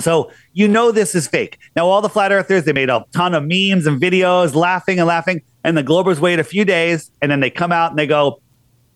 So 0.00 0.30
you 0.52 0.68
know 0.68 0.92
this 0.92 1.14
is 1.14 1.26
fake. 1.26 1.58
Now 1.76 1.86
all 1.86 2.02
the 2.02 2.10
flat 2.10 2.30
earthers, 2.30 2.64
they 2.64 2.74
made 2.74 2.90
a 2.90 3.04
ton 3.12 3.34
of 3.34 3.42
memes 3.44 3.86
and 3.86 4.00
videos 4.00 4.54
laughing 4.54 4.98
and 4.98 5.08
laughing. 5.08 5.40
And 5.64 5.78
the 5.78 5.84
Globers 5.84 6.18
wait 6.18 6.38
a 6.38 6.44
few 6.44 6.66
days 6.66 7.10
and 7.22 7.30
then 7.30 7.40
they 7.40 7.48
come 7.48 7.72
out 7.72 7.90
and 7.90 7.98
they 7.98 8.06
go, 8.06 8.40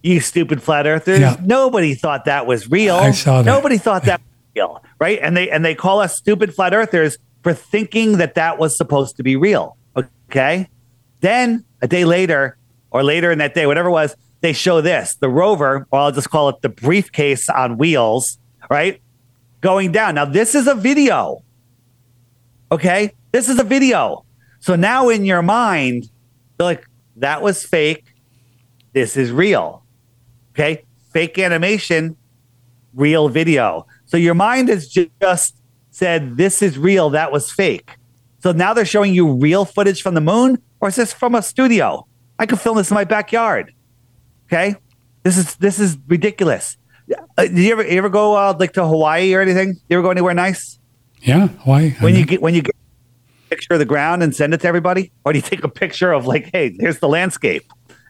you 0.03 0.21
stupid 0.21 0.63
flat 0.63 0.87
earthers. 0.87 1.21
Yeah. 1.21 1.37
Nobody 1.43 1.95
thought 1.95 2.27
that 2.27 2.47
was 2.47 2.71
real. 2.71 2.97
I 2.97 3.13
saw 3.13 3.43
that. 3.43 3.51
Nobody 3.51 3.79
thought 3.79 4.05
that 4.05 4.21
was 4.21 4.55
real, 4.55 4.85
right? 5.01 5.19
And 5.23 5.35
they 5.35 5.49
and 5.49 5.65
they 5.65 5.75
call 5.75 6.01
us 6.01 6.15
stupid 6.15 6.55
flat 6.55 6.75
earthers 6.75 7.17
for 7.43 7.55
thinking 7.55 8.19
that 8.19 8.35
that 8.35 8.59
was 8.59 8.77
supposed 8.77 9.17
to 9.17 9.23
be 9.23 9.37
real. 9.37 9.77
Okay? 10.29 10.69
Then 11.21 11.65
a 11.81 11.89
day 11.89 12.05
later 12.05 12.59
or 12.91 13.03
later 13.03 13.31
in 13.31 13.39
that 13.39 13.55
day, 13.55 13.67
whatever 13.67 13.89
it 13.89 13.93
was, 13.93 14.17
they 14.41 14.53
show 14.53 14.81
this, 14.81 15.17
the 15.17 15.29
rover, 15.29 15.87
or 15.91 15.99
I'll 15.99 16.13
just 16.13 16.31
call 16.31 16.49
it 16.49 16.63
the 16.63 16.69
briefcase 16.69 17.49
on 17.49 17.77
wheels, 17.77 18.39
right? 18.71 19.01
Going 19.61 19.91
down. 19.91 20.15
Now 20.15 20.25
this 20.25 20.55
is 20.55 20.67
a 20.69 20.75
video. 20.75 21.43
Okay? 22.71 23.15
This 23.33 23.49
is 23.49 23.59
a 23.59 23.65
video. 23.65 24.25
So 24.61 24.77
now 24.77 25.09
in 25.09 25.25
your 25.25 25.43
mind, 25.43 26.09
they're 26.57 26.67
like, 26.67 26.87
that 27.17 27.43
was 27.43 27.65
fake. 27.65 28.05
This 28.93 29.17
is 29.17 29.33
real. 29.33 29.85
Okay. 30.53 30.85
Fake 31.13 31.39
animation, 31.39 32.17
real 32.95 33.29
video. 33.29 33.87
So 34.07 34.17
your 34.17 34.35
mind 34.35 34.69
is 34.69 34.89
just 34.89 35.58
said, 35.99 36.37
this 36.37 36.63
is 36.63 36.79
real. 36.79 37.11
That 37.11 37.33
was 37.33 37.51
fake. 37.51 37.97
So 38.41 38.53
now 38.53 38.73
they're 38.73 38.85
showing 38.85 39.13
you 39.15 39.33
real 39.33 39.65
footage 39.65 40.01
from 40.01 40.15
the 40.15 40.21
moon, 40.21 40.63
or 40.81 40.89
is 40.89 40.97
this 40.97 41.13
from 41.13 41.35
a 41.35 41.43
studio? 41.43 42.07
I 42.39 42.47
could 42.47 42.61
film 42.61 42.77
this 42.77 42.91
in 42.91 42.95
my 42.95 43.05
backyard. 43.05 43.75
Okay. 44.47 44.77
This 45.25 45.37
is 45.37 45.57
this 45.57 45.81
is 45.81 45.99
ridiculous. 46.07 46.77
Uh, 47.37 47.43
did 47.43 47.59
you 47.59 47.73
ever 47.73 47.83
you 47.83 47.99
ever 47.99 48.09
go 48.09 48.37
uh, 48.37 48.55
like 48.59 48.73
to 48.75 48.87
Hawaii 48.87 49.35
or 49.35 49.41
anything? 49.41 49.75
You 49.89 49.99
ever 49.99 50.03
go 50.03 50.11
anywhere 50.11 50.35
nice? 50.35 50.79
Yeah, 51.23 51.49
Hawaii. 51.49 51.91
When 52.01 52.15
you 52.15 52.25
get 52.25 52.41
when 52.41 52.55
you 52.55 52.63
get 52.63 52.75
a 52.75 53.49
picture 53.51 53.75
of 53.75 53.81
the 53.81 53.85
ground 53.85 54.23
and 54.23 54.35
send 54.35 54.55
it 54.55 54.61
to 54.61 54.69
everybody, 54.69 55.11
or 55.25 55.33
do 55.33 55.39
you 55.39 55.43
take 55.43 55.65
a 55.65 55.69
picture 55.69 56.13
of 56.13 56.27
like, 56.27 56.51
hey, 56.53 56.77
here's 56.79 57.01
the 57.01 57.09
landscape? 57.09 57.65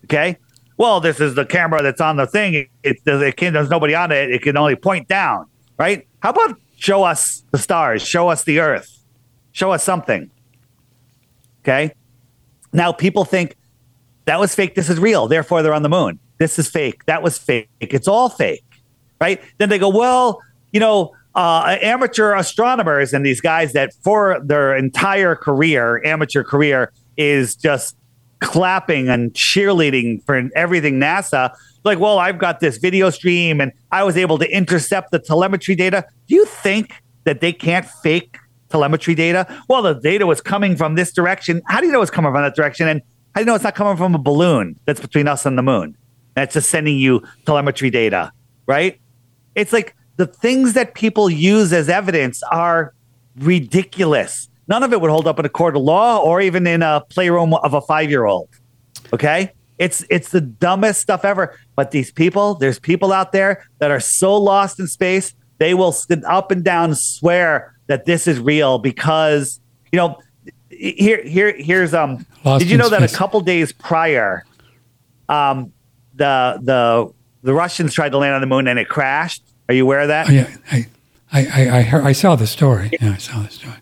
Okay, 0.05 0.37
well, 0.77 1.01
this 1.01 1.21
is 1.21 1.35
the 1.35 1.47
camera 1.47 1.83
that's 1.83 2.01
on 2.01 2.17
the 2.17 2.27
thing. 2.27 2.55
It, 2.55 2.69
it, 2.83 2.97
it 3.07 3.37
can, 3.37 3.53
there's 3.55 3.71
nobody 3.71 3.95
on 3.95 4.13
it. 4.13 4.31
It 4.31 4.43
can 4.43 4.57
only 4.57 4.77
point 4.77 5.09
down, 5.09 5.47
right? 5.79 6.07
How 6.21 6.31
about 6.31 6.61
show 6.79 7.03
us 7.03 7.43
the 7.51 7.59
stars, 7.59 8.03
show 8.03 8.29
us 8.29 8.45
the 8.45 8.61
earth, 8.61 8.99
show 9.53 9.73
us 9.73 9.83
something. 9.83 10.31
Okay. 11.63 11.93
Now 12.73 12.93
people 12.93 13.25
think 13.25 13.57
that 14.25 14.39
was 14.39 14.55
fake. 14.55 14.75
This 14.75 14.89
is 14.89 14.99
real. 14.99 15.27
Therefore, 15.27 15.63
they're 15.63 15.75
on 15.75 15.83
the 15.83 15.89
moon. 15.89 16.19
This 16.39 16.59
is 16.59 16.71
fake. 16.71 17.05
That 17.07 17.23
was 17.23 17.37
fake. 17.39 17.69
It's 17.81 18.07
all 18.07 18.29
fake, 18.29 18.65
right? 19.21 19.41
Then 19.59 19.69
they 19.69 19.79
go, 19.79 19.89
well, 19.89 20.41
you 20.73 20.81
know, 20.81 21.15
uh, 21.35 21.77
amateur 21.83 22.35
astronomers 22.35 23.13
and 23.13 23.25
these 23.25 23.41
guys 23.41 23.73
that 23.73 23.93
for 24.03 24.41
their 24.45 24.77
entire 24.77 25.35
career, 25.35 26.03
amateur 26.05 26.45
career, 26.45 26.93
is 27.17 27.57
just 27.57 27.97
clapping 28.41 29.09
and 29.09 29.33
cheerleading 29.35 30.25
for 30.25 30.49
everything 30.55 31.01
NASA. 31.01 31.53
Like, 31.85 31.99
well, 31.99 32.19
I've 32.19 32.39
got 32.39 32.61
this 32.61 32.79
video 32.79 33.11
stream 33.11 33.61
and 33.61 33.73
I 33.93 34.05
was 34.05 34.17
able 34.17 34.39
to 34.39 34.51
intercept 34.51 35.11
the 35.11 35.19
telemetry 35.19 35.75
data. 35.75 36.05
Do 36.27 36.35
you 36.35 36.45
think 36.45 36.93
that 37.25 37.41
they 37.41 37.53
can't 37.53 37.87
fake 37.87 38.37
telemetry 38.69 39.15
data? 39.15 39.47
Well, 39.69 39.83
the 39.83 39.95
data 39.95 40.27
was 40.27 40.41
coming 40.41 40.77
from 40.77 40.95
this 40.97 41.13
direction. 41.13 41.63
How 41.67 41.81
do 41.81 41.87
you 41.87 41.93
know 41.93 42.03
it's 42.03 42.11
coming 42.11 42.33
from 42.33 42.43
that 42.43 42.55
direction? 42.55 42.89
And 42.89 43.01
how 43.35 43.41
do 43.41 43.43
you 43.43 43.47
know 43.47 43.55
it's 43.55 43.65
not 43.65 43.75
coming 43.75 43.97
from 43.97 44.15
a 44.15 44.19
balloon 44.19 44.79
that's 44.85 45.01
between 45.01 45.29
us 45.29 45.47
and 45.47 45.57
the 45.57 45.63
moon? 45.63 45.97
That's 46.35 46.55
just 46.55 46.71
sending 46.71 46.99
you 46.99 47.23
telemetry 47.47 47.91
data. 47.91 48.33
right? 48.67 49.01
It's 49.55 49.73
like 49.73 49.97
the 50.17 50.27
things 50.27 50.75
that 50.75 50.95
people 50.95 51.29
use 51.31 51.73
as 51.73 51.89
evidence 51.89 52.43
are 52.45 52.95
ridiculous. 53.39 54.49
None 54.69 54.83
of 54.83 54.93
it 54.93 55.01
would 55.01 55.11
hold 55.11 55.27
up 55.27 55.39
in 55.39 55.47
a 55.47 55.49
court 55.49 55.75
of 55.75 55.83
law 55.83 56.19
or 56.19 56.41
even 56.41 56.67
in 56.67 56.83
a 56.83 57.03
playroom 57.09 57.55
of 57.55 57.75
a 57.75 57.81
five 57.81 58.11
year 58.11 58.27
old. 58.27 58.49
Okay. 59.13 59.53
It's 59.79 60.05
it's 60.11 60.31
the 60.31 60.41
dumbest 60.41 61.01
stuff 61.01 61.25
ever. 61.25 61.59
But 61.77 61.91
these 61.91 62.11
people, 62.11 62.55
there's 62.55 62.79
people 62.79 63.13
out 63.13 63.33
there 63.33 63.67
that 63.79 63.91
are 63.91 64.01
so 64.01 64.37
lost 64.37 64.81
in 64.81 64.87
space, 64.87 65.35
they 65.59 65.75
will 65.75 65.93
stand 65.93 66.25
up 66.25 66.51
and 66.51 66.65
down 66.65 66.95
swear 66.95 67.75
that 67.87 68.05
this 68.05 68.27
is 68.27 68.41
real 68.41 68.79
because 68.79 69.61
you 69.93 69.97
know 69.97 70.19
here 70.71 71.23
here 71.25 71.55
here's 71.57 71.95
um 71.95 72.27
Lost 72.45 72.63
did 72.63 72.71
you 72.71 72.77
know 72.77 72.89
that 72.89 73.03
a 73.03 73.09
couple 73.09 73.41
days 73.41 73.73
prior 73.73 74.45
um 75.29 75.73
the 76.15 76.59
the 76.63 77.13
the 77.43 77.55
Russians 77.55 77.95
tried 77.95 78.11
to 78.11 78.19
land 78.19 78.35
on 78.35 78.41
the 78.41 78.47
moon 78.47 78.67
and 78.67 78.79
it 78.79 78.89
crashed. 78.89 79.43
Are 79.69 79.75
you 79.75 79.85
aware 79.85 80.01
of 80.01 80.09
that? 80.09 80.29
Oh, 80.29 80.33
yeah, 80.33 80.57
I, 80.73 80.87
I, 81.33 81.47
I, 81.47 81.79
I, 81.79 81.83
heard, 81.83 82.05
I 82.05 82.13
saw 82.13 82.37
the 82.37 82.47
story. 82.47 82.91
Yeah, 82.93 83.13
I 83.13 83.17
saw 83.19 83.43
the 83.43 83.51
story. 83.51 83.77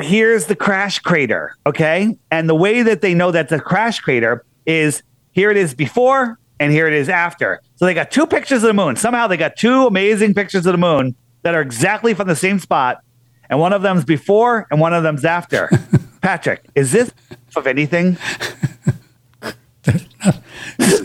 Here's 0.00 0.46
the 0.46 0.56
crash 0.56 0.98
crater, 0.98 1.56
okay? 1.66 2.16
And 2.30 2.48
the 2.48 2.54
way 2.54 2.82
that 2.82 3.00
they 3.00 3.14
know 3.14 3.30
that 3.30 3.48
the 3.48 3.60
crash 3.60 4.00
crater 4.00 4.44
is 4.66 5.02
here 5.32 5.50
it 5.50 5.56
is 5.56 5.74
before 5.74 6.38
and 6.60 6.72
here 6.72 6.86
it 6.86 6.94
is 6.94 7.08
after. 7.08 7.60
So 7.76 7.84
they 7.86 7.94
got 7.94 8.10
two 8.10 8.26
pictures 8.26 8.62
of 8.62 8.68
the 8.68 8.74
moon. 8.74 8.96
Somehow 8.96 9.26
they 9.26 9.36
got 9.36 9.56
two 9.56 9.86
amazing 9.86 10.34
pictures 10.34 10.66
of 10.66 10.72
the 10.72 10.78
moon 10.78 11.14
that 11.42 11.54
are 11.54 11.60
exactly 11.60 12.14
from 12.14 12.28
the 12.28 12.36
same 12.36 12.58
spot, 12.58 13.02
and 13.50 13.58
one 13.58 13.72
of 13.72 13.82
them's 13.82 14.04
before 14.04 14.66
and 14.70 14.80
one 14.80 14.94
of 14.94 15.02
them's 15.02 15.24
after. 15.24 15.68
Patrick, 16.22 16.64
is 16.76 16.92
this 16.92 17.10
of 17.56 17.66
anything? 17.66 18.16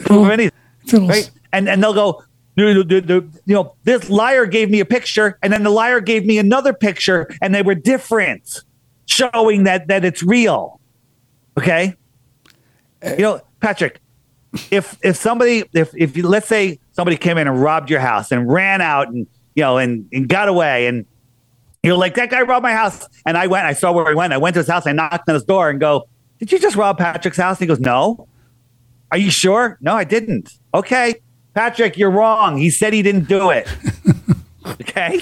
Of 0.09 0.30
anything, 0.30 0.51
It's 0.84 0.93
a 0.93 0.97
little, 0.97 1.07
right? 1.07 1.30
And 1.51 1.68
and 1.68 1.81
they'll 1.84 1.93
go. 1.93 2.23
"No, 2.55 2.72
no, 2.73 2.81
no, 2.84 2.99
no, 2.99 3.30
You 3.45 3.55
know, 3.55 3.76
this 3.84 4.09
liar 4.09 4.45
gave 4.45 4.69
me 4.69 4.80
a 4.80 4.85
picture, 4.85 5.38
and 5.41 5.51
then 5.51 5.64
the 5.64 5.69
liar 5.69 5.99
gave 6.01 6.26
me 6.26 6.38
another 6.38 6.73
picture, 6.73 7.27
and 7.41 7.53
they 7.53 7.61
were 7.61 7.76
different, 7.76 8.64
showing 9.08 9.64
that 9.64 9.88
that 9.88 10.06
it's 10.06 10.22
real. 10.22 10.80
Okay, 11.58 11.96
you 13.04 13.18
know, 13.18 13.42
Patrick, 13.60 14.00
if 14.72 14.98
if 15.04 15.16
somebody 15.16 15.64
if 15.74 15.92
if 15.96 16.16
you 16.16 16.28
let's 16.28 16.48
say 16.48 16.80
somebody 16.92 17.18
came 17.18 17.38
in 17.38 17.48
and 17.48 17.62
robbed 17.62 17.90
your 17.90 18.00
house 18.00 18.32
and 18.32 18.52
ran 18.52 18.82
out 18.82 19.08
and 19.08 19.28
you 19.56 19.64
know 19.64 19.78
and, 19.78 20.08
and 20.12 20.30
got 20.30 20.48
away 20.48 20.88
and 20.88 21.06
you're 21.84 21.98
like 21.98 22.16
that 22.16 22.30
guy 22.30 22.42
robbed 22.42 22.64
my 22.64 22.74
house. 22.74 23.08
And 23.26 23.38
I 23.38 23.48
went 23.48 23.66
I 23.66 23.74
saw 23.74 23.92
where 23.92 24.08
he 24.10 24.16
went. 24.16 24.34
I 24.34 24.38
went 24.38 24.54
to 24.56 24.60
his 24.60 24.68
house. 24.68 24.86
I 24.86 24.92
knocked 24.92 25.28
on 25.30 25.36
his 25.36 25.44
door 25.44 25.70
and 25.70 25.80
go 25.80 26.08
did 26.40 26.52
you 26.52 26.60
just 26.60 26.76
rob 26.76 26.98
Patrick's 26.98 27.38
house? 27.38 27.58
And 27.60 27.62
he 27.62 27.68
goes 27.68 27.80
no. 27.80 28.28
Are 29.12 29.18
you 29.18 29.32
sure? 29.32 29.78
No 29.82 29.96
I 29.96 30.04
didn't. 30.04 30.54
Okay 30.74 31.16
Patrick 31.54 31.98
you're 31.98 32.12
wrong. 32.12 32.58
He 32.58 32.70
said 32.70 32.94
he 32.94 33.02
didn't 33.02 33.28
do 33.28 33.50
it. 33.50 33.68
Okay 34.82 35.22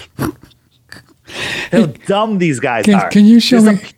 how 1.71 1.85
dumb 1.85 2.37
these 2.37 2.59
guys 2.59 2.85
Can- 2.85 2.95
are 2.95 3.09
can 3.09 3.25
you 3.25 3.39
show 3.39 3.61
There's 3.61 3.81
me- 3.81 3.89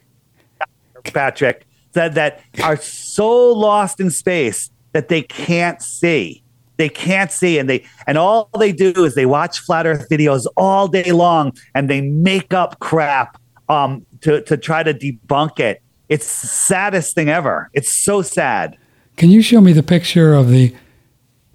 Patrick 1.14 1.66
said 1.94 2.16
that 2.16 2.42
are 2.64 2.78
so 2.78 3.52
lost 3.54 4.00
in 4.00 4.10
space 4.12 4.70
that 4.92 5.08
they 5.10 5.22
can't 5.22 5.82
see. 5.82 6.44
They 6.78 6.90
can't 6.90 7.32
see, 7.32 7.58
and 7.58 7.68
they 7.68 7.84
and 8.06 8.20
all 8.20 8.50
they 8.60 8.72
do 8.72 8.92
is 9.04 9.16
they 9.16 9.26
watch 9.26 9.60
flat 9.60 9.88
Earth 9.88 10.08
videos 10.10 10.46
all 10.56 10.88
day 10.88 11.12
long, 11.12 11.54
and 11.74 11.90
they 11.90 12.02
make 12.02 12.54
up 12.54 12.80
crap 12.80 13.42
um, 13.68 14.06
to 14.22 14.44
to 14.44 14.58
try 14.58 14.84
to 14.84 14.94
debunk 14.94 15.60
it. 15.60 15.82
It's 16.08 16.42
the 16.42 16.48
saddest 16.48 17.16
thing 17.16 17.30
ever. 17.30 17.72
It's 17.74 17.92
so 17.92 18.22
sad. 18.22 18.78
Can 19.16 19.32
you 19.32 19.42
show 19.42 19.60
me 19.60 19.74
the 19.74 19.82
picture 19.82 20.36
of 20.36 20.50
the 20.52 20.76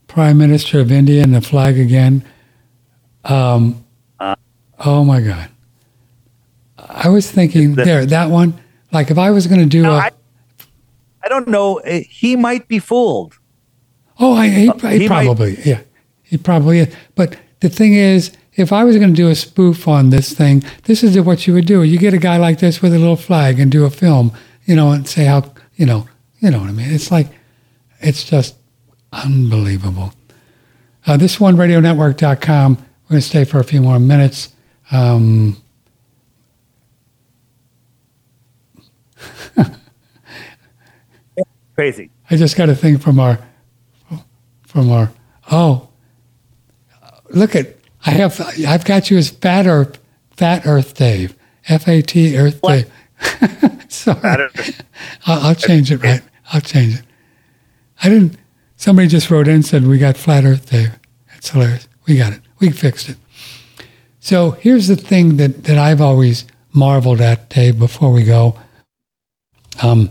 Prime 0.09 0.39
Minister 0.39 0.81
of 0.81 0.91
India 0.91 1.23
and 1.23 1.33
the 1.33 1.41
flag 1.41 1.79
again? 1.79 2.25
Um, 3.25 3.85
oh 4.81 5.05
my 5.05 5.21
God. 5.21 5.52
I 6.95 7.09
was 7.09 7.31
thinking 7.31 7.75
The- 7.75 7.85
there, 7.85 8.07
that 8.07 8.31
one. 8.31 8.55
Like 8.93 9.11
if 9.11 9.19
I 9.19 9.31
was 9.31 9.47
going 9.47 9.61
to 9.61 9.67
do 9.67 9.83
No, 9.83 9.93
a, 9.93 9.97
I, 9.99 10.11
I 11.25 11.29
don't 11.29 11.49
know. 11.49 11.77
Eh, 11.79 12.03
He 12.09 12.37
might 12.37 12.69
be 12.69 12.79
fooled. 12.79 13.35
oh, 14.21 14.35
I, 14.35 14.49
he, 14.49 14.71
he, 14.71 14.99
he 14.99 15.09
might- 15.09 15.27
probably, 15.27 15.57
yeah, 15.65 15.81
he 16.23 16.37
probably 16.37 16.81
is. 16.81 16.95
But 17.15 17.37
the 17.61 17.69
thing 17.71 17.95
is, 17.95 18.33
if 18.55 18.71
I 18.73 18.85
was 18.85 18.97
going 18.99 19.09
to 19.09 19.17
do 19.17 19.29
a 19.31 19.35
spoof 19.35 19.89
on 19.89 20.11
this 20.11 20.35
thing, 20.35 20.63
this 20.85 21.03
is 21.03 21.19
what 21.21 21.47
you 21.47 21.55
would 21.55 21.65
do. 21.67 21.83
You 21.83 21.99
get 21.99 22.13
a 22.13 22.19
guy 22.19 22.37
like 22.37 22.59
this 22.59 22.83
with 22.83 22.93
a 22.93 22.99
little 22.99 23.17
flag 23.17 23.59
and 23.59 23.73
do 23.73 23.85
a 23.87 23.91
film, 23.91 24.31
you 24.67 24.77
know, 24.77 24.91
and 24.93 25.09
say 25.09 25.25
how, 25.25 25.51
you 25.77 25.87
know, 25.87 26.07
you 26.41 26.51
know 26.51 26.59
what 26.61 26.69
I 26.69 26.73
mean? 26.73 26.91
It's 26.93 27.11
like, 27.11 27.29
it's 28.01 28.25
just 28.25 28.57
unbelievable. 29.13 30.13
Uh, 31.07 31.17
this 31.17 31.41
one, 31.41 31.57
radionetwork.com. 31.57 32.75
We're 32.77 33.09
going 33.09 33.21
to 33.23 33.27
stay 33.27 33.45
for 33.45 33.59
a 33.59 33.65
few 33.65 33.81
more 33.81 33.99
minutes. 33.99 34.51
Um, 34.91 35.57
Crazy. 41.75 42.11
I 42.31 42.37
just 42.37 42.57
got 42.57 42.69
a 42.69 42.75
thing 42.75 42.99
from 42.99 43.19
our, 43.19 43.39
from 44.67 44.91
our, 44.91 45.11
oh, 45.51 45.89
look 47.31 47.57
at, 47.57 47.77
I 48.05 48.11
have, 48.11 48.41
I've 48.67 48.85
got 48.85 49.11
you 49.11 49.17
as 49.19 49.31
Fat 49.31 49.67
Earth, 49.67 49.99
Fat 50.37 50.67
Earth 50.67 50.95
Dave, 50.95 51.37
F 51.69 51.89
A 51.89 52.03
T 52.03 52.37
Earth 52.37 52.59
What? 52.61 52.87
Dave. 53.21 53.83
Sorry. 53.89 54.49
I'll, 55.27 55.41
I'll 55.49 55.55
change 55.55 55.93
it, 55.93 56.03
right? 56.03 56.23
I'll 56.53 56.61
change 56.61 56.97
it. 56.97 57.03
I 58.03 58.09
didn't, 58.09 58.37
somebody 58.77 59.09
just 59.09 59.31
wrote 59.31 59.49
in 59.49 59.55
and 59.57 59.65
said, 59.65 59.87
we 59.87 59.99
got 59.99 60.17
Flat 60.17 60.45
Earth 60.45 60.71
Dave. 60.71 60.99
That's 61.29 61.51
hilarious. 61.51 61.89
We 62.07 62.19
got 62.19 62.33
it. 62.33 62.41
We 62.59 62.71
fixed 62.71 63.09
it. 63.09 63.17
So 64.21 64.53
here's 64.53 64.89
the 64.89 64.97
thing 64.97 65.37
that, 65.37 65.65
that 65.65 65.79
I've 65.79 66.01
always 66.01 66.45
marveled 66.73 67.21
at, 67.21 67.49
Dave, 67.51 67.79
before 67.79 68.13
we 68.13 68.25
go, 68.25 68.57
um, 69.81 70.11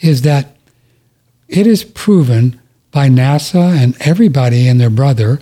is 0.00 0.22
that 0.22 0.56
it 1.48 1.66
is 1.66 1.84
proven 1.84 2.60
by 2.90 3.08
NASA 3.08 3.76
and 3.76 3.96
everybody 4.00 4.68
and 4.68 4.80
their 4.80 4.90
brother 4.90 5.40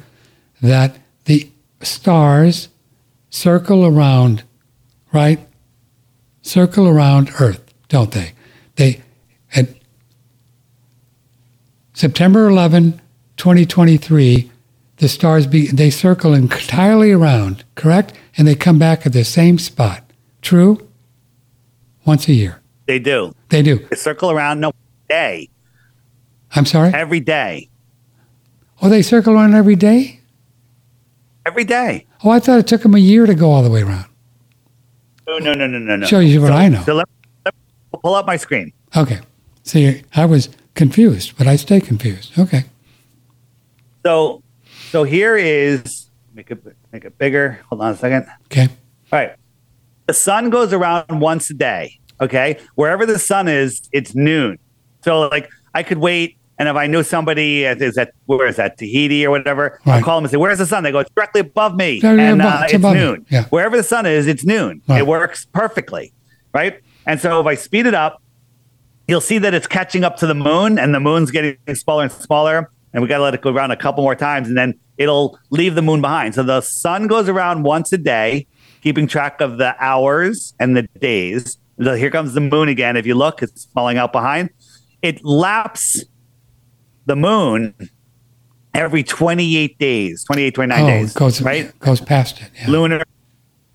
that 0.62 0.97
the 1.24 1.51
stars 1.83 2.69
circle 3.31 3.85
around, 3.85 4.43
right? 5.12 5.41
Circle 6.43 6.89
around 6.89 7.31
Earth, 7.41 7.62
don't 7.89 8.12
they? 8.12 8.33
They 8.77 9.03
at 9.55 9.69
September 11.93 12.49
11, 12.49 13.01
2023, 13.37 14.51
the 14.99 15.09
stars 15.09 15.47
be 15.47 15.66
they 15.69 15.91
circle 15.91 16.33
entirely 16.35 17.12
around, 17.12 17.65
correct? 17.74 18.12
And 18.37 18.47
they 18.47 18.55
come 18.55 18.78
back 18.78 19.07
at 19.07 19.12
the 19.12 19.24
same 19.24 19.59
spot. 19.59 20.03
True? 20.43 20.87
Once 22.05 22.28
a 22.28 22.33
year. 22.33 22.61
They 22.87 22.99
do. 22.99 23.35
They 23.49 23.63
do. 23.63 23.79
They 23.91 23.97
circle 23.97 24.31
around 24.31 24.61
no 24.61 24.73
day, 25.09 25.49
I'm 26.55 26.67
sorry? 26.67 26.93
every 26.95 27.21
day, 27.21 27.69
Oh, 28.83 28.89
they 28.89 29.03
circle 29.03 29.35
around 29.35 29.55
every 29.55 29.77
day? 29.77 30.21
every 31.47 31.65
day. 31.65 32.07
Oh, 32.25 32.31
I 32.31 32.41
thought 32.41 32.59
it 32.59 32.67
took 32.67 32.83
them 32.83 32.95
a 32.95 32.99
year 32.99 33.25
to 33.27 33.35
go 33.35 33.51
all 33.51 33.63
the 33.63 33.71
way 33.71 33.83
around. 33.83 34.07
No, 35.27 35.39
no, 35.39 35.55
no, 35.55 35.67
no, 35.67 35.79
no, 35.79 35.97
no. 35.97 36.07
Shows 36.07 36.27
you 36.33 36.41
what 36.41 36.49
So- 36.49 36.55
I 36.55 36.69
know. 36.69 36.83
So 36.85 36.95
let, 36.95 37.09
let 37.45 37.55
me 37.55 37.99
pull 38.03 38.15
up 38.15 38.27
my 38.27 38.37
screen. 38.37 38.73
Okay. 38.97 39.21
See, 39.63 40.03
I 40.15 40.25
was 40.27 40.49
confused, 40.75 41.37
but 41.39 41.47
I 41.47 41.57
stay 41.57 41.81
confused. 41.81 42.39
Okay. 42.39 42.65
So, 44.05 44.43
so 44.91 45.03
here 45.05 45.37
is 45.37 46.09
make 46.35 46.51
it 46.51 46.63
make 46.93 47.05
it 47.05 47.19
bigger. 47.19 47.61
Hold 47.69 47.81
on 47.83 47.93
a 47.93 47.97
second. 47.97 48.27
Okay. 48.47 48.69
All 49.13 49.19
right. 49.19 49.33
The 50.07 50.15
sun 50.15 50.51
goes 50.51 50.73
around 50.73 51.21
once 51.21 51.51
a 51.51 51.55
day. 51.55 51.99
Okay. 52.21 52.59
Wherever 52.75 53.05
the 53.07 53.19
sun 53.19 53.49
is, 53.49 53.89
it's 53.93 54.15
noon. 54.15 54.59
So 55.05 55.29
like 55.29 55.49
I 55.75 55.83
could 55.83 55.99
wait. 55.99 56.37
And 56.59 56.71
if 56.71 56.77
I 56.77 56.87
knew 56.87 57.03
somebody 57.03 57.65
is 57.65 57.99
at 57.99 58.13
where 58.25 58.47
is 58.47 58.57
that 58.57 58.79
Tahiti 58.79 59.27
or 59.27 59.31
whatever, 59.31 59.79
I'll 59.85 60.03
call 60.03 60.17
them 60.17 60.25
and 60.25 60.31
say, 60.31 60.39
"Where's 60.39 60.57
the 60.57 60.65
sun?" 60.65 60.85
They 60.85 60.91
go, 60.91 61.01
"It's 61.01 61.11
directly 61.15 61.43
above 61.43 61.77
me," 61.77 62.01
Directly 62.01 62.25
and 62.25 62.41
above- 62.41 62.55
uh, 62.61 62.65
it's 62.65 62.73
it's 62.73 62.79
above 62.83 62.95
noon. 62.97 63.27
Yeah. 63.29 63.45
Wherever 63.51 63.77
the 63.77 63.83
sun 63.83 64.07
is, 64.07 64.27
it's 64.27 64.43
noon. 64.43 64.81
Right. 64.89 65.01
It 65.01 65.07
works 65.07 65.47
perfectly, 65.53 66.15
right? 66.55 66.81
And 67.05 67.21
so 67.21 67.41
if 67.41 67.47
I 67.47 67.57
speed 67.57 67.85
it 67.85 67.93
up, 67.93 68.23
you'll 69.07 69.21
see 69.21 69.37
that 69.37 69.53
it's 69.53 69.67
catching 69.67 70.03
up 70.03 70.17
to 70.17 70.27
the 70.27 70.35
moon, 70.35 70.79
and 70.79 70.95
the 70.95 71.01
moon's 71.01 71.31
getting 71.31 71.59
smaller 71.75 72.05
and 72.05 72.13
smaller. 72.13 72.71
And 72.95 73.03
we 73.03 73.09
got 73.09 73.19
to 73.19 73.25
let 73.25 73.35
it 73.35 73.43
go 73.43 73.51
around 73.51 73.73
a 73.73 73.77
couple 73.77 74.03
more 74.03 74.15
times, 74.17 74.49
and 74.49 74.57
then 74.57 74.73
it'll 74.97 75.39
leave 75.51 75.75
the 75.75 75.83
moon 75.83 76.01
behind. 76.01 76.35
So 76.35 76.43
the 76.43 76.63
sun 76.63 77.07
goes 77.07 77.29
around 77.29 77.65
once 77.65 77.93
a 77.93 77.99
day, 77.99 78.47
keeping 78.83 79.07
track 79.07 79.43
of 79.43 79.59
the 79.59 79.77
hours 79.79 80.55
and 80.59 80.75
the 80.75 80.85
days. 81.01 81.59
So 81.82 81.94
here 81.94 82.11
comes 82.11 82.35
the 82.35 82.40
moon 82.40 82.69
again. 82.69 82.97
If 82.97 83.07
you 83.07 83.15
look, 83.15 83.43
it's 83.43 83.66
falling 83.66 83.98
out 83.98 84.12
behind. 84.12 84.51
It 85.03 85.24
laps 85.24 86.05
the 87.05 87.16
moon 87.16 87.74
every 88.74 89.03
28 89.03 89.78
days, 89.78 90.24
28, 90.24 90.55
29 90.55 90.82
oh, 90.82 90.86
days, 90.86 91.12
goes 91.15 91.43
right? 91.43 91.78
goes 91.78 92.01
past 92.01 92.40
it. 92.40 92.51
Yeah. 92.57 92.70
lunar. 92.70 93.03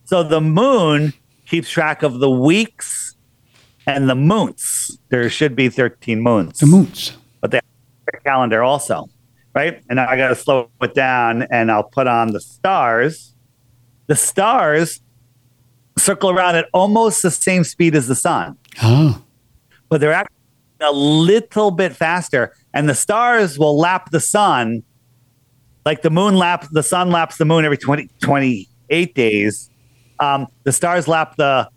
So 0.06 0.24
the 0.24 0.42
moon 0.42 1.14
keeps 1.46 1.70
track 1.70 2.04
of 2.04 2.20
the 2.20 2.30
weeks 2.30 3.16
and 3.88 4.10
the 4.10 4.16
moons. 4.16 5.00
There 5.10 5.30
should 5.30 5.56
be 5.56 5.70
13 5.70 6.22
moons. 6.22 6.60
The 6.60 6.66
moons. 6.66 7.18
But 7.40 7.52
they 7.52 7.58
have 7.58 7.64
a 8.14 8.24
calendar 8.24 8.64
also. 8.64 9.10
right? 9.54 9.82
And 9.90 10.00
I 10.00 10.16
got 10.18 10.30
to 10.30 10.36
slow 10.36 10.70
it 10.82 10.94
down 10.94 11.44
and 11.52 11.72
I'll 11.72 11.84
put 11.84 12.08
on 12.08 12.32
the 12.32 12.42
stars. 12.42 13.34
The 14.08 14.16
stars 14.16 15.02
circle 15.98 16.30
around 16.30 16.56
at 16.56 16.68
almost 16.74 17.22
the 17.22 17.32
same 17.32 17.64
speed 17.64 17.96
as 17.96 18.08
the 18.08 18.16
sun, 18.16 18.58
Oh, 18.82 19.22
but 19.90 20.02
they're 20.02 20.14
actually 20.14 20.36
a 20.82 20.92
little 20.92 21.72
bit 21.72 21.96
faster. 21.96 22.54
And 22.74 22.90
the 22.90 22.96
stars 22.96 23.60
will 23.60 23.78
lap 23.78 24.10
the 24.12 24.20
sun 24.20 24.84
like 25.86 26.02
the 26.04 26.10
moon 26.10 26.36
laps, 26.36 26.68
the 26.70 26.84
sun 26.84 27.10
laps 27.12 27.38
the 27.38 27.46
moon 27.46 27.66
every 27.66 27.78
20, 27.78 28.08
28 28.22 29.16
days. 29.16 29.70
Um, 30.20 30.48
the 30.64 30.72
stars 30.72 31.08
lap 31.08 31.36
the 31.38 31.68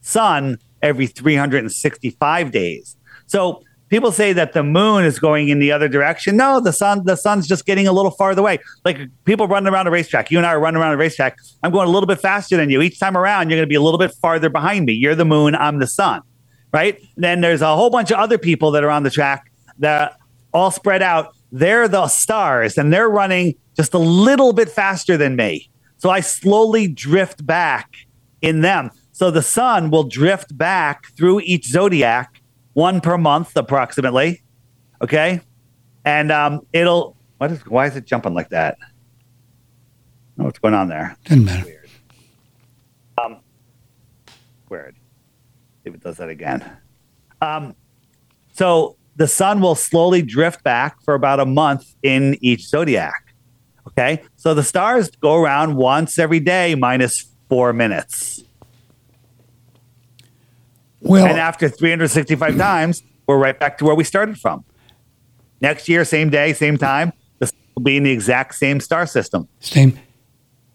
sun 0.00 0.58
every 0.82 1.06
365 1.06 2.50
days. 2.50 2.96
So 3.26 3.62
people 3.90 4.12
say 4.12 4.32
that 4.32 4.52
the 4.54 4.62
moon 4.62 5.04
is 5.04 5.18
going 5.18 5.48
in 5.48 5.58
the 5.58 5.70
other 5.70 5.88
direction. 5.88 6.36
No, 6.36 6.60
the 6.60 6.72
sun, 6.72 7.04
the 7.04 7.16
sun's 7.16 7.46
just 7.46 7.66
getting 7.66 7.86
a 7.86 7.92
little 7.92 8.12
farther 8.12 8.40
away. 8.40 8.58
Like 8.84 8.98
people 9.24 9.46
running 9.46 9.72
around 9.72 9.86
a 9.86 9.90
racetrack. 9.90 10.30
You 10.30 10.38
and 10.38 10.46
I 10.46 10.50
are 10.54 10.60
running 10.60 10.80
around 10.80 10.94
a 10.94 10.96
racetrack. 10.96 11.36
I'm 11.62 11.72
going 11.72 11.88
a 11.88 11.90
little 11.90 12.06
bit 12.06 12.20
faster 12.20 12.56
than 12.56 12.70
you. 12.70 12.80
Each 12.80 12.98
time 12.98 13.16
around, 13.16 13.50
you're 13.50 13.58
going 13.58 13.66
to 13.66 13.70
be 13.70 13.74
a 13.74 13.82
little 13.82 13.98
bit 13.98 14.12
farther 14.22 14.48
behind 14.48 14.86
me. 14.86 14.94
You're 14.94 15.14
the 15.14 15.24
moon. 15.24 15.54
I'm 15.54 15.78
the 15.78 15.86
sun. 15.86 16.22
Right. 16.72 17.00
then 17.16 17.40
there's 17.40 17.62
a 17.62 17.74
whole 17.74 17.90
bunch 17.90 18.12
of 18.12 18.18
other 18.18 18.38
people 18.38 18.70
that 18.70 18.84
are 18.84 18.90
on 18.90 19.02
the 19.02 19.10
track 19.10 19.50
that 19.80 20.16
all 20.54 20.70
spread 20.70 21.02
out. 21.02 21.34
They're 21.50 21.88
the 21.88 22.06
stars 22.06 22.78
and 22.78 22.92
they're 22.92 23.08
running 23.08 23.56
just 23.76 23.92
a 23.92 23.98
little 23.98 24.52
bit 24.52 24.68
faster 24.68 25.16
than 25.16 25.34
me. 25.34 25.68
So 25.96 26.10
I 26.10 26.20
slowly 26.20 26.86
drift 26.86 27.44
back 27.44 27.96
in 28.40 28.60
them. 28.60 28.90
So 29.10 29.30
the 29.30 29.42
sun 29.42 29.90
will 29.90 30.04
drift 30.04 30.56
back 30.56 31.12
through 31.16 31.40
each 31.40 31.66
zodiac, 31.66 32.39
one 32.80 33.00
per 33.00 33.18
month 33.18 33.56
approximately. 33.56 34.42
Okay. 35.02 35.40
And 36.04 36.32
um, 36.32 36.60
it'll, 36.72 37.16
what 37.36 37.52
is, 37.52 37.60
why 37.66 37.86
is 37.86 37.94
it 37.94 38.06
jumping 38.06 38.34
like 38.34 38.48
that? 38.48 38.78
Know 40.36 40.46
what's 40.46 40.58
going 40.58 40.74
on 40.74 40.88
there. 40.88 41.16
doesn't 41.24 41.44
matter. 41.44 41.80
Weird. 44.70 44.94
See 45.82 45.90
if 45.90 45.94
it 45.94 46.00
does 46.00 46.16
that 46.18 46.28
again. 46.28 46.64
Um, 47.42 47.74
so 48.52 48.96
the 49.16 49.26
sun 49.26 49.60
will 49.60 49.74
slowly 49.74 50.22
drift 50.22 50.62
back 50.62 51.02
for 51.02 51.14
about 51.14 51.40
a 51.40 51.46
month 51.46 51.94
in 52.02 52.38
each 52.40 52.66
zodiac. 52.68 53.34
Okay. 53.88 54.22
So 54.36 54.54
the 54.54 54.62
stars 54.62 55.10
go 55.10 55.34
around 55.34 55.76
once 55.76 56.18
every 56.18 56.40
day 56.40 56.76
minus 56.76 57.26
four 57.48 57.72
minutes. 57.72 58.44
Well, 61.00 61.26
And 61.26 61.38
after 61.38 61.68
365 61.68 62.56
times, 62.56 63.02
we're 63.26 63.38
right 63.38 63.58
back 63.58 63.78
to 63.78 63.84
where 63.84 63.94
we 63.94 64.04
started 64.04 64.38
from. 64.38 64.64
Next 65.60 65.88
year, 65.88 66.04
same 66.04 66.30
day, 66.30 66.52
same 66.52 66.76
time, 66.78 67.12
this 67.38 67.52
will 67.74 67.82
be 67.82 67.96
in 67.96 68.02
the 68.02 68.10
exact 68.10 68.54
same 68.54 68.80
star 68.80 69.06
system. 69.06 69.48
same. 69.60 69.98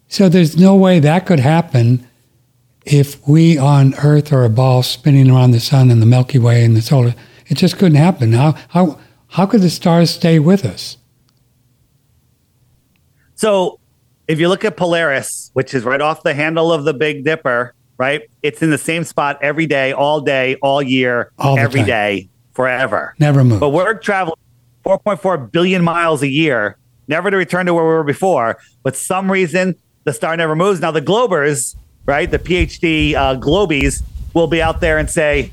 So 0.07 0.30
there's 0.30 0.57
no 0.57 0.76
way 0.76 0.99
that 0.99 1.26
could 1.26 1.39
happen 1.39 2.07
if 2.85 3.27
we 3.27 3.57
on 3.57 3.95
Earth 3.95 4.31
are 4.31 4.45
a 4.45 4.49
ball 4.49 4.84
spinning 4.84 5.30
around 5.30 5.52
the 5.52 5.60
sun 5.60 5.89
and 5.89 6.02
the 6.02 6.06
Milky 6.06 6.38
Way 6.38 6.64
and 6.64 6.77
the 6.77 6.81
solar. 6.81 7.15
It 7.47 7.56
just 7.56 7.77
couldn't 7.77 7.97
happen. 7.97 8.34
How 8.34 8.56
how 8.69 8.99
how 9.30 9.45
could 9.47 9.61
the 9.61 9.69
stars 9.72 10.11
stay 10.11 10.38
with 10.38 10.64
us? 10.64 10.97
So 13.34 13.80
if 14.27 14.39
you 14.39 14.47
look 14.47 14.64
at 14.64 14.77
Polaris, 14.77 15.49
which 15.53 15.73
is 15.73 15.84
right 15.84 16.02
off 16.02 16.23
the 16.23 16.34
handle 16.34 16.72
of 16.72 16.84
the 16.85 16.93
Big 16.93 17.26
Dipper, 17.26 17.73
right? 17.98 18.30
It's 18.44 18.62
in 18.62 18.70
the 18.70 18.78
same 18.78 19.04
spot 19.04 19.40
every 19.42 19.66
day, 19.68 19.92
all 19.94 20.22
day, 20.22 20.56
all 20.62 20.82
year, 20.82 21.32
All 21.38 21.58
every 21.58 21.82
time. 21.82 21.88
day, 21.88 22.30
forever. 22.54 23.16
Never 23.20 23.44
move. 23.44 23.60
But 23.60 23.70
we're 23.70 23.94
traveling 23.96 24.38
4.4 24.86 25.52
billion 25.52 25.84
miles 25.84 26.22
a 26.22 26.28
year, 26.30 26.78
never 27.08 27.32
to 27.32 27.38
return 27.38 27.66
to 27.66 27.74
where 27.74 27.84
we 27.84 27.90
were 27.90 28.04
before. 28.04 28.58
But 28.84 28.96
some 28.96 29.32
reason 29.32 29.76
the 30.04 30.14
star 30.14 30.36
never 30.38 30.56
moves. 30.56 30.80
Now 30.82 30.92
the 30.92 31.02
Globers, 31.02 31.76
right, 32.06 32.30
the 32.30 32.40
PhD 32.40 33.16
uh, 33.16 33.36
Globies, 33.40 34.04
will 34.34 34.48
be 34.48 34.62
out 34.62 34.82
there 34.82 34.98
and 34.98 35.10
say, 35.10 35.52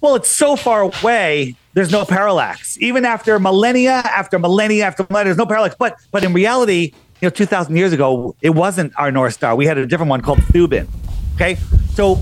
"Well, 0.00 0.14
it's 0.14 0.28
so 0.30 0.54
far 0.56 0.82
away. 0.82 1.56
There's 1.72 1.90
no 1.90 2.04
parallax. 2.04 2.76
Even 2.80 3.04
after 3.04 3.38
millennia, 3.38 3.92
after 4.04 4.38
millennia, 4.38 4.84
after 4.84 5.06
millennia, 5.08 5.26
there's 5.30 5.38
no 5.38 5.46
parallax." 5.46 5.74
But 5.78 5.96
but 6.12 6.22
in 6.24 6.32
reality, 6.32 6.92
you 7.20 7.26
know, 7.26 7.30
2,000 7.30 7.76
years 7.76 7.92
ago, 7.92 8.34
it 8.40 8.50
wasn't 8.50 8.92
our 8.96 9.10
North 9.10 9.34
Star. 9.34 9.54
We 9.56 9.66
had 9.66 9.76
a 9.78 9.86
different 9.86 10.10
one 10.10 10.20
called 10.20 10.38
Thuban. 10.38 10.86
Okay, 11.34 11.56
so 11.94 12.18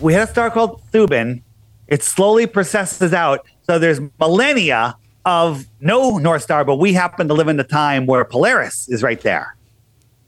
we 0.00 0.12
had 0.12 0.28
a 0.28 0.30
star 0.30 0.50
called 0.50 0.82
Thuban. 0.92 1.42
It 1.88 2.02
slowly 2.02 2.46
processes 2.46 3.12
out. 3.12 3.46
So 3.62 3.78
there's 3.78 4.00
millennia 4.18 4.96
of 5.24 5.66
no 5.80 6.18
North 6.18 6.42
Star, 6.42 6.64
but 6.64 6.76
we 6.76 6.92
happen 6.92 7.28
to 7.28 7.34
live 7.34 7.48
in 7.48 7.56
the 7.56 7.64
time 7.64 8.06
where 8.06 8.24
Polaris 8.24 8.88
is 8.88 9.02
right 9.02 9.20
there. 9.20 9.56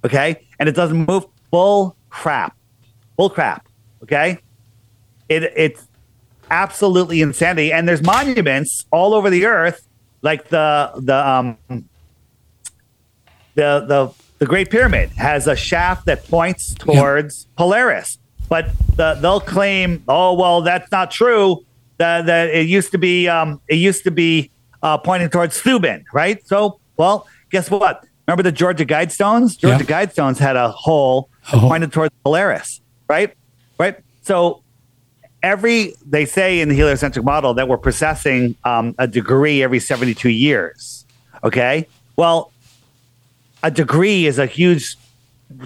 Okay. 0.04 0.44
And 0.58 0.68
it 0.68 0.74
doesn't 0.74 1.06
move. 1.06 1.26
Bull 1.50 1.96
crap. 2.10 2.56
Bull 3.16 3.30
crap. 3.30 3.68
Okay. 4.02 4.38
It, 5.28 5.44
it's 5.56 5.86
absolutely 6.50 7.22
insanity. 7.22 7.72
And 7.72 7.88
there's 7.88 8.02
monuments 8.02 8.86
all 8.90 9.14
over 9.14 9.30
the 9.30 9.46
earth, 9.46 9.86
like 10.22 10.48
the, 10.48 10.92
the, 10.96 11.28
um, 11.28 11.58
the, 11.68 11.84
the, 13.54 14.12
the 14.38 14.46
Great 14.46 14.70
Pyramid 14.70 15.10
has 15.10 15.46
a 15.46 15.56
shaft 15.56 16.06
that 16.06 16.26
points 16.28 16.74
towards 16.74 17.46
Polaris, 17.56 18.18
but 18.48 18.70
the, 18.96 19.14
they'll 19.14 19.40
claim, 19.40 20.02
oh 20.08 20.34
well, 20.34 20.62
that's 20.62 20.90
not 20.92 21.10
true. 21.10 21.64
That 21.98 22.26
that 22.26 22.50
it 22.50 22.66
used 22.68 22.92
to 22.92 22.98
be, 22.98 23.28
um, 23.28 23.60
it 23.68 23.74
used 23.76 24.04
to 24.04 24.10
be 24.12 24.50
uh, 24.82 24.98
pointing 24.98 25.28
towards 25.30 25.60
Thuban, 25.60 26.04
right? 26.12 26.46
So, 26.46 26.78
well, 26.96 27.26
guess 27.50 27.70
what? 27.70 28.04
Remember 28.28 28.42
the 28.44 28.52
Georgia 28.52 28.84
Guidestones? 28.84 29.58
Georgia 29.58 29.84
Yeah. 29.88 30.04
Guidestones 30.06 30.38
had 30.38 30.54
a 30.56 30.70
hole 30.70 31.28
Oh. 31.52 31.60
pointed 31.60 31.90
towards 31.92 32.14
Polaris, 32.24 32.80
right? 33.08 33.34
Right. 33.78 33.96
So 34.22 34.62
every 35.42 35.94
they 36.04 36.26
say 36.26 36.60
in 36.60 36.68
the 36.68 36.74
heliocentric 36.74 37.24
model 37.24 37.54
that 37.54 37.68
we're 37.68 37.78
processing 37.78 38.54
um, 38.64 38.94
a 38.98 39.06
degree 39.08 39.62
every 39.62 39.80
72 39.80 40.28
years. 40.28 41.06
Okay. 41.42 41.86
Well, 42.16 42.52
a 43.62 43.70
degree 43.70 44.26
is 44.26 44.38
a 44.38 44.46
huge 44.46 44.96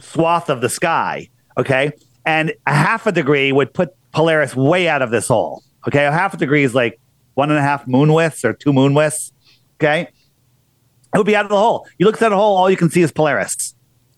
swath 0.00 0.48
of 0.48 0.60
the 0.60 0.68
sky. 0.68 1.28
Okay. 1.58 1.92
And 2.24 2.52
a 2.66 2.74
half 2.74 3.06
a 3.06 3.12
degree 3.12 3.52
would 3.52 3.74
put 3.74 3.94
Polaris 4.12 4.54
way 4.54 4.88
out 4.88 5.02
of 5.02 5.10
this 5.10 5.28
hole. 5.28 5.62
Okay. 5.86 6.06
A 6.06 6.12
half 6.12 6.34
a 6.34 6.36
degree 6.36 6.64
is 6.64 6.74
like 6.74 7.00
one 7.34 7.50
and 7.50 7.58
a 7.58 7.62
half 7.62 7.86
moon 7.86 8.12
widths 8.12 8.44
or 8.44 8.52
two 8.52 8.72
moon 8.72 8.94
widths. 8.94 9.32
Okay. 9.80 10.08
It 11.14 11.18
would 11.18 11.26
be 11.26 11.36
out 11.36 11.44
of 11.44 11.50
the 11.50 11.58
hole. 11.58 11.86
You 11.98 12.06
look 12.06 12.20
at 12.20 12.30
the 12.30 12.36
hole, 12.36 12.56
all 12.56 12.70
you 12.70 12.76
can 12.76 12.90
see 12.90 13.02
is 13.02 13.12
Polaris 13.12 13.74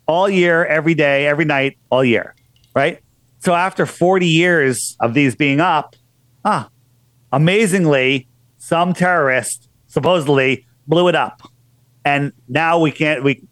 all 0.06 0.28
year, 0.28 0.64
every 0.66 0.94
day, 0.94 1.26
every 1.26 1.44
night, 1.44 1.78
all 1.90 2.04
year. 2.04 2.34
Right. 2.74 3.00
So 3.40 3.54
after 3.54 3.86
40 3.86 4.26
years 4.26 4.96
of 5.00 5.14
these 5.14 5.34
being 5.34 5.60
up, 5.60 5.96
ah, 6.44 6.68
amazingly, 7.32 8.28
some 8.58 8.94
terrorist 8.94 9.68
supposedly 9.86 10.66
blew 10.86 11.08
it 11.08 11.14
up. 11.14 11.42
And 12.04 12.32
now 12.48 12.78
we 12.78 12.90
can't, 12.90 13.22
we, 13.22 13.42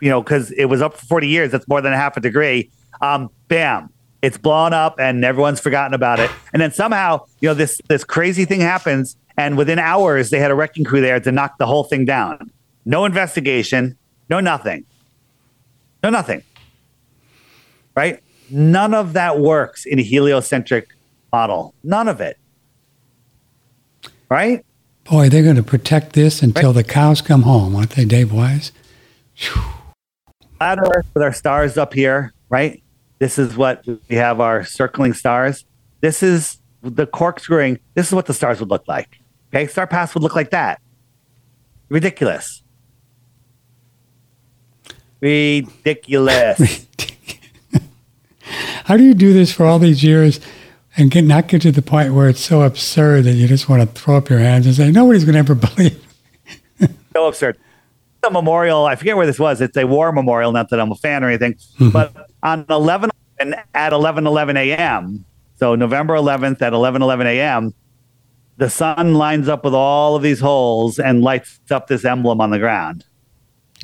you 0.00 0.08
know, 0.08 0.22
because 0.22 0.50
it 0.52 0.66
was 0.66 0.82
up 0.82 0.96
for 0.96 1.06
40 1.06 1.28
years, 1.28 1.50
that's 1.50 1.68
more 1.68 1.80
than 1.80 1.92
a 1.92 1.96
half 1.96 2.16
a 2.16 2.20
degree. 2.20 2.70
Um, 3.00 3.30
bam, 3.48 3.90
it's 4.22 4.38
blown 4.38 4.72
up 4.72 4.98
and 4.98 5.24
everyone's 5.24 5.60
forgotten 5.60 5.94
about 5.94 6.20
it. 6.20 6.30
And 6.52 6.60
then 6.60 6.72
somehow, 6.72 7.26
you 7.40 7.48
know, 7.48 7.54
this 7.54 7.80
this 7.88 8.04
crazy 8.04 8.44
thing 8.44 8.60
happens, 8.60 9.16
and 9.36 9.56
within 9.56 9.78
hours 9.78 10.30
they 10.30 10.38
had 10.38 10.50
a 10.50 10.54
wrecking 10.54 10.84
crew 10.84 11.00
there 11.00 11.20
to 11.20 11.32
knock 11.32 11.58
the 11.58 11.66
whole 11.66 11.84
thing 11.84 12.04
down. 12.04 12.50
No 12.84 13.04
investigation, 13.04 13.96
no 14.28 14.40
nothing. 14.40 14.84
No 16.02 16.10
nothing. 16.10 16.42
Right? 17.94 18.22
None 18.50 18.94
of 18.94 19.12
that 19.12 19.40
works 19.40 19.84
in 19.84 19.98
a 19.98 20.02
heliocentric 20.02 20.94
model. 21.32 21.74
None 21.82 22.08
of 22.08 22.20
it. 22.20 22.38
Right? 24.28 24.64
Boy, 25.04 25.28
they're 25.28 25.42
going 25.42 25.56
to 25.56 25.62
protect 25.62 26.12
this 26.12 26.42
until 26.42 26.72
the 26.72 26.84
cows 26.84 27.20
come 27.22 27.42
home, 27.42 27.74
aren't 27.74 27.90
they, 27.90 28.04
Dave 28.04 28.32
Weiss? 28.32 28.72
Flat 30.58 30.78
Earth 30.80 31.06
with 31.14 31.22
our 31.22 31.32
stars 31.32 31.78
up 31.78 31.94
here, 31.94 32.34
right? 32.48 32.82
This 33.18 33.38
is 33.38 33.56
what 33.56 33.84
we 33.86 34.16
have 34.16 34.40
our 34.40 34.64
circling 34.64 35.12
stars. 35.12 35.64
This 36.00 36.22
is 36.22 36.58
the 36.82 37.06
corkscrewing. 37.06 37.78
This 37.94 38.08
is 38.08 38.12
what 38.12 38.26
the 38.26 38.34
stars 38.34 38.60
would 38.60 38.70
look 38.70 38.86
like. 38.86 39.20
Okay, 39.52 39.66
star 39.66 39.86
paths 39.86 40.14
would 40.14 40.22
look 40.22 40.34
like 40.34 40.50
that. 40.50 40.80
Ridiculous. 41.88 42.62
Ridiculous. 45.20 46.86
How 48.84 48.96
do 48.96 49.04
you 49.04 49.14
do 49.14 49.32
this 49.32 49.52
for 49.52 49.64
all 49.64 49.78
these 49.78 50.02
years 50.02 50.40
and 50.96 51.10
get 51.10 51.24
not 51.24 51.48
get 51.48 51.62
to 51.62 51.72
the 51.72 51.82
point 51.82 52.14
where 52.14 52.28
it's 52.28 52.40
so 52.40 52.62
absurd 52.62 53.24
that 53.24 53.34
you 53.34 53.46
just 53.46 53.68
want 53.68 53.82
to 53.82 54.00
throw 54.00 54.16
up 54.16 54.28
your 54.28 54.38
hands 54.38 54.66
and 54.66 54.74
say 54.74 54.90
nobody's 54.90 55.24
going 55.24 55.34
to 55.34 55.38
ever 55.40 55.54
believe? 55.54 56.04
so 57.12 57.26
absurd. 57.26 57.58
The 58.20 58.30
memorial, 58.30 58.86
I 58.86 58.96
forget 58.96 59.16
where 59.16 59.26
this 59.26 59.38
was. 59.38 59.60
It's 59.60 59.76
a 59.76 59.86
war 59.86 60.10
memorial, 60.12 60.50
not 60.52 60.70
that 60.70 60.80
I'm 60.80 60.90
a 60.90 60.96
fan 60.96 61.22
or 61.22 61.28
anything, 61.28 61.54
mm-hmm. 61.54 61.90
but 61.90 62.30
on 62.42 62.66
11 62.68 63.10
and 63.38 63.54
at 63.74 63.92
11 63.92 64.26
11 64.26 64.56
a.m., 64.56 65.24
so 65.56 65.74
November 65.74 66.14
11th 66.14 66.62
at 66.62 66.72
11 66.72 67.02
11 67.02 67.26
a.m., 67.26 67.74
the 68.56 68.68
sun 68.68 69.14
lines 69.14 69.48
up 69.48 69.64
with 69.64 69.74
all 69.74 70.16
of 70.16 70.22
these 70.22 70.40
holes 70.40 70.98
and 70.98 71.22
lights 71.22 71.60
up 71.70 71.86
this 71.86 72.04
emblem 72.04 72.40
on 72.40 72.50
the 72.50 72.58
ground. 72.58 73.04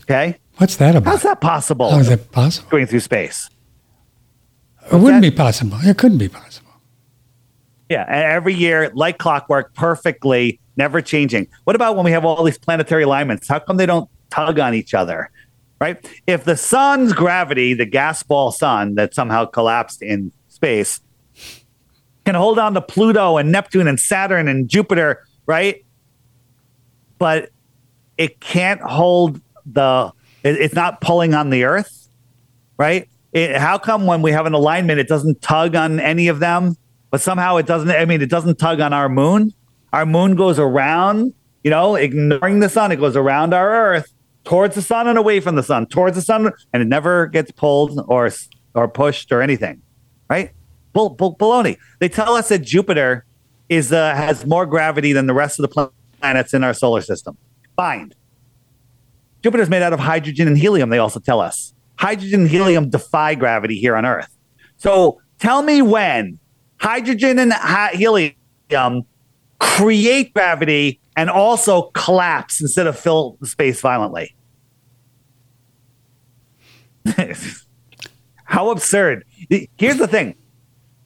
Okay, 0.03 0.39
What's 0.57 0.77
that 0.77 0.97
about? 0.97 1.11
how's 1.11 1.23
that 1.23 1.41
possible? 1.41 1.91
How 1.91 1.99
is 1.99 2.09
that 2.09 2.31
possible? 2.33 2.69
going 2.71 2.87
through 2.87 3.01
space? 3.01 3.49
It 4.93 4.97
wouldn't 4.97 5.23
that? 5.23 5.31
be 5.31 5.37
possible. 5.37 5.79
It 5.83 5.97
couldn't 5.97 6.19
be 6.19 6.29
possible. 6.29 6.71
Yeah, 7.89 8.05
and 8.09 8.25
every 8.25 8.55
year, 8.55 8.91
like 8.95 9.19
clockwork, 9.19 9.75
perfectly, 9.75 10.61
never 10.77 11.01
changing. 11.01 11.49
What 11.65 11.77
about 11.77 11.97
when 11.97 12.05
we 12.05 12.11
have 12.11 12.25
all 12.25 12.43
these 12.45 12.59
planetary 12.59 13.05
alignments? 13.05 13.49
How 13.49 13.59
come 13.59 13.77
they 13.77 13.87
don't 13.87 14.09
tug 14.35 14.59
on 14.59 14.75
each 14.75 14.95
other? 14.95 15.31
Right? 15.81 16.05
If 16.27 16.45
the 16.45 16.57
sun's 16.57 17.13
gravity, 17.13 17.75
the 17.75 17.85
gas 17.85 18.23
ball 18.23 18.53
sun 18.53 18.95
that 18.95 19.15
somehow 19.15 19.45
collapsed 19.45 20.03
in 20.03 20.33
space, 20.49 21.01
can 22.25 22.35
hold 22.35 22.59
on 22.59 22.73
to 22.75 22.81
Pluto 22.81 23.37
and 23.37 23.53
Neptune 23.53 23.87
and 23.87 24.01
Saturn 24.01 24.49
and 24.49 24.69
Jupiter, 24.69 25.25
right? 25.47 25.85
But 27.19 27.51
it 28.17 28.41
can't 28.41 28.81
hold 28.81 29.41
the, 29.67 30.13
it- 30.43 30.57
it's 30.61 30.75
not 30.75 31.01
pulling 31.01 31.35
on 31.35 31.51
the 31.51 31.65
Earth, 31.65 32.09
right? 32.79 33.09
It, 33.33 33.57
how 33.57 33.79
come 33.79 34.07
when 34.07 34.23
we 34.23 34.31
have 34.33 34.47
an 34.47 34.55
alignment, 34.55 35.01
it 35.01 35.09
doesn't 35.09 35.43
tug 35.43 35.75
on 35.75 36.01
any 36.01 36.29
of 36.29 36.39
them? 36.41 36.77
but 37.11 37.21
somehow 37.21 37.59
it 37.59 37.67
doesn't 37.67 37.93
i 37.93 38.05
mean 38.05 38.21
it 38.21 38.29
doesn't 38.29 38.57
tug 38.59 38.81
on 38.81 38.93
our 38.93 39.09
moon 39.09 39.53
our 39.93 40.05
moon 40.05 40.35
goes 40.35 40.59
around 40.59 41.33
you 41.63 41.71
know 41.71 41.95
ignoring 41.95 42.59
the 42.59 42.69
sun 42.69 42.91
it 42.91 42.97
goes 42.97 43.15
around 43.15 43.55
our 43.55 43.71
earth 43.73 44.13
towards 44.45 44.75
the 44.75 44.83
sun 44.83 45.09
and 45.09 45.19
away 45.19 45.41
from 45.41 45.57
the 45.57 45.63
sun 45.63 45.87
towards 45.87 46.17
the 46.17 46.23
sun 46.23 46.53
and 46.73 46.83
it 46.83 46.87
never 46.87 47.27
gets 47.27 47.51
pulled 47.51 48.01
or 48.09 48.31
or 48.75 48.89
pushed 48.89 49.33
or 49.33 49.43
anything 49.43 49.81
right? 50.29 50.51
Bull, 50.93 51.11
bull, 51.11 51.37
baloney. 51.37 51.77
They 51.99 52.09
tell 52.09 52.35
us 52.35 52.49
that 52.49 52.61
jupiter 52.61 53.25
is 53.69 53.93
uh, 53.93 54.15
has 54.15 54.47
more 54.47 54.67
gravity 54.67 55.13
than 55.13 55.27
the 55.27 55.35
rest 55.35 55.59
of 55.59 55.69
the 55.69 55.91
planets 56.21 56.55
in 56.55 56.63
our 56.63 56.75
solar 56.75 57.01
system. 57.01 57.37
Fine 57.77 58.13
jupiter's 59.45 59.69
made 59.69 59.83
out 59.83 59.93
of 59.93 60.01
hydrogen 60.01 60.49
and 60.49 60.57
helium 60.57 60.89
they 60.89 60.99
also 60.99 61.21
tell 61.21 61.39
us. 61.39 61.75
Hydrogen 61.97 62.43
and 62.43 62.51
helium 62.51 62.89
defy 62.89 63.35
gravity 63.35 63.79
here 63.79 63.95
on 63.95 64.07
earth. 64.07 64.35
So 64.79 65.21
tell 65.39 65.63
me 65.63 65.83
when 65.83 66.39
hydrogen 66.79 67.39
and 67.39 67.53
helium 67.93 69.05
create 69.61 70.33
gravity 70.33 70.99
and 71.17 71.31
also 71.31 71.91
collapse 71.95 72.61
instead 72.61 72.87
of 72.87 72.99
fill 72.99 73.39
space 73.45 73.81
violently. 73.81 74.35
How 78.45 78.71
absurd. 78.71 79.25
Here's 79.77 79.99
the 79.99 80.09
thing 80.09 80.37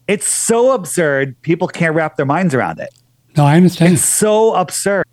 it's 0.07 0.27
so 0.27 0.73
absurd, 0.73 1.39
people 1.41 1.67
can't 1.67 1.93
wrap 1.93 2.17
their 2.17 2.25
minds 2.25 2.55
around 2.55 2.79
it. 2.79 2.89
No, 3.37 3.45
I 3.45 3.55
understand. 3.57 3.93
It's 3.93 4.01
so 4.03 4.55
absurd. 4.55 5.05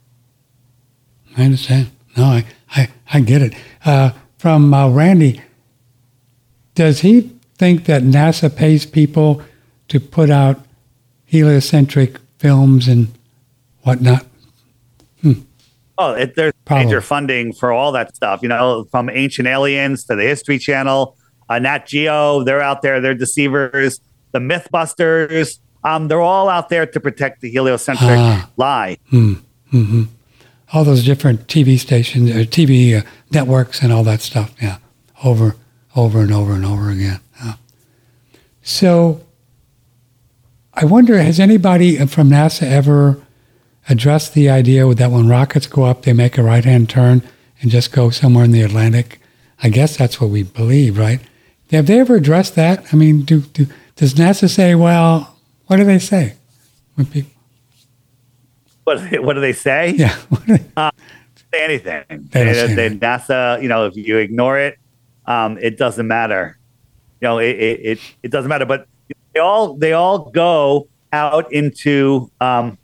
I 1.36 1.44
understand. 1.44 1.90
No, 2.16 2.24
I, 2.24 2.47
I, 2.70 2.89
I 3.12 3.20
get 3.20 3.43
it. 3.43 3.55
Uh, 3.85 4.12
from 4.39 4.73
uh, 4.73 4.89
Randy, 4.89 5.43
does 6.74 7.01
he 7.01 7.32
think 7.59 7.85
that 7.85 8.02
NASA 8.02 8.55
pays 8.55 8.86
people 8.86 9.43
to 9.89 10.01
put 10.01 10.31
out 10.31 10.64
heliocentric 11.27 12.16
films 12.39 12.89
and 12.89 13.09
whatnot? 13.82 14.24
Oh, 15.98 16.12
it, 16.12 16.35
there's 16.36 16.52
major 16.70 17.01
funding 17.01 17.52
for 17.52 17.73
all 17.73 17.90
that 17.93 18.14
stuff, 18.14 18.40
you 18.43 18.48
know, 18.48 18.85
from 18.90 19.09
Ancient 19.09 19.48
Aliens 19.48 20.05
to 20.05 20.14
the 20.16 20.23
History 20.24 20.59
Channel, 20.59 21.16
uh, 21.48 21.59
Nat 21.59 21.86
Geo. 21.86 22.43
They're 22.44 22.60
out 22.60 22.82
there. 22.82 23.01
They're 23.01 23.14
deceivers. 23.14 24.01
The 24.32 24.39
Mythbusters. 24.39 25.59
Um, 25.85 26.09
they're 26.09 26.20
all 26.20 26.48
out 26.48 26.68
there 26.68 26.85
to 26.85 27.01
protect 27.01 27.40
the 27.40 27.51
heliocentric 27.51 28.10
Ah. 28.10 28.51
lie. 28.56 28.98
All 30.73 30.82
those 30.85 31.05
different 31.05 31.47
TV 31.47 31.78
stations, 31.78 32.31
uh, 32.31 32.35
TV 32.51 32.98
uh, 32.98 33.02
networks, 33.31 33.81
and 33.82 33.93
all 33.93 34.02
that 34.05 34.20
stuff. 34.20 34.52
Yeah, 34.60 34.78
over, 35.24 35.55
over 35.94 36.20
and 36.20 36.32
over 36.32 36.52
and 36.55 36.64
over 36.66 36.90
again. 36.90 37.20
Yeah. 37.43 37.52
So, 38.62 39.20
I 40.74 40.85
wonder, 40.85 41.16
has 41.23 41.39
anybody 41.39 42.05
from 42.06 42.31
NASA 42.31 42.64
ever 42.64 43.23
addressed 43.89 44.35
the 44.35 44.49
idea 44.51 44.93
that 44.95 45.11
when 45.11 45.29
rockets 45.29 45.67
go 45.67 45.85
up, 45.85 46.03
they 46.03 46.13
make 46.13 46.39
a 46.39 46.43
right-hand 46.43 46.89
turn 46.89 47.23
and 47.61 47.71
just 47.71 47.93
go 47.93 48.11
somewhere 48.11 48.45
in 48.45 48.53
the 48.53 48.63
Atlantic? 48.63 49.21
I 49.63 49.69
guess 49.69 49.97
that's 49.97 50.21
what 50.21 50.31
we 50.31 50.43
believe, 50.43 50.99
right? 50.99 51.21
Have 51.71 51.87
they 51.87 51.99
ever 52.01 52.17
addressed 52.17 52.55
that? 52.57 52.85
I 52.93 52.97
mean, 52.97 53.23
do, 53.23 53.41
do 53.41 53.67
does 53.97 54.15
NASA 54.15 54.49
say, 54.49 54.75
well, 54.75 55.37
what 55.67 55.77
do 55.77 55.85
they 55.85 55.99
say? 55.99 56.35
When 56.95 57.07
people, 57.07 57.31
What, 58.85 59.01
what 59.23 59.33
do 59.35 59.41
they 59.41 59.53
say? 59.53 59.91
yeah, 59.97 60.17
do 60.47 60.59
Say 61.53 61.65
anything. 61.65 62.05
They 62.09 62.45
they- 62.45 62.61
anything. 62.61 63.01
NASA, 63.01 63.63
you 63.63 63.69
know, 63.69 63.87
if 63.87 63.97
you 63.97 64.19
ignore 64.19 64.59
it, 64.59 64.79
um, 65.27 65.59
it 65.59 65.79
doesn't 65.79 66.07
matter. 66.07 66.59
You 67.21 67.29
know, 67.29 67.39
it, 67.39 67.57
it, 67.57 67.81
it, 67.81 67.99
it 68.25 68.31
doesn't 68.31 68.49
matter. 68.49 68.67
But 68.67 68.87
they 69.33 69.41
all 69.41 69.75
they 69.75 69.93
all 69.93 70.31
go 70.31 70.89
out 71.13 71.51
into 71.53 72.31
um, 72.41 72.77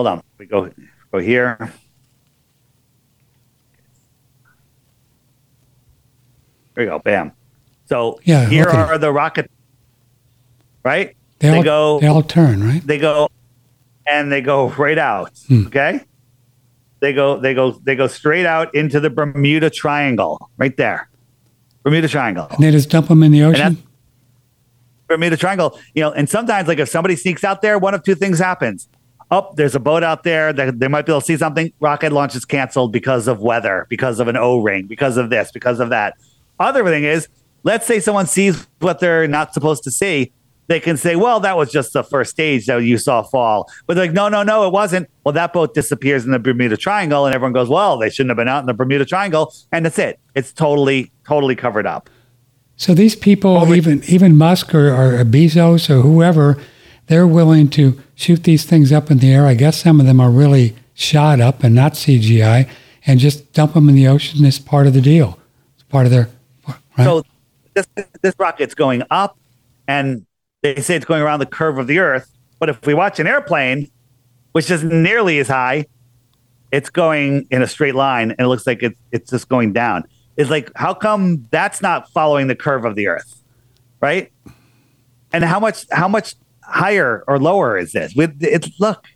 hold 0.00 0.06
on. 0.06 0.22
We 0.38 0.46
go 0.46 0.70
go 1.12 1.18
here. 1.18 1.72
There 6.74 6.84
you 6.84 6.90
go. 6.90 6.98
Bam. 7.00 7.32
So 7.86 8.18
Yeah, 8.24 8.46
here 8.48 8.66
okay. 8.68 8.76
are 8.78 8.96
the 8.98 9.12
rocket 9.12 9.50
right? 10.84 11.14
they, 11.40 11.50
They 11.50 11.56
all, 11.58 11.62
go- 11.62 12.00
they 12.00 12.06
all 12.06 12.22
turn, 12.22 12.62
right? 12.64 12.82
they 12.86 12.96
go 12.98 13.28
and 14.06 14.32
they 14.32 14.40
go 14.40 14.70
right 14.70 14.96
out. 14.96 15.32
Hmm. 15.48 15.66
Okay. 15.66 16.00
They 17.00 17.12
go, 17.12 17.38
they 17.38 17.52
go, 17.54 17.72
they 17.72 17.96
go 17.96 18.06
straight 18.06 18.46
out 18.46 18.74
into 18.74 19.00
the 19.00 19.08
Bermuda 19.10 19.70
Triangle, 19.70 20.50
right 20.58 20.76
there. 20.76 21.08
Bermuda 21.82 22.08
Triangle. 22.08 22.46
And 22.50 22.62
they 22.62 22.70
just 22.70 22.90
dump 22.90 23.08
them 23.08 23.22
in 23.22 23.32
the 23.32 23.42
ocean? 23.42 23.82
Bermuda 25.08 25.36
Triangle, 25.38 25.78
you 25.94 26.02
know, 26.02 26.12
and 26.12 26.28
sometimes 26.28 26.68
like 26.68 26.78
if 26.78 26.88
somebody 26.88 27.16
sneaks 27.16 27.42
out 27.42 27.62
there, 27.62 27.78
one 27.78 27.94
of 27.94 28.02
two 28.04 28.14
things 28.14 28.38
happens. 28.38 28.86
Oh, 29.30 29.52
there's 29.56 29.74
a 29.74 29.80
boat 29.80 30.02
out 30.02 30.24
there 30.24 30.52
that 30.52 30.80
they 30.80 30.88
might 30.88 31.06
be 31.06 31.12
able 31.12 31.20
to 31.20 31.26
see 31.26 31.36
something. 31.36 31.72
Rocket 31.78 32.12
launch 32.12 32.34
is 32.34 32.44
canceled 32.44 32.92
because 32.92 33.28
of 33.28 33.40
weather, 33.40 33.86
because 33.88 34.18
of 34.18 34.26
an 34.26 34.36
O-ring, 34.36 34.86
because 34.86 35.16
of 35.16 35.30
this, 35.30 35.52
because 35.52 35.78
of 35.78 35.90
that. 35.90 36.16
Other 36.58 36.84
thing 36.84 37.04
is, 37.04 37.28
let's 37.62 37.86
say 37.86 38.00
someone 38.00 38.26
sees 38.26 38.66
what 38.80 38.98
they're 38.98 39.28
not 39.28 39.54
supposed 39.54 39.84
to 39.84 39.90
see. 39.90 40.32
They 40.66 40.80
can 40.80 40.96
say, 40.96 41.16
well, 41.16 41.40
that 41.40 41.56
was 41.56 41.70
just 41.70 41.92
the 41.92 42.04
first 42.04 42.30
stage 42.30 42.66
that 42.66 42.78
you 42.78 42.96
saw 42.96 43.22
fall. 43.22 43.68
But 43.86 43.94
they're 43.94 44.04
like, 44.06 44.12
no, 44.12 44.28
no, 44.28 44.42
no, 44.42 44.66
it 44.66 44.72
wasn't. 44.72 45.08
Well, 45.24 45.32
that 45.32 45.52
boat 45.52 45.74
disappears 45.74 46.24
in 46.24 46.30
the 46.30 46.38
Bermuda 46.38 46.76
Triangle, 46.76 47.26
and 47.26 47.34
everyone 47.34 47.52
goes, 47.52 47.68
well, 47.68 47.98
they 47.98 48.08
shouldn't 48.08 48.30
have 48.30 48.36
been 48.36 48.48
out 48.48 48.60
in 48.60 48.66
the 48.66 48.74
Bermuda 48.74 49.04
Triangle. 49.04 49.52
And 49.72 49.84
that's 49.84 49.98
it. 49.98 50.20
It's 50.36 50.52
totally, 50.52 51.10
totally 51.26 51.56
covered 51.56 51.86
up. 51.86 52.08
So 52.76 52.94
these 52.94 53.14
people, 53.14 53.74
even 53.74 54.02
even 54.04 54.38
Musk 54.38 54.74
or, 54.74 54.94
or 54.94 55.24
Bezos 55.24 55.90
or 55.90 56.00
whoever, 56.00 56.56
they're 57.08 57.26
willing 57.26 57.68
to 57.70 58.00
shoot 58.20 58.44
these 58.44 58.64
things 58.64 58.92
up 58.92 59.10
in 59.10 59.18
the 59.18 59.32
air. 59.32 59.46
I 59.46 59.54
guess 59.54 59.82
some 59.82 59.98
of 59.98 60.04
them 60.04 60.20
are 60.20 60.30
really 60.30 60.76
shot 60.92 61.40
up 61.40 61.64
and 61.64 61.74
not 61.74 61.94
CGI, 61.94 62.68
and 63.06 63.18
just 63.18 63.52
dump 63.54 63.72
them 63.72 63.88
in 63.88 63.94
the 63.94 64.06
ocean 64.06 64.44
as 64.44 64.58
part 64.58 64.86
of 64.86 64.92
the 64.92 65.00
deal. 65.00 65.38
It's 65.74 65.84
part 65.84 66.04
of 66.04 66.12
their 66.12 66.28
right. 66.68 67.04
So 67.04 67.22
this 67.74 67.86
this 68.20 68.34
rocket's 68.38 68.74
going 68.74 69.02
up, 69.10 69.38
and 69.88 70.26
they 70.62 70.76
say 70.82 70.96
it's 70.96 71.06
going 71.06 71.22
around 71.22 71.40
the 71.40 71.46
curve 71.46 71.78
of 71.78 71.86
the 71.86 71.98
Earth. 71.98 72.30
But 72.58 72.68
if 72.68 72.84
we 72.84 72.92
watch 72.92 73.18
an 73.18 73.26
airplane, 73.26 73.90
which 74.52 74.70
isn't 74.70 75.02
nearly 75.02 75.38
as 75.38 75.48
high, 75.48 75.86
it's 76.70 76.90
going 76.90 77.46
in 77.50 77.62
a 77.62 77.66
straight 77.66 77.94
line, 77.94 78.32
and 78.32 78.40
it 78.40 78.48
looks 78.48 78.66
like 78.66 78.82
it's 78.82 79.00
it's 79.12 79.30
just 79.30 79.48
going 79.48 79.72
down. 79.72 80.04
It's 80.36 80.50
like 80.50 80.70
how 80.76 80.92
come 80.92 81.46
that's 81.50 81.80
not 81.80 82.10
following 82.10 82.48
the 82.48 82.56
curve 82.56 82.84
of 82.84 82.96
the 82.96 83.08
Earth, 83.08 83.42
right? 84.02 84.30
And 85.32 85.42
how 85.42 85.58
much 85.58 85.86
how 85.90 86.08
much 86.08 86.34
higher 86.70 87.24
or 87.26 87.38
lower 87.38 87.76
is 87.76 87.92
this? 87.92 88.14
With 88.14 88.42
it's 88.42 88.68
look, 88.78 89.06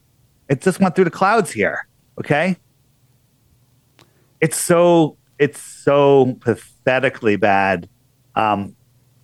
it 0.49 0.61
just 0.61 0.81
went 0.81 0.95
through 0.95 1.05
the 1.05 1.11
clouds 1.11 1.51
here. 1.51 1.87
Okay, 2.19 2.57
it's 4.41 4.61
so 4.61 5.17
it's 5.39 5.61
so 5.61 6.37
pathetically 6.41 7.37
bad. 7.37 7.89
Um, 8.35 8.77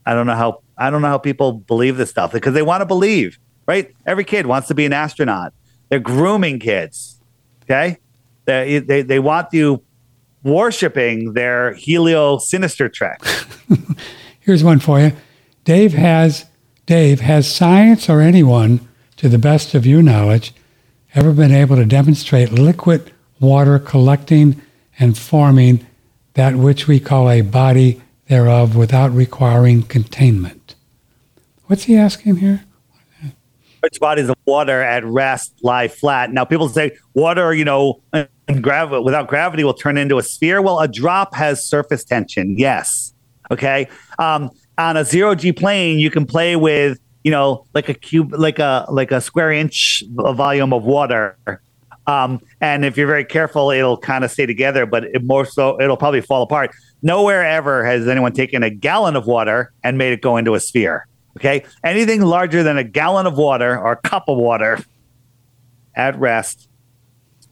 I 0.06 0.14
don't 0.14 0.26
know 0.26 0.34
how 0.34 0.62
I 0.78 0.90
don't 0.90 1.02
know 1.02 1.08
how 1.08 1.18
people 1.18 1.52
believe 1.52 1.96
this 1.96 2.10
stuff 2.10 2.32
because 2.32 2.54
they 2.54 2.62
want 2.62 2.80
to 2.80 2.86
believe, 2.86 3.38
right? 3.66 3.94
Every 4.06 4.24
kid 4.24 4.46
wants 4.46 4.68
to 4.68 4.74
be 4.74 4.86
an 4.86 4.92
astronaut. 4.92 5.52
They're 5.88 6.00
grooming 6.00 6.58
kids. 6.58 7.20
Okay, 7.64 7.98
they 8.46 8.78
they, 8.78 9.02
they 9.02 9.18
want 9.18 9.52
you 9.52 9.82
worshiping 10.42 11.34
their 11.34 11.74
helio 11.74 12.38
sinister 12.38 12.88
trick. 12.88 13.20
Here's 14.40 14.64
one 14.64 14.80
for 14.80 15.00
you. 15.00 15.12
Dave 15.64 15.92
has 15.92 16.46
Dave 16.90 17.20
has 17.20 17.48
science 17.48 18.08
or 18.08 18.20
anyone, 18.20 18.80
to 19.16 19.28
the 19.28 19.38
best 19.38 19.76
of 19.76 19.86
your 19.86 20.02
knowledge, 20.02 20.52
ever 21.14 21.30
been 21.30 21.52
able 21.52 21.76
to 21.76 21.84
demonstrate 21.84 22.50
liquid 22.50 23.12
water 23.38 23.78
collecting 23.78 24.60
and 24.98 25.16
forming 25.16 25.86
that 26.34 26.56
which 26.56 26.88
we 26.88 26.98
call 26.98 27.30
a 27.30 27.42
body 27.42 28.02
thereof 28.26 28.74
without 28.74 29.12
requiring 29.12 29.84
containment? 29.84 30.74
What's 31.66 31.84
he 31.84 31.96
asking 31.96 32.38
here? 32.38 32.64
Which 33.84 34.00
bodies 34.00 34.28
of 34.28 34.34
water 34.44 34.82
at 34.82 35.04
rest 35.04 35.60
lie 35.62 35.86
flat. 35.86 36.32
Now, 36.32 36.44
people 36.44 36.68
say 36.68 36.98
water, 37.14 37.54
you 37.54 37.64
know, 37.64 38.02
grav- 38.60 39.04
without 39.04 39.28
gravity 39.28 39.62
will 39.62 39.74
turn 39.74 39.96
into 39.96 40.18
a 40.18 40.24
sphere. 40.24 40.60
Well, 40.60 40.80
a 40.80 40.88
drop 40.88 41.36
has 41.36 41.64
surface 41.64 42.02
tension. 42.02 42.58
Yes. 42.58 43.14
Okay. 43.52 43.88
Um, 44.18 44.50
on 44.80 44.96
a 44.96 45.04
zero 45.04 45.34
G 45.34 45.52
plane, 45.52 45.98
you 45.98 46.10
can 46.10 46.26
play 46.26 46.56
with, 46.56 46.98
you 47.22 47.30
know, 47.30 47.66
like 47.74 47.88
a 47.88 47.94
cube, 47.94 48.32
like 48.32 48.58
a 48.58 48.86
like 48.90 49.12
a 49.12 49.20
square 49.20 49.52
inch 49.52 50.02
volume 50.08 50.72
of 50.72 50.84
water. 50.84 51.36
Um, 52.06 52.40
and 52.60 52.84
if 52.84 52.96
you're 52.96 53.06
very 53.06 53.24
careful, 53.24 53.70
it'll 53.70 53.98
kind 53.98 54.24
of 54.24 54.30
stay 54.30 54.46
together, 54.46 54.86
but 54.86 55.04
it 55.04 55.22
more 55.22 55.44
so 55.44 55.80
it'll 55.80 55.96
probably 55.96 56.22
fall 56.22 56.42
apart. 56.42 56.70
Nowhere 57.02 57.44
ever 57.44 57.84
has 57.84 58.08
anyone 58.08 58.32
taken 58.32 58.62
a 58.62 58.70
gallon 58.70 59.16
of 59.16 59.26
water 59.26 59.72
and 59.84 59.96
made 59.98 60.12
it 60.12 60.22
go 60.22 60.36
into 60.36 60.54
a 60.54 60.60
sphere. 60.60 61.06
Okay. 61.36 61.64
Anything 61.84 62.22
larger 62.22 62.62
than 62.62 62.76
a 62.76 62.84
gallon 62.84 63.26
of 63.26 63.38
water 63.38 63.78
or 63.78 63.92
a 63.92 63.96
cup 63.96 64.28
of 64.28 64.36
water 64.36 64.80
at 65.94 66.18
rest 66.18 66.68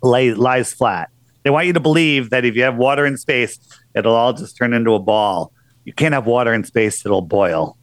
lay, 0.02 0.34
lies 0.34 0.72
flat. 0.72 1.10
They 1.42 1.50
want 1.50 1.66
you 1.66 1.72
to 1.74 1.80
believe 1.80 2.30
that 2.30 2.44
if 2.44 2.56
you 2.56 2.62
have 2.62 2.76
water 2.76 3.06
in 3.06 3.16
space, 3.16 3.58
it'll 3.94 4.14
all 4.14 4.32
just 4.32 4.56
turn 4.56 4.74
into 4.74 4.94
a 4.94 4.98
ball. 4.98 5.52
You 5.88 5.94
can't 5.94 6.12
have 6.12 6.26
water 6.26 6.52
in 6.52 6.64
space, 6.64 7.06
it'll 7.06 7.22
boil. 7.22 7.78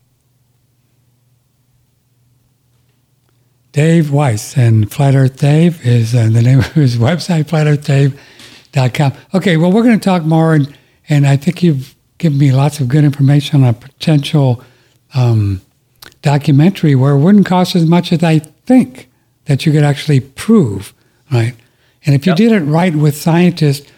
Dave 3.71 4.11
Weiss 4.11 4.55
and 4.55 4.91
Flat 4.91 5.15
Earth 5.15 5.39
Dave 5.39 5.83
is 5.83 6.13
uh, 6.13 6.29
the 6.31 6.43
name 6.43 6.59
of 6.59 6.71
his 6.73 6.97
website, 6.97 7.45
flatearthdave.com. 7.45 9.13
Okay, 9.33 9.57
well, 9.57 9.71
we're 9.71 9.81
going 9.81 9.99
to 9.99 10.05
talk 10.05 10.21
more, 10.21 10.53
and, 10.53 10.77
and 11.09 11.25
I 11.25 11.35
think 11.35 11.63
you've 11.63 11.95
given 12.19 12.37
me 12.37 12.51
lots 12.51 12.79
of 12.79 12.87
good 12.89 13.03
information 13.03 13.63
on 13.63 13.69
a 13.69 13.73
potential 13.73 14.63
um, 15.15 15.61
documentary 16.21 16.93
where 16.93 17.13
it 17.13 17.19
wouldn't 17.21 17.47
cost 17.47 17.75
as 17.75 17.87
much 17.87 18.13
as 18.13 18.23
I 18.23 18.37
think 18.37 19.09
that 19.45 19.65
you 19.65 19.71
could 19.71 19.83
actually 19.83 20.19
prove, 20.19 20.93
right? 21.31 21.55
And 22.05 22.13
if 22.13 22.27
you 22.27 22.33
yep. 22.33 22.37
did 22.37 22.51
it 22.51 22.61
right 22.65 22.95
with 22.95 23.17
scientists, 23.17 23.91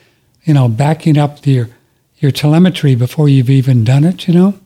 you 0.45 0.53
know, 0.53 0.69
backing 0.69 1.17
up 1.17 1.45
your 1.45 1.67
your 2.19 2.31
telemetry 2.31 2.95
before 2.95 3.29
you've 3.29 3.49
even 3.49 3.83
done 3.83 4.03
it, 4.03 4.27
you 4.27 4.33
know, 4.33 4.59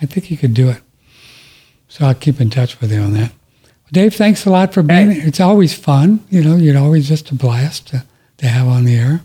I 0.00 0.06
think 0.06 0.30
you 0.30 0.36
could 0.36 0.54
do 0.54 0.68
it. 0.70 0.80
So 1.88 2.06
I'll 2.06 2.14
keep 2.14 2.40
in 2.40 2.50
touch 2.50 2.80
with 2.80 2.92
you 2.92 3.00
on 3.00 3.12
that. 3.12 3.32
Dave, 3.92 4.14
thanks 4.14 4.44
a 4.44 4.50
lot 4.50 4.74
for 4.74 4.82
being. 4.82 5.10
Hey. 5.12 5.20
It's 5.28 5.40
always 5.40 5.72
fun, 5.74 6.24
you 6.28 6.42
know. 6.42 6.56
You're 6.56 6.78
always 6.78 7.08
just 7.08 7.30
a 7.30 7.34
blast 7.34 7.88
to, 7.88 8.04
to 8.38 8.46
have 8.46 8.66
on 8.66 8.84
the 8.84 8.96
air. 8.96 9.20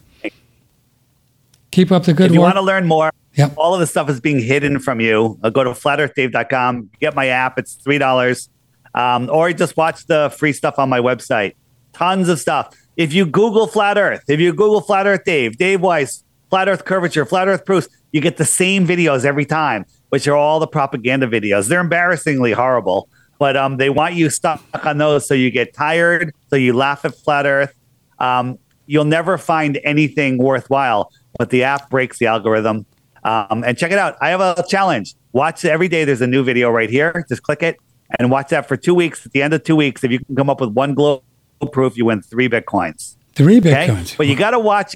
Keep 1.71 1.91
up 1.91 2.03
the 2.03 2.13
good 2.13 2.25
work. 2.25 2.29
if 2.29 2.33
you 2.33 2.41
work. 2.41 2.47
want 2.47 2.57
to 2.57 2.61
learn 2.61 2.87
more, 2.87 3.11
Yep. 3.35 3.53
All 3.55 3.73
of 3.73 3.79
the 3.79 3.87
stuff 3.87 4.09
is 4.09 4.19
being 4.19 4.39
hidden 4.39 4.79
from 4.79 4.99
you. 4.99 5.39
Uh, 5.41 5.49
go 5.49 5.63
to 5.63 5.71
flatearthdave.com, 5.71 6.89
get 6.99 7.15
my 7.15 7.27
app. 7.27 7.57
It's 7.57 7.75
$3. 7.77 8.49
Um, 8.93 9.29
or 9.31 9.53
just 9.53 9.77
watch 9.77 10.05
the 10.05 10.33
free 10.37 10.51
stuff 10.51 10.77
on 10.77 10.89
my 10.89 10.99
website. 10.99 11.55
Tons 11.93 12.27
of 12.27 12.39
stuff. 12.39 12.75
If 12.97 13.13
you 13.13 13.25
Google 13.25 13.67
Flat 13.67 13.97
Earth, 13.97 14.23
if 14.27 14.39
you 14.39 14.51
Google 14.51 14.81
Flat 14.81 15.07
Earth 15.07 15.23
Dave, 15.23 15.57
Dave 15.57 15.79
Weiss, 15.79 16.25
Flat 16.51 16.67
Earth 16.67 16.83
Curvature, 16.83 17.25
Flat 17.25 17.47
Earth 17.47 17.65
proofs. 17.65 17.87
You 18.11 18.19
get 18.19 18.35
the 18.37 18.45
same 18.45 18.85
videos 18.85 19.23
every 19.23 19.45
time, 19.45 19.85
which 20.09 20.27
are 20.27 20.35
all 20.35 20.59
the 20.59 20.67
propaganda 20.67 21.25
videos. 21.25 21.69
They're 21.69 21.79
embarrassingly 21.79 22.51
horrible, 22.51 23.07
but 23.39 23.55
um, 23.55 23.77
they 23.77 23.89
want 23.89 24.15
you 24.15 24.29
stuck 24.29 24.61
on 24.85 24.97
those 24.97 25.25
so 25.25 25.33
you 25.33 25.49
get 25.49 25.73
tired, 25.73 26.33
so 26.49 26.57
you 26.57 26.73
laugh 26.73 27.05
at 27.05 27.15
Flat 27.15 27.45
Earth. 27.45 27.73
Um, 28.19 28.59
you'll 28.85 29.05
never 29.05 29.37
find 29.37 29.79
anything 29.85 30.37
worthwhile, 30.37 31.09
but 31.39 31.51
the 31.51 31.63
app 31.63 31.89
breaks 31.89 32.19
the 32.19 32.25
algorithm. 32.25 32.85
Um, 33.23 33.63
and 33.65 33.77
check 33.77 33.91
it 33.91 33.97
out. 33.97 34.17
I 34.19 34.29
have 34.29 34.41
a 34.41 34.63
challenge. 34.67 35.15
Watch 35.31 35.63
every 35.63 35.87
day. 35.87 36.03
There's 36.03 36.21
a 36.21 36.27
new 36.27 36.43
video 36.43 36.69
right 36.69 36.89
here. 36.89 37.25
Just 37.29 37.43
click 37.43 37.63
it 37.63 37.77
and 38.19 38.29
watch 38.29 38.49
that 38.49 38.67
for 38.67 38.75
two 38.75 38.93
weeks. 38.93 39.25
At 39.25 39.31
the 39.31 39.41
end 39.41 39.53
of 39.53 39.63
two 39.63 39.77
weeks, 39.77 40.03
if 40.03 40.11
you 40.11 40.19
can 40.19 40.35
come 40.35 40.49
up 40.49 40.59
with 40.59 40.71
one 40.71 40.95
glow 40.95 41.23
proof, 41.71 41.95
you 41.95 42.05
win 42.05 42.21
three 42.21 42.49
bitcoins. 42.49 43.15
Three 43.35 43.61
bitcoins. 43.61 44.01
Okay? 44.01 44.15
But 44.17 44.27
you 44.27 44.35
got 44.35 44.51
to 44.51 44.59
watch 44.59 44.95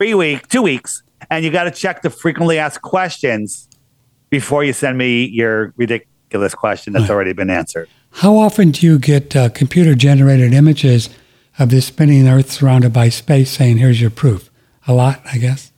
three 0.00 0.14
week, 0.14 0.48
two 0.48 0.62
weeks, 0.62 1.02
and 1.28 1.44
you 1.44 1.50
got 1.50 1.64
to 1.64 1.70
check 1.70 2.00
the 2.00 2.08
frequently 2.08 2.58
asked 2.58 2.80
questions 2.80 3.68
before 4.30 4.64
you 4.64 4.72
send 4.72 4.96
me 4.96 5.26
your 5.26 5.74
ridiculous 5.76 6.54
question 6.54 6.94
that's 6.94 7.10
already 7.10 7.34
been 7.34 7.50
answered. 7.50 7.86
How 8.12 8.34
often 8.34 8.70
do 8.70 8.86
you 8.86 8.98
get 8.98 9.36
uh, 9.36 9.50
computer 9.50 9.94
generated 9.94 10.54
images 10.54 11.10
of 11.58 11.68
this 11.68 11.84
spinning 11.84 12.26
Earth 12.26 12.50
surrounded 12.50 12.94
by 12.94 13.10
space 13.10 13.50
saying, 13.50 13.76
"Here's 13.76 14.00
your 14.00 14.08
proof"? 14.08 14.50
A 14.88 14.94
lot, 14.94 15.20
I 15.30 15.36
guess. 15.36 15.70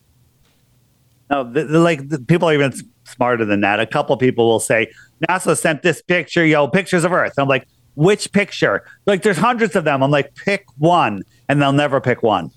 No, 1.29 1.43
the, 1.43 1.65
the, 1.65 1.81
like 1.81 2.09
the, 2.09 2.21
people 2.21 2.49
are 2.49 2.55
even 2.55 2.73
smarter 3.03 3.45
than 3.45 3.61
that. 3.63 3.81
A 3.81 3.87
couple 3.87 4.17
people 4.17 4.49
will 4.49 4.61
say 4.61 4.87
NASA 5.29 5.59
sent 5.59 5.83
this 5.83 6.01
picture, 6.01 6.47
yo, 6.47 6.69
pictures 6.69 7.03
of 7.03 7.13
Earth. 7.13 7.33
I'm 7.39 7.49
like, 7.49 7.67
which 7.97 8.33
picture? 8.33 8.85
Like, 9.05 9.23
there's 9.23 9.37
hundreds 9.37 9.75
of 9.75 9.83
them. 9.83 10.01
I'm 10.01 10.13
like, 10.13 10.33
pick 10.37 10.65
one, 10.79 11.25
and 11.49 11.61
they'll 11.61 11.73
never 11.73 12.01
pick 12.01 12.23
one. 12.23 12.53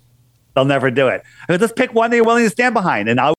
They'll 0.55 0.65
never 0.65 0.89
do 0.89 1.07
it. 1.07 1.23
I 1.49 1.57
just 1.57 1.75
pick 1.75 1.93
one 1.93 2.09
that 2.09 2.15
you're 2.15 2.25
willing 2.25 2.45
to 2.45 2.49
stand 2.49 2.73
behind, 2.73 3.09
and 3.09 3.19
I 3.19 3.33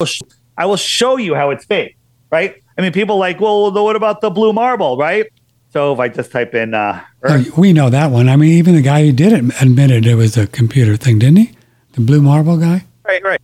will, 0.00 0.06
sh- 0.06 0.22
I 0.56 0.66
will 0.66 0.76
show 0.76 1.16
you 1.16 1.34
how 1.34 1.50
it's 1.50 1.64
fake. 1.64 1.96
Right? 2.30 2.62
I 2.78 2.80
mean, 2.80 2.92
people 2.92 3.18
like, 3.18 3.40
well, 3.40 3.70
what 3.70 3.94
about 3.94 4.22
the 4.22 4.30
blue 4.30 4.52
marble? 4.52 4.96
Right? 4.96 5.26
So 5.70 5.92
if 5.92 5.98
I 5.98 6.08
just 6.08 6.32
type 6.32 6.54
in, 6.54 6.74
uh, 6.74 7.02
oh, 7.24 7.44
we 7.56 7.72
know 7.72 7.90
that 7.90 8.10
one. 8.10 8.28
I 8.28 8.36
mean, 8.36 8.52
even 8.52 8.74
the 8.74 8.82
guy 8.82 9.04
who 9.04 9.12
did 9.12 9.32
it 9.32 9.62
admitted 9.62 10.06
it 10.06 10.14
was 10.16 10.36
a 10.36 10.46
computer 10.46 10.96
thing, 10.96 11.18
didn't 11.18 11.38
he? 11.38 11.52
The 11.92 12.00
blue 12.00 12.22
marble 12.22 12.58
guy. 12.58 12.84
Right, 13.04 13.22
right 13.22 13.40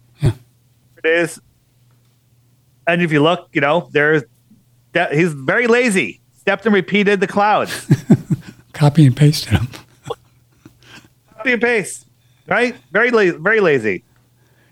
it 0.98 1.06
is. 1.06 1.40
And 2.86 3.02
if 3.02 3.12
you 3.12 3.22
look, 3.22 3.48
you 3.52 3.60
know, 3.60 3.88
there's 3.92 4.22
that 4.92 5.12
he's 5.12 5.32
very 5.32 5.66
lazy. 5.66 6.20
Stepped 6.38 6.64
and 6.66 6.74
repeated 6.74 7.20
the 7.20 7.26
clouds. 7.26 7.86
Copy 8.72 9.06
and 9.06 9.16
pasted 9.16 9.54
them. 9.54 9.68
Copy 11.36 11.52
and 11.52 11.60
paste. 11.62 12.06
Right? 12.48 12.74
Very 12.92 13.10
lazy. 13.10 13.36
Very 13.36 13.60
lazy. 13.60 14.04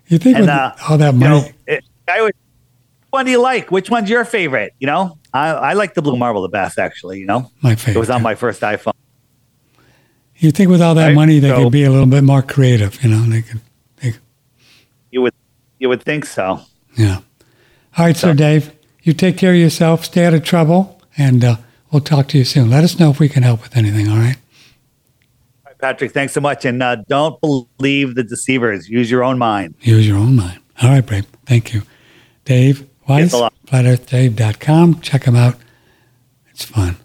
You 0.09 0.19
think 0.19 0.37
and, 0.37 0.45
with 0.45 0.51
uh, 0.51 0.75
all 0.89 0.99
that 0.99 1.15
money? 1.15 1.37
You 1.37 1.43
know, 1.43 1.49
it, 1.67 1.85
I 2.09 2.23
would, 2.23 2.35
which 2.35 3.11
one 3.11 3.25
do 3.25 3.31
you 3.31 3.41
like? 3.41 3.71
Which 3.71 3.91
one's 3.91 4.09
your 4.09 4.25
favorite? 4.25 4.75
You 4.79 4.87
know, 4.87 5.19
I, 5.33 5.49
I 5.49 5.73
like 5.75 5.95
the 5.95 6.03
blue 6.03 6.17
marble 6.17 6.43
the 6.43 6.49
best, 6.49 6.79
actually. 6.79 7.19
You 7.19 7.27
know, 7.27 7.51
my 7.61 7.75
favorite. 7.75 7.97
It 7.97 8.01
was 8.01 8.11
on 8.11 8.23
my 8.23 8.35
first 8.35 8.63
iPhone. 8.63 8.93
You 10.39 10.51
think 10.51 10.71
with 10.71 10.83
all 10.83 10.95
that 10.95 11.07
right? 11.07 11.15
money, 11.15 11.39
they 11.39 11.49
so, 11.49 11.65
could 11.65 11.73
be 11.73 11.85
a 11.85 11.91
little 11.91 12.07
bit 12.07 12.23
more 12.23 12.43
creative. 12.43 13.03
You 13.03 13.11
know, 13.11 13.23
they 13.23 13.43
could. 13.43 13.61
They, 13.97 14.15
you 15.11 15.23
would 15.23 15.35
you 15.79 15.89
would 15.89 16.03
think 16.03 16.25
so. 16.25 16.61
Yeah. 16.97 17.21
All 17.99 18.05
right, 18.05 18.17
so, 18.17 18.35
Dave, 18.35 18.73
you 19.03 19.15
take 19.15 19.39
care 19.39 19.53
of 19.53 19.59
yourself, 19.59 20.05
stay 20.05 20.27
out 20.27 20.35
of 20.35 20.45
trouble, 20.45 21.01
and 21.17 21.43
uh, 21.43 21.57
we'll 21.91 22.03
talk 22.03 22.29
to 22.29 22.39
you 22.39 22.45
soon. 22.45 22.69
Let 22.69 22.85
us 22.85 22.99
know 22.99 23.11
if 23.11 23.19
we 23.19 23.29
can 23.31 23.43
help 23.43 23.63
with 23.63 23.75
anything, 23.75 24.09
all 24.09 24.19
right? 24.19 24.37
All 25.83 25.89
right 25.89 25.93
Patrick, 25.93 26.13
thanks 26.13 26.33
so 26.33 26.41
much. 26.41 26.65
And 26.65 26.83
uh, 26.83 26.97
don't 27.09 27.41
believe 27.41 28.15
the 28.15 28.25
deceivers. 28.25 28.89
Use 28.89 29.11
your 29.11 29.25
own 29.25 29.39
mind. 29.39 29.75
Use 29.81 30.07
your 30.07 30.19
own 30.19 30.37
mind. 30.37 30.61
All 30.83 30.91
right, 30.91 31.05
Brave. 31.05 31.27
Thank 31.45 31.73
you. 31.75 31.83
Dave 32.45 32.89
Weiss, 33.09 33.33
flatearthdave.com. 33.67 35.01
Check 35.01 35.25
him 35.25 35.37
out. 35.37 35.57
It's 36.51 36.65
fun. 36.65 36.97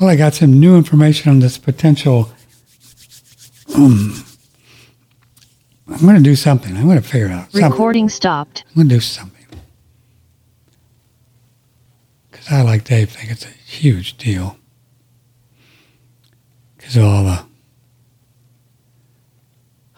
Well, 0.00 0.10
I 0.10 0.16
got 0.16 0.34
some 0.34 0.60
new 0.60 0.76
information 0.76 1.30
on 1.30 1.40
this 1.40 1.58
potential 1.58 2.30
um, 3.74 4.24
I'm 5.88 6.00
going 6.00 6.16
to 6.16 6.22
do 6.22 6.36
something. 6.36 6.76
I'm 6.76 6.84
going 6.84 7.00
to 7.00 7.06
figure 7.06 7.28
out. 7.28 7.50
Something. 7.52 7.70
Recording 7.70 8.08
stopped. 8.08 8.64
I'm 8.68 8.74
going 8.74 8.88
to 8.88 8.94
do 8.96 9.00
something. 9.00 9.46
Because 12.30 12.50
I, 12.50 12.62
like 12.62 12.84
Dave, 12.84 13.10
think 13.10 13.30
it's 13.30 13.44
a 13.44 13.48
huge 13.48 14.16
deal. 14.16 14.56
Because 16.76 16.96
of 16.96 17.04
all 17.04 17.24
the, 17.24 17.44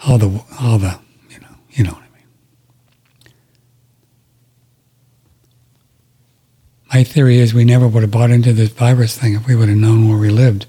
all 0.07 0.19
the, 0.19 0.45
all 0.61 0.79
the, 0.79 0.99
you 1.31 1.41
know, 1.41 1.47
you 1.71 1.85
know 1.85 1.91
what 1.91 2.03
I 2.03 2.17
mean. 2.17 3.33
My 6.93 7.05
theory 7.05 7.39
is 7.39 7.53
we 7.53 7.65
never 7.65 7.87
would 7.89 8.03
have 8.03 8.11
bought 8.11 8.31
into 8.31 8.53
this 8.53 8.71
virus 8.71 9.17
thing 9.17 9.35
if 9.35 9.47
we 9.47 9.55
would 9.57 9.69
have 9.69 9.79
known 9.79 10.09
where 10.09 10.19
we 10.19 10.31
lived. 10.31 10.67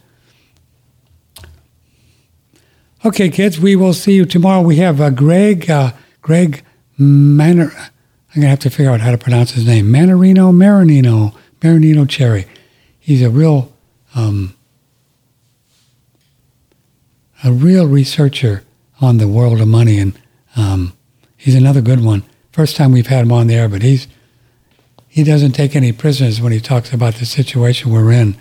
Okay, 3.06 3.30
kids, 3.30 3.60
we 3.60 3.76
will 3.76 3.93
see 3.93 4.14
you 4.14 4.26
tomorrow. 4.26 4.61
We 4.61 4.76
have 4.77 4.99
uh, 4.99 5.10
Greg, 5.10 5.69
uh, 5.69 5.93
Greg 6.22 6.64
Manor. 6.97 7.72
I'm 8.35 8.41
to 8.41 8.47
have 8.47 8.60
to 8.60 8.69
figure 8.69 8.91
out 8.91 8.99
how 8.99 9.11
to 9.11 9.18
pronounce 9.18 9.51
his 9.51 9.65
name. 9.65 9.88
Manarino, 9.88 10.53
Marinino, 10.53 11.34
Marinino 11.61 12.07
Cherry. 12.07 12.45
He's 12.99 13.22
a 13.22 13.30
real, 13.30 13.72
um, 14.15 14.56
a 17.43 17.51
real 17.51 17.88
researcher 17.88 18.64
on 19.02 19.18
the 19.18 19.28
world 19.28 19.62
of 19.62 19.68
money, 19.68 19.98
and 20.00 20.20
um, 20.56 20.94
he's 21.38 21.56
another 21.56 21.82
good 21.82 22.04
one. 22.04 22.24
First 22.52 22.76
time 22.76 22.92
we've 22.92 23.08
had 23.08 23.26
him 23.26 23.32
on 23.32 23.48
the 23.48 23.56
air, 23.56 23.70
but 23.70 23.82
he's 23.82 24.08
he 25.08 25.24
doesn't 25.24 25.54
take 25.54 25.76
any 25.76 25.92
prisoners 25.92 26.40
when 26.40 26.52
he 26.52 26.60
talks 26.60 26.94
about 26.94 27.16
the 27.16 27.26
situation 27.26 27.92
we're 27.92 28.12
in. 28.12 28.38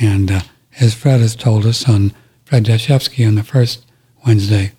And 0.00 0.30
uh, 0.30 0.40
as 0.80 0.94
Fred 0.94 1.20
has 1.20 1.36
told 1.36 1.64
us 1.64 1.88
on 1.88 2.12
Fred 2.44 2.64
Dashevsky 2.64 3.26
on 3.26 3.34
the 3.34 3.44
first 3.44 3.86
Wednesday. 4.26 4.72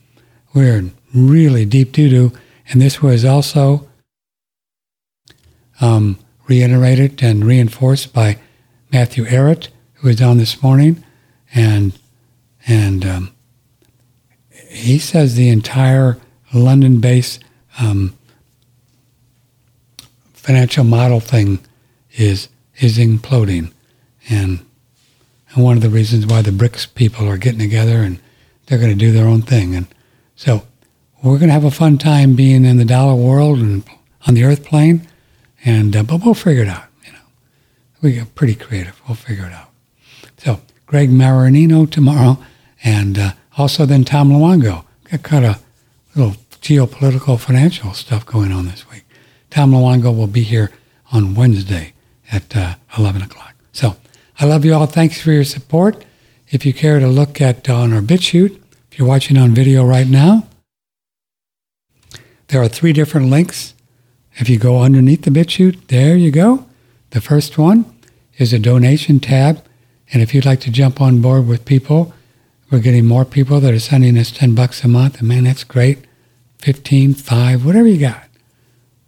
We're 0.54 0.92
really 1.14 1.66
deep 1.66 1.92
doo 1.92 2.10
doo. 2.10 2.34
And 2.68 2.82
this 2.82 3.02
was 3.02 3.24
also 3.26 3.88
um, 5.82 6.20
reiterated 6.48 7.24
and 7.24 7.46
reinforced 7.46 8.14
by 8.14 8.38
Matthew 8.92 9.26
Ehret, 9.26 9.70
who 9.96 10.08
was 10.08 10.22
on 10.22 10.38
this 10.38 10.62
morning. 10.62 11.04
And 11.54 11.98
and 12.68 13.06
um, 13.06 13.36
he 14.70 15.00
says 15.00 15.36
the 15.36 15.50
entire 15.50 16.18
London-based 16.54 17.44
um, 17.80 18.14
financial 20.34 20.84
model 20.84 21.20
thing 21.20 21.60
is 22.14 22.50
is 22.80 22.98
imploding, 22.98 23.72
and 24.30 24.66
and 25.52 25.64
one 25.64 25.76
of 25.76 25.84
the 25.84 25.90
reasons 25.90 26.26
why 26.26 26.42
the 26.42 26.52
BRICS 26.52 26.94
people 26.94 27.28
are 27.28 27.38
getting 27.38 27.60
together 27.60 27.98
and 27.98 28.20
they're 28.66 28.78
going 28.78 28.92
to 28.92 28.96
do 28.96 29.12
their 29.12 29.28
own 29.28 29.42
thing, 29.42 29.76
and 29.76 29.88
so 30.36 30.64
we're 31.24 31.38
going 31.38 31.50
to 31.50 31.54
have 31.54 31.66
a 31.66 31.72
fun 31.72 31.98
time 31.98 32.36
being 32.36 32.64
in 32.64 32.78
the 32.78 32.86
dollar 32.86 33.16
world 33.16 33.60
and 33.60 33.84
on 34.28 34.36
the 34.36 34.44
earth 34.44 34.64
plane, 34.64 35.08
and 35.66 35.96
uh, 35.96 36.04
but 36.04 36.24
we'll 36.24 36.34
figure 36.34 36.64
it 36.64 36.70
out. 36.70 36.86
You 37.06 37.14
know, 37.14 37.20
we 38.02 38.14
get 38.14 38.36
pretty 38.36 38.56
creative. 38.56 39.02
We'll 39.08 39.16
figure 39.16 39.46
it 39.46 39.54
out. 39.54 39.70
So 40.38 40.62
Greg 40.86 41.10
Maranino 41.10 41.90
tomorrow, 41.90 42.38
and 42.84 43.18
uh, 43.18 43.32
also 43.60 43.86
then 43.86 44.04
Tom 44.04 44.30
Luongo. 44.30 44.86
Got 45.12 45.24
kind 45.24 45.46
of 45.46 45.64
little 46.16 46.36
geopolitical 46.62 47.40
financial 47.40 47.94
stuff 47.94 48.26
going 48.26 48.52
on 48.52 48.66
this 48.68 48.90
week. 48.90 49.04
Tom 49.50 49.72
Luongo 49.72 50.16
will 50.16 50.28
be 50.28 50.44
here 50.44 50.72
on 51.12 51.36
Wednesday 51.36 51.94
at 52.32 52.56
uh, 52.56 52.76
11 52.98 53.22
o'clock. 53.22 53.56
So 53.72 53.96
I 54.40 54.46
love 54.46 54.66
you 54.66 54.74
all. 54.74 54.86
Thanks 54.86 55.22
for 55.22 55.32
your 55.32 55.44
support. 55.44 56.06
If 56.50 56.66
you 56.66 56.74
care 56.74 57.00
to 57.00 57.08
look 57.08 57.42
at 57.42 57.70
uh, 57.70 57.76
on 57.76 57.94
our 57.94 58.02
BitChute, 58.02 58.60
if 58.92 58.98
you're 58.98 59.08
watching 59.08 59.38
on 59.38 59.52
video 59.52 59.84
right 59.84 60.08
now, 60.08 60.48
there 62.48 62.62
are 62.62 62.68
three 62.68 62.94
different 62.94 63.28
links. 63.30 63.74
If 64.36 64.50
you 64.50 64.58
go 64.58 64.82
underneath 64.82 65.24
the 65.24 65.32
BitChute, 65.32 65.88
there 65.88 66.16
you 66.16 66.32
go. 66.32 66.66
The 67.12 67.22
first 67.22 67.58
one 67.58 67.86
is 68.38 68.54
a 68.54 68.60
donation 68.60 69.20
tab. 69.20 69.64
And 70.12 70.22
if 70.24 70.34
you'd 70.34 70.46
like 70.46 70.62
to 70.62 70.72
jump 70.72 71.02
on 71.02 71.22
board 71.22 71.48
with 71.48 71.66
people, 71.66 72.14
we're 72.72 72.80
getting 72.80 73.06
more 73.06 73.26
people 73.26 73.60
that 73.60 73.74
are 73.74 73.80
sending 73.80 74.18
us 74.18 74.32
10 74.32 74.56
bucks 74.56 74.84
a 74.84 74.88
month. 74.88 75.20
And 75.20 75.28
man, 75.28 75.46
that's 75.46 75.64
great. 75.64 76.06
15, 76.60 77.14
5, 77.14 77.66
whatever 77.66 77.88
you 77.88 78.00
got. 78.00 78.26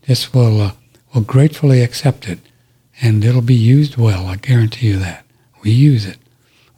Just 0.04 0.34
will 0.34 0.62
uh, 0.62 0.72
will 1.14 1.22
gratefully 1.22 1.82
accept 1.82 2.28
it. 2.28 2.40
And 3.02 3.24
it'll 3.24 3.42
be 3.42 3.54
used 3.54 3.98
well. 3.98 4.28
I 4.28 4.36
guarantee 4.36 4.88
you 4.88 5.00
that. 5.00 5.26
We 5.64 5.72
use 5.72 6.06
it. 6.06 6.18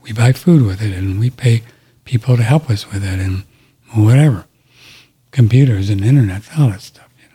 We 0.01 0.11
buy 0.11 0.34
food 0.34 0.65
with 0.65 0.81
it 0.81 0.93
and 0.93 1.19
we 1.19 1.30
pay 1.30 1.64
people 2.05 2.35
to 2.35 2.43
help 2.43 2.69
us 2.69 2.91
with 2.91 3.03
it 3.03 3.19
and 3.19 3.43
whatever 3.93 4.45
computers 5.31 5.89
and 5.89 6.03
internet, 6.05 6.43
all 6.57 6.69
that 6.69 6.81
stuff, 6.81 7.10
you 7.18 7.27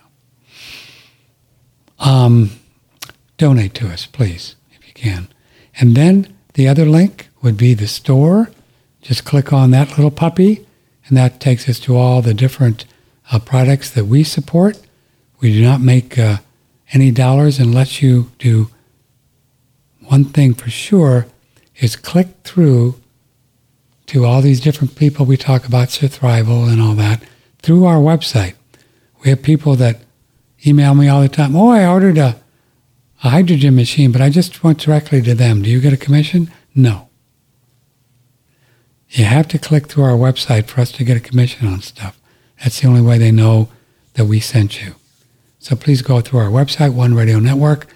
know. 2.07 2.11
Um, 2.11 2.51
donate 3.37 3.75
to 3.75 3.89
us, 3.89 4.07
please, 4.07 4.57
if 4.73 4.87
you 4.87 4.95
can. 4.95 5.29
And 5.79 5.97
then 5.97 6.35
the 6.55 6.69
other 6.69 6.87
link 6.87 7.29
would 7.43 7.57
be 7.57 7.75
the 7.75 7.87
store. 7.87 8.51
Just 9.09 9.25
click 9.25 9.55
on 9.55 9.71
that 9.71 9.89
little 9.97 10.11
puppy, 10.11 10.67
and 11.07 11.17
that 11.17 11.41
takes 11.41 11.67
us 11.67 11.81
to 11.81 11.97
all 11.97 12.21
the 12.21 12.35
different 12.35 12.85
uh, 13.33 13.39
products 13.39 13.89
that 13.93 14.05
we 14.05 14.23
support. 14.23 14.79
We 15.41 15.51
do 15.51 15.63
not 15.63 15.81
make 15.81 16.19
uh, 16.19 16.41
any 16.93 17.11
dollars 17.11 17.59
unless 17.59 18.03
you 18.03 18.31
do 18.39 18.69
one 20.01 20.27
thing 20.27 20.53
for 20.53 20.69
sure 20.69 21.27
is 21.77 21.97
click 21.97 22.29
through 22.45 23.01
to 24.09 24.27
all 24.27 24.43
these 24.43 24.61
different 24.61 24.95
people 24.95 25.25
we 25.25 25.39
talk 25.39 25.67
about, 25.67 25.89
survival 25.89 26.67
and 26.67 26.79
all 26.79 26.95
that 26.97 27.23
through 27.63 27.87
our 27.87 27.97
website. 27.97 28.57
We 29.25 29.31
have 29.31 29.43
people 29.43 29.75
that 29.77 30.03
email 30.67 30.95
me 30.95 31.09
all 31.09 31.23
the 31.23 31.31
time. 31.31 31.57
Oh, 31.57 31.71
I 31.71 31.87
ordered 31.87 32.19
a, 32.19 32.39
a 33.25 33.31
hydrogen 33.31 33.75
machine, 33.75 34.13
but 34.13 34.21
I 34.21 34.29
just 34.29 34.63
went 34.63 34.81
directly 34.81 35.23
to 35.23 35.35
them. 35.35 35.63
Do 35.63 35.71
you 35.71 35.81
get 35.81 35.95
a 35.95 35.97
commission? 35.97 36.53
No. 36.75 37.08
You 39.11 39.25
have 39.25 39.49
to 39.49 39.59
click 39.59 39.87
through 39.87 40.05
our 40.05 40.17
website 40.17 40.67
for 40.67 40.81
us 40.81 40.93
to 40.93 41.05
get 41.05 41.17
a 41.17 41.21
commission 41.21 41.67
on 41.67 41.81
stuff. 41.81 42.21
That's 42.61 42.81
the 42.81 42.89
only 42.89 43.01
way 43.01 43.19
they 43.19 43.33
know 43.33 43.69
that 44.15 44.27
we 44.27 44.41
sent 44.41 44.85
you. 44.85 44.95
So 45.59 45.77
please 45.77 46.03
go 46.03 46.21
through 46.21 46.41
our 46.41 46.51
website, 46.51 46.93
One 46.93 47.15
Radio 47.15 47.39
Network. 47.39 47.87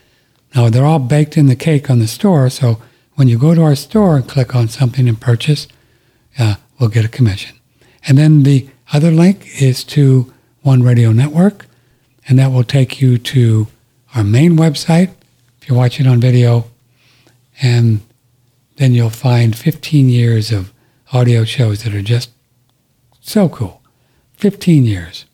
Now, 0.55 0.69
they're 0.69 0.87
all 0.87 0.99
baked 0.99 1.37
in 1.37 1.47
the 1.47 1.57
cake 1.57 1.91
on 1.91 1.99
the 1.99 2.07
store, 2.07 2.49
so 2.51 2.81
when 3.15 3.29
you 3.29 3.39
go 3.39 3.55
to 3.55 3.63
our 3.63 3.75
store 3.75 4.17
and 4.17 4.29
click 4.29 4.55
on 4.55 4.69
something 4.69 5.09
and 5.09 5.21
purchase, 5.21 5.69
uh, 6.39 6.57
we'll 6.79 6.89
get 6.89 7.05
a 7.05 7.09
commission. 7.09 7.57
And 8.07 8.19
then 8.19 8.43
the 8.43 8.69
other 8.93 9.11
link 9.11 9.63
is 9.63 9.85
to 9.85 10.33
One 10.63 10.83
Radio 10.83 11.13
Network, 11.13 11.67
and 12.29 12.39
that 12.39 12.53
will 12.53 12.65
take 12.65 13.01
you 13.01 13.19
to 13.19 13.69
our 14.15 14.25
main 14.25 14.57
website 14.57 15.11
if 15.61 15.69
you're 15.69 15.79
watching 15.79 16.07
on 16.07 16.21
video. 16.21 16.67
And 17.61 18.01
then 18.77 18.95
you'll 18.95 19.11
find 19.11 19.57
15 19.57 20.09
years 20.09 20.51
of 20.51 20.73
audio 21.13 21.45
shows 21.45 21.83
that 21.85 21.95
are 21.95 22.03
just 22.03 22.31
so 23.21 23.49
cool. 23.49 23.83
15 24.37 24.85
years. 24.85 25.27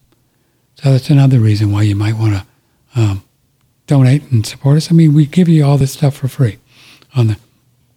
So 0.74 0.92
that's 0.92 1.10
another 1.10 1.38
reason 1.38 1.72
why 1.72 1.82
you 1.82 1.96
might 1.96 2.16
want 2.16 2.34
to 2.34 3.00
um, 3.00 3.24
donate 3.86 4.30
and 4.30 4.46
support 4.46 4.76
us. 4.76 4.90
I 4.90 4.94
mean, 4.94 5.14
we 5.14 5.26
give 5.26 5.48
you 5.48 5.64
all 5.64 5.78
this 5.78 5.92
stuff 5.92 6.16
for 6.16 6.28
free 6.28 6.58
on 7.16 7.28
the 7.28 7.38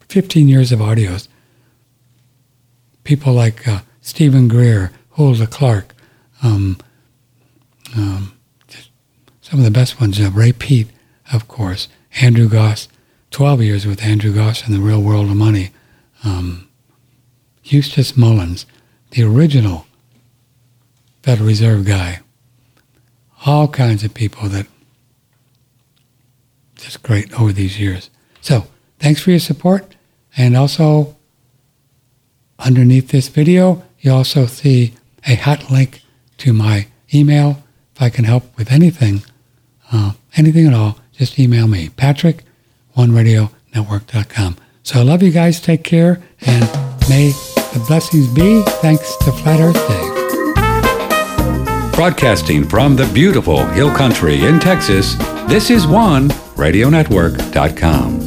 15 0.08 0.48
years 0.48 0.72
of 0.72 0.80
audios. 0.80 1.28
People 3.04 3.34
like 3.34 3.68
uh, 3.68 3.82
Steven 4.02 4.48
Greer, 4.48 4.92
Hulda 5.12 5.48
Clark, 5.48 5.94
um, 6.42 6.78
um, 7.96 8.34
some 9.42 9.60
of 9.60 9.66
the 9.66 9.72
best 9.72 10.00
ones, 10.00 10.20
uh, 10.20 10.32
Ray 10.32 10.54
Peat, 10.54 10.88
of 11.34 11.48
course, 11.48 11.88
Andrew 12.22 12.48
Gause, 12.48 12.88
12 13.32 13.62
years 13.62 13.86
with 13.86 14.02
Andrew 14.02 14.34
Gause 14.34 14.66
and 14.66 14.74
the 14.74 14.80
real 14.80 15.02
world 15.02 15.30
of 15.30 15.36
money, 15.36 15.72
um, 16.24 16.68
Eustace 17.64 18.18
Mullins, 18.18 18.66
the 19.12 19.24
original 19.24 19.86
Federal 21.24 21.48
Reserve 21.48 21.86
guy, 21.86 22.20
all 23.46 23.68
kinds 23.68 24.04
of 24.04 24.14
people 24.14 24.50
that 24.50 24.68
just 26.76 27.04
great 27.04 27.32
over 27.40 27.52
these 27.52 27.80
years. 27.80 28.10
So 28.42 28.66
thanks 29.00 29.22
for 29.22 29.32
your 29.32 29.40
support. 29.40 29.96
And 30.36 30.58
also 30.58 31.16
underneath 32.60 33.10
this 33.10 33.28
video, 33.28 33.84
you 34.00 34.12
also 34.12 34.46
see 34.46 34.94
a 35.28 35.36
hot 35.36 35.70
link 35.70 36.02
to 36.40 36.54
my 36.54 36.88
email. 37.14 37.64
If 37.96 38.02
I 38.02 38.10
can 38.10 38.26
help 38.26 38.58
with 38.58 38.72
anything, 38.72 39.22
uh, 39.92 40.14
anything 40.36 40.68
at 40.68 40.74
all, 40.74 40.98
just 41.12 41.38
email 41.38 41.68
me, 41.68 41.90
Patrick, 41.90 42.44
OneRadioNetwork.com. 42.98 44.58
So 44.84 45.00
I 45.00 45.04
love 45.04 45.22
you 45.22 45.32
guys. 45.32 45.62
Take 45.62 45.84
care. 45.84 46.22
And 46.42 46.64
may 47.08 47.32
the 47.74 47.80
blessings 47.88 48.28
be. 48.28 48.62
Thanks 48.82 49.16
to 49.18 49.32
Flat 49.32 49.60
Earth 49.60 49.88
Dave. 49.88 50.12
Broadcasting 51.94 52.68
from 52.68 52.96
the 52.96 53.06
beautiful 53.14 53.66
Hill 53.68 53.94
Country 53.94 54.46
in 54.46 54.60
Texas, 54.60 55.16
this 55.48 55.70
is 55.70 55.86
one 55.86 56.30
OneRadioNetwork.com. 56.30 58.21